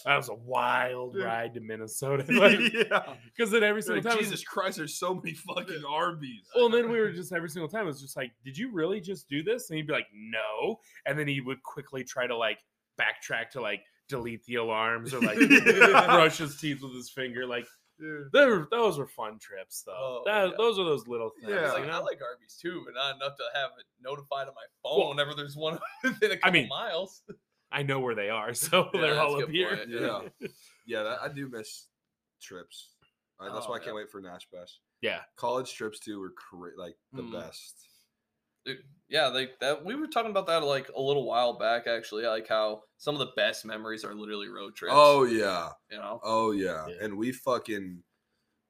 That 0.05 0.17
was 0.17 0.29
a 0.29 0.35
wild 0.35 1.17
ride 1.17 1.55
to 1.55 1.61
Minnesota. 1.61 2.25
Like, 2.41 2.59
yeah. 2.73 3.15
because 3.25 3.51
then 3.51 3.63
every 3.63 3.83
single 3.83 3.97
Like, 3.97 4.05
time, 4.05 4.13
it 4.13 4.19
was 4.19 4.29
Jesus 4.29 4.45
Christ, 4.45 4.79
there's 4.79 4.99
so 4.99 5.15
many 5.15 5.35
fucking 5.35 5.83
Arby's. 5.87 6.49
Well, 6.55 6.67
and 6.67 6.75
then 6.75 6.91
we 6.91 7.01
were 7.01 7.13
just 7.13 7.33
every 7.33 7.51
single 7.51 7.69
time 7.69 7.83
it 7.83 7.87
was 7.87 8.01
just 8.01 8.17
like, 8.17 8.33
"Did 8.45 8.57
you 8.57 8.73
really 8.73 9.01
just 9.01 9.29
do 9.29 9.43
this?" 9.43 9.69
And 9.69 9.77
he'd 9.77 9.87
be 9.87 9.93
like, 9.93 10.07
"No," 10.15 10.79
and 11.07 11.19
then 11.19 11.29
he 11.29 11.41
would 11.41 11.63
quickly 11.63 12.05
try 12.05 12.27
to 12.27 12.37
like 12.37 12.59
backtrack 13.01 13.51
to 13.51 13.61
like 13.61 13.83
delete 14.09 14.45
the 14.45 14.57
alarms 14.57 15.13
or 15.13 15.21
like 15.21 15.39
brush 15.65 16.39
his 16.39 16.57
teeth 16.57 16.83
with 16.83 16.95
his 16.95 17.11
finger. 17.11 17.47
Like, 17.47 17.67
were, 18.01 18.69
those 18.71 18.99
were 18.99 19.07
fun 19.07 19.39
trips, 19.39 19.83
though. 19.87 19.93
Oh, 19.97 20.23
that, 20.27 20.51
yeah. 20.51 20.55
Those 20.57 20.79
are 20.79 20.85
those 20.85 21.07
little 21.07 21.31
things. 21.41 21.53
Yeah. 21.53 21.73
Like, 21.73 21.85
you 21.85 21.91
I 21.91 21.99
like 21.99 22.21
Arby's 22.23 22.59
too, 22.61 22.83
but 22.85 22.95
not 22.95 23.17
enough 23.17 23.37
to 23.37 23.45
have 23.55 23.71
it 23.79 23.87
notified 24.03 24.49
on 24.49 24.55
my 24.55 24.67
phone 24.83 24.99
Well, 25.01 25.09
whenever 25.11 25.35
there's 25.35 25.57
one 25.57 25.79
within 26.03 26.33
a 26.33 26.37
couple 26.37 26.53
mean, 26.53 26.69
miles. 26.69 27.23
I 27.73 27.83
know 27.83 28.01
where 28.01 28.15
they 28.15 28.31
are, 28.31 28.53
so 28.55 28.91
Yeah, 28.95 29.01
they're 29.01 29.21
all 29.21 29.43
up 29.43 29.49
here. 29.51 29.77
point. 29.77 29.89
Yeah. 29.91 30.21
Yeah, 30.87 31.03
that, 31.05 31.19
I 31.23 31.29
do 31.29 31.49
miss 31.49 31.87
trips. 32.43 32.89
Uh, 33.39 33.53
that's 33.55 33.67
Oh, 33.67 33.71
why 33.71 33.77
I 33.77 33.79
yeah. 33.79 33.85
can't 33.85 33.97
wait 33.97 34.11
for 34.11 34.21
Nash 34.21 34.49
Bash. 34.53 34.81
Yeah. 35.03 35.21
College 35.37 35.73
trips 35.75 36.01
too 36.01 36.19
were 36.19 36.31
cra- 36.31 36.77
like 36.77 36.97
the 37.13 37.23
Mm. 37.23 37.33
best. 37.33 37.87
Dude, 38.67 38.79
yeah, 39.09 39.29
like 39.29 39.53
that. 39.61 39.85
We 39.85 39.95
were 39.95 40.09
talking 40.09 40.31
about 40.33 40.47
that 40.49 40.65
like 40.65 40.91
a 40.95 41.01
little 41.01 41.25
while 41.27 41.53
back, 41.59 41.87
actually. 41.87 42.27
Like 42.27 42.49
how 42.49 42.83
some 42.99 43.15
of 43.15 43.21
the 43.21 43.33
best 43.37 43.65
memories 43.65 44.05
are 44.05 44.15
literally 44.15 44.49
road 44.49 44.75
trips. 44.75 44.93
Oh 44.97 45.23
yeah. 45.25 45.69
you 45.91 45.97
know. 45.99 46.21
Oh 46.25 46.51
yeah. 46.51 46.87
Yeah. 46.89 46.95
And 47.05 47.17
we 47.17 47.31
fucking 47.31 48.03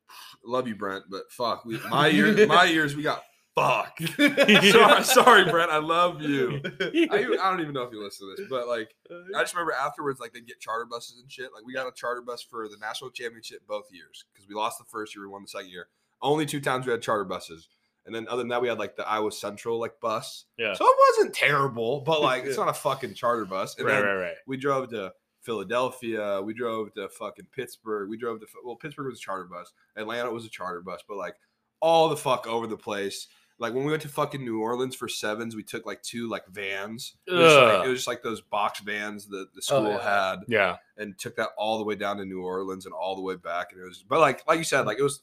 love 0.44 0.68
you, 0.68 0.76
Brent, 0.76 1.04
but 1.10 1.22
fuck, 1.32 1.64
we 1.64 1.78
my 1.88 2.06
years 2.18 2.46
my 2.46 2.64
years 2.64 2.94
we 2.94 3.02
got 3.02 3.22
fuck. 3.60 4.00
sorry, 4.72 5.04
sorry, 5.04 5.44
Brent, 5.50 5.70
I 5.70 5.78
love 5.78 6.22
you. 6.22 6.60
I, 6.80 7.36
I 7.40 7.50
don't 7.50 7.60
even 7.60 7.72
know 7.72 7.82
if 7.82 7.92
you 7.92 8.02
listen 8.02 8.28
to 8.28 8.36
this, 8.36 8.46
but 8.48 8.68
like 8.68 8.94
oh, 9.10 9.24
I 9.36 9.42
just 9.42 9.54
remember 9.54 9.72
afterwards, 9.72 10.20
like 10.20 10.32
they 10.32 10.40
get 10.40 10.60
charter 10.60 10.86
buses 10.86 11.20
and 11.20 11.30
shit. 11.30 11.50
Like 11.54 11.64
we 11.64 11.72
got 11.72 11.86
a 11.86 11.92
charter 11.92 12.22
bus 12.22 12.42
for 12.42 12.68
the 12.68 12.76
national 12.80 13.10
championship 13.10 13.60
both 13.66 13.86
years 13.90 14.24
because 14.32 14.48
we 14.48 14.54
lost 14.54 14.78
the 14.78 14.84
first 14.84 15.14
year, 15.14 15.24
we 15.24 15.30
won 15.30 15.42
the 15.42 15.48
second 15.48 15.70
year. 15.70 15.88
Only 16.22 16.46
two 16.46 16.60
times 16.60 16.86
we 16.86 16.92
had 16.92 17.02
charter 17.02 17.24
buses, 17.24 17.68
and 18.06 18.14
then 18.14 18.26
other 18.28 18.42
than 18.42 18.48
that, 18.48 18.62
we 18.62 18.68
had 18.68 18.78
like 18.78 18.96
the 18.96 19.08
Iowa 19.08 19.32
Central 19.32 19.78
like 19.78 20.00
bus. 20.00 20.44
Yeah. 20.58 20.74
So 20.74 20.84
it 20.86 20.96
wasn't 21.08 21.34
terrible, 21.34 22.00
but 22.00 22.20
like 22.20 22.44
it's 22.44 22.58
not 22.58 22.68
a 22.68 22.74
fucking 22.74 23.14
charter 23.14 23.44
bus. 23.44 23.76
And 23.76 23.86
right, 23.86 23.94
then 23.94 24.04
right, 24.04 24.14
right. 24.14 24.34
we 24.46 24.56
drove 24.56 24.90
to 24.90 25.12
Philadelphia. 25.42 26.40
We 26.42 26.54
drove 26.54 26.92
to 26.94 27.08
fucking 27.08 27.46
Pittsburgh. 27.52 28.08
We 28.08 28.18
drove 28.18 28.40
to 28.40 28.46
well, 28.64 28.76
Pittsburgh 28.76 29.06
was 29.06 29.18
a 29.18 29.22
charter 29.22 29.44
bus. 29.44 29.72
Atlanta 29.96 30.30
was 30.30 30.44
a 30.44 30.50
charter 30.50 30.82
bus, 30.82 31.02
but 31.08 31.16
like 31.16 31.34
all 31.80 32.08
the 32.08 32.16
fuck 32.16 32.46
over 32.46 32.66
the 32.66 32.76
place. 32.76 33.26
Like 33.60 33.74
when 33.74 33.84
we 33.84 33.90
went 33.90 34.02
to 34.02 34.08
fucking 34.08 34.42
New 34.42 34.60
Orleans 34.60 34.96
for 34.96 35.06
sevens, 35.06 35.54
we 35.54 35.62
took 35.62 35.84
like 35.86 36.02
two 36.02 36.28
like 36.28 36.46
vans. 36.48 37.14
It 37.26 37.34
was, 37.34 37.54
like, 37.54 37.84
it 37.84 37.88
was 37.88 37.98
just 37.98 38.08
like 38.08 38.22
those 38.22 38.40
box 38.40 38.80
vans 38.80 39.26
that 39.28 39.52
the 39.54 39.60
oh, 39.60 39.60
school 39.60 39.90
yeah. 39.90 40.30
had, 40.30 40.36
Yeah. 40.48 40.76
and 40.96 41.18
took 41.18 41.36
that 41.36 41.50
all 41.58 41.78
the 41.78 41.84
way 41.84 41.94
down 41.94 42.16
to 42.16 42.24
New 42.24 42.42
Orleans 42.42 42.86
and 42.86 42.94
all 42.94 43.14
the 43.16 43.22
way 43.22 43.36
back. 43.36 43.72
And 43.72 43.80
it 43.80 43.84
was, 43.84 44.02
but 44.08 44.18
like 44.18 44.42
like 44.48 44.58
you 44.58 44.64
said, 44.64 44.86
like 44.86 44.98
it 44.98 45.02
was 45.02 45.22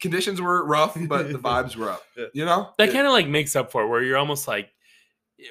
conditions 0.00 0.40
were 0.40 0.64
rough, 0.66 0.96
but 1.08 1.32
the 1.32 1.38
vibes 1.38 1.76
were 1.76 1.90
up. 1.90 2.02
You 2.34 2.44
know? 2.44 2.70
That 2.78 2.92
kind 2.92 3.06
of 3.06 3.12
like 3.12 3.26
makes 3.26 3.56
up 3.56 3.70
for 3.72 3.82
it, 3.82 3.88
where 3.88 4.02
you're 4.02 4.18
almost 4.18 4.46
like, 4.46 4.70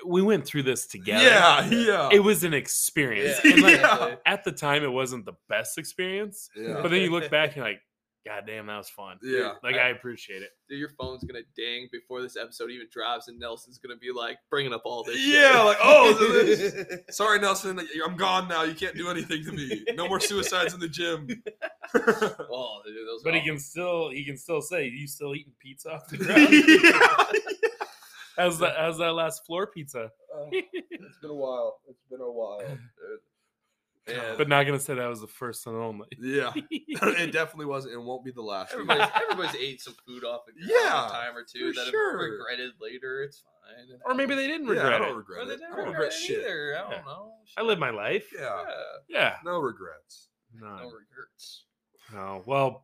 we 0.05 0.21
went 0.21 0.45
through 0.45 0.63
this 0.63 0.85
together. 0.85 1.23
Yeah, 1.23 1.65
yeah. 1.69 2.09
It 2.11 2.19
was 2.19 2.43
an 2.43 2.53
experience. 2.53 3.39
Yeah, 3.43 3.53
And 3.53 3.61
like, 3.63 3.75
exactly. 3.75 4.17
at 4.25 4.43
the 4.43 4.51
time, 4.51 4.83
it 4.83 4.91
wasn't 4.91 5.25
the 5.25 5.33
best 5.47 5.77
experience. 5.77 6.49
yeah. 6.55 6.81
But 6.81 6.91
then 6.91 7.01
you 7.01 7.09
look 7.09 7.29
back 7.31 7.49
and 7.49 7.55
you're 7.57 7.65
like, 7.65 7.81
God 8.27 8.43
damn, 8.45 8.67
that 8.67 8.77
was 8.77 8.89
fun. 8.89 9.17
Yeah. 9.23 9.53
Like, 9.63 9.75
I 9.75 9.89
appreciate 9.89 10.41
it. 10.41 10.49
Dude, 10.67 10.79
your 10.79 10.89
phone's 10.99 11.23
gonna 11.23 11.45
ding 11.55 11.87
before 11.91 12.21
this 12.21 12.35
episode 12.35 12.71
even 12.71 12.87
drops, 12.91 13.29
and 13.29 13.39
Nelson's 13.39 13.77
gonna 13.77 13.95
be 13.95 14.11
like 14.11 14.37
bringing 14.49 14.73
up 14.73 14.81
all 14.83 15.03
this. 15.03 15.17
Yeah, 15.17 15.53
shit. 15.53 15.65
like, 15.65 15.77
oh, 15.81 16.13
this- 16.13 16.99
Sorry, 17.15 17.39
Nelson. 17.39 17.79
I'm 18.05 18.17
gone 18.17 18.49
now. 18.49 18.63
You 18.63 18.73
can't 18.73 18.95
do 18.95 19.09
anything 19.09 19.45
to 19.45 19.51
me. 19.53 19.85
No 19.93 20.09
more 20.09 20.19
suicides 20.19 20.73
in 20.73 20.79
the 20.79 20.89
gym. 20.89 21.27
oh, 21.95 22.81
dude, 22.85 23.07
those. 23.07 23.23
But 23.23 23.33
are 23.33 23.39
he 23.39 23.45
can 23.45 23.59
still 23.59 24.09
he 24.09 24.25
can 24.25 24.37
still 24.37 24.61
say, 24.61 24.87
"You 24.87 25.07
still 25.07 25.33
eating 25.33 25.53
pizza 25.59 25.91
off 25.91 26.07
the 26.09 26.17
ground?" 26.17 26.49
yeah. 26.51 27.39
How's 28.37 28.59
that? 28.59 28.75
How's 28.77 28.97
that 28.99 29.13
last 29.13 29.45
floor 29.45 29.67
pizza? 29.67 30.11
Uh, 30.35 30.45
it's 30.51 31.17
been 31.21 31.31
a 31.31 31.35
while. 31.35 31.79
It's 31.87 32.03
been 32.09 32.21
a 32.21 32.31
while. 32.31 32.61
And 34.07 34.37
But 34.37 34.47
not 34.49 34.65
gonna 34.65 34.79
say 34.79 34.93
that 34.95 35.07
was 35.07 35.21
the 35.21 35.27
first 35.27 35.65
and 35.67 35.75
only. 35.75 36.07
yeah, 36.19 36.51
it 36.71 37.31
definitely 37.31 37.65
wasn't 37.65 37.93
and 37.95 38.05
won't 38.05 38.23
be 38.23 38.31
the 38.31 38.41
last. 38.41 38.73
Everybody's, 38.73 39.07
everybody's 39.21 39.59
ate 39.61 39.81
some 39.81 39.95
food 40.05 40.23
off 40.23 40.41
the 40.45 40.53
ground 40.53 40.69
Yeah, 40.71 41.07
a 41.07 41.09
time 41.09 41.35
or 41.35 41.43
two 41.43 41.73
for 41.73 41.79
that 41.79 41.89
sure. 41.91 42.11
have 42.13 42.31
regretted 42.31 42.71
later. 42.81 43.23
It's 43.23 43.41
fine. 43.41 43.99
Or 44.05 44.13
maybe 44.13 44.33
they 44.35 44.47
didn't 44.47 44.67
regret. 44.67 44.91
Yeah, 44.91 44.95
I 44.95 44.99
don't 44.99 45.17
regret 45.17 45.41
Or 45.43 45.45
they 45.45 45.53
it. 45.55 45.59
I 45.61 45.67
don't 45.75 45.77
regret 45.77 45.91
regret 45.93 46.07
it 46.13 46.13
shit. 46.13 46.39
either. 46.39 46.75
I 46.77 46.81
don't 46.81 46.91
Yeah. 46.91 47.01
know. 47.05 47.31
I 47.57 47.61
live 47.63 47.79
my 47.79 47.89
life. 47.89 48.29
Yeah, 48.33 48.63
Yeah. 48.63 48.73
Yeah. 49.09 49.35
no 49.43 49.59
regrets. 49.59 50.29
No. 50.53 50.67
No 50.77 50.83
regrets. 50.85 51.65
Oh, 52.15 52.43
well, 52.45 52.83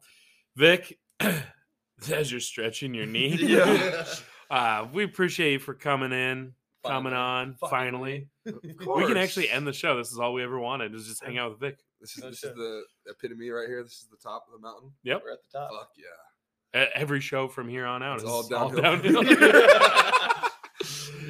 Vic, 0.57 0.99
as 1.19 2.29
you're 2.31 2.41
stretching 2.41 2.93
your 2.93 3.05
knee, 3.05 3.35
Yeah. 3.39 4.05
uh, 4.51 4.87
we 4.91 5.03
appreciate 5.05 5.53
you 5.53 5.59
for 5.59 5.73
coming 5.73 6.11
in, 6.11 6.53
coming 6.85 7.13
on. 7.13 7.55
Finally, 7.69 8.17
Of 8.17 8.27
we 8.63 9.05
can 9.07 9.17
actually 9.17 9.49
end 9.49 9.65
the 9.67 9.73
show. 9.73 9.97
This 9.97 10.11
is 10.11 10.19
all 10.19 10.33
we 10.33 10.43
ever 10.43 10.59
wanted 10.59 10.93
is 10.93 11.07
just 11.07 11.23
hang 11.23 11.37
out 11.37 11.51
with 11.51 11.59
Vic. 11.59 11.77
This 12.01 12.17
is 12.17 12.23
No 12.23 12.29
this 12.29 12.39
shit. 12.39 12.51
is 12.51 12.55
the 12.57 12.83
epitome 13.07 13.49
right 13.49 13.67
here. 13.67 13.83
This 13.83 13.93
is 13.93 14.07
the 14.11 14.17
top 14.17 14.45
of 14.47 14.59
the 14.59 14.65
mountain. 14.67 14.91
Yep. 15.03 15.21
We're 15.23 15.33
at 15.33 15.39
the 15.51 15.59
top. 15.59 15.69
Fuck 15.71 15.89
yeah. 15.97 16.85
Every 16.95 17.21
show 17.21 17.47
from 17.47 17.69
here 17.69 17.85
on 17.85 18.01
out 18.01 18.15
It's 18.15 18.23
is 18.23 18.29
all 18.29 18.53
all 18.55 18.69
downhill. 18.69 19.21
downhill. 19.21 19.23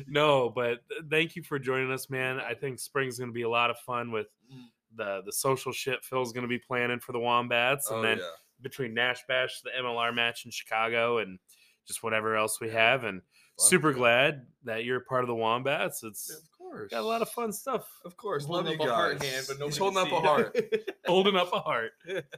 no, 0.08 0.50
but 0.50 0.80
thank 1.10 1.36
you 1.36 1.44
for 1.44 1.60
joining 1.60 1.92
us, 1.92 2.10
man. 2.10 2.40
I 2.40 2.54
think 2.54 2.80
spring's 2.80 3.18
going 3.18 3.30
to 3.30 3.34
be 3.34 3.44
a 3.44 3.50
lot 3.50 3.70
of 3.70 3.78
fun 3.80 4.12
with 4.12 4.28
Mm. 4.54 4.66
the 4.96 5.22
the 5.26 5.32
social 5.32 5.72
shit 5.72 6.04
Phil's 6.04 6.34
going 6.34 6.44
to 6.44 6.48
be 6.48 6.60
planning 6.60 7.00
for 7.00 7.12
the 7.14 7.20
Wombats, 7.20 7.90
and 7.90 8.00
Oh, 8.00 8.02
then 8.02 8.18
yeah. 8.20 8.30
between 8.62 8.94
Nash 8.94 9.24
Bash, 9.28 9.62
the 9.62 9.72
MLR 9.72 10.14
match 10.14 10.46
in 10.46 10.52
Chicago, 10.52 11.20
and 11.20 11.40
just 11.88 12.04
whatever 12.04 12.36
else 12.36 12.60
we 12.62 12.70
have. 12.70 13.04
And 13.04 13.22
Fuck 13.60 13.68
super 13.68 13.94
glad 13.94 14.46
that 14.64 14.86
you're 14.86 14.98
a 14.98 15.02
part 15.06 15.24
of 15.24 15.28
the 15.28 15.36
Wombats. 15.36 16.04
It's 16.04 16.30
Of 16.30 16.53
course. 16.78 16.90
got 16.92 17.02
a 17.02 17.06
lot 17.06 17.22
of 17.22 17.30
fun 17.30 17.52
stuff. 17.54 17.88
Of 18.06 18.18
course. 18.18 18.48
Love 18.48 18.66
holding 18.66 18.80
you 18.82 18.86
up 18.88 18.92
a 18.92 18.96
heart 18.96 19.20
guys. 19.20 19.30
hand, 19.32 19.46
but 19.60 19.66
He's 19.66 19.78
holding 19.80 19.98
up 20.00 20.12
a 20.12 20.20
heart. 20.20 20.58
Holding 21.06 21.36
up 21.36 21.54
a 21.54 21.60
heart. 21.60 21.92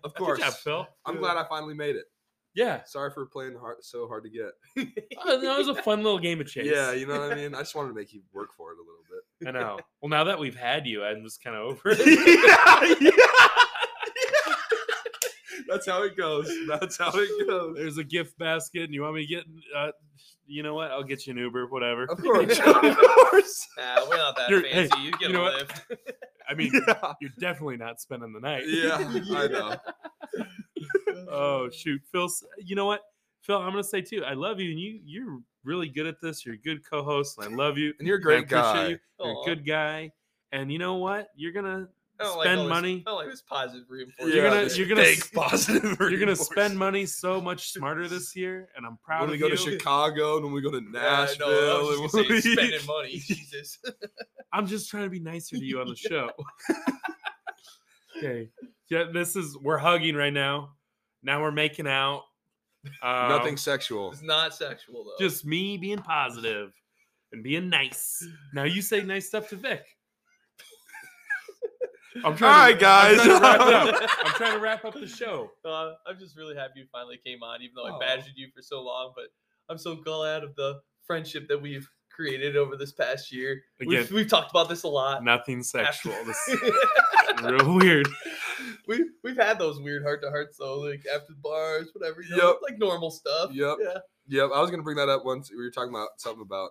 Of 0.03 0.13
course. 0.15 0.39
Good 0.39 0.45
job, 0.45 0.53
Phil. 0.55 0.87
I'm 1.05 1.17
glad 1.17 1.37
I 1.37 1.45
finally 1.47 1.73
made 1.73 1.95
it. 1.95 2.05
Yeah. 2.53 2.83
Sorry 2.85 3.11
for 3.11 3.25
playing 3.25 3.55
hard, 3.59 3.77
so 3.81 4.07
hard 4.07 4.23
to 4.23 4.29
get. 4.29 4.51
Oh, 5.27 5.39
that 5.41 5.57
was 5.57 5.67
a 5.69 5.75
fun 5.75 6.03
little 6.03 6.19
game 6.19 6.39
of 6.39 6.47
chase. 6.47 6.67
Yeah, 6.71 6.91
you 6.91 7.07
know 7.07 7.19
what 7.19 7.31
I 7.31 7.35
mean. 7.41 7.55
I 7.55 7.59
just 7.59 7.73
wanted 7.75 7.89
to 7.89 7.95
make 7.95 8.13
you 8.13 8.21
work 8.33 8.49
for 8.55 8.71
it 8.71 8.75
a 8.75 8.81
little 8.81 9.03
bit. 9.09 9.47
I 9.47 9.51
know. 9.51 9.79
Well, 10.01 10.09
now 10.09 10.23
that 10.25 10.37
we've 10.39 10.55
had 10.55 10.85
you, 10.85 11.03
I'm 11.03 11.23
just 11.23 11.43
kind 11.43 11.55
of 11.55 11.63
over 11.63 11.81
it. 11.85 11.99
yeah, 11.99 12.95
yeah. 13.01 13.11
That's 15.75 15.87
how 15.87 16.03
it 16.03 16.15
goes. 16.17 16.49
That's 16.67 16.97
how 16.97 17.11
it 17.13 17.47
goes. 17.47 17.75
There's 17.77 17.97
a 17.97 18.03
gift 18.03 18.37
basket, 18.37 18.83
and 18.83 18.93
you 18.93 19.01
want 19.01 19.15
me 19.15 19.25
to 19.25 19.35
get, 19.35 19.43
uh, 19.75 19.91
you 20.47 20.63
know 20.63 20.73
what? 20.75 20.91
I'll 20.91 21.03
get 21.03 21.25
you 21.27 21.31
an 21.33 21.37
Uber, 21.39 21.67
whatever. 21.67 22.03
Of 22.03 22.17
course. 22.23 22.59
of 22.59 22.65
course. 22.97 23.67
Nah, 23.77 24.07
we're 24.09 24.17
not 24.17 24.35
that 24.37 24.49
You're- 24.49 24.67
hey, 24.69 24.87
fancy. 24.87 25.03
you 25.03 25.11
get 25.13 25.21
you 25.29 25.33
know 25.33 25.41
a 25.41 25.51
what? 25.51 25.53
lift. 25.55 25.81
I 26.47 26.53
mean, 26.53 26.71
Yeah. 26.87 27.13
you're 27.21 27.31
definitely 27.39 27.77
not 27.77 27.99
spending 27.99 28.31
the 28.33 28.39
night. 28.39 28.63
Yeah, 28.67 28.97
I 29.35 29.47
know. 29.47 29.75
oh 31.29 31.69
shoot, 31.71 32.01
Phil. 32.11 32.25
s- 32.25 32.43
You 32.59 32.75
know 32.75 32.85
what, 32.85 33.01
Phil? 33.41 33.57
I'm 33.57 33.71
gonna 33.71 33.83
say 33.83 34.01
too. 34.01 34.23
I 34.23 34.33
love 34.33 34.59
you, 34.59 34.71
and 34.71 34.79
you 34.79 34.99
you're 35.03 35.39
really 35.63 35.89
good 35.89 36.05
at 36.05 36.21
this. 36.21 36.45
You're 36.45 36.55
a 36.55 36.59
good 36.59 36.87
co-host, 36.87 37.37
and 37.39 37.53
I 37.53 37.57
love 37.57 37.77
you. 37.77 37.93
And 37.99 38.07
you're 38.07 38.17
a 38.17 38.19
and 38.19 38.25
I 38.29 38.31
great 38.31 38.43
appreciate 38.45 38.73
guy. 38.73 38.87
You. 38.89 38.97
You're 39.19 39.35
Aw. 39.37 39.41
a 39.41 39.45
good 39.45 39.65
guy, 39.65 40.11
and 40.51 40.71
you 40.71 40.77
know 40.79 40.95
what? 40.95 41.29
You're 41.35 41.51
gonna 41.53 41.87
I 42.19 42.23
don't 42.23 42.37
like 42.37 42.45
spend 42.45 42.61
this- 42.61 42.69
money. 42.69 43.03
I 43.05 43.09
don't 43.09 43.15
like 43.17 43.29
this 43.29 43.41
positive 43.41 43.85
reinforcement. 43.89 44.33
You're 44.35 44.49
gonna- 44.49 44.63
this 44.63 44.77
you're 44.77 44.87
gonna 44.87 45.03
fake 45.03 45.19
s- 45.19 45.29
positive. 45.33 45.97
You're 45.99 46.19
gonna 46.19 46.35
spend 46.35 46.77
money 46.77 47.05
so 47.05 47.41
much 47.41 47.71
smarter 47.71 48.07
this 48.07 48.35
year, 48.35 48.69
and 48.77 48.85
I'm 48.85 48.97
proud 49.03 49.21
when 49.21 49.29
of 49.29 49.31
we 49.33 49.37
go 49.37 49.47
you. 49.47 49.55
to 49.57 49.57
Chicago 49.57 50.35
and 50.37 50.45
when 50.45 50.53
we 50.53 50.61
go 50.61 50.71
to 50.71 50.77
Yeah, 50.77 50.91
Nashville. 51.01 51.47
no, 51.49 51.89
and 51.91 52.01
just 52.01 52.13
when 52.15 52.23
gonna 52.27 52.41
say, 52.41 52.49
we- 52.49 52.55
spending 52.55 52.85
money. 52.85 53.17
Jesus. 53.19 53.79
I'm 54.53 54.65
just 54.67 54.89
trying 54.89 55.03
to 55.03 55.09
be 55.09 55.19
nicer 55.19 55.57
to 55.57 55.65
you 55.65 55.81
on 55.81 55.87
the 55.87 55.95
show. 55.95 56.29
okay. 58.17 58.49
Yeah, 58.89 59.05
this 59.11 59.35
is 59.35 59.57
we're 59.57 59.77
hugging 59.77 60.15
right 60.15 60.33
now. 60.33 60.73
Now 61.23 61.41
we're 61.41 61.51
making 61.51 61.87
out. 61.87 62.23
Um, 63.01 63.29
Nothing 63.29 63.57
sexual. 63.57 64.11
It's 64.11 64.21
not 64.21 64.53
sexual 64.53 65.03
though. 65.03 65.15
Just 65.25 65.43
me 65.45 65.75
being 65.77 65.97
positive 65.97 66.71
and 67.31 67.43
being 67.43 67.67
nice. 67.67 68.25
Now 68.53 68.63
you 68.63 68.81
say 68.83 69.01
nice 69.01 69.27
stuff 69.27 69.49
to 69.49 69.55
Vic. 69.55 69.83
I'm 72.23 72.25
All 72.25 72.33
right, 72.33 72.79
guys. 72.79 73.19
I'm 73.19 73.25
trying, 73.27 73.39
to 73.39 73.41
wrap 73.41 73.59
up. 74.01 74.09
I'm 74.25 74.33
trying 74.33 74.53
to 74.53 74.59
wrap 74.59 74.85
up 74.85 74.93
the 74.93 75.07
show. 75.07 75.51
Uh, 75.65 75.93
I'm 76.07 76.17
just 76.19 76.37
really 76.37 76.55
happy 76.55 76.79
you 76.79 76.85
finally 76.91 77.19
came 77.25 77.43
on, 77.43 77.61
even 77.61 77.73
though 77.75 77.85
I 77.93 77.99
badgered 77.99 78.33
you 78.35 78.47
for 78.55 78.61
so 78.61 78.81
long. 78.81 79.11
But 79.15 79.25
I'm 79.69 79.77
so 79.77 79.95
glad 79.95 80.43
of 80.43 80.55
the 80.55 80.79
friendship 81.05 81.47
that 81.49 81.61
we've 81.61 81.87
created 82.13 82.55
over 82.55 82.77
this 82.77 82.93
past 82.93 83.33
year. 83.33 83.61
We've, 83.79 83.89
Again, 83.99 84.07
we've 84.15 84.29
talked 84.29 84.49
about 84.51 84.69
this 84.69 84.83
a 84.83 84.87
lot. 84.87 85.23
nothing 85.23 85.63
sexual. 85.63 86.13
This 86.25 87.41
real 87.43 87.75
weird. 87.75 88.07
we 88.87 89.03
we've 89.23 89.35
had 89.35 89.59
those 89.59 89.79
weird 89.81 90.03
heart 90.03 90.21
to 90.21 90.29
hearts 90.29 90.55
though, 90.57 90.79
like 90.79 91.03
after 91.13 91.33
the 91.33 91.39
bars, 91.43 91.89
whatever. 91.93 92.21
You 92.21 92.37
know, 92.37 92.47
Yep. 92.51 92.57
like 92.63 92.79
normal 92.79 93.11
stuff. 93.11 93.51
Yep. 93.51 93.77
Yeah. 93.81 93.97
Yep. 94.27 94.49
I 94.55 94.61
was 94.61 94.71
gonna 94.71 94.83
bring 94.83 94.95
that 94.97 95.09
up 95.09 95.25
once 95.25 95.51
we 95.51 95.57
were 95.57 95.69
talking 95.69 95.89
about 95.89 96.09
something 96.17 96.41
about 96.41 96.69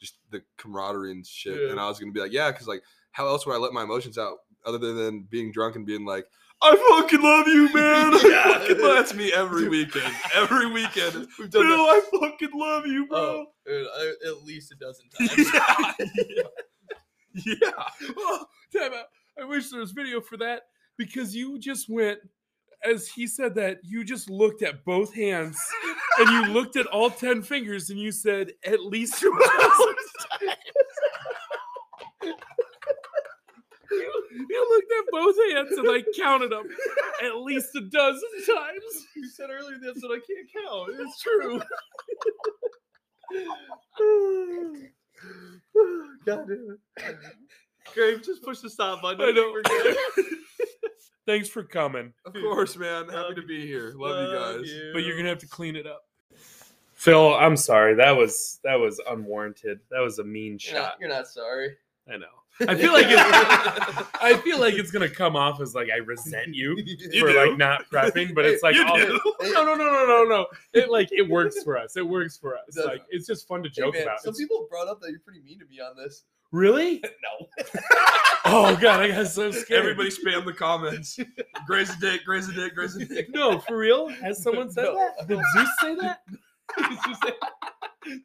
just 0.00 0.18
the 0.30 0.42
camaraderie 0.58 1.12
and 1.12 1.24
shit, 1.24 1.60
Yeah. 1.60 1.70
and 1.70 1.78
I 1.78 1.86
was 1.86 2.00
gonna 2.00 2.10
be 2.10 2.18
like, 2.20 2.32
yeah, 2.32 2.50
because 2.50 2.66
like, 2.66 2.82
how 3.12 3.28
else 3.28 3.46
would 3.46 3.54
I 3.54 3.58
let 3.58 3.72
my 3.72 3.84
emotions 3.84 4.18
out 4.18 4.38
other 4.66 4.78
than 4.78 5.22
being 5.30 5.52
drunk 5.52 5.76
and 5.76 5.86
being 5.86 6.04
like, 6.04 6.26
I 6.62 6.76
fucking 6.90 7.22
love 7.22 7.46
you, 7.48 7.72
man. 7.74 8.12
Yeah. 8.24 8.42
fucking 8.58 8.78
love-" 8.80 8.96
That's 8.96 9.14
me 9.14 9.32
every 9.32 9.68
weekend. 9.68 10.14
Every 10.34 10.66
weekend. 10.72 11.26
We've 11.38 11.50
Bill, 11.50 11.62
done 11.62 11.70
that. 11.70 12.02
I 12.12 12.28
fucking 12.30 12.50
love 12.54 12.86
you, 12.86 13.06
bro. 13.06 13.18
Oh, 13.18 13.46
dude, 13.66 13.86
I- 13.96 14.28
at 14.28 14.42
least 14.44 14.72
a 14.72 14.74
dozen 14.76 15.06
times. 15.10 15.52
yeah. 15.54 15.92
yeah. 17.34 17.54
yeah. 17.62 18.12
Oh, 18.18 18.44
damn 18.72 18.92
it. 18.92 19.06
I 19.40 19.44
wish 19.44 19.70
there 19.70 19.80
was 19.80 19.92
video 19.92 20.20
for 20.20 20.36
that 20.38 20.62
because 20.98 21.34
you 21.34 21.58
just 21.58 21.88
went, 21.88 22.18
as 22.84 23.08
he 23.08 23.26
said 23.26 23.54
that, 23.54 23.78
you 23.82 24.04
just 24.04 24.28
looked 24.28 24.62
at 24.62 24.84
both 24.84 25.14
hands 25.14 25.58
and 26.18 26.28
you 26.28 26.52
looked 26.52 26.76
at 26.76 26.86
all 26.86 27.08
10 27.08 27.40
fingers 27.42 27.88
and 27.88 27.98
you 27.98 28.12
said, 28.12 28.52
at 28.66 28.80
least 28.80 29.24
you 34.40 34.46
You, 34.48 34.56
you 34.56 34.62
looked 34.70 34.92
at 34.98 35.04
both 35.12 35.36
hands 35.52 35.78
and 35.78 35.88
I 35.90 36.02
counted 36.20 36.50
them 36.52 36.66
at 37.24 37.36
least 37.42 37.74
a 37.76 37.80
dozen 37.82 38.28
times. 38.46 39.06
You 39.16 39.28
said 39.28 39.50
earlier 39.50 39.78
that's 39.82 40.02
what 40.02 40.12
I 40.12 40.20
can't 40.20 40.48
count. 40.66 40.90
It's 41.00 41.20
true. 41.22 41.60
God 46.26 46.46
damn 46.48 46.78
it. 46.98 47.16
Grave, 47.94 48.22
just 48.22 48.42
push 48.42 48.58
the 48.60 48.70
stop 48.70 49.02
button. 49.02 49.20
I 49.20 49.30
know. 49.32 49.50
We're 49.52 49.62
good. 49.62 49.96
Thanks 51.26 51.48
for 51.48 51.62
coming, 51.62 52.12
Of 52.24 52.32
course, 52.34 52.76
man. 52.76 53.04
Happy 53.04 53.16
Love 53.16 53.34
to 53.36 53.42
be 53.42 53.64
here. 53.66 53.92
Love, 53.96 54.32
you 54.32 54.38
guys. 54.64 54.92
but 54.92 55.04
you're 55.04 55.16
gonna 55.16 55.28
have 55.28 55.38
to 55.38 55.46
clean 55.46 55.76
it 55.76 55.86
up. 55.86 56.02
Phil, 56.94 57.34
I'm 57.34 57.56
sorry. 57.56 57.94
That 57.94 58.16
was 58.16 58.58
that 58.64 58.74
was 58.74 59.00
unwarranted. 59.08 59.80
That 59.90 60.00
was 60.00 60.18
a 60.18 60.24
mean 60.24 60.58
You're 60.60 60.74
not, 60.74 60.82
shot. 60.82 60.96
you're 61.00 61.08
not 61.08 61.26
sorry. 61.28 61.76
I 62.12 62.16
know. 62.16 62.26
I 62.68 62.74
feel 62.74 62.92
like 62.92 63.06
it's, 63.08 64.08
I 64.22 64.36
feel 64.44 64.58
like 64.60 64.74
it's 64.74 64.90
gonna 64.90 65.08
come 65.08 65.34
off 65.36 65.60
as 65.60 65.74
like 65.74 65.88
I 65.92 65.96
resent 65.98 66.54
you 66.54 66.76
You 66.86 67.20
for 67.20 67.32
do. 67.32 67.38
like 67.48 67.56
not 67.58 67.88
prepping, 67.90 68.34
but 68.34 68.44
it's 68.44 68.62
like 68.62 68.74
You 68.74 68.84
all- 68.86 68.98
no, 69.42 69.64
no, 69.64 69.74
no, 69.74 69.76
no, 69.76 70.06
no, 70.06 70.24
no. 70.24 70.46
It 70.72 70.90
like 70.90 71.08
it 71.12 71.28
works 71.28 71.62
for 71.62 71.78
us. 71.78 71.96
It 71.96 72.06
works 72.06 72.36
for 72.36 72.56
us. 72.56 72.74
does. 72.74 72.84
Like 72.86 73.02
it's 73.10 73.26
just 73.26 73.46
fun 73.48 73.62
to 73.62 73.68
Hey, 73.68 73.74
joke 73.82 73.94
man, 73.94 74.02
about. 74.04 74.20
Some 74.20 74.30
It's- 74.30 74.38
people 74.40 74.66
brought 74.70 74.88
up 74.88 75.00
that 75.00 75.10
you're 75.10 75.20
pretty 75.20 75.40
mean 75.40 75.58
to 75.60 75.64
me 75.66 75.80
on 75.80 75.96
this. 75.96 76.24
really? 76.52 77.02
No. 77.02 77.46
Oh 78.46 78.76
god, 78.80 79.00
I 79.00 79.08
got 79.08 79.26
so 79.28 79.50
scared. 79.50 79.80
Everybody 79.80 80.10
spam 80.10 80.44
the 80.44 80.52
comments. 80.52 81.18
Graze 81.66 81.90
a 81.90 82.00
dick, 82.00 82.24
graze 82.24 82.48
a 82.48 82.52
dick, 82.54 82.74
graze 82.74 82.96
a 82.96 83.04
dick. 83.04 83.28
No, 83.30 83.58
for 83.60 83.76
real? 83.76 84.08
Has 84.08 84.42
someone 84.42 84.70
said 84.70 84.84
No. 84.84 84.96
that? 84.96 85.28
Did 85.28 85.38
Zeus 85.54 85.68
say 85.80 85.94
that? 85.96 86.22
Zeus 86.78 87.18
said, 87.22 87.34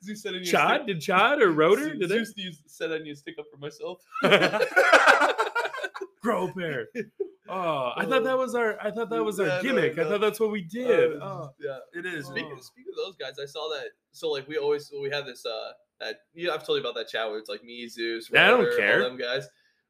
Zeus 0.04 0.22
said 0.22 0.36
I 0.36 0.40
need 0.40 0.46
Chad? 0.46 0.82
stick- 0.84 0.88
Did 0.88 1.02
Chad 1.02 1.42
or 1.42 1.52
Rotor? 1.52 1.90
Zeus, 1.90 2.00
Did 2.00 2.10
they? 2.10 2.16
Zeus 2.18 2.34
needs- 2.38 2.62
said 2.68 2.92
I 2.92 2.98
need 3.00 3.12
to 3.12 3.16
stick 3.16 3.36
up 3.40 3.46
for 3.52 3.58
myself. 3.58 4.02
Grow 6.22 6.48
a 6.48 6.54
pair. 6.54 6.88
Oh, 7.48 7.92
I 7.96 8.08
thought 8.08 8.24
that 8.24 8.36
was 8.40 8.56
our. 8.56 8.76
I 8.84 8.90
thought 8.90 9.12
that 9.12 9.24
was 9.24 9.40
our 9.40 9.46
No, 9.46 9.56
no, 9.58 9.62
gimmick. 9.62 10.00
I 10.00 10.02
no. 10.02 10.10
thought 10.10 10.22
that's 10.22 10.40
what 10.40 10.50
we 10.50 10.64
did. 10.64 11.22
Uh, 11.22 11.24
Oh. 11.24 11.50
yeah. 11.60 11.78
It 11.94 12.04
is. 12.08 12.26
Speaking, 12.26 12.56
Oh. 12.58 12.60
speaking 12.60 12.92
of 12.92 12.98
those 13.06 13.16
guys, 13.18 13.38
I 13.40 13.46
saw 13.46 13.70
that. 13.70 13.90
So 14.14 14.32
like 14.32 14.48
we 14.48 14.58
always 14.58 14.92
we 15.00 15.12
have 15.12 15.28
this 15.28 15.46
uh 15.46 15.70
that 16.00 16.22
you 16.34 16.48
know, 16.48 16.56
I've 16.56 16.66
told 16.66 16.78
you 16.78 16.82
about 16.82 16.96
that 16.96 17.08
chat 17.08 17.30
where 17.30 17.38
it's 17.38 17.48
like 17.48 17.64
me, 17.64 17.88
Zeus, 17.88 18.32
I 18.36 18.48
don't 18.48 18.62
Rotor, 18.62 18.72
all 18.72 18.78
care. 18.80 19.00
them 19.04 19.16
guys. 19.16 19.48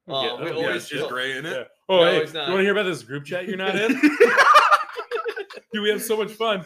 Um, 0.09 0.25
get- 0.25 0.39
we 0.41 0.47
I 0.47 0.49
Yeah, 0.49 0.55
always 0.67 0.75
it's 0.81 0.89
just 0.89 1.07
gray 1.09 1.37
in 1.37 1.45
Yeah. 1.45 1.51
it. 1.61 1.67
Oh, 1.87 2.03
No, 2.03 2.11
hey, 2.11 2.17
it's 2.17 2.33
not. 2.33 2.47
you 2.49 2.53
want 2.55 2.59
to 2.59 2.63
hear 2.65 2.73
about 2.73 2.83
this 2.89 3.03
group 3.03 3.23
chat 3.23 3.47
you're 3.47 3.55
not 3.55 3.73
in? 3.77 3.93
Dude, 5.71 5.81
we 5.81 5.89
have 5.91 6.01
so 6.01 6.17
much 6.17 6.31
fun. 6.33 6.65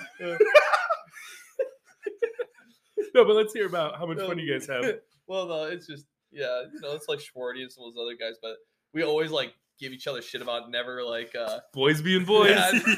no, 3.16 3.26
but 3.26 3.36
let's 3.36 3.54
hear 3.54 3.66
about 3.68 3.98
how 3.98 4.06
much 4.06 4.18
No. 4.18 4.28
fun 4.28 4.40
you 4.40 4.52
guys 4.52 4.68
have. 4.68 4.86
well, 5.28 5.48
no, 5.48 5.64
it's 5.64 5.88
just 5.88 6.06
yeah, 6.32 6.64
you 6.74 6.80
know, 6.82 6.92
it's 6.94 7.08
like 7.08 7.20
Schwarty 7.20 7.62
and 7.64 7.72
some 7.72 7.86
of 7.86 7.94
those 7.96 8.02
other 8.06 8.16
guys, 8.16 8.36
but 8.42 8.58
we 8.94 9.04
always 9.04 9.32
like 9.32 9.54
give 9.80 9.94
each 9.94 10.08
other 10.08 10.22
shit 10.22 10.42
about 10.42 10.70
never 10.70 11.02
like 11.04 11.34
uh 11.36 11.60
Boys 11.74 12.02
being 12.02 12.26
boys. 12.26 12.50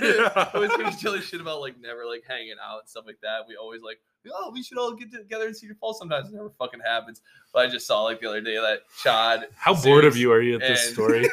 Yeah. 0.02 0.50
always 0.54 0.76
give 0.76 0.88
each 0.88 1.06
other 1.06 1.22
shit 1.22 1.40
about 1.40 1.62
like 1.62 1.80
never 1.80 2.06
like 2.06 2.24
hanging 2.28 2.56
out 2.62 2.80
and 2.80 2.90
stuff 2.90 3.06
like 3.06 3.20
that. 3.22 3.42
We 3.48 3.56
always 3.56 3.82
like, 3.84 4.00
oh, 4.34 4.52
we 4.52 4.64
should 4.64 4.78
all 4.78 4.94
get 4.94 5.12
together 5.12 5.46
and 5.46 5.56
see 5.56 5.68
the 5.68 5.76
fall 5.76 5.94
sometimes. 5.94 6.30
It 6.30 6.34
never 6.34 6.50
fucking 6.58 6.80
happens. 6.86 7.22
But 7.54 7.68
I 7.68 7.70
just 7.70 7.86
saw 7.88 8.02
like 8.04 8.20
the 8.20 8.28
other 8.30 8.42
day 8.42 8.56
that 8.56 8.80
Chad 9.04 9.48
How 9.56 9.76
bored 9.76 10.06
of 10.06 10.18
you 10.18 10.32
are 10.32 10.42
you 10.42 10.56
at 10.56 10.62
this 10.62 10.86
and- 10.88 10.94
story? 10.94 11.30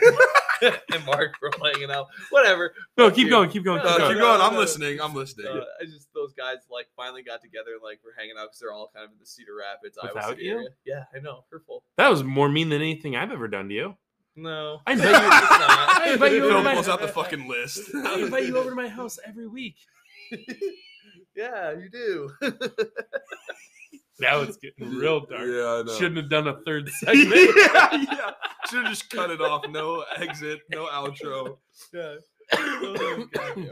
and 0.92 1.06
Mark 1.06 1.34
were 1.42 1.50
hanging 1.62 1.90
out. 1.90 2.06
Whatever. 2.30 2.72
No, 2.96 3.06
Fuck 3.06 3.14
keep 3.16 3.24
you. 3.26 3.30
going, 3.30 3.50
keep 3.50 3.64
going, 3.64 3.80
keep 3.82 3.90
Uh, 3.90 3.98
going. 3.98 4.10
keep 4.12 4.18
going. 4.20 4.40
I'm 4.40 4.50
no, 4.50 4.56
no. 4.56 4.58
listening. 4.60 5.00
I'm 5.00 5.14
listening. 5.14 5.46
Uh, 5.48 5.64
I 5.80 5.84
just 5.84 6.08
those 6.14 6.32
guys 6.32 6.58
like 6.70 6.86
finally 6.96 7.22
got 7.22 7.40
together 7.42 7.72
and 7.74 7.82
like 7.82 8.00
we're 8.04 8.14
hanging 8.16 8.34
out 8.38 8.46
because 8.48 8.58
they're 8.60 8.72
all 8.72 8.90
kind 8.94 9.04
of 9.06 9.12
in 9.12 9.18
the 9.18 9.26
Cedar 9.26 9.56
Rapids, 9.58 9.98
Iowa 10.02 10.12
Without 10.14 10.30
City 10.30 10.44
you? 10.44 10.54
area. 10.56 10.68
Yeah, 10.84 11.04
I 11.14 11.20
know. 11.20 11.44
Hurtful. 11.50 11.82
That 11.96 12.08
was 12.10 12.22
more 12.24 12.48
mean 12.48 12.68
than 12.68 12.80
anything 12.82 13.16
I've 13.16 13.32
ever 13.32 13.48
done 13.48 13.68
to 13.68 13.74
you. 13.74 13.96
No, 14.36 14.80
I 14.86 14.92
invite 14.94 15.08
you- 15.08 15.14
It's 15.16 15.22
not. 15.50 16.00
I 16.02 16.10
invite 16.12 16.32
you 16.32 16.38
over 16.44 16.48
Phil 16.50 16.58
to 16.58 16.64
my- 16.64 16.74
pulls 16.74 16.88
out 16.88 17.00
the 17.00 17.08
fucking 17.08 17.48
list. 17.48 17.90
I 17.94 18.20
invite 18.20 18.46
you 18.46 18.56
over 18.56 18.70
to 18.70 18.76
my 18.76 18.88
house 18.88 19.18
every 19.26 19.48
week. 19.48 19.76
yeah, 21.34 21.72
you 21.72 21.88
do. 21.90 22.30
Now 24.20 24.40
it's 24.40 24.56
getting 24.56 24.94
real 24.96 25.20
dark. 25.20 25.42
Yeah, 25.46 25.80
I 25.80 25.82
know. 25.82 25.92
Shouldn't 25.96 26.16
have 26.16 26.28
done 26.30 26.48
a 26.48 26.58
third 26.66 26.88
segment. 27.00 27.30
yeah, 27.56 27.88
yeah. 27.92 28.30
Should 28.68 28.82
have 28.84 28.88
just 28.92 29.08
cut 29.10 29.30
it 29.30 29.40
off. 29.40 29.68
No 29.68 30.04
exit. 30.16 30.60
No 30.70 30.86
outro. 30.86 31.58
yeah. 31.94 32.14
Oh, 32.54 33.26
it. 33.56 33.70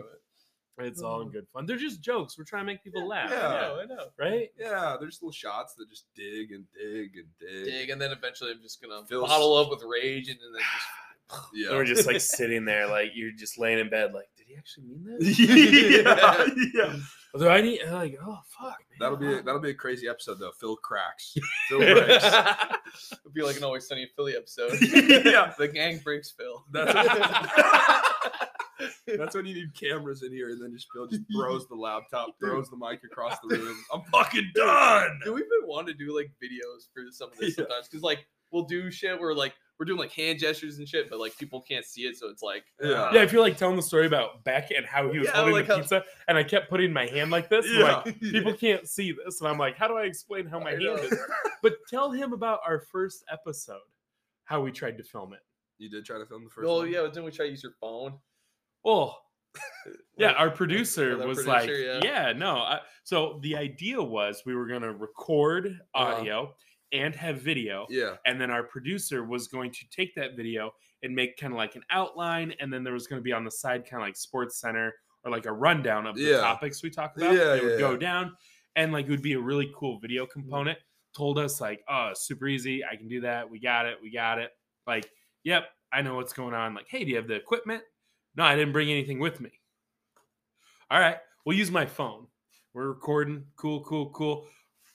It's 0.79 1.01
all 1.01 1.23
in 1.23 1.31
good 1.31 1.47
fun. 1.55 1.65
They're 1.65 1.79
just 1.79 2.03
jokes. 2.03 2.37
We're 2.37 2.45
trying 2.45 2.63
to 2.63 2.67
make 2.67 2.85
people 2.85 3.09
laugh. 3.09 3.31
Yeah. 3.31 3.49
I 3.49 3.61
know, 3.61 3.81
I 3.81 3.85
know. 3.87 4.05
Right? 4.19 4.51
Yeah, 4.59 4.97
there's 5.01 5.21
little 5.23 5.33
shots 5.33 5.75
that 5.77 5.89
just 5.89 6.05
dig 6.15 6.53
and 6.53 6.65
dig 6.79 7.13
and 7.17 7.27
dig. 7.41 7.65
Dig, 7.65 7.91
and 7.91 8.01
then 8.01 8.13
eventually 8.13 8.51
I'm 8.51 8.61
just 8.63 8.83
gonna 8.83 9.05
Phil's- 9.07 9.29
bottle 9.29 9.57
up 9.57 9.71
with 9.71 9.83
rage, 9.83 10.29
and 10.29 10.39
then 10.39 10.61
just 10.61 11.43
Yeah. 11.55 11.71
Or 11.77 11.85
just 11.85 12.07
like 12.07 12.21
sitting 12.21 12.65
there, 12.67 12.87
like 12.87 13.13
you're 13.15 13.33
just 13.33 13.59
laying 13.59 13.79
in 13.79 13.89
bed, 13.91 14.13
like, 14.13 14.29
did 14.47 14.53
he 14.53 14.57
actually 14.59 14.85
mean 14.85 15.05
that? 15.05 16.73
yeah, 16.75 16.83
yeah. 16.93 16.97
Although 17.35 17.51
I 17.51 17.61
need, 17.61 17.81
like, 17.91 18.19
oh 18.25 18.39
fuck, 18.59 18.79
man. 18.79 18.99
That'll 19.01 19.17
be 19.19 19.43
that'll 19.43 19.61
be 19.61 19.71
a 19.71 19.75
crazy 19.75 20.09
episode 20.09 20.39
though. 20.39 20.53
Phil 20.59 20.77
cracks. 20.77 21.35
Phil 21.69 21.79
breaks. 21.81 22.25
It'd 22.25 23.35
be 23.35 23.43
like 23.43 23.57
an 23.57 23.65
Always 23.65 23.87
Sunny 23.87 24.03
in 24.03 24.09
Philly 24.17 24.35
episode. 24.37 24.73
Yeah. 24.81 25.53
the 25.59 25.69
gang 25.69 25.99
breaks 25.99 26.31
Phil. 26.31 26.65
That's 26.71 26.93
That's 29.07 29.35
when 29.35 29.47
you 29.47 29.55
need 29.55 29.75
cameras 29.75 30.23
in 30.23 30.33
here, 30.33 30.51
and 30.51 30.61
then 30.63 30.73
just 30.73 30.89
Phil 30.93 31.07
just 31.07 31.23
throws 31.35 31.67
the 31.69 31.75
laptop, 31.75 32.31
throws 32.41 32.69
the 32.69 32.77
mic 32.77 33.01
across 33.05 33.39
the 33.49 33.57
room. 33.57 33.77
I'm 33.93 34.03
fucking 34.13 34.51
done. 34.55 35.19
Do 35.25 35.33
we 35.33 35.41
even 35.41 35.67
want 35.69 35.87
to 35.89 35.95
do 35.95 36.15
like 36.15 36.31
videos 36.43 36.89
for 36.93 37.03
some 37.11 37.31
of 37.31 37.39
this 37.39 37.51
Yeah. 37.51 37.65
sometimes? 37.65 37.89
Because 37.89 38.03
like 38.03 38.27
we'll 38.51 38.65
do 38.65 38.91
shit 38.91 39.19
where 39.19 39.35
like 39.35 39.55
we're 39.79 39.87
doing 39.87 39.99
like 39.99 40.13
hand 40.13 40.39
gestures 40.39 40.79
and 40.79 40.89
shit, 40.89 41.11
but 41.11 41.19
like 41.19 41.37
people 41.39 41.61
can't 41.61 41.85
see 41.85 42.03
it, 42.03 42.17
so 42.17 42.29
it's 42.29 42.43
like 42.43 42.65
Yeah. 42.83 43.11
Yeah, 43.13 43.23
if 43.23 43.33
you're 43.33 43.43
like 43.43 43.57
telling 43.59 43.77
the 43.77 43.83
story 43.83 44.07
about 44.07 44.43
Beck 44.45 44.71
and 44.71 44.87
how 44.87 45.11
he 45.13 45.19
was 45.19 45.29
Yeah, 45.29 45.35
holding 45.37 45.55
like 45.55 45.67
the 45.67 45.75
how- 45.75 45.81
pizza, 45.81 46.05
and 46.29 46.39
I 46.39 46.43
kept 46.45 46.71
putting 46.71 46.93
my 46.93 47.07
hand 47.07 47.31
like 47.31 47.49
this, 47.51 47.67
Yeah. 47.71 48.03
like 48.05 48.21
people 48.21 48.55
can't 48.55 48.89
see 48.89 49.13
this, 49.13 49.41
and 49.41 49.49
I'm 49.51 49.59
like, 49.59 49.77
how 49.77 49.87
do 49.89 49.97
I 49.97 50.05
explain 50.05 50.47
how 50.47 50.59
my 50.61 50.71
I 50.71 50.73
hand 50.73 50.85
know. 50.85 50.95
is? 50.97 51.19
But 51.63 51.75
tell 51.91 52.11
him 52.13 52.33
about 52.33 52.61
our 52.67 52.81
first 52.81 53.25
episode, 53.31 53.81
how 54.45 54.61
we 54.61 54.71
tried 54.73 54.97
to 54.99 55.05
film 55.05 55.33
it. 55.33 55.41
You 55.79 55.91
did 55.91 56.05
try 56.05 56.19
to 56.19 56.27
film 56.27 56.45
the 56.45 56.51
first 56.51 56.67
Oh 56.69 56.79
one. 56.79 56.91
yeah, 56.93 57.03
didn't 57.03 57.25
we 57.25 57.31
try 57.31 57.47
to 57.47 57.51
use 57.51 57.63
your 57.63 57.73
phone. 57.81 58.15
Well, 58.85 59.21
yeah, 60.19 60.33
our 60.33 60.51
producer 60.51 61.17
Yeah, 61.19 61.25
was 61.25 61.45
producer, 61.45 61.49
like, 61.51 62.03
yeah. 62.05 62.27
yeah, 62.29 62.33
no. 62.33 62.57
I, 62.59 62.81
so 63.05 63.39
the 63.43 63.57
idea 63.57 64.03
was 64.03 64.43
we 64.47 64.55
were 64.55 64.67
going 64.67 64.83
to 64.83 64.93
record 64.93 65.67
Uh-huh. 65.95 66.15
audio 66.17 66.55
and 66.93 67.15
have 67.15 67.41
video, 67.41 67.87
Yeah. 67.91 68.17
and 68.27 68.41
then 68.41 68.51
our 68.51 68.63
producer 68.63 69.25
was 69.25 69.49
going 69.49 69.73
to 69.73 69.89
take 69.91 70.15
that 70.15 70.37
video 70.37 70.73
and 71.03 71.15
make 71.15 71.37
kind 71.37 71.53
of 71.53 71.57
like 71.57 71.77
an 71.77 71.83
outline, 71.91 72.55
and 72.61 72.73
then 72.73 72.85
there 72.85 72.93
was 72.93 73.07
going 73.07 73.21
to 73.21 73.25
be 73.25 73.33
on 73.33 73.45
the 73.45 73.51
side 73.51 73.89
kind 73.89 74.03
of 74.03 74.07
like 74.07 74.15
SportsCenter 74.15 74.91
or 75.25 75.31
like 75.31 75.47
a 75.47 75.53
rundown 75.53 76.07
of 76.07 76.17
the 76.17 76.23
Yeah. 76.23 76.41
topics 76.41 76.83
we 76.83 76.91
talk 76.91 77.17
about. 77.17 77.35
Yeah, 77.35 77.55
it 77.55 77.63
would 77.63 77.73
yeah, 77.73 77.79
go 77.79 77.97
down, 77.97 78.37
and 78.77 78.93
like 78.93 79.07
it 79.07 79.11
would 79.11 79.23
be 79.23 79.35
a 79.35 79.41
really 79.41 79.71
cool 79.75 79.99
video 79.99 80.25
mm-hmm. 80.25 80.41
component. 80.41 80.79
Told 81.15 81.39
us 81.39 81.61
like, 81.61 81.83
oh, 81.89 82.13
super 82.15 82.47
easy, 82.47 82.85
I 82.85 82.95
can 82.95 83.09
do 83.09 83.21
that. 83.23 83.49
We 83.51 83.59
got 83.59 83.87
it, 83.87 83.97
we 84.03 84.11
got 84.11 84.39
it. 84.39 84.51
Like, 84.87 85.11
yep, 85.45 85.69
I 85.93 86.03
know 86.03 86.15
what's 86.15 86.33
going 86.33 86.55
on. 86.55 86.75
Like, 86.75 86.87
hey, 86.89 87.05
do 87.05 87.11
you 87.11 87.17
have 87.17 87.27
the 87.27 87.35
equipment? 87.35 87.83
No, 88.37 88.45
I 88.45 88.55
didn't 88.55 88.73
bring 88.73 88.91
anything 88.91 89.19
with 89.19 89.41
me. 89.41 89.51
All 90.91 91.01
right, 91.01 91.17
we'll 91.45 91.57
use 91.57 91.71
my 91.71 91.87
phone. 91.87 92.27
We're 92.75 92.89
recording. 92.89 93.45
Cool, 93.57 93.81
cool, 93.81 94.11
cool. 94.11 94.47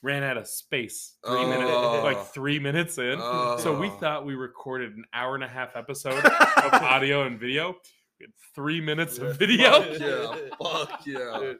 Ran 0.02 0.24
out 0.24 0.36
of 0.36 0.48
space. 0.48 1.14
Three 1.24 1.44
minutes, 1.46 1.70
Oh. 1.72 2.00
like 2.02 2.26
three 2.26 2.58
minutes 2.58 2.98
in. 2.98 3.18
So 3.60 3.76
we 3.78 3.86
Oh. 3.88 3.90
thought 4.00 4.26
we 4.26 4.34
recorded 4.34 4.96
an 4.96 5.04
hour 5.14 5.34
and 5.36 5.44
a 5.44 5.48
half 5.48 5.76
episode 5.76 6.24
of 6.24 6.74
audio 6.74 7.22
and 7.24 7.38
video. 7.38 7.76
We 8.18 8.26
had 8.26 8.32
three 8.54 8.80
minutes 8.80 9.18
of 9.18 9.36
video, 9.38 9.80
Fuck 9.82 10.00
yeah. 10.00 10.44
Fuck 10.60 11.00
yeah. 11.06 11.52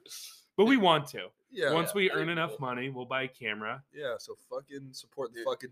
But 0.56 0.64
we 0.66 0.76
want 0.76 1.06
to. 1.08 1.28
Yeah. 1.50 1.72
Once 1.72 1.94
we 1.94 2.10
earn 2.10 2.28
enough 2.28 2.50
cool. 2.56 2.66
money, 2.66 2.88
we'll 2.90 3.04
buy 3.04 3.22
a 3.22 3.28
camera. 3.28 3.82
Yeah. 3.94 4.14
So 4.18 4.36
fucking 4.50 4.88
support 4.92 5.32
the 5.34 5.42
fucking 5.44 5.70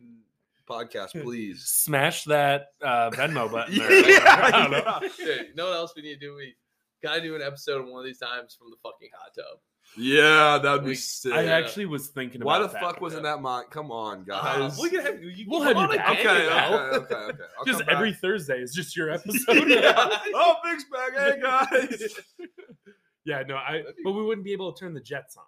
podcast, 0.69 1.11
please. 1.23 1.65
Smash 1.65 2.25
that 2.25 2.69
uh, 2.83 3.11
Venmo 3.11 3.51
button. 3.51 3.75
Yeah, 3.75 3.89
there. 3.89 4.21
I 4.29 4.51
don't 4.53 4.71
know. 4.71 4.79
yeah. 5.03 5.09
Dude, 5.17 5.47
you 5.49 5.55
know 5.57 5.67
what 5.71 5.75
else 5.77 5.93
we 5.97 6.03
need 6.03 6.15
to 6.15 6.21
do? 6.21 6.35
We 6.37 6.55
gotta 7.03 7.21
do 7.21 7.35
an 7.35 7.43
episode 7.43 7.87
one 7.89 7.99
of 8.01 8.05
these 8.07 8.19
times 8.19 8.55
from 8.55 8.71
the 8.71 8.77
fucking 8.83 9.09
hot 9.17 9.35
tub. 9.35 9.59
Yeah, 9.97 10.59
that'd 10.63 10.83
be 10.83 10.91
We- 10.91 10.95
sick. 10.95 11.33
I 11.33 11.47
actually 11.47 11.87
was 11.87 12.09
thinking 12.09 12.43
about 12.43 12.49
it. 12.51 12.53
Why 12.53 12.59
the 12.59 12.65
about 12.67 12.73
that. 12.75 12.81
fuck 12.81 13.01
wasn't 13.01 13.25
that 13.25 13.41
mine? 13.43 13.65
Come 13.71 13.91
on, 13.91 14.21
Uh, 14.21 14.23
guys. 14.69 14.79
we 14.79 14.89
can 14.91 15.01
have 15.05 15.23
you, 15.23 15.45
We'll 15.49 15.63
have 15.63 15.77
you 15.77 15.83
on 15.83 15.97
back. 15.97 16.11
okay, 16.11 16.45
you 16.45 16.51
okay, 16.51 16.97
okay, 16.97 17.15
okay. 17.15 17.39
Just 17.67 17.83
every 17.89 18.13
Thursday 18.13 18.61
is 18.63 18.73
just 18.73 18.97
your 18.97 19.11
episode. 19.15 19.69
yeah. 19.69 19.93
Oh, 20.35 20.57
Big's 20.65 20.85
back. 20.85 21.13
Hey, 21.17 21.41
guys. 21.41 22.15
yeah, 23.25 23.43
no, 23.43 23.57
I. 23.57 23.83
But 24.05 24.13
we 24.13 24.23
wouldn't 24.23 24.45
be 24.45 24.53
able 24.53 24.73
to 24.73 24.79
turn 24.79 24.95
the 24.95 25.01
jets 25.01 25.37
on. 25.37 25.45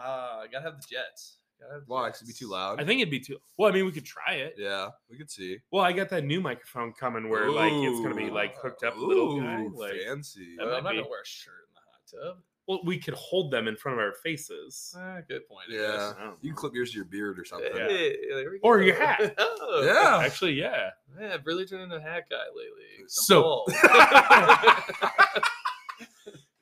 Uh, 0.00 0.46
gotta 0.50 0.64
have 0.64 0.80
the 0.80 0.86
jets. 0.88 1.38
Gotta 1.60 1.74
have 1.74 1.82
the 1.86 1.92
Why? 1.92 2.08
'Cause 2.08 2.18
it'd 2.22 2.28
be 2.28 2.32
too 2.32 2.48
loud. 2.48 2.80
I 2.80 2.84
think 2.84 3.00
it'd 3.00 3.10
be 3.10 3.20
too. 3.20 3.38
Well, 3.58 3.70
I 3.70 3.74
mean, 3.74 3.84
we 3.84 3.92
could 3.92 4.06
try 4.06 4.34
it. 4.34 4.54
Yeah, 4.56 4.90
we 5.10 5.18
could 5.18 5.30
see. 5.30 5.58
Well, 5.70 5.84
I 5.84 5.92
got 5.92 6.08
that 6.10 6.24
new 6.24 6.40
microphone 6.40 6.92
coming 6.92 7.28
where 7.28 7.50
like 7.50 7.72
it's 7.72 8.00
gonna 8.00 8.14
be 8.14 8.30
like 8.30 8.56
hooked 8.58 8.84
up, 8.84 8.96
a 8.96 9.00
little 9.00 9.40
guy. 9.40 9.66
Like, 9.74 10.00
fancy. 10.06 10.56
That 10.56 10.66
Well, 10.66 10.76
I'm 10.76 10.84
not 10.84 10.90
gonna 10.94 11.08
wear 11.08 11.20
a 11.22 11.26
shirt 11.26 11.54
in 11.68 11.74
the 11.74 12.20
hot 12.24 12.26
tub. 12.34 12.42
Well, 12.68 12.80
we 12.84 12.98
could 12.98 13.14
hold 13.14 13.50
them 13.50 13.66
in 13.68 13.76
front 13.76 13.98
of 13.98 14.04
our 14.04 14.12
faces. 14.12 14.94
Ah, 14.96 15.18
good 15.28 15.46
point. 15.48 15.66
I 15.70 15.74
Yeah, 15.74 15.80
guess. 15.92 16.14
I 16.18 16.24
don't 16.24 16.36
you 16.42 16.50
can 16.50 16.56
clip 16.56 16.74
yours 16.74 16.90
to 16.90 16.96
your 16.96 17.04
beard 17.06 17.38
or 17.38 17.44
something. 17.44 17.70
Yeah. 17.74 17.88
Hey, 17.88 18.16
there 18.30 18.50
we 18.50 18.58
Or 18.62 18.78
go. 18.78 18.84
your 18.84 18.94
hat. 18.96 19.34
oh, 19.38 19.82
Yeah. 19.84 20.24
Actually, 20.24 20.52
yeah. 20.52 20.90
Yeah, 21.20 21.34
I've 21.34 21.44
really 21.46 21.66
turned 21.66 21.82
into 21.82 21.96
a 21.96 22.00
hat 22.00 22.24
guy 22.30 22.36
lately. 22.54 22.84
I'm 23.00 23.08
So- 23.08 23.42
bald. 23.42 23.72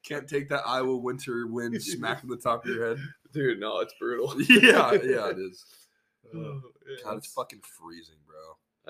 Can't 0.05 0.29
take 0.29 0.49
that 0.49 0.63
Iowa 0.67 0.97
winter 0.97 1.47
wind 1.47 1.81
smack 1.83 2.25
on 2.25 2.31
the 2.31 2.37
top 2.37 2.65
of 2.65 2.71
your 2.75 2.89
head. 2.97 2.99
dude, 3.33 3.61
no, 3.61 3.79
it's 3.81 3.95
brutal. 4.01 4.35
yeah, 4.49 4.93
yeah, 4.93 5.31
it 5.31 5.39
is. 5.39 5.65
Oh, 6.35 6.61
God, 7.05 7.19
it's 7.19 7.29
fucking 7.33 7.61
freezing, 7.79 8.17
bro. 8.20 8.20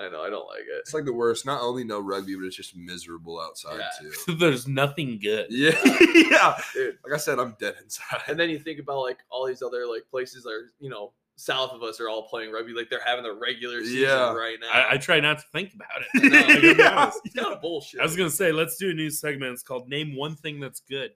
I 0.01 0.09
know, 0.09 0.21
I 0.21 0.29
don't 0.29 0.47
like 0.47 0.61
it. 0.61 0.79
It's 0.79 0.93
like 0.93 1.05
the 1.05 1.13
worst. 1.13 1.45
Not 1.45 1.61
only 1.61 1.83
no 1.83 1.99
rugby, 1.99 2.35
but 2.35 2.45
it's 2.45 2.55
just 2.55 2.75
miserable 2.75 3.39
outside 3.39 3.79
Yeah. 3.79 4.09
too. 4.27 4.35
There's 4.39 4.67
nothing 4.67 5.19
good. 5.21 5.47
Yeah, 5.49 5.79
yeah. 6.13 6.55
Dude. 6.73 6.97
Like 7.03 7.13
I 7.13 7.17
said, 7.17 7.39
I'm 7.39 7.55
dead 7.59 7.75
inside. 7.83 8.21
And 8.27 8.39
then 8.39 8.49
you 8.49 8.59
think 8.59 8.79
about 8.79 9.01
like 9.01 9.19
all 9.29 9.45
these 9.47 9.61
other 9.61 9.85
like 9.87 10.03
places 10.09 10.43
that 10.43 10.49
are 10.51 10.71
you 10.79 10.89
know 10.89 11.13
south 11.37 11.71
of 11.71 11.81
us 11.81 11.99
are 11.99 12.07
all 12.09 12.27
playing 12.27 12.51
rugby, 12.51 12.71
like 12.73 12.89
they're 12.89 13.01
having 13.05 13.23
the 13.23 13.33
regular 13.33 13.81
season 13.83 14.01
Yeah. 14.01 14.33
right 14.33 14.57
now. 14.61 14.67
I, 14.71 14.93
I 14.93 14.97
try 14.97 15.19
not 15.19 15.39
to 15.39 15.45
think 15.51 15.73
about 15.73 16.01
it. 16.01 16.07
I 16.15 16.29
gotta 16.29 16.75
Yeah. 16.77 17.11
it's 17.25 17.33
kind 17.35 17.53
of 17.53 17.61
bullshit. 17.61 17.99
I 17.99 18.03
was 18.03 18.15
gonna 18.15 18.29
say, 18.29 18.51
let's 18.51 18.77
do 18.77 18.91
a 18.91 18.93
new 18.93 19.09
segment. 19.09 19.53
It's 19.53 19.63
called 19.63 19.87
"Name 19.89 20.15
One 20.15 20.35
Thing 20.35 20.59
That's 20.59 20.81
Good." 20.81 21.11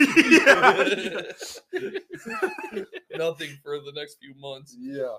yeah. 0.00 1.22
Nothing 3.16 3.50
for 3.62 3.78
the 3.78 3.92
next 3.94 4.18
few 4.20 4.34
months. 4.38 4.76
yeah. 4.78 5.14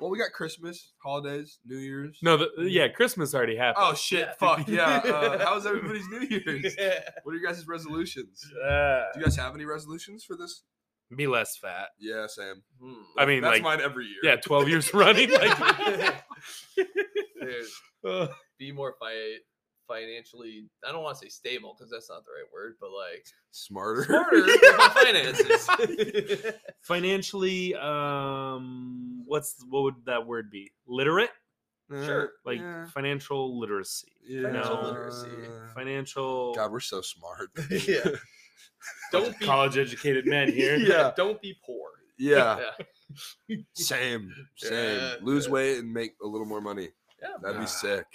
Well, 0.00 0.10
we 0.10 0.18
got 0.18 0.32
Christmas, 0.32 0.92
holidays, 1.02 1.58
New 1.64 1.76
Year's. 1.78 2.18
No, 2.22 2.36
the, 2.38 2.48
yeah, 2.58 2.88
Christmas 2.88 3.34
already 3.34 3.56
happened. 3.56 3.84
Oh 3.88 3.94
shit! 3.94 4.20
Yeah. 4.20 4.32
Fuck 4.38 4.66
yeah! 4.68 4.96
Uh, 5.04 5.38
how 5.44 5.54
was 5.54 5.66
everybody's 5.66 6.06
New 6.08 6.20
Year's? 6.20 6.74
Yeah. 6.78 7.00
What 7.22 7.32
are 7.32 7.38
your 7.38 7.46
guys' 7.52 7.66
resolutions? 7.68 8.42
Uh, 8.66 9.02
Do 9.12 9.20
you 9.20 9.24
guys 9.26 9.36
have 9.36 9.54
any 9.54 9.64
resolutions 9.64 10.24
for 10.24 10.36
this? 10.36 10.62
be 11.16 11.26
less 11.26 11.56
fat. 11.60 11.88
Yeah, 11.98 12.26
Sam. 12.28 12.62
Hmm. 12.80 12.92
I 13.18 13.26
mean, 13.26 13.42
That's 13.42 13.54
like, 13.54 13.62
mine 13.64 13.80
every 13.80 14.06
year. 14.06 14.18
yeah, 14.22 14.36
twelve 14.36 14.68
years 14.68 14.94
running. 14.94 15.30
Like, 15.32 15.58
Dude, 16.76 18.28
be 18.58 18.72
more 18.72 18.94
fi- 19.00 19.38
financially. 19.90 20.68
I 20.86 20.92
don't 20.92 21.02
want 21.02 21.18
to 21.18 21.24
say 21.24 21.28
stable 21.28 21.74
because 21.76 21.90
that's 21.90 22.08
not 22.08 22.22
the 22.24 22.30
right 22.32 22.48
word, 22.52 22.76
but 22.80 22.90
like 22.90 23.26
Smarter. 23.50 24.04
smarter 24.04 24.42
with 24.44 24.60
finances. 24.92 26.54
financially, 26.82 27.74
um, 27.74 29.22
what's 29.26 29.56
what 29.68 29.82
would 29.82 29.94
that 30.06 30.26
word 30.26 30.50
be? 30.50 30.70
Literate, 30.86 31.30
Sure. 31.90 32.32
like 32.44 32.60
Yeah. 32.60 32.86
financial 32.86 33.58
literacy, 33.58 34.12
Yeah. 34.26 34.42
Financial 34.42 34.82
literacy. 34.82 35.28
financial. 35.74 36.54
God, 36.54 36.70
we're 36.72 36.80
so 36.80 37.00
smart. 37.00 37.50
yeah. 37.70 38.10
Don't 39.12 39.38
be 39.38 39.44
college 39.44 39.76
educated 39.76 40.26
men 40.26 40.52
here. 40.52 40.76
Yeah. 40.76 41.12
Don't 41.16 41.40
be 41.42 41.56
poor. 41.66 41.90
Yeah. 42.16 42.60
Yeah. 43.48 43.56
Same. 43.74 44.32
Same. 44.56 44.98
Yeah. 45.00 45.14
Lose 45.20 45.48
weight 45.48 45.78
and 45.78 45.92
make 45.92 46.12
a 46.22 46.26
little 46.26 46.46
more 46.46 46.60
money. 46.60 46.90
Yeah. 47.20 47.28
That'd 47.42 47.60
be 47.60 47.66
sick. 47.66 48.06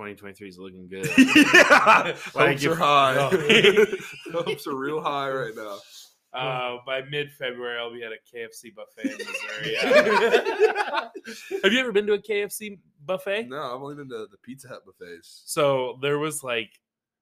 2023 0.00 0.48
is 0.48 0.58
looking 0.58 0.88
good. 0.88 1.06
yeah, 1.18 2.16
Like 2.34 2.58
hopes 2.60 2.64
are 2.64 2.72
if- 2.72 2.78
high. 2.78 3.14
no. 4.32 4.42
hopes 4.42 4.66
are 4.66 4.74
real 4.74 5.00
high 5.02 5.28
right 5.30 5.54
now. 5.54 5.78
Uh, 6.32 6.76
by 6.86 7.02
mid 7.10 7.30
February, 7.32 7.76
I'll 7.78 7.92
be 7.92 8.02
at 8.04 8.12
a 8.12 8.16
KFC 8.34 8.72
buffet 8.74 9.10
in 9.10 9.18
Missouri. 9.18 9.76
Have 11.62 11.72
you 11.72 11.80
ever 11.80 11.92
been 11.92 12.06
to 12.06 12.12
a 12.14 12.18
KFC 12.18 12.78
buffet? 13.04 13.48
No, 13.48 13.56
I've 13.60 13.82
only 13.82 13.96
been 13.96 14.08
to 14.10 14.26
the 14.30 14.36
Pizza 14.42 14.68
Hut 14.68 14.82
buffets. 14.86 15.42
So 15.46 15.98
there 16.00 16.18
was 16.18 16.42
like 16.44 16.70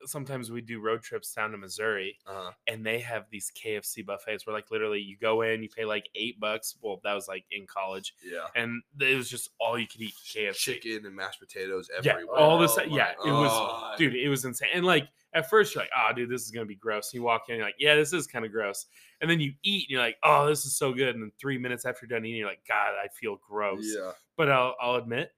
sometimes 0.04 0.50
we 0.50 0.60
do 0.60 0.80
road 0.80 1.02
trips 1.02 1.32
down 1.32 1.50
to 1.52 1.58
Missouri, 1.58 2.18
Uh, 2.26 2.50
and 2.66 2.84
they 2.84 2.98
have 3.00 3.26
these 3.30 3.50
KFC 3.54 4.04
buffets 4.04 4.46
where 4.46 4.54
like 4.54 4.70
literally 4.70 5.00
you 5.00 5.16
go 5.16 5.42
in, 5.42 5.62
you 5.62 5.68
pay 5.68 5.84
like 5.84 6.08
eight 6.14 6.38
bucks. 6.40 6.76
Well, 6.80 7.00
that 7.04 7.14
was 7.14 7.28
like 7.28 7.44
in 7.50 7.66
college, 7.66 8.14
yeah, 8.24 8.46
and 8.54 8.82
it 9.00 9.16
was 9.16 9.28
just 9.28 9.50
all 9.60 9.78
you 9.78 9.86
could 9.86 10.00
eat 10.00 10.14
KFC. 10.26 10.54
chicken 10.56 11.06
and 11.06 11.14
mashed 11.14 11.40
potatoes 11.40 11.90
everywhere. 11.96 12.24
Yeah, 12.26 12.40
all 12.40 12.58
this. 12.58 12.76
Oh 12.78 12.82
Yeah, 12.84 13.12
it 13.24 13.30
was, 13.30 13.98
dude. 13.98 14.14
It 14.14 14.28
was 14.28 14.44
insane. 14.44 14.68
And 14.74 14.84
like 14.84 15.08
at 15.34 15.50
first, 15.50 15.74
you're 15.74 15.82
like, 15.84 15.90
"Oh, 15.94 16.12
dude, 16.14 16.30
this 16.30 16.42
is 16.42 16.50
gonna 16.50 16.64
be 16.66 16.74
gross." 16.74 17.12
And 17.12 17.18
you 17.20 17.24
walk 17.24 17.48
in, 17.48 17.56
you're 17.56 17.64
like, 17.66 17.74
"Yeah, 17.78 17.96
this 17.96 18.12
is 18.12 18.26
kind 18.26 18.44
of 18.46 18.50
gross." 18.52 18.86
And 19.20 19.30
then 19.30 19.40
you 19.40 19.52
eat, 19.62 19.84
and 19.84 19.90
you're 19.90 20.00
like, 20.00 20.16
"Oh, 20.22 20.46
this 20.46 20.64
is 20.64 20.76
so 20.76 20.92
good." 20.94 21.14
And 21.14 21.22
then 21.22 21.32
three 21.38 21.58
minutes 21.58 21.84
after 21.84 22.06
you're 22.06 22.16
done 22.18 22.24
eating, 22.24 22.38
you're 22.38 22.48
like, 22.48 22.64
"God, 22.66 22.94
I 23.02 23.08
feel 23.08 23.36
gross." 23.36 23.84
Yeah, 23.94 24.12
But 24.36 24.48
I'll, 24.50 24.74
I'll 24.80 24.94
admit, 24.94 25.20
it 25.20 25.32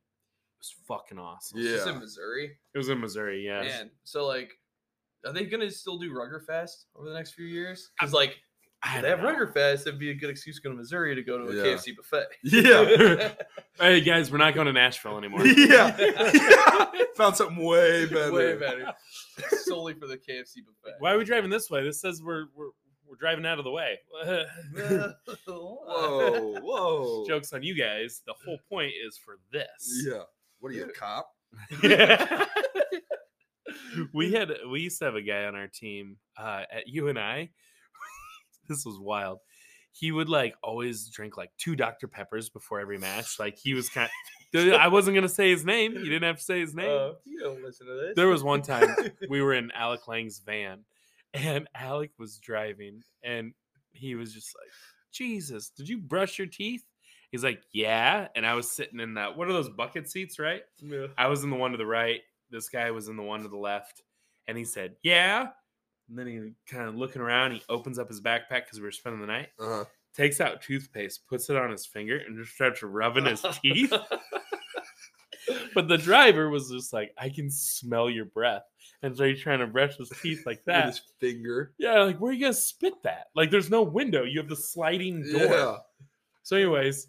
was 0.60 0.74
fucking 0.86 1.18
awesome. 1.18 1.58
Yeah. 1.60 1.72
It's 1.76 1.86
in 1.86 1.98
Missouri. 1.98 2.56
It 2.74 2.78
was 2.78 2.88
in 2.88 3.00
Missouri. 3.00 3.44
Yeah. 3.44 3.62
Man, 3.62 3.90
so 4.04 4.26
like, 4.26 4.52
are 5.26 5.32
they 5.32 5.44
gonna 5.46 5.70
still 5.70 5.98
do 5.98 6.12
Ruggerfest 6.12 6.84
over 6.96 7.08
the 7.08 7.14
next 7.14 7.32
few 7.32 7.46
years? 7.46 7.90
Because 7.98 8.12
like, 8.12 8.36
I 8.82 8.96
if 8.96 9.02
they 9.02 9.08
have 9.10 9.20
don't 9.20 9.32
know. 9.38 9.46
Ruggerfest, 9.46 9.82
it'd 9.82 9.98
be 9.98 10.10
a 10.10 10.14
good 10.14 10.30
excuse 10.30 10.56
to 10.56 10.62
go 10.62 10.70
to 10.70 10.76
Missouri 10.76 11.14
to 11.14 11.22
go 11.22 11.38
to 11.38 11.44
a 11.50 11.54
Yeah. 11.54 11.74
KFC 11.74 11.94
buffet. 11.96 12.26
yeah, 12.44 13.32
Hey 13.78 14.00
guys, 14.00 14.30
we're 14.30 14.38
not 14.38 14.54
going 14.54 14.66
to 14.66 14.72
Nashville 14.72 15.18
anymore. 15.18 15.44
yeah. 15.46 15.96
Found 17.16 17.36
something 17.36 17.58
way 17.62 18.06
better. 18.06 18.32
Way 18.32 18.56
better. 18.56 18.92
Solely 19.64 19.94
for 19.94 20.06
the 20.06 20.16
KFC 20.16 20.56
buffet. 20.64 20.96
Why 20.98 21.12
are 21.12 21.18
we 21.18 21.24
driving 21.24 21.50
this 21.50 21.68
way? 21.70 21.82
This 21.84 22.00
says 22.00 22.22
we're 22.22 22.46
we're 22.54 22.70
we're 23.06 23.16
driving 23.16 23.44
out 23.44 23.58
of 23.58 23.64
the 23.64 23.70
way. 23.70 23.98
Whoa, 25.46 26.54
whoa. 26.60 27.24
Jokes 27.26 27.52
on 27.52 27.62
you 27.62 27.74
guys. 27.74 28.22
The 28.26 28.34
whole 28.44 28.58
point 28.68 28.92
is 29.06 29.18
for 29.18 29.38
this. 29.52 30.04
Yeah. 30.06 30.22
What 30.60 30.72
are 30.72 30.74
you, 30.74 30.84
a 30.84 30.88
cop? 30.92 31.30
we 34.12 34.32
had 34.32 34.52
we 34.70 34.80
used 34.80 34.98
to 34.98 35.06
have 35.06 35.14
a 35.14 35.22
guy 35.22 35.44
on 35.44 35.54
our 35.54 35.68
team 35.68 36.16
uh, 36.38 36.62
at 36.70 36.86
UNI. 36.86 37.50
this 38.68 38.84
was 38.84 38.98
wild. 38.98 39.38
He 39.92 40.12
would 40.12 40.28
like 40.28 40.54
always 40.62 41.08
drink 41.08 41.36
like 41.36 41.50
two 41.58 41.74
Dr 41.74 42.06
Peppers 42.06 42.48
before 42.48 42.78
every 42.80 42.98
match. 42.98 43.40
Like 43.40 43.58
he 43.58 43.74
was 43.74 43.88
kind. 43.88 44.08
I 44.54 44.88
wasn't 44.88 45.16
gonna 45.16 45.28
say 45.28 45.50
his 45.50 45.64
name. 45.64 45.92
You 45.92 46.04
didn't 46.04 46.24
have 46.24 46.36
to 46.36 46.42
say 46.42 46.60
his 46.60 46.74
name. 46.74 46.90
Uh, 46.90 47.12
you 47.24 47.40
don't 47.40 47.62
listen 47.62 47.86
to 47.86 47.94
this. 47.94 48.12
There 48.16 48.28
was 48.28 48.42
one 48.42 48.62
time 48.62 48.94
we 49.28 49.42
were 49.42 49.54
in 49.54 49.70
Alec 49.72 50.06
Lang's 50.06 50.38
van, 50.38 50.84
and 51.34 51.68
Alec 51.74 52.12
was 52.18 52.38
driving, 52.38 53.02
and 53.24 53.52
he 53.92 54.14
was 54.14 54.32
just 54.32 54.54
like, 54.56 54.70
"Jesus, 55.12 55.70
did 55.70 55.88
you 55.88 55.98
brush 55.98 56.38
your 56.38 56.46
teeth?" 56.48 56.84
He's 57.30 57.44
like, 57.44 57.62
"Yeah," 57.72 58.28
and 58.34 58.44
I 58.44 58.54
was 58.54 58.70
sitting 58.70 58.98
in 59.00 59.14
that. 59.14 59.36
What 59.36 59.48
are 59.48 59.52
those 59.52 59.68
bucket 59.68 60.10
seats, 60.10 60.38
right? 60.38 60.62
Yeah. 60.78 61.06
I 61.16 61.28
was 61.28 61.44
in 61.44 61.50
the 61.50 61.56
one 61.56 61.70
to 61.72 61.76
the 61.76 61.86
right. 61.86 62.20
This 62.50 62.68
guy 62.68 62.90
was 62.90 63.08
in 63.08 63.16
the 63.16 63.22
one 63.22 63.42
to 63.42 63.48
the 63.48 63.56
left, 63.56 64.02
and 64.48 64.58
he 64.58 64.64
said, 64.64 64.96
"Yeah." 65.02 65.48
And 66.08 66.18
then 66.18 66.26
he 66.26 66.52
kind 66.66 66.88
of 66.88 66.96
looking 66.96 67.22
around. 67.22 67.52
He 67.52 67.62
opens 67.68 67.98
up 67.98 68.08
his 68.08 68.20
backpack 68.20 68.64
because 68.64 68.78
we 68.80 68.84
were 68.84 68.90
spending 68.90 69.20
the 69.20 69.28
night. 69.28 69.48
Uh-huh. 69.60 69.84
Takes 70.16 70.40
out 70.40 70.60
toothpaste, 70.60 71.24
puts 71.28 71.48
it 71.50 71.56
on 71.56 71.70
his 71.70 71.86
finger, 71.86 72.16
and 72.18 72.36
just 72.36 72.52
starts 72.56 72.82
rubbing 72.82 73.26
his 73.26 73.44
teeth. 73.62 73.92
But 75.74 75.88
the 75.88 75.98
driver 75.98 76.50
was 76.50 76.70
just 76.70 76.92
like, 76.92 77.12
"I 77.16 77.28
can 77.28 77.48
smell 77.50 78.10
your 78.10 78.24
breath," 78.26 78.62
and 79.02 79.16
so 79.16 79.24
he's 79.24 79.40
trying 79.40 79.60
to 79.60 79.66
brush 79.68 79.96
his 79.96 80.10
teeth 80.20 80.44
like 80.46 80.58
With 80.66 80.66
that. 80.66 80.86
his 80.86 81.00
finger. 81.20 81.72
Yeah, 81.78 82.02
like 82.02 82.18
where 82.18 82.30
are 82.30 82.34
you 82.34 82.40
gonna 82.40 82.52
spit 82.54 82.94
that? 83.04 83.28
Like, 83.36 83.50
there's 83.50 83.70
no 83.70 83.82
window. 83.82 84.24
You 84.24 84.40
have 84.40 84.48
the 84.48 84.56
sliding 84.56 85.22
door. 85.22 85.42
Yeah. 85.42 85.76
So, 86.42 86.56
anyways, 86.56 87.06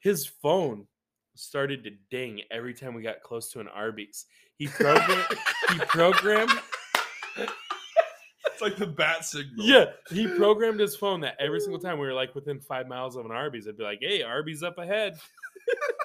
his 0.00 0.26
phone 0.26 0.86
started 1.34 1.84
to 1.84 1.90
ding 2.10 2.42
every 2.50 2.74
time 2.74 2.94
we 2.94 3.02
got 3.02 3.22
close 3.22 3.50
to 3.52 3.60
an 3.60 3.68
Arby's. 3.68 4.26
He 4.56 4.66
programmed. 4.66 5.26
he 5.70 5.78
programmed. 5.80 6.52
It's 8.46 8.60
like 8.60 8.76
the 8.76 8.86
bat 8.88 9.24
signal. 9.24 9.64
Yeah, 9.64 9.86
he 10.10 10.26
programmed 10.26 10.80
his 10.80 10.96
phone 10.96 11.20
that 11.20 11.36
every 11.38 11.60
single 11.60 11.78
time 11.78 11.98
we 11.98 12.06
were 12.06 12.12
like 12.12 12.34
within 12.34 12.58
five 12.58 12.88
miles 12.88 13.14
of 13.14 13.24
an 13.24 13.30
Arby's, 13.30 13.66
it'd 13.66 13.78
be 13.78 13.84
like, 13.84 14.00
"Hey, 14.00 14.22
Arby's 14.22 14.64
up 14.64 14.78
ahead." 14.78 15.16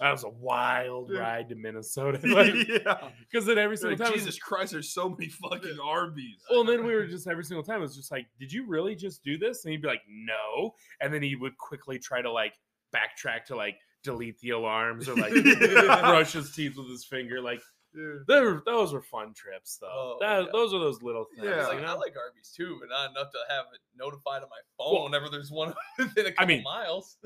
that 0.00 0.10
was 0.12 0.24
a 0.24 0.28
wild 0.28 1.08
Dude. 1.08 1.18
ride 1.18 1.48
to 1.50 1.54
Minnesota. 1.54 2.18
Like, 2.26 2.54
yeah. 2.68 3.08
because 3.30 3.46
then 3.46 3.58
every 3.58 3.76
single 3.76 3.92
Like, 3.92 3.98
time, 3.98 4.08
it 4.08 4.12
was- 4.14 4.22
Jesus 4.24 4.38
Christ, 4.38 4.72
there's 4.72 4.90
so 4.92 5.08
many 5.08 5.28
fucking 5.28 5.78
Arby's. 5.82 6.42
Well, 6.50 6.60
and 6.60 6.68
then 6.68 6.84
we 6.86 6.94
were 6.94 7.06
just 7.06 7.26
every 7.26 7.44
single 7.44 7.62
time 7.64 7.78
it 7.78 7.82
was 7.82 7.96
just 7.96 8.10
like, 8.10 8.26
"Did 8.38 8.52
you 8.52 8.66
really 8.66 8.94
just 8.94 9.22
do 9.24 9.36
this?" 9.38 9.64
And 9.64 9.72
he'd 9.72 9.82
be 9.82 9.88
like, 9.88 10.02
"No," 10.08 10.74
and 11.00 11.12
then 11.12 11.22
he 11.22 11.36
would 11.36 11.56
quickly 11.58 11.98
try 11.98 12.20
to 12.22 12.30
like 12.30 12.54
backtrack 12.94 13.44
to 13.46 13.56
like 13.56 13.76
delete 14.02 14.38
the 14.40 14.50
alarms 14.50 15.08
or 15.08 15.16
like 15.16 15.32
Yeah. 15.34 16.00
brush 16.00 16.32
his 16.32 16.52
teeth 16.52 16.76
with 16.76 16.88
his 16.88 17.04
finger. 17.04 17.40
Like, 17.40 17.60
they 17.94 18.40
were, 18.40 18.62
those 18.66 18.92
were 18.92 19.00
fun 19.00 19.32
trips, 19.34 19.78
though. 19.80 19.88
Oh, 19.90 20.16
that, 20.20 20.44
yeah. 20.44 20.48
Those 20.52 20.74
are 20.74 20.78
those 20.78 21.02
little 21.02 21.24
things. 21.34 21.48
Yeah. 21.48 21.66
Like, 21.66 21.80
you 21.80 21.86
I 21.86 21.92
like 21.94 22.14
Arby's 22.16 22.52
too, 22.54 22.76
but 22.78 22.90
not 22.90 23.10
enough 23.10 23.32
to 23.32 23.38
have 23.48 23.64
it 23.72 23.80
notified 23.96 24.42
on 24.42 24.48
my 24.50 24.60
phone 24.76 24.94
Well, 24.94 25.04
whenever 25.04 25.28
there's 25.30 25.50
one 25.50 25.72
within 25.98 26.26
a 26.26 26.32
couple 26.32 26.46
mean, 26.46 26.62
miles. 26.62 27.16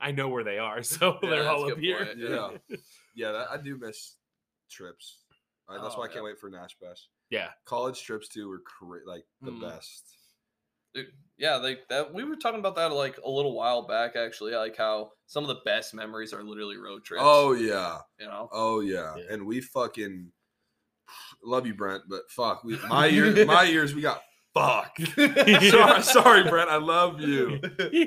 I 0.00 0.10
know 0.12 0.28
where 0.28 0.44
they 0.44 0.58
are, 0.58 0.82
so 0.84 1.18
Yeah, 1.22 1.30
they're 1.30 1.48
all 1.48 1.70
up 1.70 1.78
here. 1.78 2.06
point. 2.06 2.18
Yeah. 2.18 2.50
Yeah, 3.14 3.32
that, 3.32 3.48
I 3.50 3.56
do 3.58 3.76
miss 3.76 4.14
trips. 4.70 5.18
That's 5.68 5.94
Oh, 5.94 5.98
why 5.98 6.04
I 6.04 6.08
yeah. 6.08 6.12
can't 6.14 6.24
wait 6.24 6.38
for 6.38 6.48
Nash 6.48 6.76
Bash. 6.80 7.08
Yeah. 7.28 7.48
College 7.64 8.02
trips 8.02 8.28
too 8.28 8.48
were 8.48 8.60
cra- 8.60 9.06
like 9.06 9.24
the 9.42 9.50
Mm. 9.50 9.60
best. 9.60 10.16
Dude, 10.94 11.06
yeah, 11.36 11.56
like 11.56 11.86
that. 11.88 12.12
We 12.14 12.24
were 12.24 12.36
talking 12.36 12.58
about 12.60 12.76
that 12.76 12.92
like 12.92 13.18
a 13.24 13.28
little 13.30 13.54
while 13.54 13.82
back, 13.86 14.16
actually. 14.16 14.52
Like 14.54 14.76
how 14.76 15.12
some 15.26 15.44
of 15.44 15.48
the 15.48 15.60
best 15.64 15.92
memories 15.94 16.32
are 16.32 16.42
literally 16.42 16.76
road 16.78 17.04
trips. 17.04 17.22
Oh 17.24 17.52
yeah. 17.52 17.98
you 18.18 18.26
know. 18.26 18.48
Oh 18.52 18.80
yeah. 18.80 19.14
Yeah. 19.16 19.24
And 19.34 19.44
we 19.46 19.60
fucking 19.60 20.30
love 21.44 21.66
you, 21.66 21.74
Brent, 21.74 22.04
but 22.08 22.22
fuck, 22.30 22.64
we 22.64 22.76
my 22.88 23.06
years 23.06 23.46
my 23.46 23.64
years 23.64 23.94
we 23.94 24.02
got 24.02 24.22
fuck. 24.54 24.96
sorry, 25.16 26.02
sorry, 26.02 26.44
Brent, 26.44 26.70
I 26.70 26.76
love 26.76 27.20
you. 27.20 27.60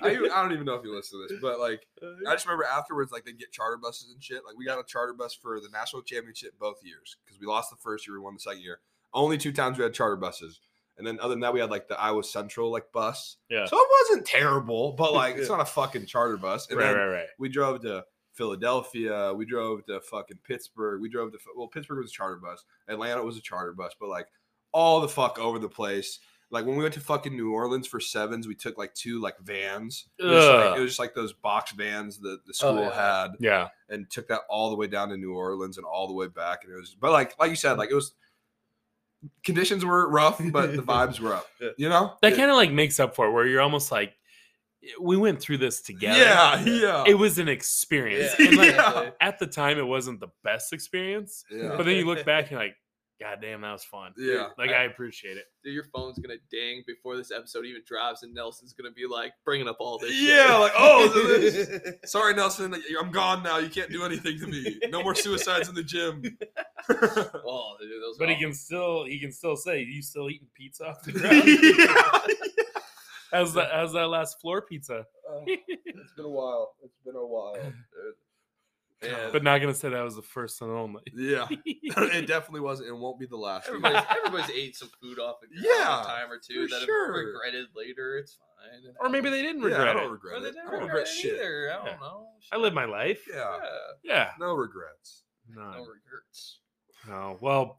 I, 0.03 0.29
I 0.33 0.41
don't 0.41 0.51
even 0.51 0.65
know 0.65 0.75
if 0.75 0.83
you 0.83 0.95
listen 0.95 1.19
to 1.19 1.27
this, 1.27 1.41
but 1.41 1.59
like 1.59 1.87
I 2.27 2.33
just 2.33 2.45
remember 2.45 2.65
afterwards, 2.65 3.11
like 3.11 3.25
they 3.25 3.33
get 3.33 3.51
charter 3.51 3.77
buses 3.77 4.11
and 4.11 4.23
shit. 4.23 4.41
Like 4.45 4.57
we 4.57 4.65
got 4.65 4.79
a 4.79 4.83
charter 4.83 5.13
bus 5.13 5.33
for 5.33 5.59
the 5.59 5.69
national 5.71 6.01
championship 6.03 6.53
both 6.59 6.77
years 6.83 7.17
because 7.25 7.39
we 7.39 7.47
lost 7.47 7.69
the 7.69 7.77
first 7.77 8.07
year, 8.07 8.17
we 8.17 8.23
won 8.23 8.33
the 8.33 8.39
second 8.39 8.61
year. 8.61 8.79
Only 9.13 9.37
two 9.37 9.51
times 9.51 9.77
we 9.77 9.83
had 9.83 9.93
charter 9.93 10.15
buses, 10.15 10.59
and 10.97 11.05
then 11.05 11.19
other 11.19 11.33
than 11.33 11.41
that, 11.41 11.53
we 11.53 11.59
had 11.59 11.69
like 11.69 11.87
the 11.87 11.99
Iowa 11.99 12.23
Central 12.23 12.71
like 12.71 12.91
bus. 12.91 13.37
Yeah. 13.49 13.65
So 13.65 13.77
it 13.77 13.87
wasn't 14.01 14.25
terrible, 14.25 14.93
but 14.93 15.13
like 15.13 15.35
it's 15.37 15.49
not 15.49 15.61
a 15.61 15.65
fucking 15.65 16.05
charter 16.05 16.37
bus. 16.37 16.69
And 16.69 16.79
right, 16.79 16.87
then 16.87 16.97
right, 16.97 17.07
right. 17.07 17.27
we 17.39 17.49
drove 17.49 17.81
to 17.81 18.03
Philadelphia. 18.33 19.33
We 19.33 19.45
drove 19.45 19.85
to 19.85 20.01
fucking 20.01 20.39
Pittsburgh. 20.43 21.01
We 21.01 21.09
drove 21.09 21.31
to 21.31 21.37
well, 21.55 21.67
Pittsburgh 21.67 21.99
was 21.99 22.11
a 22.11 22.13
charter 22.13 22.37
bus. 22.37 22.63
Atlanta 22.87 23.23
was 23.23 23.37
a 23.37 23.41
charter 23.41 23.73
bus, 23.73 23.93
but 23.99 24.09
like 24.09 24.27
all 24.71 25.01
the 25.01 25.07
fuck 25.07 25.39
over 25.39 25.59
the 25.59 25.69
place. 25.69 26.19
Like 26.53 26.65
when 26.67 26.75
we 26.77 26.83
went 26.83 26.93
to 26.93 26.99
fucking 26.99 27.35
New 27.35 27.51
Orleans 27.51 27.87
for 27.87 27.99
sevens, 27.99 28.47
we 28.47 28.53
took 28.53 28.77
like 28.77 28.93
two 28.93 29.19
like 29.19 29.39
vans. 29.39 30.07
It 30.19 30.25
was, 30.25 30.47
like, 30.47 30.77
it 30.77 30.79
was 30.79 30.91
just 30.91 30.99
like 30.99 31.15
those 31.15 31.33
box 31.33 31.71
vans 31.71 32.19
that 32.19 32.45
the 32.45 32.51
oh, 32.51 32.53
school 32.53 32.83
yeah. 32.83 33.21
had, 33.23 33.31
Yeah. 33.39 33.67
and 33.89 34.09
took 34.09 34.27
that 34.27 34.41
all 34.49 34.69
the 34.69 34.75
way 34.75 34.85
down 34.85 35.09
to 35.09 35.17
New 35.17 35.33
Orleans 35.33 35.77
and 35.77 35.85
all 35.85 36.07
the 36.07 36.13
way 36.13 36.27
back. 36.27 36.63
And 36.63 36.71
it 36.71 36.77
was, 36.77 36.95
but 36.99 37.11
like 37.11 37.33
like 37.39 37.49
you 37.49 37.55
said, 37.55 37.79
like 37.79 37.89
it 37.89 37.95
was 37.95 38.13
conditions 39.43 39.83
were 39.83 40.07
rough, 40.07 40.39
but 40.51 40.75
the 40.75 40.81
vibes 40.83 41.19
were 41.19 41.33
up. 41.33 41.47
You 41.77 41.89
know? 41.89 42.13
That 42.21 42.35
kind 42.35 42.51
of 42.51 42.55
like 42.55 42.71
makes 42.71 42.99
up 42.99 43.15
for 43.15 43.27
it, 43.27 43.31
where 43.31 43.47
you're 43.47 43.61
almost 43.61 43.91
like, 43.91 44.13
we 44.99 45.15
went 45.17 45.39
through 45.39 45.57
this 45.57 45.81
together. 45.81 46.19
Yeah, 46.19 46.59
yeah. 46.65 47.03
It 47.07 47.13
was 47.13 47.39
an 47.39 47.47
experience. 47.47 48.33
Yeah, 48.37 48.47
And 48.47 48.57
like 48.57 48.69
exactly. 48.73 49.11
at 49.21 49.39
the 49.39 49.47
time, 49.47 49.77
it 49.79 49.87
wasn't 49.87 50.19
the 50.19 50.27
best 50.43 50.73
experience. 50.73 51.45
yeah. 51.49 51.75
But 51.77 51.85
then 51.85 51.95
you 51.95 52.05
look 52.05 52.25
back 52.25 52.43
and 52.43 52.51
you're 52.51 52.59
like, 52.59 52.75
God 53.21 53.37
damn, 53.41 53.61
that 53.61 53.71
was 53.71 53.83
fun. 53.85 54.11
Yeah. 54.17 54.47
Like 54.57 54.71
I 54.71 54.83
appreciate 54.83 55.37
it. 55.37 55.45
Dude, 55.63 55.73
your 55.73 55.85
phone's 55.95 56.17
gonna 56.19 56.39
ding 56.51 56.83
before 56.85 57.15
this 57.15 57.31
episode 57.31 57.65
even 57.65 57.81
drops, 57.87 58.23
and 58.23 58.33
Nelson's 58.33 58.73
gonna 58.73 58.91
be 58.91 59.05
like 59.09 59.31
bringing 59.45 59.67
up 59.67 59.77
all 59.79 59.97
this. 59.97 60.11
shit. 60.11 60.29
Yeah, 60.35 60.57
like, 60.57 60.73
oh, 60.77 61.07
this- 61.39 61.69
Sorry, 62.11 62.33
Nelson. 62.33 62.75
I'm 62.99 63.11
gone 63.11 63.43
now. 63.43 63.59
You 63.59 63.69
can't 63.69 63.91
do 63.91 64.03
anything 64.03 64.39
to 64.39 64.47
me. 64.47 64.79
No 64.89 65.03
more 65.03 65.15
suicides 65.15 65.69
in 65.69 65.75
the 65.75 65.83
gym. 65.83 66.21
oh, 66.89 67.75
dude, 67.79 68.01
those. 68.01 68.17
But 68.17 68.29
are 68.29 68.33
he 68.33 68.39
can 68.41 68.53
still 68.53 69.05
he 69.05 69.19
can 69.19 69.31
still 69.31 69.55
say, 69.55 69.81
"You 69.83 70.01
still 70.01 70.29
eating 70.29 70.47
pizza 70.55 70.85
off 70.87 71.01
the 71.03 71.11
ground?" 71.13 71.43
yeah. 71.45 72.35
How's 73.31 73.53
that? 73.53 73.69
How's 73.71 73.93
that 73.93 74.07
last 74.09 74.39
floor 74.41 74.61
pizza? 74.61 75.05
Uh, 75.29 75.41
it's 75.47 76.13
been 76.15 76.25
a 76.25 76.29
while. 76.29 76.73
It's 76.83 76.97
been 77.05 77.15
a 77.15 77.25
while. 77.25 77.55
Yeah. 79.03 79.29
But 79.31 79.43
not 79.43 79.59
gonna 79.59 79.73
say 79.73 79.89
that 79.89 80.01
was 80.03 80.15
the 80.15 80.21
first 80.21 80.61
and 80.61 80.71
only. 80.71 81.01
Yeah, 81.15 81.47
it 81.65 82.27
definitely 82.27 82.61
wasn't. 82.61 82.89
It 82.89 82.95
won't 82.97 83.19
be 83.19 83.25
the 83.25 83.37
last. 83.37 83.67
Everybody's, 83.67 84.01
everybody's 84.17 84.55
ate 84.55 84.75
some 84.75 84.89
food 85.01 85.19
off 85.19 85.37
the 85.41 85.47
ground 85.47 85.65
Yeah, 85.65 86.01
a 86.01 86.03
time 86.05 86.31
or 86.31 86.37
two 86.39 86.67
for 86.67 86.75
that 86.75 86.85
sure. 86.85 87.07
have 87.07 87.25
regretted 87.25 87.67
later. 87.75 88.17
It's 88.17 88.33
fine. 88.35 88.93
Or 88.99 89.09
maybe 89.09 89.29
they 89.29 89.41
didn't 89.41 89.61
regret. 89.61 89.85
Yeah, 89.85 89.91
I 89.91 89.93
don't 89.93 90.05
it. 90.09 90.11
regret 90.11 90.37
Or 90.37 90.39
they 90.41 90.47
it. 90.47 90.53
didn't 90.53 90.67
I 90.67 90.71
don't 90.71 90.79
regret 90.81 90.95
regret 91.05 91.07
it 91.07 91.21
shit. 91.21 91.33
either. 91.35 91.71
I 91.71 91.75
don't 91.75 91.85
Yeah. 91.85 91.97
know. 91.99 92.27
I 92.51 92.57
live 92.57 92.73
my 92.73 92.85
life. 92.85 93.21
Yeah, 93.29 93.57
Yeah. 93.57 93.69
Yeah. 94.03 94.29
no 94.39 94.53
regrets. 94.53 95.23
None. 95.49 95.71
No 95.73 95.79
regrets. 95.85 96.59
Oh, 97.09 97.37
well, 97.41 97.77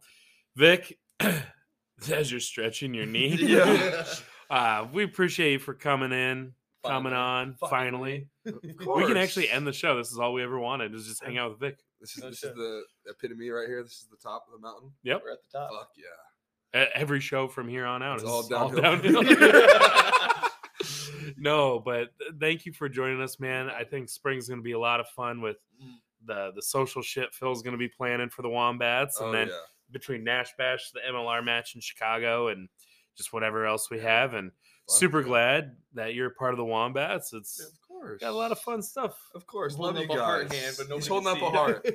Vic, 0.57 0.99
as 1.21 2.31
you're 2.31 2.41
stretching 2.41 2.93
your 2.95 3.07
knee, 3.07 3.35
Yeah. 3.41 4.05
uh, 4.51 4.87
we 4.93 5.05
appreciate 5.05 5.53
you 5.53 5.59
for 5.59 5.75
coming 5.75 6.13
in, 6.13 6.53
coming 6.85 7.13
Finally. 7.13 7.17
on. 7.17 7.55
Finally, 7.71 8.29
Of 8.47 8.97
we 8.97 9.07
can 9.07 9.17
actually 9.17 9.49
end 9.51 9.67
the 9.67 9.73
show. 9.73 9.97
This 9.97 10.13
is 10.13 10.19
all 10.19 10.33
we 10.33 10.43
ever 10.43 10.59
wanted 10.59 10.95
is 10.95 11.07
just 11.07 11.25
hang 11.25 11.39
out 11.39 11.51
with 11.51 11.61
Vic. 11.61 11.79
This 12.01 12.17
is 12.17 12.23
No 12.23 12.31
this 12.31 12.39
shit. 12.41 12.51
is 12.51 12.57
the 12.57 12.83
epitome 13.09 13.49
right 13.51 13.67
here. 13.67 13.83
This 13.83 13.93
is 13.93 14.07
the 14.11 14.17
top 14.17 14.47
of 14.47 14.53
the 14.61 14.67
mountain. 14.67 14.91
Yep. 15.03 15.23
We're 15.25 15.33
at 15.33 15.39
the 15.51 15.59
top. 15.59 15.71
Fuck 15.71 15.91
yeah. 15.97 16.83
E- 16.83 16.89
Every 16.95 17.21
show 17.21 17.49
from 17.49 17.69
here 17.69 17.87
on 17.87 18.03
out 18.03 18.15
It's 18.17 18.25
is 18.25 18.29
all 18.31 18.55
all 18.55 18.69
downhill. 18.71 19.23
downhill. 19.23 19.23
no, 21.37 21.79
but 21.79 22.09
thank 22.41 22.67
you 22.67 22.73
for 22.73 22.89
joining 22.89 23.21
us, 23.23 23.41
man. 23.41 23.71
I 23.71 23.85
think 23.85 24.09
spring's 24.09 24.49
going 24.49 24.59
to 24.61 24.65
be 24.65 24.73
a 24.73 24.79
lot 24.79 25.01
of 25.01 25.09
fun 25.09 25.41
with 25.41 25.57
Mm. 25.83 25.95
the 26.27 26.53
the 26.55 26.63
social 26.63 27.03
shit 27.03 27.35
Phil's 27.35 27.63
going 27.63 27.73
to 27.73 27.79
be 27.79 27.89
planning 27.89 28.29
for 28.31 28.43
the 28.43 28.49
Wombats, 28.49 29.19
and 29.21 29.31
Oh, 29.31 29.33
then 29.33 29.49
yeah. 29.49 29.55
between 29.91 30.23
Nash 30.23 30.53
Bash, 30.57 30.91
the 30.93 31.01
MLR 31.01 31.43
match 31.45 31.75
in 31.75 31.81
Chicago, 31.81 32.49
and 32.49 32.69
just 33.17 33.33
whatever 33.33 33.67
else 33.67 33.91
we 33.91 33.99
have. 34.01 34.35
And 34.35 34.51
Fuck 34.51 34.59
super 34.89 35.23
glad 35.23 35.77
that 35.95 36.15
you're 36.15 36.31
part 36.31 36.53
of 36.53 36.59
the 36.59 36.65
Wombats. 36.65 37.33
It's 37.33 37.61
Of 37.61 37.81
course. 37.89 38.21
got 38.21 38.31
a 38.31 38.37
lot 38.37 38.53
of 38.53 38.59
fun 38.59 38.83
stuff. 38.83 39.19
Of 39.35 39.47
course. 39.47 39.75
Holding 39.75 39.97
Love 39.97 40.05
you 40.05 40.11
up 40.11 40.17
a 40.17 40.21
guys. 40.21 40.27
heart 40.27 40.53
hand, 40.53 40.77
but 40.79 40.95
He's 40.97 41.07
holding 41.09 41.29
up 41.29 41.43
a 41.43 41.51
heart. 41.51 41.87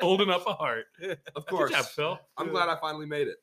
Holding 0.00 0.30
up 0.30 0.46
a 0.46 0.52
heart. 0.54 0.84
Of 1.34 1.46
course. 1.46 1.70
Good 1.70 1.76
job, 1.76 1.86
Phil. 1.86 2.18
I'm 2.36 2.50
glad 2.50 2.68
I 2.68 2.76
finally 2.80 3.06
made 3.06 3.28
it. 3.28 3.36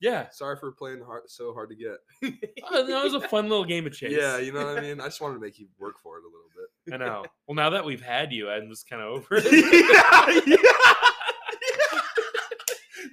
Yeah. 0.00 0.26
Sorry 0.30 0.56
for 0.56 0.72
playing 0.72 1.00
hard, 1.04 1.22
so 1.28 1.52
hard 1.54 1.70
to 1.70 1.76
get. 1.76 1.98
Oh, 2.74 2.86
that 2.86 3.04
was 3.04 3.14
a 3.14 3.20
fun 3.28 3.48
little 3.48 3.64
game 3.64 3.86
of 3.86 3.92
chase. 3.92 4.12
Yeah, 4.12 4.38
you 4.38 4.52
know 4.52 4.64
what 4.64 4.78
I 4.78 4.80
mean. 4.80 5.00
I 5.00 5.04
just 5.04 5.20
wanted 5.20 5.34
to 5.34 5.40
make 5.40 5.58
you 5.58 5.66
work 5.78 5.96
for 6.02 6.16
it 6.18 6.22
a 6.22 6.26
little 6.26 6.48
bit. 6.56 6.94
I 6.94 6.96
know. 6.96 7.24
Well, 7.46 7.54
now 7.54 7.70
that 7.70 7.84
we've 7.84 8.00
had 8.00 8.32
you, 8.32 8.48
I'm 8.48 8.68
just 8.70 8.88
kind 8.88 9.02
of 9.02 9.08
over 9.12 9.26
it. 9.32 9.44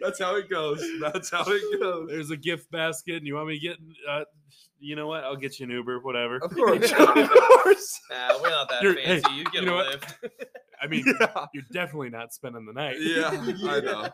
That's 0.01 0.19
how 0.19 0.35
it 0.35 0.49
goes. 0.49 0.83
That's 1.01 1.29
how 1.29 1.43
it 1.47 1.79
goes. 1.79 2.09
There's 2.09 2.31
a 2.31 2.37
gift 2.37 2.69
basket, 2.71 3.15
and 3.17 3.27
you 3.27 3.35
want 3.35 3.47
me 3.47 3.59
to 3.59 3.67
get, 3.67 3.77
uh, 4.09 4.23
you 4.79 4.95
know 4.95 5.07
what? 5.07 5.23
I'll 5.23 5.35
get 5.35 5.59
you 5.59 5.65
an 5.65 5.71
Uber, 5.71 5.99
whatever. 5.99 6.37
Of 6.37 6.51
course. 6.55 6.91
of 6.91 6.97
course. 7.29 7.99
Nah, 8.09 8.41
we're 8.41 8.49
not 8.49 8.69
that 8.69 8.81
You're- 8.81 9.01
hey, 9.01 9.19
fancy. 9.21 9.35
you 9.37 9.43
get 9.45 9.61
you 9.63 9.65
know 9.67 9.73
a 9.79 9.83
what? 9.83 9.87
lift. 9.87 10.15
I 10.81 10.87
mean, 10.87 11.03
Yeah. 11.19 11.45
you're 11.53 11.63
definitely 11.73 12.09
not 12.09 12.33
spending 12.33 12.65
the 12.65 12.73
night. 12.73 12.95
Yeah, 12.99 13.29
I 13.69 13.79
know. 13.81 14.09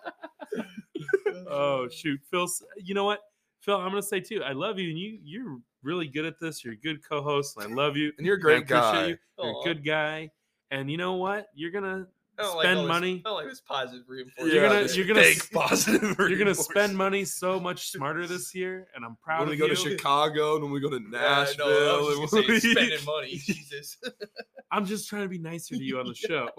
oh 1.49 1.87
shoot, 1.89 2.19
Phil. 2.31 2.43
s- 2.43 2.63
You 2.77 2.93
know 2.95 3.03
what, 3.05 3.19
Phil? 3.61 3.75
I'm 3.77 3.89
gonna 3.89 4.01
say 4.01 4.19
too. 4.19 4.41
I 4.43 4.53
love 4.53 4.79
you, 4.79 4.89
and 4.89 4.97
you 4.97 5.19
you're 5.23 5.57
really 5.83 6.07
good 6.07 6.25
at 6.25 6.39
this. 6.39 6.63
You're 6.63 6.73
a 6.73 6.77
good 6.77 7.07
co-host, 7.07 7.57
and 7.57 7.71
I 7.71 7.75
love 7.75 7.95
you. 7.97 8.11
And 8.17 8.25
you're 8.25 8.35
a 8.35 8.39
and 8.39 8.47
I 8.47 8.51
great 8.51 8.63
appreciate 8.63 8.91
guy. 8.91 9.07
You. 9.07 9.17
You're 9.43 9.55
Aw. 9.55 9.61
a 9.61 9.63
good 9.65 9.85
guy, 9.85 10.31
and 10.71 10.89
you 10.89 10.97
know 10.97 11.13
what? 11.13 11.47
You're 11.53 11.71
gonna 11.71 11.87
I 11.87 11.91
don't 11.97 12.07
spend 12.43 12.77
all 12.77 12.83
this- 12.83 12.87
money. 12.89 13.23
I 13.25 13.29
don't 13.29 13.37
like 13.37 13.47
this 13.49 13.61
positive 13.61 14.05
reinforcement. 14.07 14.53
You're 14.53 14.67
gonna- 14.67 14.81
this 14.83 14.95
you're 14.97 15.05
gonna 15.07 15.21
fake 15.23 15.37
s- 15.37 15.49
positive. 15.49 16.15
you're 16.19 16.37
gonna 16.37 16.53
spend 16.55 16.95
money 16.97 17.23
so 17.25 17.59
much 17.59 17.89
smarter 17.91 18.27
this 18.27 18.53
year, 18.53 18.87
and 18.95 19.05
I'm 19.05 19.15
proud 19.17 19.43
of 19.47 19.53
you. 19.55 19.61
when 19.63 19.71
of 19.71 19.77
we 19.77 19.83
go 19.83 19.83
you. 19.83 19.89
to 19.89 19.97
Chicago 19.97 20.55
and 20.55 20.63
when 20.63 20.71
we 20.73 20.79
go 20.79 20.89
to 20.89 20.97
Yeah, 20.97 21.19
Nashville. 21.19 21.67
no, 21.67 21.97
I 21.97 22.01
was 22.01 22.17
and 22.17 22.21
just 22.23 22.33
gonna 22.33 22.43
when 22.47 22.53
we- 22.53 22.59
spending 22.59 23.05
money. 23.05 23.37
Jesus. 23.37 23.97
I'm 24.71 24.85
just 24.85 25.07
trying 25.07 25.21
to 25.23 25.29
be 25.29 25.37
nicer 25.39 25.75
to 25.75 25.83
you 25.83 25.99
on 25.99 26.07
the 26.07 26.15
show. 26.15 26.49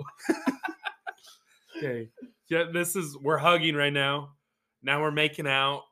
okay. 1.76 2.08
Yeah, 2.48 2.64
this 2.72 2.96
is 2.96 3.16
we're 3.18 3.38
hugging 3.38 3.74
right 3.74 3.92
now. 3.92 4.30
Now 4.82 5.02
we're 5.02 5.10
making 5.10 5.46
out. 5.46 5.82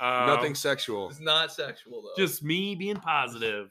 Um, 0.00 0.26
Nothing 0.26 0.54
sexual. 0.54 1.10
It's 1.10 1.20
not 1.20 1.52
sexual 1.52 2.02
though. 2.02 2.22
Just 2.22 2.42
me 2.42 2.74
being 2.74 2.96
positive 2.96 3.70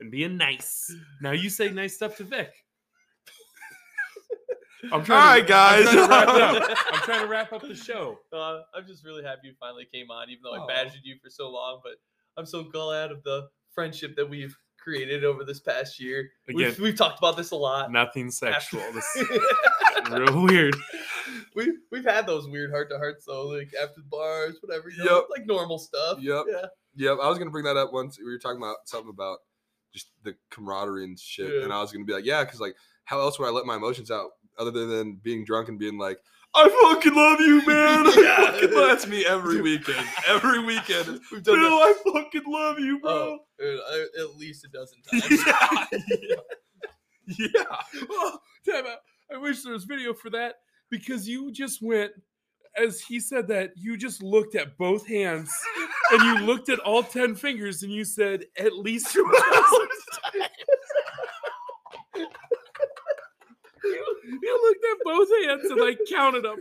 and 0.00 0.10
being 0.10 0.36
nice. 0.36 0.92
Now 1.22 1.30
you 1.30 1.48
say 1.48 1.70
nice 1.70 1.94
stuff 1.94 2.16
to 2.16 2.24
Vic. 2.24 2.50
I'm 4.92 5.04
trying. 5.04 5.40
All 5.40 5.40
to, 5.40 5.46
guys. 5.46 5.86
I'm 5.88 5.94
trying, 6.06 6.26
to 6.26 6.36
wrap 6.36 6.68
up. 6.70 6.78
I'm 6.92 7.00
trying 7.02 7.20
to 7.22 7.28
wrap 7.28 7.52
up 7.52 7.62
the 7.62 7.74
show. 7.74 8.18
Uh, 8.32 8.60
I'm 8.74 8.86
just 8.86 9.04
really 9.04 9.22
happy 9.22 9.48
you 9.48 9.54
finally 9.60 9.86
came 9.92 10.10
on, 10.10 10.30
even 10.30 10.42
though 10.44 10.54
I 10.54 10.66
badgered 10.66 11.00
you 11.04 11.16
for 11.22 11.30
so 11.30 11.50
long. 11.50 11.80
But 11.82 11.94
I'm 12.36 12.46
so 12.46 12.62
glad 12.64 13.10
of 13.10 13.22
the 13.24 13.48
friendship 13.74 14.16
that 14.16 14.28
we've 14.28 14.56
created 14.78 15.24
over 15.24 15.44
this 15.44 15.60
past 15.60 15.98
year. 16.00 16.28
We've, 16.46 16.56
Again, 16.68 16.82
we've 16.82 16.96
talked 16.96 17.18
about 17.18 17.36
this 17.36 17.52
a 17.52 17.56
lot. 17.56 17.90
nothing 17.90 18.30
sexual. 18.30 18.82
This 18.92 19.06
is 19.16 19.28
real 20.10 20.42
weird. 20.44 20.76
we 21.56 21.72
we've 21.90 22.04
had 22.04 22.26
those 22.26 22.46
weird 22.48 22.70
heart 22.70 22.90
to 22.90 22.98
hearts 22.98 23.24
though, 23.26 23.46
like 23.48 23.72
after 23.80 24.02
bars, 24.10 24.56
whatever. 24.60 24.90
You 24.90 25.04
know, 25.04 25.16
Yep. 25.16 25.24
like 25.30 25.46
normal 25.46 25.78
stuff. 25.78 26.20
Yep. 26.20 26.44
Yeah. 26.48 26.66
Yep. 26.96 27.18
I 27.22 27.28
was 27.28 27.38
gonna 27.38 27.50
bring 27.50 27.64
that 27.64 27.76
up 27.76 27.92
once 27.92 28.18
we 28.18 28.24
were 28.24 28.38
talking 28.38 28.58
about 28.58 28.76
something 28.84 29.10
about 29.10 29.38
just 29.94 30.08
the 30.22 30.34
camaraderie 30.50 31.04
and 31.04 31.18
shit, 31.18 31.50
Yeah. 31.52 31.62
and 31.64 31.72
I 31.72 31.80
was 31.80 31.90
gonna 31.92 32.04
be 32.04 32.12
like, 32.12 32.24
yeah, 32.26 32.44
because 32.44 32.60
like, 32.60 32.74
how 33.04 33.20
else 33.20 33.38
would 33.38 33.46
I 33.46 33.50
let 33.50 33.64
my 33.64 33.76
emotions 33.76 34.10
out 34.10 34.30
other 34.58 34.70
than 34.86 35.14
being 35.22 35.44
drunk 35.44 35.68
and 35.68 35.78
being 35.78 35.98
like, 35.98 36.18
I 36.56 36.68
fucking 36.82 37.14
love 37.14 37.40
you, 37.40 37.66
man. 37.66 38.04
Yeah. 38.16 38.36
fucking 38.52 38.70
love-" 38.74 38.88
That's 38.88 39.06
me 39.06 39.26
every 39.26 39.60
weekend. 39.60 40.06
Every 40.28 40.62
weekend. 40.64 41.20
We've 41.32 41.42
Bill, 41.42 41.54
done 41.56 41.62
that. 41.64 41.96
I 42.06 42.22
fucking 42.22 42.42
love 42.46 42.78
you, 42.78 43.00
Oh, 43.04 43.38
bro. 43.58 43.66
uh, 43.66 43.80
I- 43.90 44.22
at 44.22 44.36
least 44.36 44.64
a 44.64 44.68
dozen 44.68 44.98
times. 45.02 45.44
yeah. 45.46 45.86
yeah. 47.26 47.46
yeah. 47.56 48.06
Oh, 48.10 48.38
damn 48.64 48.86
it. 48.86 48.98
I 49.34 49.38
wish 49.38 49.62
there 49.62 49.72
was 49.72 49.84
video 49.84 50.14
for 50.14 50.30
that 50.30 50.56
because 50.90 51.28
you 51.28 51.50
just 51.50 51.82
went, 51.82 52.12
as 52.76 53.00
he 53.00 53.18
said 53.18 53.48
that, 53.48 53.72
you 53.76 53.96
just 53.96 54.22
looked 54.22 54.54
at 54.54 54.76
both 54.78 55.06
hands 55.08 55.50
and 56.12 56.22
you 56.22 56.44
looked 56.46 56.68
at 56.68 56.78
all 56.80 57.02
10 57.02 57.34
fingers 57.34 57.82
and 57.82 57.90
you 57.92 58.04
said, 58.04 58.44
at 58.58 58.74
least 58.74 59.16
a 64.26 64.30
dozen 64.30 64.32
times. 64.32 64.32
You, 64.32 64.38
you 64.42 64.54
looked 64.62 64.84
at 64.90 64.98
both 65.04 65.28
hands 65.44 65.70
and 65.70 65.80
I 65.82 65.96
counted 66.14 66.44
them 66.44 66.58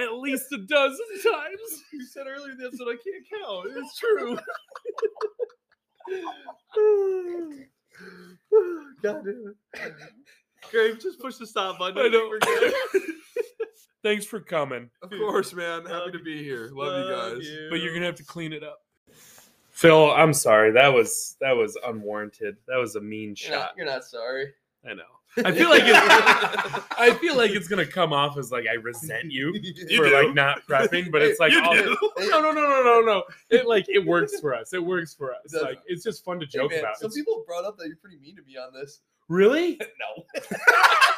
at 0.00 0.12
least 0.14 0.52
a 0.52 0.58
dozen 0.58 1.06
times. 1.22 1.84
You 1.92 2.04
said 2.06 2.26
earlier 2.26 2.54
that's 2.60 2.78
what 2.80 2.88
I 2.88 2.96
can't 2.96 3.26
count. 3.42 3.66
It's 3.76 3.96
true. 3.98 4.38
God 9.02 9.24
damn 9.24 9.54
it. 9.74 9.92
Grave, 10.70 10.98
just 11.00 11.20
push 11.20 11.36
the 11.36 11.46
stop 11.46 11.78
button. 11.78 11.98
I 11.98 12.08
know. 12.08 12.28
We're 12.28 12.38
good. 12.40 12.72
Thanks 14.02 14.24
for 14.24 14.40
coming, 14.40 14.90
Of 15.02 15.10
course, 15.10 15.52
man. 15.52 15.82
Happy 15.82 15.92
Love 15.92 16.12
to 16.12 16.20
be 16.20 16.42
here. 16.42 16.70
Love, 16.72 17.08
you 17.08 17.14
guys. 17.14 17.48
but 17.68 17.80
you're 17.80 17.92
gonna 17.92 18.06
have 18.06 18.14
to 18.16 18.24
clean 18.24 18.52
it 18.52 18.62
up. 18.62 18.78
Phil, 19.70 20.12
I'm 20.12 20.32
sorry. 20.32 20.70
That 20.72 20.92
was 20.94 21.36
that 21.40 21.52
was 21.52 21.76
unwarranted. 21.84 22.56
That 22.68 22.76
was 22.76 22.94
a 22.96 23.00
mean 23.00 23.34
You're 23.38 23.50
not, 23.52 23.60
shot. 23.60 23.70
you're 23.76 23.86
not 23.86 24.04
sorry. 24.04 24.52
I 24.88 24.94
know. 24.94 25.02
I 25.44 25.52
feel 25.52 25.68
like 25.70 25.82
it's, 25.84 26.84
I 26.98 27.16
feel 27.20 27.36
like 27.36 27.52
it's 27.52 27.68
gonna 27.68 27.86
come 27.86 28.12
off 28.12 28.36
as 28.38 28.50
like 28.50 28.66
I 28.68 28.74
resent 28.74 29.30
you 29.30 29.52
You 29.62 29.96
for 29.96 30.08
do. 30.08 30.14
like 30.26 30.34
not 30.34 30.66
prepping, 30.66 31.10
but 31.12 31.22
it's 31.22 31.38
like 31.38 31.52
You 31.52 31.62
all- 31.62 31.74
do. 31.74 31.96
no, 32.18 32.40
no, 32.40 32.50
no, 32.50 32.60
no, 32.68 32.82
no, 32.82 33.00
no. 33.02 33.22
It 33.50 33.66
like 33.66 33.86
it 33.88 34.04
works 34.04 34.40
for 34.40 34.54
us. 34.54 34.72
It 34.72 34.84
works 34.84 35.14
for 35.14 35.32
us. 35.32 35.52
does. 35.52 35.62
Like 35.62 35.78
it's 35.86 36.02
just 36.02 36.24
fun 36.24 36.40
to 36.40 36.46
Hey, 36.46 36.50
joke 36.58 36.70
man, 36.72 36.80
about. 36.80 36.96
Some 36.98 37.06
It's- 37.06 37.14
people 37.16 37.44
brought 37.46 37.64
up 37.64 37.76
that 37.78 37.86
you're 37.86 37.96
pretty 37.96 38.18
mean 38.18 38.34
to 38.36 38.42
me 38.42 38.56
on 38.56 38.72
this. 38.72 39.00
really? 39.28 39.78
No. 39.78 40.24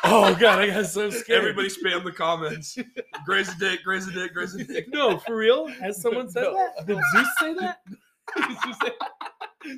Oh 0.05 0.35
god, 0.41 0.59
I 0.59 0.67
got 0.69 0.87
so 0.87 1.11
scared. 1.11 1.39
Everybody 1.41 1.69
spam 1.69 2.05
the 2.05 2.13
comments. 2.13 2.77
Graze 3.25 3.49
a 3.51 3.59
dick, 3.59 3.85
graze 3.85 4.07
a 4.09 4.13
dick, 4.13 4.33
graze 4.35 4.55
a 4.55 4.65
dick. 4.65 4.89
No, 4.89 5.19
for 5.19 5.37
real? 5.37 5.67
Has 5.67 6.01
someone 6.01 6.29
said 6.31 6.45
No. 6.45 6.55
that? 6.55 6.87
Did 6.87 6.99
Zeus 7.15 7.29
say 7.39 7.55
that? 7.55 7.81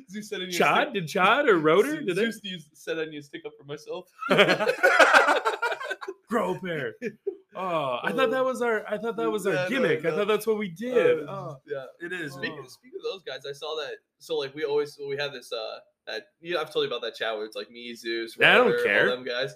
Zeus 0.09 0.29
said, 0.29 0.41
I 0.41 0.45
need 0.45 0.51
Chad? 0.51 0.89
stick- 0.89 0.93
Did 0.93 1.07
Chad 1.07 1.49
or 1.49 1.57
Rotor? 1.59 2.01
Did 2.01 2.15
Zeus 2.15 2.39
said 2.73 2.99
I 2.99 3.05
need 3.05 3.17
to 3.17 3.23
stick 3.23 3.41
up 3.45 3.51
for 3.57 3.63
myself. 3.65 4.07
Grow 6.29 6.57
pair. 6.59 6.93
Oh, 7.55 7.99
I 8.01 8.11
thought 8.11 8.31
that 8.31 8.43
was 8.43 8.63
our. 8.63 8.83
I 8.91 8.97
thought 8.97 9.15
that 9.17 9.29
was 9.29 9.45
our 9.45 9.53
Yeah, 9.53 9.63
no, 9.65 9.69
gimmick. 9.69 9.99
I 10.03 10.09
no. 10.09 10.15
thought 10.15 10.27
that's 10.27 10.47
what 10.47 10.57
we 10.57 10.69
did. 10.69 11.19
Oh. 11.29 11.57
yeah. 11.67 11.85
It 12.01 12.11
is. 12.11 12.33
Speaking, 12.33 12.57
Oh. 12.63 12.67
speaking 12.67 12.97
of 12.97 13.03
those 13.13 13.21
guys, 13.21 13.45
I 13.47 13.53
saw 13.53 13.75
that. 13.75 13.91
So 14.17 14.37
like 14.37 14.55
we 14.55 14.63
always 14.65 14.97
we 15.07 15.15
have 15.17 15.33
this 15.33 15.53
uh 15.53 15.77
that 16.07 16.23
you 16.41 16.55
know, 16.55 16.61
I've 16.61 16.73
told 16.73 16.83
you 16.83 16.87
about 16.91 17.03
that 17.05 17.13
chat 17.13 17.35
where 17.35 17.45
it's 17.45 17.55
like 17.55 17.69
me, 17.69 17.93
Zeus, 17.93 18.35
Yeah, 18.39 18.53
I 18.53 18.55
don't 18.57 18.71
Rotor, 18.71 18.77
all 18.79 18.83
care. 18.85 19.05
them 19.07 19.23
guys. 19.23 19.53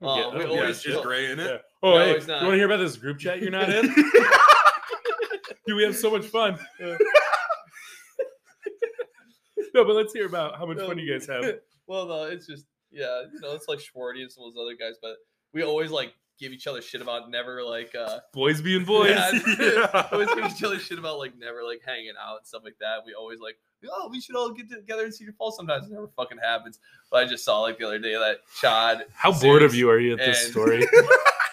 Yeah, 0.00 0.08
Um, 0.08 0.16
we 0.34 0.42
don't 0.44 0.50
Yeah, 0.52 0.60
always 0.60 0.76
it's 0.76 0.84
just 0.84 1.02
gray 1.02 1.32
in 1.32 1.40
it. 1.40 1.60
Oh, 1.82 1.98
No, 1.98 2.04
hey, 2.04 2.10
it's 2.12 2.28
you 2.28 2.32
not. 2.34 2.42
want 2.42 2.52
to 2.52 2.56
hear 2.56 2.66
about 2.66 2.76
this 2.76 2.96
group 2.96 3.18
chat 3.18 3.42
you're 3.42 3.50
not 3.50 3.68
in? 3.68 3.92
Dude, 3.92 5.76
we 5.76 5.82
have 5.82 5.96
so 5.96 6.12
much 6.12 6.26
fun. 6.26 6.56
no, 9.74 9.84
but 9.84 9.94
let's 9.96 10.12
hear 10.12 10.26
about 10.26 10.56
how 10.58 10.66
much 10.66 10.78
No. 10.78 10.88
fun 10.88 10.98
you 10.98 11.12
guys 11.12 11.26
have. 11.26 11.44
well, 11.86 12.06
no, 12.06 12.24
it's 12.24 12.46
just 12.46 12.64
yeah, 12.90 13.22
you 13.32 13.40
know, 13.40 13.52
it's 13.54 13.68
like 13.68 13.78
Schwarty 13.78 14.22
and 14.22 14.30
some 14.32 14.44
of 14.44 14.54
those 14.54 14.62
other 14.62 14.74
guys, 14.76 14.96
but 15.00 15.16
we 15.52 15.62
always 15.62 15.90
like 15.90 16.12
give 16.38 16.52
each 16.52 16.66
other 16.66 16.80
shit 16.80 17.02
about 17.02 17.30
never 17.30 17.62
like 17.62 17.94
uh 17.94 18.18
Boys 18.32 18.60
being 18.62 18.84
boys. 18.84 19.10
Yeah, 19.10 19.30
Yeah. 19.60 20.08
always 20.10 20.28
give 20.34 20.44
each 20.46 20.62
other 20.64 20.78
shit 20.78 20.98
about 20.98 21.18
like 21.18 21.36
never 21.38 21.62
like 21.62 21.82
hanging 21.84 22.14
out 22.20 22.38
and 22.38 22.46
stuff 22.46 22.62
like 22.64 22.76
that. 22.80 23.04
We 23.04 23.12
always 23.14 23.40
like, 23.40 23.58
oh, 23.92 24.08
we 24.10 24.20
should 24.20 24.36
all 24.36 24.50
get 24.50 24.70
together 24.70 25.04
and 25.04 25.14
see 25.14 25.24
your 25.24 25.34
fall 25.34 25.52
sometimes. 25.52 25.86
It 25.86 25.92
never 25.92 26.08
fucking 26.16 26.38
happens. 26.42 26.78
But 27.10 27.24
I 27.24 27.28
just 27.28 27.44
saw 27.44 27.60
like 27.60 27.78
the 27.78 27.86
other 27.86 27.98
day 27.98 28.14
that 28.14 28.38
Chad 28.60 29.04
How 29.14 29.32
bored 29.38 29.62
of 29.62 29.74
you 29.74 29.90
are 29.90 29.98
you 30.00 30.12
at 30.14 30.18
this 30.18 30.42
and- 30.44 30.50
story? 30.52 30.86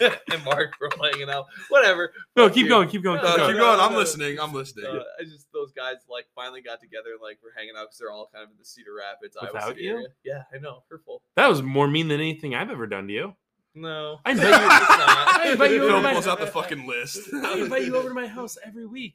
and 0.32 0.44
Mark 0.44 0.72
were 0.80 0.90
hanging 1.02 1.28
out. 1.30 1.46
Whatever. 1.68 2.12
No, 2.36 2.48
keep 2.48 2.64
you. 2.64 2.68
going, 2.68 2.88
keep 2.88 3.02
going, 3.02 3.16
No, 3.22 3.26
keep 3.28 3.36
going. 3.36 3.50
keep 3.52 3.58
going. 3.58 3.80
I'm 3.80 3.94
listening. 3.94 4.38
I'm 4.40 4.52
listening. 4.52 4.86
Uh, 4.86 5.02
I 5.20 5.24
just 5.24 5.46
those 5.52 5.72
guys 5.72 5.96
like 6.08 6.26
finally 6.34 6.60
got 6.60 6.80
together 6.80 7.10
and 7.12 7.20
like 7.22 7.38
we're 7.42 7.52
hanging 7.56 7.74
out 7.76 7.86
because 7.86 7.98
they're 7.98 8.10
all 8.10 8.28
kind 8.32 8.44
of 8.44 8.50
in 8.50 8.56
the 8.58 8.64
Cedar 8.64 8.94
Rapids, 8.94 9.36
Iowa 9.40 9.52
Without 9.52 9.68
City 9.70 9.82
you? 9.82 9.94
area. 9.94 10.06
Yeah, 10.24 10.42
I 10.54 10.58
know. 10.58 10.82
Hurtful. 10.90 11.22
That 11.36 11.48
was 11.48 11.62
more 11.62 11.88
mean 11.88 12.08
than 12.08 12.20
anything 12.20 12.54
I've 12.54 12.70
ever 12.70 12.86
done 12.86 13.06
to 13.08 13.12
you. 13.12 13.34
No. 13.74 14.18
I 14.24 14.30
invite 14.32 14.48
you. 14.48 14.54
I 14.60 15.48
invite 15.52 15.70
you 15.70 15.76
over 15.82 15.88
Phil 15.88 15.96
to 15.98 16.02
my 16.02 16.12
pulls 16.14 16.26
out 16.26 16.40
the 16.40 16.46
fucking 16.58 16.86
list. 16.86 17.28
I 17.32 17.58
invite 17.58 17.84
you 17.84 17.96
over 17.96 18.08
to 18.08 18.14
my 18.14 18.26
house 18.26 18.56
every 18.64 18.86
week. 18.86 19.14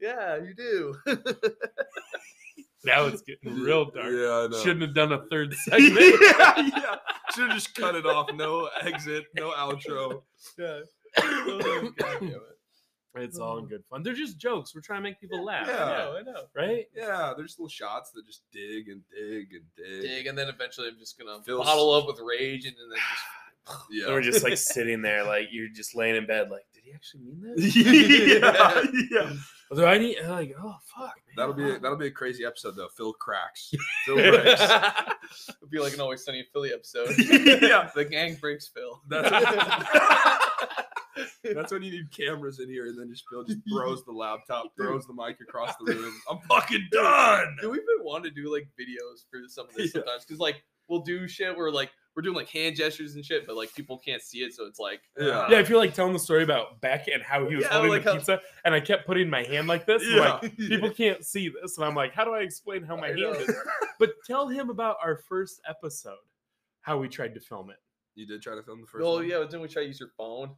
yeah, 0.00 0.36
you 0.36 0.54
do. 0.54 0.94
Now 2.84 3.06
it's 3.06 3.22
getting 3.22 3.54
real 3.62 3.86
dark. 3.86 4.06
Yeah, 4.12 4.44
I 4.44 4.46
know. 4.48 4.58
Shouldn't 4.62 4.82
have 4.82 4.94
done 4.94 5.12
a 5.12 5.24
third 5.30 5.54
segment. 5.64 5.94
yeah, 5.98 6.54
yeah. 6.76 6.96
Should 7.34 7.48
have 7.48 7.54
just 7.54 7.74
cut 7.74 7.94
it 7.94 8.06
off. 8.06 8.28
No 8.34 8.68
exit, 8.82 9.24
no 9.34 9.50
outro. 9.52 10.22
yeah. 10.58 10.80
Oh, 11.22 11.90
God 11.96 12.22
it. 12.22 12.36
It's 13.16 13.38
all 13.38 13.58
in 13.58 13.66
good 13.68 13.84
fun. 13.88 14.02
They're 14.02 14.12
just 14.12 14.38
jokes. 14.38 14.74
We're 14.74 14.80
trying 14.80 14.98
to 14.98 15.02
make 15.04 15.20
people 15.20 15.44
laugh. 15.44 15.68
Yeah. 15.68 15.84
I 15.84 15.88
know, 15.98 16.16
I 16.18 16.22
know. 16.22 16.42
Right? 16.56 16.86
Yeah, 16.96 17.32
there's 17.36 17.56
little 17.56 17.68
shots 17.68 18.10
that 18.10 18.26
just 18.26 18.42
dig 18.52 18.88
and 18.88 19.00
dig 19.16 19.46
and 19.52 19.62
dig. 19.76 20.02
Dig, 20.02 20.26
and 20.26 20.36
then 20.36 20.48
eventually 20.48 20.88
I'm 20.88 20.98
just 20.98 21.16
gonna 21.16 21.40
Phil's- 21.44 21.64
bottle 21.64 21.92
up 21.92 22.08
with 22.08 22.18
rage, 22.18 22.64
and 22.66 22.74
then 22.76 22.98
just 22.98 23.78
Yeah. 23.90 24.04
And 24.06 24.14
we're 24.14 24.20
just 24.22 24.42
like 24.42 24.56
sitting 24.58 25.00
there, 25.00 25.22
like 25.24 25.48
you're 25.52 25.68
just 25.68 25.94
laying 25.94 26.16
in 26.16 26.26
bed, 26.26 26.50
like, 26.50 26.64
did 26.74 26.82
he 26.84 26.92
actually 26.92 27.20
mean 27.22 27.40
that? 27.40 29.08
yeah, 29.12 29.20
yeah. 29.30 29.32
Do 29.74 29.84
I 29.86 29.98
need? 29.98 30.16
and 30.18 30.30
like, 30.30 30.54
oh 30.62 30.76
fuck. 30.96 31.14
Man. 31.26 31.34
That'll 31.36 31.54
be 31.54 31.78
that'll 31.78 31.96
be 31.98 32.06
a 32.06 32.10
crazy 32.10 32.44
episode 32.44 32.76
though. 32.76 32.88
Phil 32.96 33.12
cracks. 33.12 33.72
Phil 34.06 34.16
breaks. 34.16 34.60
It'd 35.48 35.70
be 35.70 35.78
like 35.80 35.94
an 35.94 36.00
Always 36.00 36.24
Sunny 36.24 36.40
in 36.40 36.44
Philly 36.52 36.72
episode. 36.72 37.08
yeah, 37.18 37.90
the 37.94 38.04
gang 38.04 38.36
breaks 38.40 38.68
Phil. 38.68 39.00
That's- 39.08 40.42
that's 41.54 41.70
when 41.72 41.82
you 41.82 41.90
need 41.92 42.10
cameras 42.10 42.58
in 42.58 42.68
here, 42.68 42.86
and 42.86 42.98
then 42.98 43.08
just 43.10 43.24
Phil 43.30 43.44
just 43.44 43.60
throws 43.70 44.04
the 44.04 44.12
laptop, 44.12 44.72
throws 44.76 45.06
the 45.06 45.12
mic 45.14 45.36
across 45.40 45.74
the 45.76 45.92
room. 45.94 46.12
I'm 46.30 46.38
fucking 46.48 46.88
done. 46.90 47.56
Dude, 47.60 47.70
we've 47.70 47.86
been 47.86 48.04
wanting 48.04 48.32
to 48.34 48.42
do 48.42 48.52
like 48.52 48.66
videos 48.80 49.24
for 49.30 49.40
some 49.48 49.68
of 49.68 49.74
this 49.74 49.86
Yeah. 49.94 50.00
sometimes 50.00 50.24
because 50.24 50.40
like 50.40 50.62
we'll 50.88 51.02
do 51.02 51.28
shit 51.28 51.56
where 51.56 51.70
like 51.70 51.90
we're 52.16 52.22
doing 52.22 52.36
like 52.36 52.48
hand 52.48 52.76
gestures 52.76 53.16
and 53.16 53.24
shit, 53.24 53.46
but 53.46 53.56
like 53.56 53.74
people 53.74 53.98
can't 53.98 54.22
see 54.22 54.38
it, 54.38 54.54
so 54.54 54.66
it's 54.66 54.78
like 54.78 55.02
Yeah. 55.18 55.48
Yeah, 55.50 55.58
I 55.58 55.64
feel 55.64 55.78
like 55.78 55.94
telling 55.94 56.12
the 56.12 56.18
story 56.18 56.42
about 56.44 56.80
Beck 56.80 57.08
and 57.08 57.22
how 57.22 57.48
he 57.48 57.56
was 57.56 57.64
Yeah, 57.64 57.72
holding 57.72 57.90
like 57.90 58.04
the 58.04 58.12
how- 58.12 58.16
pizza, 58.18 58.40
and 58.64 58.74
I 58.74 58.80
kept 58.80 59.06
putting 59.06 59.28
my 59.28 59.42
hand 59.42 59.66
like 59.66 59.84
this. 59.86 60.02
Yeah. 60.06 60.38
like 60.42 60.56
people 60.56 60.90
can't 60.90 61.24
see 61.24 61.48
this, 61.48 61.76
and 61.76 61.84
I'm 61.86 61.94
like, 61.94 62.12
how 62.14 62.24
do 62.24 62.32
I 62.34 62.40
explain 62.40 62.82
how 62.84 62.96
my 62.96 63.06
I 63.06 63.08
hand 63.08 63.20
know. 63.20 63.32
is? 63.32 63.54
But 63.98 64.10
tell 64.26 64.48
him 64.48 64.70
about 64.70 64.96
our 65.02 65.16
first 65.16 65.60
episode, 65.68 66.16
how 66.82 66.98
we 66.98 67.08
tried 67.08 67.34
to 67.34 67.40
film 67.40 67.70
it. 67.70 67.76
You 68.14 68.26
did 68.26 68.42
try 68.42 68.54
to 68.54 68.62
film 68.62 68.80
the 68.80 68.86
first 68.86 69.04
Oh 69.04 69.14
one. 69.16 69.28
yeah, 69.28 69.38
but 69.38 69.50
then 69.50 69.60
we 69.60 69.66
try 69.68 69.82
to 69.82 69.88
use 69.88 69.98
your 69.98 70.10
phone. 70.16 70.50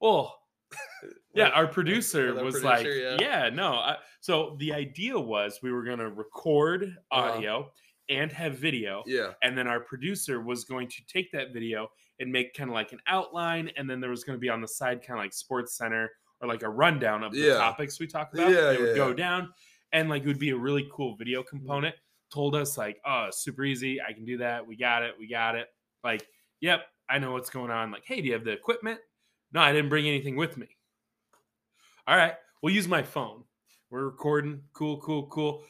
Well, 0.00 0.38
yeah, 1.34 1.48
our 1.48 1.66
producer 1.66 2.32
was 2.34 2.60
producer, 2.60 2.64
like, 2.64 2.86
yeah. 3.20 3.44
yeah, 3.44 3.50
no. 3.50 3.72
I, 3.74 3.96
so 4.20 4.56
the 4.58 4.72
idea 4.72 5.18
was 5.18 5.58
we 5.62 5.72
were 5.72 5.82
going 5.84 5.98
to 5.98 6.08
record 6.10 6.96
Uh-huh. 7.10 7.38
And 8.10 8.30
have 8.32 8.58
video, 8.58 9.02
Yeah. 9.06 9.32
and 9.42 9.56
then 9.56 9.66
our 9.66 9.80
producer 9.80 10.42
was 10.42 10.64
going 10.64 10.88
to 10.88 11.06
take 11.06 11.32
that 11.32 11.54
video 11.54 11.88
and 12.20 12.30
make 12.30 12.54
kind 12.54 12.68
of 12.68 12.74
like 12.74 12.92
an 12.92 13.00
outline, 13.06 13.70
and 13.76 13.88
then 13.88 13.98
there 13.98 14.10
was 14.10 14.24
going 14.24 14.36
to 14.36 14.40
be 14.40 14.50
on 14.50 14.60
the 14.60 14.68
side 14.68 15.02
kind 15.02 15.18
of 15.18 15.24
like 15.24 15.32
SportsCenter 15.32 16.08
or 16.40 16.48
like 16.48 16.62
a 16.62 16.68
rundown 16.68 17.24
of 17.24 17.32
the 17.32 17.38
Yeah. 17.38 17.54
topics 17.54 17.98
we 17.98 18.06
talk 18.06 18.34
about. 18.34 18.50
Yeah, 18.50 18.72
it 18.72 18.80
would 18.80 18.88
yeah, 18.90 18.94
go 18.94 19.14
down, 19.14 19.52
and 19.92 20.10
like 20.10 20.22
it 20.22 20.26
would 20.26 20.38
be 20.38 20.50
a 20.50 20.56
really 20.56 20.86
cool 20.92 21.16
video 21.16 21.40
mm-hmm. 21.40 21.56
component. 21.56 21.94
Told 22.30 22.54
us 22.54 22.76
like, 22.76 23.00
oh, 23.06 23.28
super 23.30 23.64
easy. 23.64 24.02
I 24.02 24.12
can 24.12 24.24
do 24.24 24.36
that. 24.38 24.66
We 24.66 24.76
got 24.76 25.02
it. 25.02 25.14
We 25.18 25.28
got 25.28 25.54
it. 25.54 25.68
Like, 26.02 26.26
yep, 26.60 26.82
I 27.08 27.18
know 27.18 27.32
what's 27.32 27.48
going 27.50 27.70
on. 27.70 27.90
Like, 27.90 28.04
hey, 28.04 28.20
do 28.20 28.26
you 28.26 28.32
have 28.34 28.44
the 28.44 28.50
equipment? 28.50 28.98
No, 29.52 29.60
I 29.60 29.72
didn't 29.72 29.88
bring 29.88 30.06
anything 30.06 30.36
with 30.36 30.56
me. 30.58 30.66
All 32.06 32.16
right, 32.16 32.34
we'll 32.62 32.74
use 32.74 32.86
my 32.88 33.02
phone. 33.02 33.44
We're 33.90 34.04
recording. 34.04 34.62
Cool, 34.72 35.00
cool, 35.00 35.26
cool. 35.28 35.62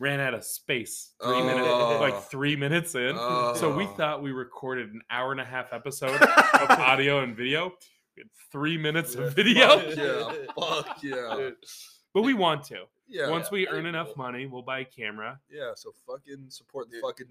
Ran 0.00 0.18
out 0.18 0.34
of 0.34 0.42
space. 0.44 1.12
Three 1.22 1.42
minutes, 1.42 1.68
Oh. 1.68 1.98
like 2.00 2.22
three 2.24 2.56
minutes 2.56 2.94
in. 2.94 3.14
So 3.16 3.72
we 3.76 3.84
Oh. 3.84 3.94
thought 3.96 4.22
we 4.22 4.32
recorded 4.32 4.90
an 4.92 5.02
hour 5.10 5.30
and 5.30 5.40
a 5.40 5.44
half 5.44 5.72
episode 5.72 6.20
of 6.22 6.70
audio 6.70 7.22
and 7.22 7.36
video. 7.36 7.74
We 8.16 8.22
had 8.22 8.30
three 8.50 8.76
minutes 8.78 9.14
of 9.14 9.34
video, 9.34 9.78
Fuck 9.78 9.96
yeah. 9.96 10.32
Fuck 10.58 10.98
yeah. 11.02 11.50
But 12.14 12.22
we 12.22 12.34
want 12.34 12.64
to. 12.64 12.84
Yeah. 13.06 13.28
Once 13.28 13.50
we 13.50 13.68
earn 13.68 13.86
enough 13.86 14.08
cool. 14.14 14.24
money, 14.24 14.46
we'll 14.46 14.62
buy 14.62 14.80
a 14.80 14.84
camera. 14.84 15.38
Yeah. 15.50 15.72
So 15.76 15.92
fucking 16.06 16.46
support 16.48 16.88
the 16.90 16.96
Dude. 16.96 17.02
fucking 17.02 17.26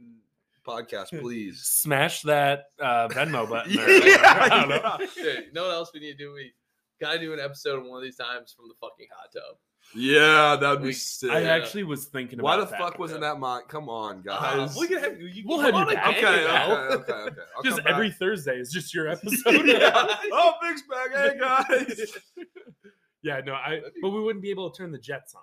podcast, 0.66 1.08
please. 1.22 1.62
Smash 1.64 2.22
that 2.22 2.66
uh, 2.80 3.08
Venmo 3.10 3.50
button. 3.50 3.76
there. 3.76 4.08
Yeah, 4.10 4.22
I 4.24 4.50
don't 4.50 4.70
know. 4.70 4.98
Dude, 5.16 5.46
you 5.48 5.54
know 5.54 5.64
what 5.68 5.74
else 5.74 5.92
we 5.94 6.00
need 6.02 6.12
to 6.12 6.18
do? 6.18 6.34
We 6.34 6.54
gotta 7.02 7.18
do 7.20 7.34
an 7.34 7.40
episode 7.40 7.84
one 7.86 7.98
of 7.98 8.04
these 8.04 8.18
times 8.18 8.54
from 8.54 8.68
the 8.68 8.76
fucking 8.80 9.08
hot 9.12 9.32
tub. 9.34 9.58
Yeah, 9.96 10.56
that 10.60 10.70
would 10.70 10.80
be 10.82 10.88
We- 10.88 10.94
sick. 10.94 11.32
I 11.32 11.44
actually 11.46 11.84
was 11.84 12.06
thinking 12.06 12.40
about 12.40 12.44
it. 12.44 12.44
Why 12.44 12.56
the 12.58 12.62
about 12.64 12.72
that. 12.72 12.80
fuck 12.80 13.00
wasn't 13.00 13.22
that 13.22 13.40
mine? 13.40 13.64
Come 13.68 13.90
on, 13.90 14.18
Uh, 14.20 14.22
guys. 14.66 14.76
we 14.78 14.88
can 14.88 15.00
have 15.00 15.20
you, 15.20 15.44
We'll 15.46 15.60
have 15.60 15.74
you 15.74 15.86
back. 15.96 16.18
again, 16.18 16.26
okay, 16.26 16.42
you 16.42 16.48
okay, 16.48 16.94
okay, 16.94 17.12
okay. 17.14 17.42
I'll 17.58 17.64
Just 17.64 17.78
come 17.78 17.86
back. 17.86 17.94
every 17.94 18.12
Thursday 18.12 18.60
is 18.60 18.72
just 18.72 18.94
your 18.94 19.08
episode. 19.10 19.66
Yeah. 19.66 19.92
oh, 20.32 20.54
Big's 20.62 20.84
back. 20.84 21.12
Hey 21.14 21.38
guys. 21.40 22.12
yeah, 23.24 23.42
no, 23.46 23.54
I. 23.54 23.82
But 24.02 24.12
we 24.12 24.22
wouldn't 24.22 24.44
be 24.44 24.52
able 24.52 24.70
to 24.70 24.78
turn 24.78 24.92
the 24.92 25.00
jets 25.00 25.34
on. 25.36 25.42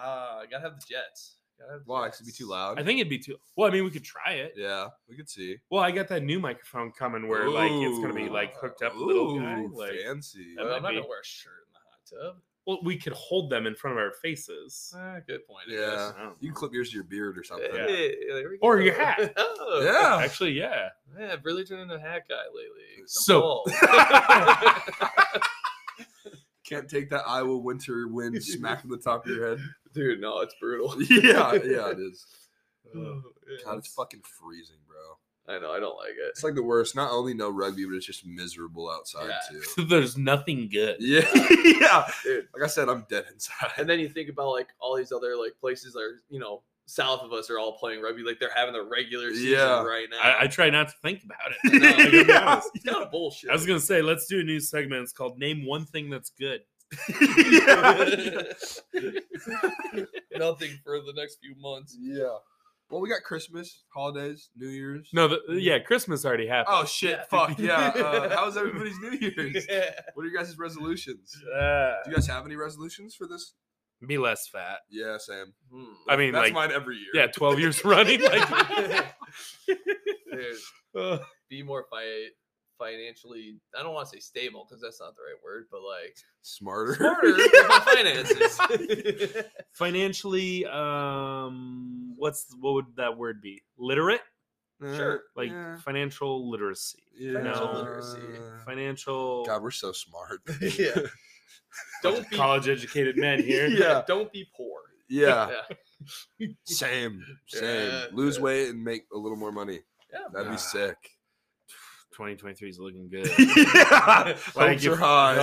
Uh, 0.00 0.42
gotta 0.50 0.62
have 0.62 0.78
the 0.80 0.86
Jets. 0.88 1.36
Gotta 1.58 1.72
have 1.72 1.84
the 1.84 1.92
Why? 1.92 2.08
'Cause 2.08 2.20
it'd 2.20 2.26
be 2.26 2.32
too 2.32 2.46
loud. 2.48 2.78
I 2.80 2.84
think 2.84 2.98
it'd 3.00 3.10
be 3.10 3.18
too. 3.18 3.36
Well, 3.56 3.68
I 3.68 3.72
mean, 3.72 3.84
we 3.84 3.90
could 3.90 4.04
try 4.04 4.32
it. 4.34 4.54
Yeah, 4.56 4.88
we 5.08 5.16
could 5.16 5.28
see. 5.28 5.56
Well, 5.70 5.82
I 5.82 5.90
got 5.90 6.08
that 6.08 6.22
new 6.22 6.38
microphone 6.40 6.92
coming 6.92 7.28
where 7.28 7.50
like 7.50 7.70
it's 7.72 7.98
gonna 7.98 8.14
be 8.14 8.28
like 8.28 8.56
hooked 8.56 8.82
up, 8.82 8.94
a 8.94 8.98
little 8.98 9.38
guy. 9.38 9.60
Ooh, 9.60 9.72
Like, 9.76 9.98
fancy. 10.04 10.54
I'm 10.58 10.68
might 10.68 10.82
not 10.82 10.88
gonna 10.94 11.06
wear 11.06 11.20
a 11.20 11.24
shirt 11.24 11.66
in 11.66 11.72
the 11.72 12.20
hot 12.22 12.32
tub. 12.34 12.42
Well, 12.66 12.78
we 12.84 12.96
could 12.96 13.12
hold 13.14 13.50
them 13.50 13.66
in 13.66 13.74
front 13.74 13.96
of 13.96 14.02
our 14.02 14.12
faces. 14.12 14.94
Ah, 14.96 15.16
good 15.26 15.46
point. 15.46 15.64
I 15.68 15.72
Yeah, 15.72 15.80
guess. 15.90 16.14
I 16.16 16.22
don't 16.22 16.36
you 16.40 16.48
can 16.50 16.54
clip 16.54 16.72
yours 16.72 16.90
to 16.90 16.94
your 16.94 17.04
beard 17.04 17.36
or 17.38 17.42
something. 17.44 17.68
Yeah. 17.74 17.86
Hey, 17.86 18.14
there 18.28 18.48
we 18.50 18.58
Or 18.62 18.76
go. 18.78 18.84
your 18.84 18.94
hat. 18.94 19.32
oh, 19.36 19.82
Yeah. 19.84 20.22
Actually, 20.24 20.52
yeah. 20.52 20.88
Yeah, 21.18 21.32
I've 21.32 21.44
really 21.44 21.64
turned 21.64 21.82
into 21.82 21.94
a 21.96 22.00
hat 22.00 22.22
guy 22.28 22.42
lately. 22.54 23.02
So- 23.06 23.64
Can't 26.64 26.88
take 26.88 27.10
that 27.10 27.24
Iowa 27.26 27.58
winter 27.58 28.08
wind 28.08 28.42
smack 28.42 28.82
on 28.84 28.90
the 28.90 28.96
top 28.96 29.26
of 29.26 29.32
your 29.32 29.48
head. 29.56 29.58
dude, 29.92 30.20
no, 30.20 30.40
it's 30.40 30.54
brutal. 30.60 30.94
Yeah, 31.02 31.52
yeah, 31.54 31.90
it 31.90 31.98
is. 31.98 32.24
Oh, 32.96 33.20
yeah, 33.50 33.56
God, 33.64 33.78
it's 33.78 33.88
fucking 33.92 34.20
freezing, 34.22 34.76
bro. 34.86 34.96
I 35.48 35.58
know, 35.58 35.72
I 35.72 35.80
don't 35.80 35.96
like 35.96 36.10
it. 36.10 36.28
It's 36.30 36.44
like 36.44 36.54
the 36.54 36.62
worst. 36.62 36.94
Not 36.94 37.10
only 37.10 37.34
no 37.34 37.50
rugby, 37.50 37.84
but 37.84 37.94
it's 37.96 38.06
just 38.06 38.24
miserable 38.24 38.88
outside 38.90 39.28
Yeah. 39.28 39.60
too. 39.76 39.84
There's 39.88 40.16
nothing 40.16 40.68
good. 40.70 40.96
Yeah, 41.00 41.28
yeah. 41.64 42.06
Dude. 42.22 42.46
Like 42.54 42.62
I 42.62 42.66
said, 42.68 42.88
I'm 42.88 43.04
dead 43.10 43.24
inside. 43.32 43.72
And 43.76 43.88
then 43.90 43.98
you 43.98 44.08
think 44.08 44.28
about 44.28 44.50
like 44.52 44.68
all 44.80 44.96
these 44.96 45.10
other 45.12 45.36
like 45.36 45.52
places 45.60 45.94
that 45.94 46.00
are 46.00 46.22
you 46.30 46.38
know 46.38 46.62
south 46.86 47.22
of 47.22 47.32
us 47.32 47.48
are 47.50 47.58
all 47.58 47.76
playing 47.78 48.02
rugby, 48.02 48.22
like 48.22 48.38
they're 48.38 48.50
having 48.54 48.72
their 48.72 48.84
regular 48.84 49.30
season 49.32 49.50
Yeah. 49.58 49.82
right 49.82 50.06
now. 50.10 50.18
I, 50.20 50.42
I 50.42 50.46
try 50.46 50.70
not 50.70 50.88
to 50.88 50.94
think 51.02 51.22
about 51.24 51.38
it. 51.52 51.72
know. 51.72 51.88
Like, 52.18 52.26
Yeah. 52.28 52.44
honest. 52.52 52.70
it's 52.74 52.84
kind 52.84 53.02
of 53.02 53.10
bullshit. 53.10 53.50
I 53.50 53.52
was 53.54 53.66
gonna 53.66 53.80
say, 53.80 54.00
let's 54.02 54.26
do 54.26 54.40
a 54.40 54.44
new 54.44 54.60
segment. 54.60 55.02
It's 55.02 55.12
called 55.12 55.38
"Name 55.38 55.66
One 55.66 55.86
Thing 55.86 56.08
That's 56.10 56.30
Good." 56.30 56.60
Nothing 60.36 60.70
for 60.84 61.00
the 61.00 61.12
next 61.16 61.38
few 61.42 61.54
months. 61.60 61.96
yeah. 62.00 62.36
Well, 62.92 63.00
we 63.00 63.08
got 63.08 63.22
Christmas, 63.22 63.84
holidays, 63.94 64.50
New 64.54 64.68
Year's. 64.68 65.08
No, 65.14 65.26
the, 65.28 65.40
yeah, 65.58 65.78
Christmas 65.78 66.26
already 66.26 66.46
happened. 66.46 66.76
Oh 66.78 66.84
shit! 66.84 67.24
Fuck 67.30 67.58
yeah. 67.58 67.88
Uh, 67.88 68.28
how 68.36 68.44
was 68.44 68.56
everybody's 68.58 68.98
New 68.98 69.12
Year's? 69.12 69.66
What 70.12 70.24
are 70.24 70.28
your 70.28 70.36
guys' 70.42 70.58
resolutions? 70.58 71.34
Uh, 71.58 71.92
Do 72.04 72.10
you 72.10 72.16
guys 72.16 72.26
have 72.26 72.44
any 72.44 72.54
resolutions 72.54 73.14
for 73.14 73.26
this? 73.26 73.54
be 74.06 74.18
less 74.18 74.48
fat. 74.48 74.80
Yeah, 74.90 75.16
Sam. 75.18 75.54
Hmm. 75.72 75.84
I 76.08 76.16
mean, 76.16 76.32
That's 76.32 76.46
like, 76.46 76.52
mine 76.52 76.70
every 76.72 76.96
year. 76.96 77.08
yeah, 77.14 77.28
twelve 77.28 77.58
years 77.58 77.82
running. 77.84 78.20
Like, 78.20 78.48
Dude, 79.66 80.56
uh, 80.98 81.18
be 81.48 81.62
more 81.62 81.86
fi- 81.90 82.28
financially. 82.82 83.56
I 83.78 83.82
don't 83.82 83.94
want 83.94 84.08
to 84.08 84.16
say 84.16 84.20
stable 84.20 84.66
because 84.68 84.82
that's 84.82 85.00
not 85.00 85.14
the 85.16 85.22
right 85.22 85.42
word, 85.44 85.66
but 85.70 85.80
like 85.82 86.16
Smarter. 86.42 86.94
smarter 86.94 87.32
with 87.34 87.50
my 87.68 87.80
finances. 87.80 89.44
financially, 89.72 90.64
um, 90.66 92.14
what's 92.16 92.46
what 92.60 92.74
would 92.74 92.86
that 92.96 93.16
word 93.16 93.40
be? 93.40 93.62
Literate, 93.78 94.20
Sure. 94.80 95.22
like 95.36 95.50
Yeah. 95.50 95.76
financial 95.78 96.50
literacy, 96.50 97.02
Yeah. 97.16 97.34
Financial 97.34 97.66
No. 97.72 97.78
literacy. 97.78 98.20
financial. 98.64 99.44
God, 99.46 99.62
we're 99.62 99.70
so 99.70 99.92
smart. 99.92 100.40
yeah. 100.60 100.96
Don't 102.02 102.28
be 102.28 102.36
college 102.36 102.68
educated 102.68 103.16
men 103.16 103.42
here. 103.42 103.66
Yeah. 103.68 104.02
Don't 104.06 104.30
be 104.32 104.46
poor. 104.56 104.80
Yeah. 105.08 105.60
Yeah. 106.38 106.48
Same. 106.64 107.24
Same. 107.46 107.90
Yeah. 107.90 108.06
Lose 108.12 108.40
weight 108.40 108.70
and 108.70 108.82
make 108.82 109.04
a 109.14 109.16
little 109.16 109.36
more 109.38 109.52
money. 109.52 109.80
Yeah. 110.12 110.18
That'd 110.32 110.50
be 110.50 110.58
sick. 110.58 110.96
2023 112.12 112.68
is 112.68 112.78
looking 112.78 113.08
good. 113.10 113.28
yeah. 113.38 114.36
Like 114.54 114.80
Hopes 114.80 114.86
are 114.86 114.92
if- 114.92 114.98
high. 114.98 115.36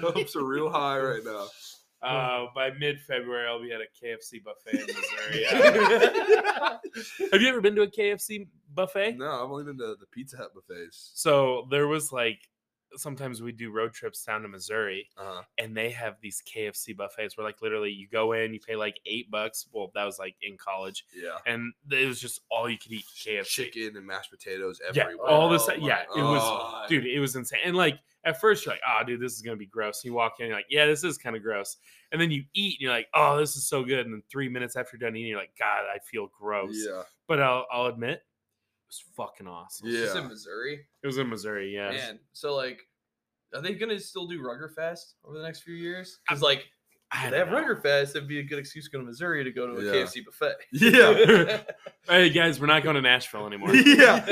No. 0.00 0.10
Hopes 0.10 0.36
are 0.36 0.44
real 0.44 0.70
high 0.70 0.98
right 1.00 1.24
now. 1.24 1.46
Uh, 2.02 2.46
by 2.54 2.70
mid 2.78 2.98
February, 3.06 3.46
I'll 3.46 3.60
be 3.60 3.72
at 3.72 3.80
a 3.82 3.84
KFC 4.02 4.42
buffet 4.42 4.80
in 4.80 4.86
Missouri. 4.86 5.44
Have 7.30 7.42
you 7.42 7.48
ever 7.48 7.60
been 7.60 7.74
to 7.76 7.82
a 7.82 7.86
KFC 7.90 8.46
buffet? 8.74 9.18
No, 9.18 9.26
I've 9.44 9.50
only 9.50 9.64
been 9.64 9.76
to 9.78 9.96
the 10.00 10.06
Pizza 10.10 10.38
Hut 10.38 10.54
buffets. 10.54 11.10
So 11.14 11.66
there 11.70 11.88
was 11.88 12.10
like 12.10 12.38
sometimes 12.96 13.40
we 13.42 13.52
do 13.52 13.70
road 13.70 13.92
trips 13.92 14.24
down 14.24 14.42
to 14.42 14.48
Missouri, 14.48 15.08
Uh-huh. 15.16 15.42
and 15.58 15.76
they 15.76 15.90
have 15.90 16.16
these 16.20 16.42
KFC 16.42 16.96
buffets 16.96 17.36
where 17.36 17.44
like 17.46 17.62
literally 17.62 17.90
you 17.90 18.08
go 18.08 18.32
in, 18.32 18.52
you 18.52 18.60
pay 18.60 18.76
like 18.76 18.98
eight 19.06 19.30
bucks. 19.30 19.66
Well, 19.72 19.90
that 19.94 20.04
was 20.04 20.18
like 20.18 20.36
in 20.42 20.56
college, 20.56 21.04
Yeah. 21.14 21.38
and 21.46 21.72
it 21.90 22.06
was 22.06 22.20
just 22.20 22.40
all 22.50 22.68
you 22.68 22.78
could 22.78 22.92
eat 22.92 23.04
KFC. 23.24 23.44
Chicken 23.46 23.96
and 23.96 24.06
mashed 24.06 24.30
potatoes 24.30 24.80
everywhere. 24.86 25.14
Yeah, 25.16 25.22
all 25.24 25.48
this. 25.48 25.68
Oh 25.68 25.74
Yeah, 25.74 26.02
it 26.02 26.22
was, 26.22 26.42
God. 26.42 26.88
dude, 26.88 27.06
it 27.06 27.20
was 27.20 27.36
insane. 27.36 27.60
And 27.64 27.76
like 27.76 27.98
at 28.24 28.38
first 28.38 28.66
you're 28.66 28.74
like, 28.74 28.82
oh, 28.86 29.02
dude, 29.04 29.20
this 29.20 29.32
is 29.34 29.40
gonna 29.40 29.56
be 29.56 29.64
gross. 29.66 30.04
You 30.04 30.12
walk 30.12 30.40
in, 30.40 30.46
you're 30.48 30.56
like, 30.56 30.66
yeah, 30.68 30.84
this 30.86 31.02
is 31.04 31.16
kind 31.16 31.36
of 31.36 31.42
gross. 31.42 31.78
And 32.12 32.20
then 32.20 32.30
you 32.30 32.44
eat, 32.54 32.74
and 32.74 32.80
you're 32.82 32.92
like, 32.92 33.08
oh, 33.14 33.38
this 33.38 33.56
is 33.56 33.66
so 33.66 33.82
good. 33.84 34.04
And 34.04 34.12
then 34.12 34.22
three 34.30 34.48
minutes 34.48 34.76
after 34.76 34.96
you're 34.96 35.08
done 35.08 35.16
eating, 35.16 35.30
you're 35.30 35.38
like, 35.38 35.56
God, 35.58 35.84
I 35.94 35.98
feel 36.00 36.26
gross. 36.38 36.74
Yeah. 36.86 37.02
But 37.28 37.40
I'll, 37.40 37.66
I'll 37.72 37.86
admit, 37.86 38.14
it 38.14 38.22
was 38.90 39.04
fucking 39.16 39.46
awesome. 39.46 39.88
Yeah. 39.88 40.00
It's 40.04 40.14
in 40.14 40.28
Missouri. 40.28 40.80
It 41.02 41.06
was 41.06 41.18
in 41.18 41.28
Missouri, 41.28 41.72
yeah. 41.74 41.90
Man, 41.90 42.18
so 42.32 42.54
like, 42.56 42.80
are 43.54 43.60
they 43.62 43.74
gonna 43.74 43.98
still 44.00 44.26
do 44.26 44.40
Ruggerfest 44.42 45.14
over 45.24 45.38
the 45.38 45.44
next 45.44 45.60
few 45.62 45.74
years? 45.74 46.18
Because 46.28 46.42
like, 46.42 46.64
I 47.12 47.24
if 47.26 47.30
they 47.32 47.38
have 47.38 47.50
don't 47.50 47.62
know. 47.66 47.74
Ruggerfest, 47.74 48.10
it'd 48.10 48.28
be 48.28 48.38
a 48.38 48.42
good 48.42 48.58
excuse 48.58 48.84
to 48.84 48.90
go 48.90 48.98
to 48.98 49.04
Missouri 49.04 49.42
to 49.44 49.50
go 49.52 49.66
to 49.66 49.80
a 49.80 49.84
Yeah. 49.84 50.02
KFC 50.04 50.24
buffet. 50.24 50.54
Yeah. 50.72 51.60
Hey 52.08 52.30
guys, 52.30 52.58
we're 52.58 52.66
not 52.66 52.82
going 52.82 52.96
to 52.96 53.02
Nashville 53.02 53.46
anymore. 53.46 53.72
yeah. 53.74 54.24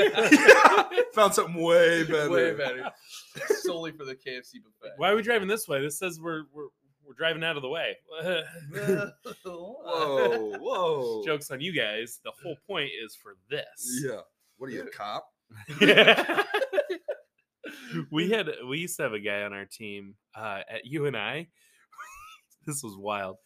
Found 1.13 1.33
something 1.33 1.55
way 1.61 2.03
better. 2.03 2.29
Way 2.29 2.53
better. 2.53 2.89
Solely 3.61 3.91
for 3.93 4.03
the 4.03 4.15
KFC 4.15 4.55
buffet. 4.63 4.95
Why 4.97 5.11
are 5.11 5.15
we 5.15 5.21
driving 5.21 5.47
this 5.47 5.65
way? 5.67 5.79
This 5.81 5.97
says 5.97 6.19
we're 6.19 6.43
we're, 6.51 6.67
we're 7.05 7.13
driving 7.13 7.43
out 7.43 7.55
of 7.55 7.61
the 7.61 7.69
way. 7.69 7.95
Whoa, 9.45 10.57
whoa. 10.59 11.23
Jokes 11.25 11.51
on 11.51 11.61
you 11.61 11.71
guys. 11.73 12.19
The 12.23 12.31
whole 12.43 12.57
point 12.67 12.89
is 13.03 13.15
for 13.15 13.35
this. 13.49 14.03
Yeah. 14.03 14.21
What 14.59 14.69
are 14.69 14.73
you, 14.73 14.83
a 14.83 14.89
cop? 14.89 15.25
we 18.11 18.29
had 18.29 18.49
we 18.67 18.79
used 18.79 18.97
to 18.97 19.03
have 19.03 19.13
a 19.13 19.19
guy 19.19 19.43
on 19.43 19.53
our 19.53 19.65
team 19.65 20.15
uh, 20.35 20.59
at 20.69 20.85
UNI. 20.85 21.49
this 22.65 22.83
was 22.83 22.97
wild. 22.97 23.37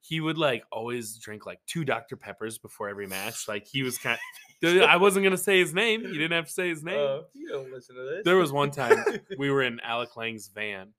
He 0.00 0.20
would 0.20 0.38
like 0.38 0.62
always 0.70 1.18
drink 1.18 1.44
like 1.44 1.58
two 1.66 1.84
Dr 1.84 2.16
Peppers 2.16 2.58
before 2.58 2.88
every 2.88 3.08
match. 3.08 3.48
Like 3.48 3.66
he 3.66 3.82
was 3.82 3.98
kind. 3.98 4.18
I 4.64 4.96
wasn't 4.96 5.24
gonna 5.24 5.36
say 5.36 5.58
his 5.58 5.74
name. 5.74 6.02
You 6.02 6.14
didn't 6.14 6.32
have 6.32 6.46
to 6.46 6.52
say 6.52 6.68
his 6.68 6.84
name. 6.84 7.00
Uh, 7.00 7.22
you 7.34 7.48
don't 7.48 7.72
listen 7.72 7.96
to 7.96 8.02
this. 8.02 8.24
There 8.24 8.36
was 8.36 8.52
one 8.52 8.70
time 8.70 9.04
we 9.38 9.50
were 9.50 9.62
in 9.62 9.80
Alec 9.80 10.16
Lang's 10.16 10.48
van, 10.54 10.92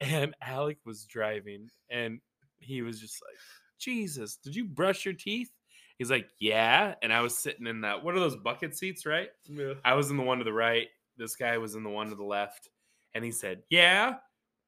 and 0.00 0.34
Alec 0.40 0.78
was 0.86 1.04
driving, 1.04 1.68
and 1.90 2.20
he 2.60 2.80
was 2.80 2.98
just 2.98 3.20
like, 3.22 3.38
"Jesus, 3.78 4.36
did 4.36 4.56
you 4.56 4.64
brush 4.64 5.04
your 5.04 5.14
teeth?" 5.14 5.50
He's 5.98 6.10
like, 6.10 6.28
"Yeah," 6.38 6.94
and 7.02 7.12
I 7.12 7.20
was 7.22 7.36
sitting 7.36 7.66
in 7.66 7.80
that. 7.82 8.02
What 8.04 8.14
are 8.14 8.20
those 8.20 8.36
bucket 8.36 8.76
seats, 8.76 9.04
right? 9.04 9.28
Yeah. 9.46 9.74
I 9.84 9.94
was 9.94 10.10
in 10.10 10.16
the 10.16 10.22
one 10.22 10.38
to 10.38 10.44
the 10.44 10.52
right. 10.52 10.86
This 11.16 11.34
guy 11.36 11.58
was 11.58 11.74
in 11.74 11.82
the 11.82 11.90
one 11.90 12.08
to 12.10 12.14
the 12.14 12.22
left, 12.24 12.68
and 13.14 13.24
he 13.24 13.30
said, 13.32 13.62
"Yeah." 13.68 14.14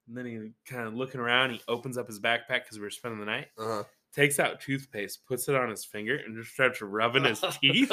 And 0.09 0.17
then 0.17 0.27
he 0.27 0.51
kind 0.73 0.89
of 0.89 0.95
looking 0.95 1.21
around. 1.21 1.51
He 1.53 1.61
opens 1.69 1.97
up 1.97 2.09
his 2.09 2.19
backpack 2.19 2.65
because 2.65 2.79
we 2.79 2.83
were 2.85 2.91
spending 2.91 3.21
the 3.21 3.27
night. 3.27 3.47
Uh-huh. 3.57 3.85
Takes 4.13 4.41
out 4.41 4.61
toothpaste, 4.61 5.25
puts 5.29 5.49
it 5.49 5.55
on 5.55 5.71
his 5.71 5.85
finger, 5.85 6.17
and 6.17 6.37
just 6.37 6.53
starts 6.53 6.83
rubbing 6.83 7.23
his 7.25 7.41
teeth. 7.61 7.93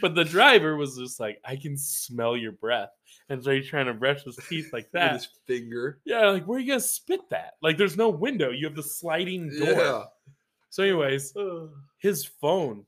But 0.00 0.14
the 0.14 0.24
driver 0.24 0.76
was 0.76 0.96
just 0.96 1.18
like, 1.20 1.40
I 1.44 1.56
can 1.56 1.76
smell 1.76 2.36
your 2.36 2.52
breath. 2.52 2.90
And 3.28 3.42
so 3.42 3.50
he's 3.50 3.66
trying 3.68 3.86
to 3.86 3.94
brush 3.94 4.22
his 4.22 4.36
teeth 4.48 4.72
like 4.72 4.84
With 4.92 4.92
that. 4.92 5.12
his 5.14 5.28
finger. 5.46 5.98
Yeah, 6.06 6.30
like 6.30 6.46
where 6.46 6.56
are 6.56 6.60
you 6.60 6.68
gonna 6.68 6.80
spit 6.80 7.20
that? 7.30 7.54
Like 7.60 7.76
there's 7.76 7.96
no 7.96 8.08
window. 8.08 8.50
You 8.50 8.66
have 8.66 8.76
the 8.76 8.82
sliding 8.82 9.50
door. 9.50 9.68
Yeah. 9.72 10.04
So, 10.70 10.82
anyways, 10.82 11.34
his 11.98 12.24
phone 12.24 12.84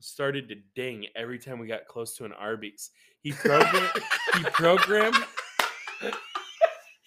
started 0.00 0.48
to 0.48 0.56
ding 0.74 1.06
every 1.16 1.38
time 1.38 1.58
we 1.58 1.66
got 1.66 1.86
close 1.86 2.16
to 2.16 2.24
an 2.24 2.32
Arby's. 2.32 2.90
He 3.20 3.32
programmed 3.32 3.90
he 4.36 4.42
programmed 4.44 5.16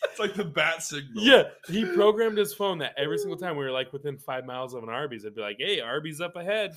It's 0.04 0.20
like 0.20 0.34
the 0.34 0.46
bat 0.46 0.82
signal. 0.82 1.24
yeah, 1.24 1.44
he 1.68 1.86
programmed 1.86 2.38
his 2.40 2.54
phone 2.54 2.80
that 2.80 2.94
every 2.98 3.20
single 3.20 3.38
time 3.38 3.56
we 3.56 3.64
were 3.64 3.72
like 3.72 3.94
within 3.94 4.18
five 4.18 4.46
miles 4.46 4.74
of 4.74 4.82
an 4.84 4.90
Arby's, 4.90 5.24
it'd 5.26 5.36
be 5.36 5.42
like, 5.42 5.58
hey, 5.60 5.80
Arby's 5.80 6.20
up 6.22 6.36
ahead. 6.36 6.76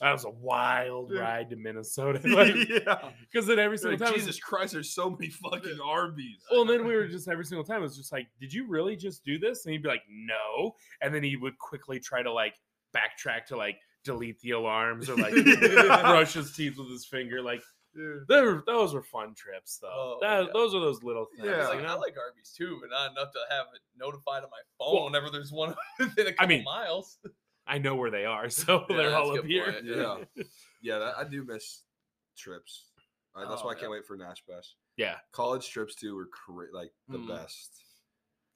That 0.00 0.12
was 0.12 0.24
a 0.24 0.30
wild 0.30 1.12
ride 1.12 1.50
to 1.50 1.56
Minnesota. 1.56 2.20
Like, 2.28 2.54
yeah. 2.68 3.10
because 3.20 3.46
then 3.46 3.58
every 3.58 3.78
single 3.78 3.92
Like, 3.92 4.00
time 4.00 4.08
it 4.08 4.16
was 4.16 4.24
Jesus 4.24 4.40
Christ, 4.40 4.72
there's 4.72 4.90
so 4.90 5.10
many 5.10 5.28
fucking 5.30 5.78
Arby's. 5.84 6.44
Well, 6.50 6.62
and 6.62 6.70
then 6.70 6.86
we 6.86 6.94
were 6.94 7.08
just 7.08 7.28
every 7.28 7.44
single 7.44 7.64
time 7.64 7.78
it 7.78 7.82
was 7.82 7.96
just 7.96 8.12
like, 8.12 8.28
"Did 8.40 8.52
you 8.52 8.66
really 8.66 8.96
just 8.96 9.24
do 9.24 9.38
this?" 9.38 9.64
And 9.64 9.72
he'd 9.72 9.82
be 9.82 9.88
like, 9.88 10.02
"No," 10.08 10.74
and 11.00 11.14
then 11.14 11.22
he 11.22 11.36
would 11.36 11.58
quickly 11.58 11.98
try 11.98 12.22
to 12.22 12.32
like 12.32 12.54
backtrack 12.94 13.46
to 13.46 13.56
like 13.56 13.78
delete 14.04 14.40
the 14.40 14.52
alarms 14.52 15.08
or 15.08 15.16
like 15.16 15.34
brush 15.44 16.34
his 16.34 16.54
teeth 16.54 16.78
with 16.78 16.90
his 16.90 17.04
finger. 17.04 17.42
Like, 17.42 17.62
were, 17.94 18.62
those 18.66 18.94
were 18.94 19.02
fun 19.02 19.34
trips, 19.34 19.78
though. 19.78 19.88
Oh, 19.90 20.18
that, 20.20 20.46
yeah. 20.46 20.50
Those 20.52 20.74
are 20.74 20.80
those 20.80 21.02
little 21.02 21.26
things. 21.36 21.48
Yeah. 21.48 21.68
Like, 21.68 21.80
you 21.80 21.86
I 21.86 21.94
like 21.94 22.16
Arby's 22.16 22.52
too, 22.56 22.78
but 22.80 22.90
not 22.90 23.12
enough 23.12 23.32
to 23.32 23.38
have 23.50 23.66
it 23.74 23.80
notified 23.98 24.44
on 24.44 24.50
my 24.50 24.60
phone 24.78 24.94
Well, 24.94 25.04
whenever 25.04 25.30
there's 25.30 25.52
one 25.52 25.74
within 25.98 26.28
a 26.28 26.32
couple 26.32 26.48
mean, 26.48 26.64
miles. 26.64 27.18
I 27.68 27.78
know 27.78 27.94
where 27.96 28.10
they 28.10 28.24
are, 28.24 28.48
so 28.50 28.84
Yeah, 28.88 28.96
they're 28.96 29.14
all 29.16 29.38
up 29.38 29.44
here. 29.44 29.72
point, 29.72 29.84
Yeah. 29.84 30.16
Yeah, 30.82 30.98
that, 30.98 31.14
I 31.18 31.24
do 31.24 31.44
miss 31.44 31.82
trips. 32.36 32.84
Uh, 33.34 33.48
that's 33.48 33.62
Oh, 33.62 33.66
why 33.66 33.72
I 33.72 33.74
can't 33.74 33.90
wait 33.90 34.06
for 34.06 34.16
Nash 34.16 34.42
Bash. 34.48 34.74
Yeah. 34.96 35.16
College 35.32 35.68
trips 35.70 35.94
too 35.96 36.14
were 36.16 36.26
cra- 36.26 36.72
like 36.72 36.92
the 37.08 37.18
Mm. 37.18 37.28
best. 37.28 37.70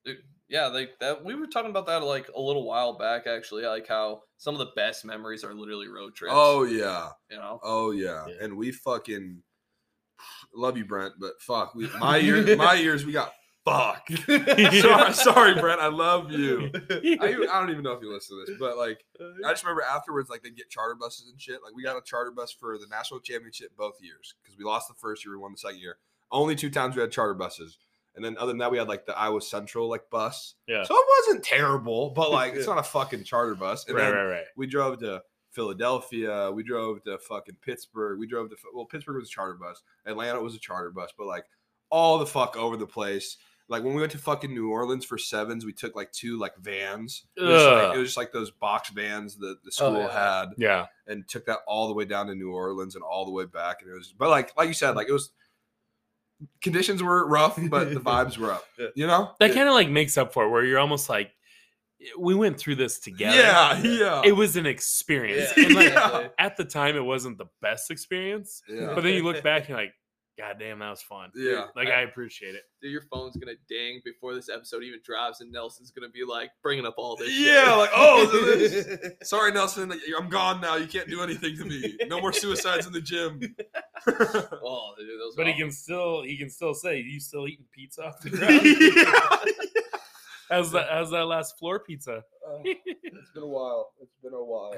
Dude, 0.04 0.18
yeah, 0.48 0.66
like 0.66 0.98
that. 1.00 1.24
We 1.24 1.34
were 1.36 1.46
talking 1.46 1.70
about 1.70 1.86
that 1.86 2.02
like 2.02 2.28
a 2.34 2.40
little 2.40 2.64
while 2.64 2.94
back, 2.98 3.26
actually. 3.28 3.64
Like 3.64 3.86
how 3.86 4.22
some 4.36 4.54
of 4.54 4.58
the 4.58 4.72
best 4.74 5.04
memories 5.04 5.44
are 5.44 5.54
literally 5.54 5.86
road 5.88 6.14
trips. 6.16 6.32
Oh 6.34 6.64
yeah. 6.64 7.10
you 7.30 7.36
know. 7.36 7.60
Oh 7.62 7.92
yeah. 7.92 8.26
Yeah. 8.26 8.34
And 8.40 8.56
we 8.56 8.72
fucking 8.72 9.42
love 10.54 10.76
you, 10.76 10.84
Brent, 10.84 11.14
but 11.20 11.40
fuck, 11.40 11.74
we 11.76 11.88
my 12.00 12.16
years 12.18 12.56
my 12.58 12.74
years 12.74 13.04
we 13.06 13.12
got 13.12 13.32
fuck. 13.64 14.08
sorry, 14.26 15.12
sorry, 15.12 15.54
Brent, 15.54 15.80
I 15.80 15.88
love 15.88 16.30
you. 16.30 16.70
I, 16.90 17.46
I 17.50 17.60
don't 17.60 17.70
even 17.70 17.82
know 17.82 17.92
if 17.92 18.02
you 18.02 18.12
listen 18.12 18.38
to 18.38 18.44
this, 18.46 18.58
but 18.58 18.76
like 18.76 19.04
I 19.44 19.50
just 19.50 19.64
remember 19.64 19.82
afterwards, 19.82 20.30
like 20.30 20.42
they 20.42 20.50
get 20.50 20.70
charter 20.70 20.94
buses 20.94 21.28
and 21.30 21.40
shit. 21.40 21.60
Like 21.64 21.74
we 21.74 21.82
got 21.82 21.96
a 21.96 22.02
charter 22.02 22.30
bus 22.30 22.52
for 22.52 22.78
the 22.78 22.86
national 22.90 23.20
championship 23.20 23.70
both 23.76 23.94
years 24.00 24.34
because 24.42 24.58
we 24.58 24.64
lost 24.64 24.88
the 24.88 24.94
first 24.94 25.24
year, 25.24 25.34
we 25.34 25.40
won 25.40 25.52
the 25.52 25.58
second 25.58 25.80
year. 25.80 25.96
Only 26.30 26.54
two 26.54 26.70
times 26.70 26.96
we 26.96 27.02
had 27.02 27.12
charter 27.12 27.34
buses, 27.34 27.78
and 28.14 28.24
then 28.24 28.36
other 28.38 28.52
than 28.52 28.58
that, 28.58 28.70
we 28.70 28.78
had 28.78 28.88
like 28.88 29.06
the 29.06 29.16
Iowa 29.16 29.40
Central 29.40 29.88
like 29.88 30.08
bus. 30.10 30.54
Yeah. 30.66 30.84
So 30.84 30.94
it 30.94 31.06
wasn't 31.18 31.44
terrible, 31.44 32.10
but 32.10 32.30
like 32.30 32.54
it's 32.54 32.66
not 32.68 32.78
a 32.78 32.82
fucking 32.82 33.24
charter 33.24 33.54
bus. 33.54 33.86
And 33.86 33.96
right, 33.96 34.04
then 34.04 34.14
right, 34.14 34.24
right. 34.24 34.44
we 34.56 34.66
drove 34.66 34.98
to 35.00 35.22
Philadelphia. 35.50 36.50
We 36.50 36.62
drove 36.62 37.02
to 37.04 37.18
fucking 37.18 37.56
Pittsburgh. 37.62 38.18
We 38.18 38.26
drove 38.26 38.50
to 38.50 38.56
well, 38.74 38.86
Pittsburgh 38.86 39.16
was 39.16 39.28
a 39.28 39.32
charter 39.32 39.54
bus. 39.54 39.82
Atlanta 40.06 40.40
was 40.40 40.54
a 40.54 40.58
charter 40.58 40.90
bus, 40.90 41.12
but 41.16 41.26
like 41.26 41.44
all 41.90 42.18
the 42.18 42.26
fuck 42.26 42.56
over 42.56 42.76
the 42.76 42.86
place. 42.86 43.36
Like 43.68 43.84
when 43.84 43.94
we 43.94 44.00
went 44.00 44.12
to 44.12 44.18
fucking 44.18 44.52
New 44.52 44.70
Orleans 44.70 45.04
for 45.04 45.16
sevens, 45.16 45.64
we 45.64 45.72
took 45.72 45.96
like 45.96 46.12
two 46.12 46.38
like 46.38 46.56
vans. 46.58 47.24
It 47.36 47.42
was, 47.42 47.64
like, 47.64 47.94
it 47.94 47.98
was 47.98 48.08
just 48.08 48.16
like 48.16 48.32
those 48.32 48.50
box 48.50 48.90
vans 48.90 49.36
that 49.38 49.62
the 49.62 49.68
oh, 49.68 49.70
school 49.70 49.98
yeah. 49.98 50.40
had, 50.40 50.46
Yeah. 50.58 50.86
and 51.06 51.26
took 51.26 51.46
that 51.46 51.60
all 51.66 51.88
the 51.88 51.94
way 51.94 52.04
down 52.04 52.26
to 52.26 52.34
New 52.34 52.52
Orleans 52.52 52.94
and 52.96 53.04
all 53.04 53.24
the 53.24 53.30
way 53.30 53.46
back. 53.46 53.82
And 53.82 53.90
it 53.90 53.94
was, 53.94 54.12
but 54.16 54.28
like 54.28 54.52
like 54.56 54.68
you 54.68 54.74
said, 54.74 54.96
like 54.96 55.08
it 55.08 55.12
was 55.12 55.30
conditions 56.60 57.02
were 57.02 57.26
rough, 57.26 57.58
but 57.70 57.94
the 57.94 58.00
vibes 58.00 58.36
were 58.36 58.52
up. 58.52 58.64
You 58.94 59.06
know? 59.06 59.30
That 59.40 59.54
kind 59.54 59.68
of 59.68 59.74
like 59.74 59.88
makes 59.88 60.18
up 60.18 60.32
for 60.32 60.44
it, 60.44 60.50
where 60.50 60.64
you're 60.64 60.80
almost 60.80 61.08
like, 61.08 61.30
we 62.18 62.34
went 62.34 62.58
through 62.58 62.74
this 62.74 62.98
together. 62.98 63.36
Yeah, 63.36 63.80
yeah. 63.82 64.22
It 64.24 64.32
was 64.32 64.56
an 64.56 64.66
experience. 64.66 65.52
Yeah. 65.56 65.64
And 65.66 65.74
like, 65.74 65.92
Yeah. 65.92 66.28
at 66.38 66.56
the 66.56 66.64
time, 66.64 66.96
it 66.96 67.04
wasn't 67.04 67.38
the 67.38 67.46
best 67.60 67.92
experience. 67.92 68.60
yeah. 68.68 68.92
But 68.94 69.04
then 69.04 69.14
you 69.14 69.22
look 69.22 69.42
back 69.44 69.60
and 69.62 69.68
you're 69.70 69.78
like, 69.78 69.94
God 70.38 70.56
damn, 70.58 70.78
that 70.78 70.88
was 70.88 71.02
fun. 71.02 71.30
Yeah. 71.34 71.66
Like, 71.76 71.88
I 71.88 72.02
appreciate 72.02 72.54
it. 72.54 72.62
Dude, 72.80 72.90
your 72.90 73.02
phone's 73.12 73.36
gonna 73.36 73.56
ding 73.68 74.00
before 74.04 74.34
this 74.34 74.48
episode 74.48 74.82
even 74.82 75.00
drops, 75.04 75.42
and 75.42 75.52
Nelson's 75.52 75.90
gonna 75.90 76.08
be 76.08 76.24
like 76.26 76.50
bringing 76.62 76.86
up 76.86 76.94
all 76.96 77.16
this. 77.16 77.28
shit. 77.30 77.48
Yeah, 77.54 77.74
like, 77.74 77.90
oh, 77.94 78.26
this- 78.56 79.10
Sorry, 79.28 79.52
Nelson. 79.52 79.92
I'm 80.18 80.28
gone 80.30 80.60
now. 80.62 80.76
You 80.76 80.86
can't 80.86 81.08
do 81.08 81.22
anything 81.22 81.56
to 81.58 81.64
me. 81.66 81.96
No 82.06 82.18
more 82.20 82.32
suicides 82.32 82.86
in 82.86 82.92
the 82.94 83.00
gym. 83.02 83.40
oh, 84.06 84.94
dude, 84.98 85.20
those. 85.20 85.36
But 85.36 85.46
he 85.48 85.54
can 85.54 85.70
still 85.70 86.22
he 86.22 86.38
can 86.38 86.48
still 86.48 86.72
say, 86.74 86.98
"You 86.98 87.20
still 87.20 87.46
eating 87.46 87.66
pizza 87.74 88.04
off 88.04 88.20
the 88.20 88.30
ground?" 88.30 88.60
yeah. 88.64 89.52
How's 90.50 90.72
that? 90.72 90.88
How's 90.90 91.10
that 91.10 91.24
last 91.26 91.58
floor 91.58 91.80
pizza? 91.80 92.22
Uh, 92.46 92.58
it's 92.64 93.30
been 93.32 93.42
a 93.42 93.46
while. 93.46 93.92
It's 94.00 94.16
been 94.22 94.34
a 94.34 94.42
while. 94.44 94.74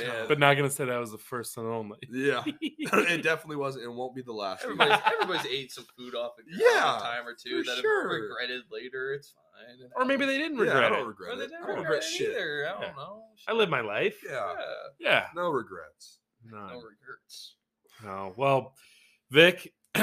Yeah. 0.00 0.24
But 0.28 0.38
not 0.38 0.54
gonna 0.56 0.70
say 0.70 0.84
that 0.84 0.98
was 0.98 1.12
the 1.12 1.18
first 1.18 1.56
and 1.56 1.66
only. 1.66 1.98
Yeah, 2.10 2.42
it 2.60 3.22
definitely 3.22 3.56
wasn't. 3.56 3.84
It 3.84 3.92
won't 3.92 4.14
be 4.14 4.22
the 4.22 4.32
last. 4.32 4.62
Everybody's, 4.64 4.98
everybody's 5.12 5.46
ate 5.52 5.72
some 5.72 5.86
food 5.96 6.14
off 6.14 6.32
the 6.36 6.42
ground 6.44 6.60
Yeah, 6.62 6.96
a 6.96 7.00
time 7.00 7.26
or 7.26 7.34
two 7.34 7.60
for 7.62 7.64
that 7.66 7.76
have 7.76 7.82
sure. 7.82 8.08
regretted 8.22 8.62
later. 8.70 9.12
It's 9.14 9.30
fine. 9.32 9.40
It 9.80 9.90
Or 9.96 10.04
maybe 10.04 10.24
they 10.26 10.38
didn't 10.38 10.58
regret. 10.58 10.82
Yeah, 10.82 10.86
I 10.86 10.88
don't 10.90 11.06
regret 11.06 11.32
Or 11.32 11.36
they 11.36 11.44
it. 11.44 11.50
I 11.54 11.58
don't 11.58 11.68
regret 11.68 11.82
regret 11.84 12.02
it 12.02 12.04
shit. 12.04 12.30
either. 12.30 12.66
I 12.68 12.72
don't 12.72 12.82
Yeah. 12.82 12.92
know. 12.96 13.22
I 13.48 13.52
live 13.52 13.68
my 13.68 13.80
life. 13.82 14.18
Yeah, 14.26 14.54
Yeah. 14.98 15.26
no 15.34 15.50
regrets. 15.50 16.18
No 16.44 16.58
No. 16.68 16.74
regrets. 16.76 17.56
No. 18.02 18.32
Well, 18.36 18.74
Vic, 19.30 19.72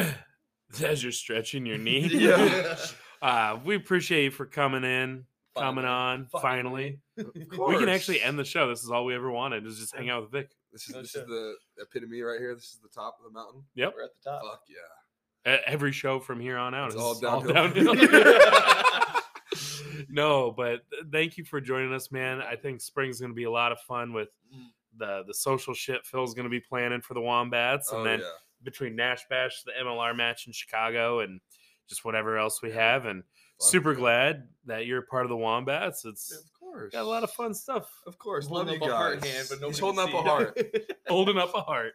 as 0.83 1.01
you're 1.03 1.11
stretching 1.11 1.65
your 1.65 1.77
knee, 1.77 2.07
Yeah. 2.11 2.77
uh, 3.21 3.57
we 3.63 3.75
appreciate 3.75 4.25
you 4.25 4.31
for 4.31 4.45
coming 4.45 4.83
in. 4.83 5.25
Coming 5.59 5.85
on 5.85 6.27
finally. 6.41 6.99
Of 7.17 7.31
We 7.35 7.77
can 7.79 7.89
actually 7.89 8.21
end 8.21 8.37
the 8.37 8.45
show. 8.45 8.69
This 8.69 8.83
is 8.83 8.91
all 8.91 9.05
we 9.05 9.15
ever 9.15 9.31
wanted 9.31 9.65
is 9.65 9.79
just 9.79 9.95
hang 9.95 10.09
out 10.09 10.21
with 10.23 10.31
Vic. 10.31 10.49
This 10.71 10.87
is 10.87 10.95
this 10.95 11.09
shit. 11.11 11.21
is 11.23 11.27
the 11.27 11.55
epitome 11.81 12.21
right 12.21 12.39
here. 12.39 12.53
This 12.53 12.65
is 12.65 12.79
the 12.83 12.89
top 12.89 13.17
of 13.19 13.25
the 13.31 13.37
mountain. 13.37 13.63
Yep. 13.75 13.93
We're 13.95 14.03
at 14.03 14.09
the 14.23 14.29
top. 14.29 14.41
Fuck 14.43 14.61
yeah. 14.69 15.55
E- 15.55 15.61
Every 15.65 15.91
show 15.91 16.19
from 16.19 16.39
here 16.39 16.57
on 16.57 16.75
out 16.75 16.87
It's 16.87 16.95
is 16.95 17.01
all 17.01 17.25
all 17.25 17.41
downhill. 17.41 17.93
downhill. 17.95 18.11
no, 20.09 20.51
but 20.51 20.81
thank 21.11 21.37
you 21.37 21.43
for 21.45 21.59
joining 21.61 21.93
us, 21.93 22.11
man. 22.11 22.41
I 22.41 22.55
think 22.55 22.81
spring's 22.81 23.19
going 23.19 23.31
to 23.31 23.35
be 23.35 23.45
a 23.45 23.51
lot 23.51 23.71
of 23.71 23.79
fun 23.81 24.13
with 24.13 24.29
Mm. 24.55 24.67
the 24.97 25.23
the 25.27 25.33
social 25.33 25.73
shit 25.73 26.05
Phil's 26.05 26.33
going 26.33 26.45
to 26.45 26.49
be 26.49 26.61
planning 26.61 27.01
for 27.01 27.13
the 27.13 27.19
Wombats, 27.21 27.91
and 27.91 28.01
Oh, 28.01 28.03
then 28.05 28.19
yeah. 28.19 28.25
between 28.63 28.95
Nash 28.95 29.25
Bash, 29.29 29.63
the 29.63 29.71
MLR 29.81 30.15
match 30.15 30.47
in 30.47 30.53
Chicago, 30.53 31.19
and 31.19 31.41
just 31.89 32.05
whatever 32.05 32.37
else 32.37 32.61
we 32.61 32.71
have. 32.71 33.05
And 33.05 33.23
Fuck 33.23 33.31
super 33.59 33.93
glad 33.95 34.47
that 34.65 34.85
you're 34.85 34.99
a 34.99 35.05
part 35.05 35.23
of 35.25 35.29
the 35.29 35.37
Wombats. 35.37 36.05
It's 36.05 36.31
Of 36.31 36.43
course. 36.59 36.91
got 36.91 37.03
a 37.03 37.07
lot 37.07 37.23
of 37.23 37.31
fun 37.31 37.53
stuff. 37.53 37.89
Of 38.05 38.17
course. 38.17 38.47
Holding 38.47 38.79
Love 38.79 38.79
you 38.79 38.81
up 38.83 38.87
a 38.87 38.91
guys. 38.91 39.23
heart 39.23 39.25
hand, 39.25 39.47
but 39.49 39.67
He's 39.67 39.79
holding 39.79 39.99
up 39.99 40.13
a 40.13 40.21
heart. 40.21 40.59
Holding 41.07 41.37
up 41.37 41.53
a 41.55 41.61
heart. 41.61 41.93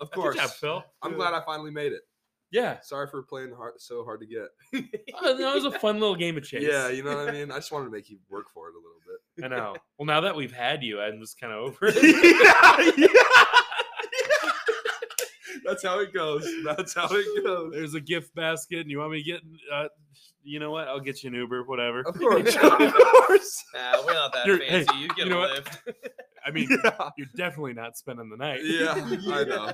Of 0.00 0.10
course. 0.10 0.34
Good 0.34 0.40
job, 0.42 0.50
Phil. 0.50 0.84
I'm 1.02 1.14
glad 1.14 1.34
I 1.34 1.42
finally 1.44 1.70
made 1.70 1.92
it. 1.92 2.02
Yeah. 2.50 2.78
Sorry 2.82 3.08
for 3.08 3.22
playing 3.22 3.52
hard, 3.54 3.74
so 3.78 4.04
hard 4.04 4.20
to 4.20 4.26
get. 4.26 4.48
Oh, 5.26 5.36
that 5.38 5.54
was 5.54 5.64
a 5.64 5.70
fun 5.78 6.00
little 6.00 6.16
game 6.16 6.36
of 6.36 6.42
chase. 6.48 6.64
Yeah, 6.68 6.88
you 6.88 7.02
know 7.04 7.16
what 7.16 7.28
I 7.28 7.32
mean. 7.32 7.50
I 7.50 7.56
just 7.56 7.70
wanted 7.72 7.86
to 7.86 7.90
make 7.92 8.10
you 8.10 8.18
work 8.28 8.46
for 8.52 8.68
it 8.68 8.72
a 8.74 8.78
little 8.78 8.98
bit. 9.06 9.44
I 9.44 9.48
know. 9.48 9.76
Well, 9.98 10.06
now 10.06 10.20
that 10.22 10.34
we've 10.36 10.52
had 10.52 10.82
you, 10.82 11.00
I'm 11.00 11.20
just 11.20 11.40
kind 11.40 11.52
of 11.52 11.60
over 11.60 11.86
it. 11.86 11.94
yeah, 11.96 12.92
yeah. 12.96 13.06
That's 15.74 15.84
how 15.84 15.98
it 16.00 16.12
goes. 16.14 16.48
That's 16.64 16.94
how 16.94 17.08
it 17.10 17.44
goes. 17.44 17.72
There's 17.72 17.94
a 17.94 18.00
gift 18.00 18.34
basket, 18.34 18.80
and 18.80 18.90
you 18.90 18.98
want 18.98 19.12
me 19.12 19.22
to 19.22 19.24
get, 19.32 19.40
uh, 19.72 19.88
you 20.42 20.58
know 20.60 20.70
what? 20.70 20.88
I'll 20.88 21.00
get 21.00 21.22
you 21.22 21.28
an 21.30 21.34
Uber, 21.36 21.64
whatever. 21.64 22.00
Of 22.00 22.14
course. 22.18 22.54
Of 22.62 22.94
course. 22.94 23.64
Nah, 23.74 24.02
we're 24.06 24.14
not 24.14 24.32
that 24.34 24.46
You're- 24.46 24.64
hey, 24.64 24.84
fancy. 24.84 25.00
you 25.00 25.08
get 25.08 25.18
you 25.26 25.30
know 25.30 25.38
a 25.38 25.48
what? 25.48 25.50
lift. 25.54 25.78
I 26.46 26.50
mean, 26.50 26.68
Yeah. 26.84 27.10
you're 27.16 27.26
definitely 27.36 27.72
not 27.72 27.96
spending 27.96 28.28
the 28.28 28.36
night. 28.36 28.60
Yeah, 28.62 28.92
I 29.32 29.44
know. 29.44 29.72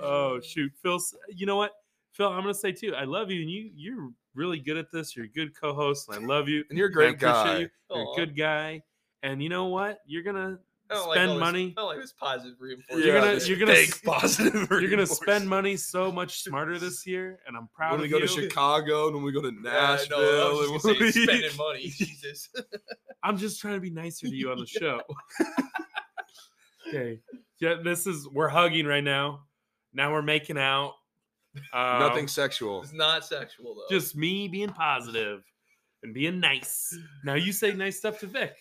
oh 0.00 0.40
shoot, 0.40 0.72
Phil. 0.82 0.94
s- 0.96 1.14
You 1.28 1.46
know 1.46 1.56
what, 1.56 1.72
Phil? 2.12 2.28
I'm 2.28 2.40
gonna 2.42 2.54
say 2.54 2.72
too. 2.72 2.94
I 2.94 3.04
love 3.04 3.30
you, 3.30 3.40
and 3.42 3.50
you 3.50 3.70
you're 3.74 4.10
really 4.34 4.60
good 4.60 4.76
at 4.76 4.86
this. 4.92 5.16
You're 5.16 5.26
a 5.26 5.30
good 5.30 5.58
co-host, 5.60 6.08
and 6.08 6.24
I 6.24 6.26
love 6.26 6.48
you. 6.48 6.64
And 6.70 6.78
you're 6.78 6.88
a 6.88 6.90
and 6.90 7.00
I 7.00 7.10
great 7.10 7.22
appreciate 7.22 7.44
guy. 7.44 7.58
You. 7.58 7.68
You're 7.90 8.06
Aw. 8.06 8.12
a 8.12 8.16
good 8.16 8.36
guy, 8.36 8.82
and 9.22 9.42
you 9.42 9.48
know 9.48 9.66
what? 9.66 9.98
You're 10.06 10.22
gonna 10.22 10.58
I 10.90 10.94
don't 10.94 11.08
like 11.08 11.16
spend 11.16 11.30
this- 11.32 11.38
money. 11.40 11.74
I 11.76 11.82
like 11.82 11.98
this 12.00 12.12
positive 12.12 12.56
reinforcement. 12.60 13.04
You're 13.06 13.20
gonna- 13.20 13.34
this 13.34 13.48
you're 13.48 13.58
gonna 13.58 13.74
fake 13.74 13.88
s- 13.90 14.00
positive. 14.00 14.68
You're 14.70 14.88
gonna 14.90 15.06
spend 15.06 15.48
money 15.48 15.76
so 15.76 16.10
much 16.10 16.42
smarter 16.42 16.78
this 16.78 17.06
year, 17.06 17.40
and 17.46 17.56
I'm 17.56 17.68
proud 17.68 17.94
of 17.94 18.06
you. 18.06 18.14
when 18.14 18.22
of 18.22 18.28
we 18.28 18.28
go 18.28 18.34
you. 18.34 18.42
to 18.42 18.48
Chicago 18.48 19.06
and 19.06 19.16
when 19.16 19.24
we 19.24 19.32
go 19.32 19.42
to 19.42 19.48
Yeah, 19.48 19.70
Nashville. 19.70 20.18
no, 20.20 20.60
and 20.62 20.72
just 20.72 20.84
gonna 20.84 20.94
when 20.94 21.02
we- 21.04 21.12
spending 21.12 21.56
money. 21.58 21.88
Jesus. 21.88 22.48
I'm 23.22 23.36
just 23.36 23.60
trying 23.60 23.74
to 23.74 23.80
be 23.80 23.90
nicer 23.90 24.28
to 24.28 24.34
you 24.34 24.50
on 24.50 24.58
the 24.58 24.66
show. 24.66 25.00
okay. 26.88 27.20
Yeah, 27.60 27.74
this 27.82 28.06
is 28.06 28.28
we're 28.28 28.48
hugging 28.48 28.86
right 28.86 29.02
now. 29.04 29.44
Now 29.92 30.12
we're 30.12 30.22
making 30.22 30.58
out. 30.58 30.94
Um, 31.72 31.98
Nothing 31.98 32.28
sexual. 32.28 32.82
It's 32.82 32.92
not 32.92 33.24
sexual 33.24 33.74
though. 33.74 33.94
Just 33.94 34.14
me 34.16 34.46
being 34.48 34.68
positive 34.68 35.42
and 36.04 36.14
being 36.14 36.38
nice. 36.38 36.96
Now 37.24 37.34
you 37.34 37.52
say 37.52 37.72
nice 37.72 37.98
stuff 37.98 38.20
to 38.20 38.26
Vic. 38.26 38.54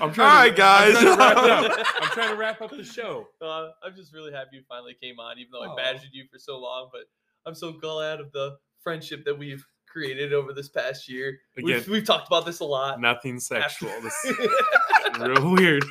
I'm 0.00 0.12
trying 0.12 0.48
All 0.50 0.50
to, 0.50 0.56
guys. 0.56 0.96
I'm 0.96 1.02
trying, 1.16 1.16
to 1.16 1.16
wrap 1.16 1.36
up. 1.78 1.86
I'm 2.02 2.08
trying 2.10 2.30
to 2.30 2.36
wrap 2.36 2.60
up 2.62 2.70
the 2.70 2.84
show. 2.84 3.28
Uh, 3.40 3.68
I'm 3.84 3.94
just 3.96 4.12
really 4.12 4.32
happy 4.32 4.56
you 4.56 4.62
finally 4.68 4.96
came 5.00 5.18
on, 5.20 5.38
even 5.38 5.50
though 5.52 5.62
I 5.62 5.76
badgered 5.76 6.10
you 6.12 6.24
for 6.32 6.38
so 6.38 6.58
long. 6.58 6.88
But 6.92 7.02
I'm 7.46 7.54
so 7.54 7.72
glad 7.72 8.20
of 8.20 8.32
the 8.32 8.56
friendship 8.82 9.24
that 9.24 9.38
we've 9.38 9.64
created 9.88 10.32
over 10.32 10.52
this 10.52 10.68
past 10.68 11.08
year. 11.08 11.38
We've, 11.56 11.76
Again, 11.76 11.90
we've 11.90 12.04
talked 12.04 12.26
about 12.26 12.44
this 12.46 12.60
a 12.60 12.64
lot. 12.64 13.00
nothing 13.00 13.38
sexual. 13.40 13.90
This 14.02 15.20
real 15.20 15.52
weird. 15.52 15.84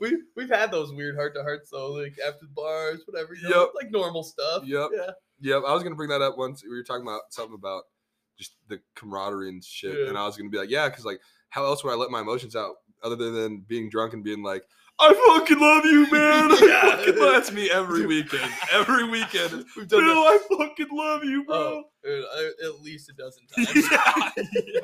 we 0.00 0.20
we've 0.34 0.48
had 0.48 0.72
those 0.72 0.92
weird 0.92 1.14
heart 1.14 1.34
to 1.36 1.42
hearts 1.42 1.70
though, 1.70 1.92
like 1.92 2.14
after 2.26 2.40
the 2.46 2.52
bars, 2.52 3.02
whatever. 3.06 3.34
You 3.34 3.48
know, 3.48 3.60
Yep. 3.60 3.68
like 3.76 3.90
normal 3.92 4.24
stuff. 4.24 4.64
Yep. 4.66 4.88
Yeah. 4.92 5.10
Yep, 5.42 5.62
I 5.68 5.72
was 5.72 5.82
gonna 5.84 5.94
bring 5.94 6.08
that 6.08 6.20
up 6.22 6.36
once 6.36 6.62
we 6.64 6.70
were 6.70 6.82
talking 6.82 7.06
about 7.06 7.20
something 7.30 7.54
about 7.54 7.84
just 8.38 8.56
the 8.68 8.80
camaraderie 8.96 9.50
and 9.50 9.62
shit, 9.62 9.96
Yeah. 9.96 10.08
and 10.08 10.18
I 10.18 10.26
was 10.26 10.36
gonna 10.36 10.50
be 10.50 10.58
like, 10.58 10.70
yeah, 10.70 10.88
because 10.88 11.04
like, 11.04 11.20
how 11.50 11.64
else 11.64 11.84
would 11.84 11.92
I 11.92 11.96
let 11.96 12.10
my 12.10 12.20
emotions 12.22 12.56
out 12.56 12.76
other 13.02 13.16
than 13.16 13.58
being 13.68 13.88
drunk 13.90 14.12
and 14.14 14.22
being 14.24 14.42
like, 14.42 14.62
I 15.02 15.14
fucking 15.38 15.58
love 15.58 15.84
you, 15.86 16.10
man. 16.12 16.50
Yeah. 16.62 16.80
fucking 16.96 17.16
love-" 17.18 17.32
That's 17.32 17.52
me 17.52 17.70
every 17.70 18.06
weekend. 18.06 18.52
Every 18.72 19.04
weekend. 19.08 19.64
We've 19.76 19.88
Bill, 19.88 20.00
done 20.00 20.08
that. 20.08 20.16
I 20.16 20.38
fucking 20.58 20.88
love 20.92 21.24
you, 21.24 21.44
bro. 21.44 21.56
Oh, 21.56 21.84
dude, 22.04 22.24
I- 22.34 22.66
at 22.66 22.80
least 22.82 23.10
a 23.10 23.14
dozen 23.14 23.46
times. 23.56 23.88
yeah. 24.66 24.80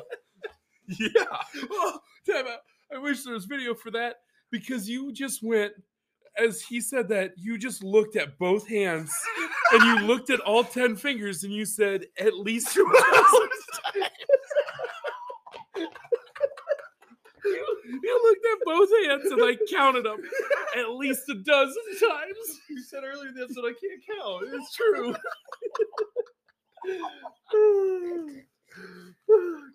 yeah. 1.15 1.67
Oh, 1.71 1.99
damn 2.27 2.47
it. 2.47 2.59
I 2.95 2.99
wish 2.99 3.25
there 3.25 3.35
was 3.35 3.45
video 3.45 3.75
for 3.75 3.91
that 3.91 4.17
because 4.51 4.89
you 4.89 5.13
just 5.13 5.43
went, 5.43 5.73
as 6.39 6.63
he 6.63 6.81
said 6.81 7.09
that, 7.09 7.33
you 7.37 7.59
just 7.59 7.83
looked 7.83 8.15
at 8.17 8.39
both 8.39 8.67
hands 8.69 9.13
and 9.73 9.83
you 9.83 10.07
looked 10.07 10.31
at 10.31 10.39
all 10.41 10.63
10 10.65 10.95
fingers 10.97 11.43
and 11.45 11.53
you 11.53 11.65
said, 11.67 12.07
at 12.19 12.35
least 12.39 12.77
a 12.77 12.85
dozen 12.85 13.49
times. 13.93 14.11
you, 15.77 15.89
you 17.45 17.76
looked 17.91 18.47
at 18.53 18.59
both 18.65 18.89
hands 19.05 19.31
and 19.31 19.43
I 19.43 19.57
counted 19.71 20.05
them 20.05 20.19
at 20.77 20.91
least 20.91 21.29
a 21.29 21.35
dozen 21.35 21.83
times. 22.01 22.61
you 22.69 22.83
said 22.83 23.03
earlier 23.05 23.33
that's 23.37 23.57
what 23.57 23.67
I 23.67 23.75
can't 23.81 24.03
count. 24.19 24.49
It's 24.55 24.75
true. 24.75 25.15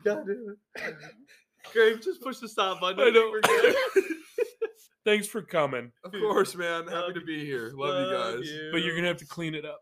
God 0.04 0.26
damn 0.26 0.56
it. 0.76 0.96
Grave, 1.74 2.02
just 2.02 2.22
push 2.22 2.38
the 2.40 2.48
stop 2.50 2.80
button. 2.82 3.00
I 3.00 3.10
know. 3.10 3.30
We're 3.32 3.42
good. 3.42 3.76
Thanks 5.06 5.28
for 5.28 5.42
coming, 5.42 5.92
Of 6.04 6.12
course, 6.12 6.56
man. 6.56 6.84
Happy 6.84 6.96
Love 6.96 7.14
to 7.16 7.22
be 7.22 7.44
here. 7.44 7.72
Love, 7.76 8.08
you 8.08 8.16
guys. 8.16 8.72
but 8.72 8.84
you're 8.84 8.94
going 8.94 9.04
to 9.04 9.08
have 9.10 9.18
to 9.18 9.26
clean 9.26 9.56
it 9.56 9.66
up. 9.66 9.82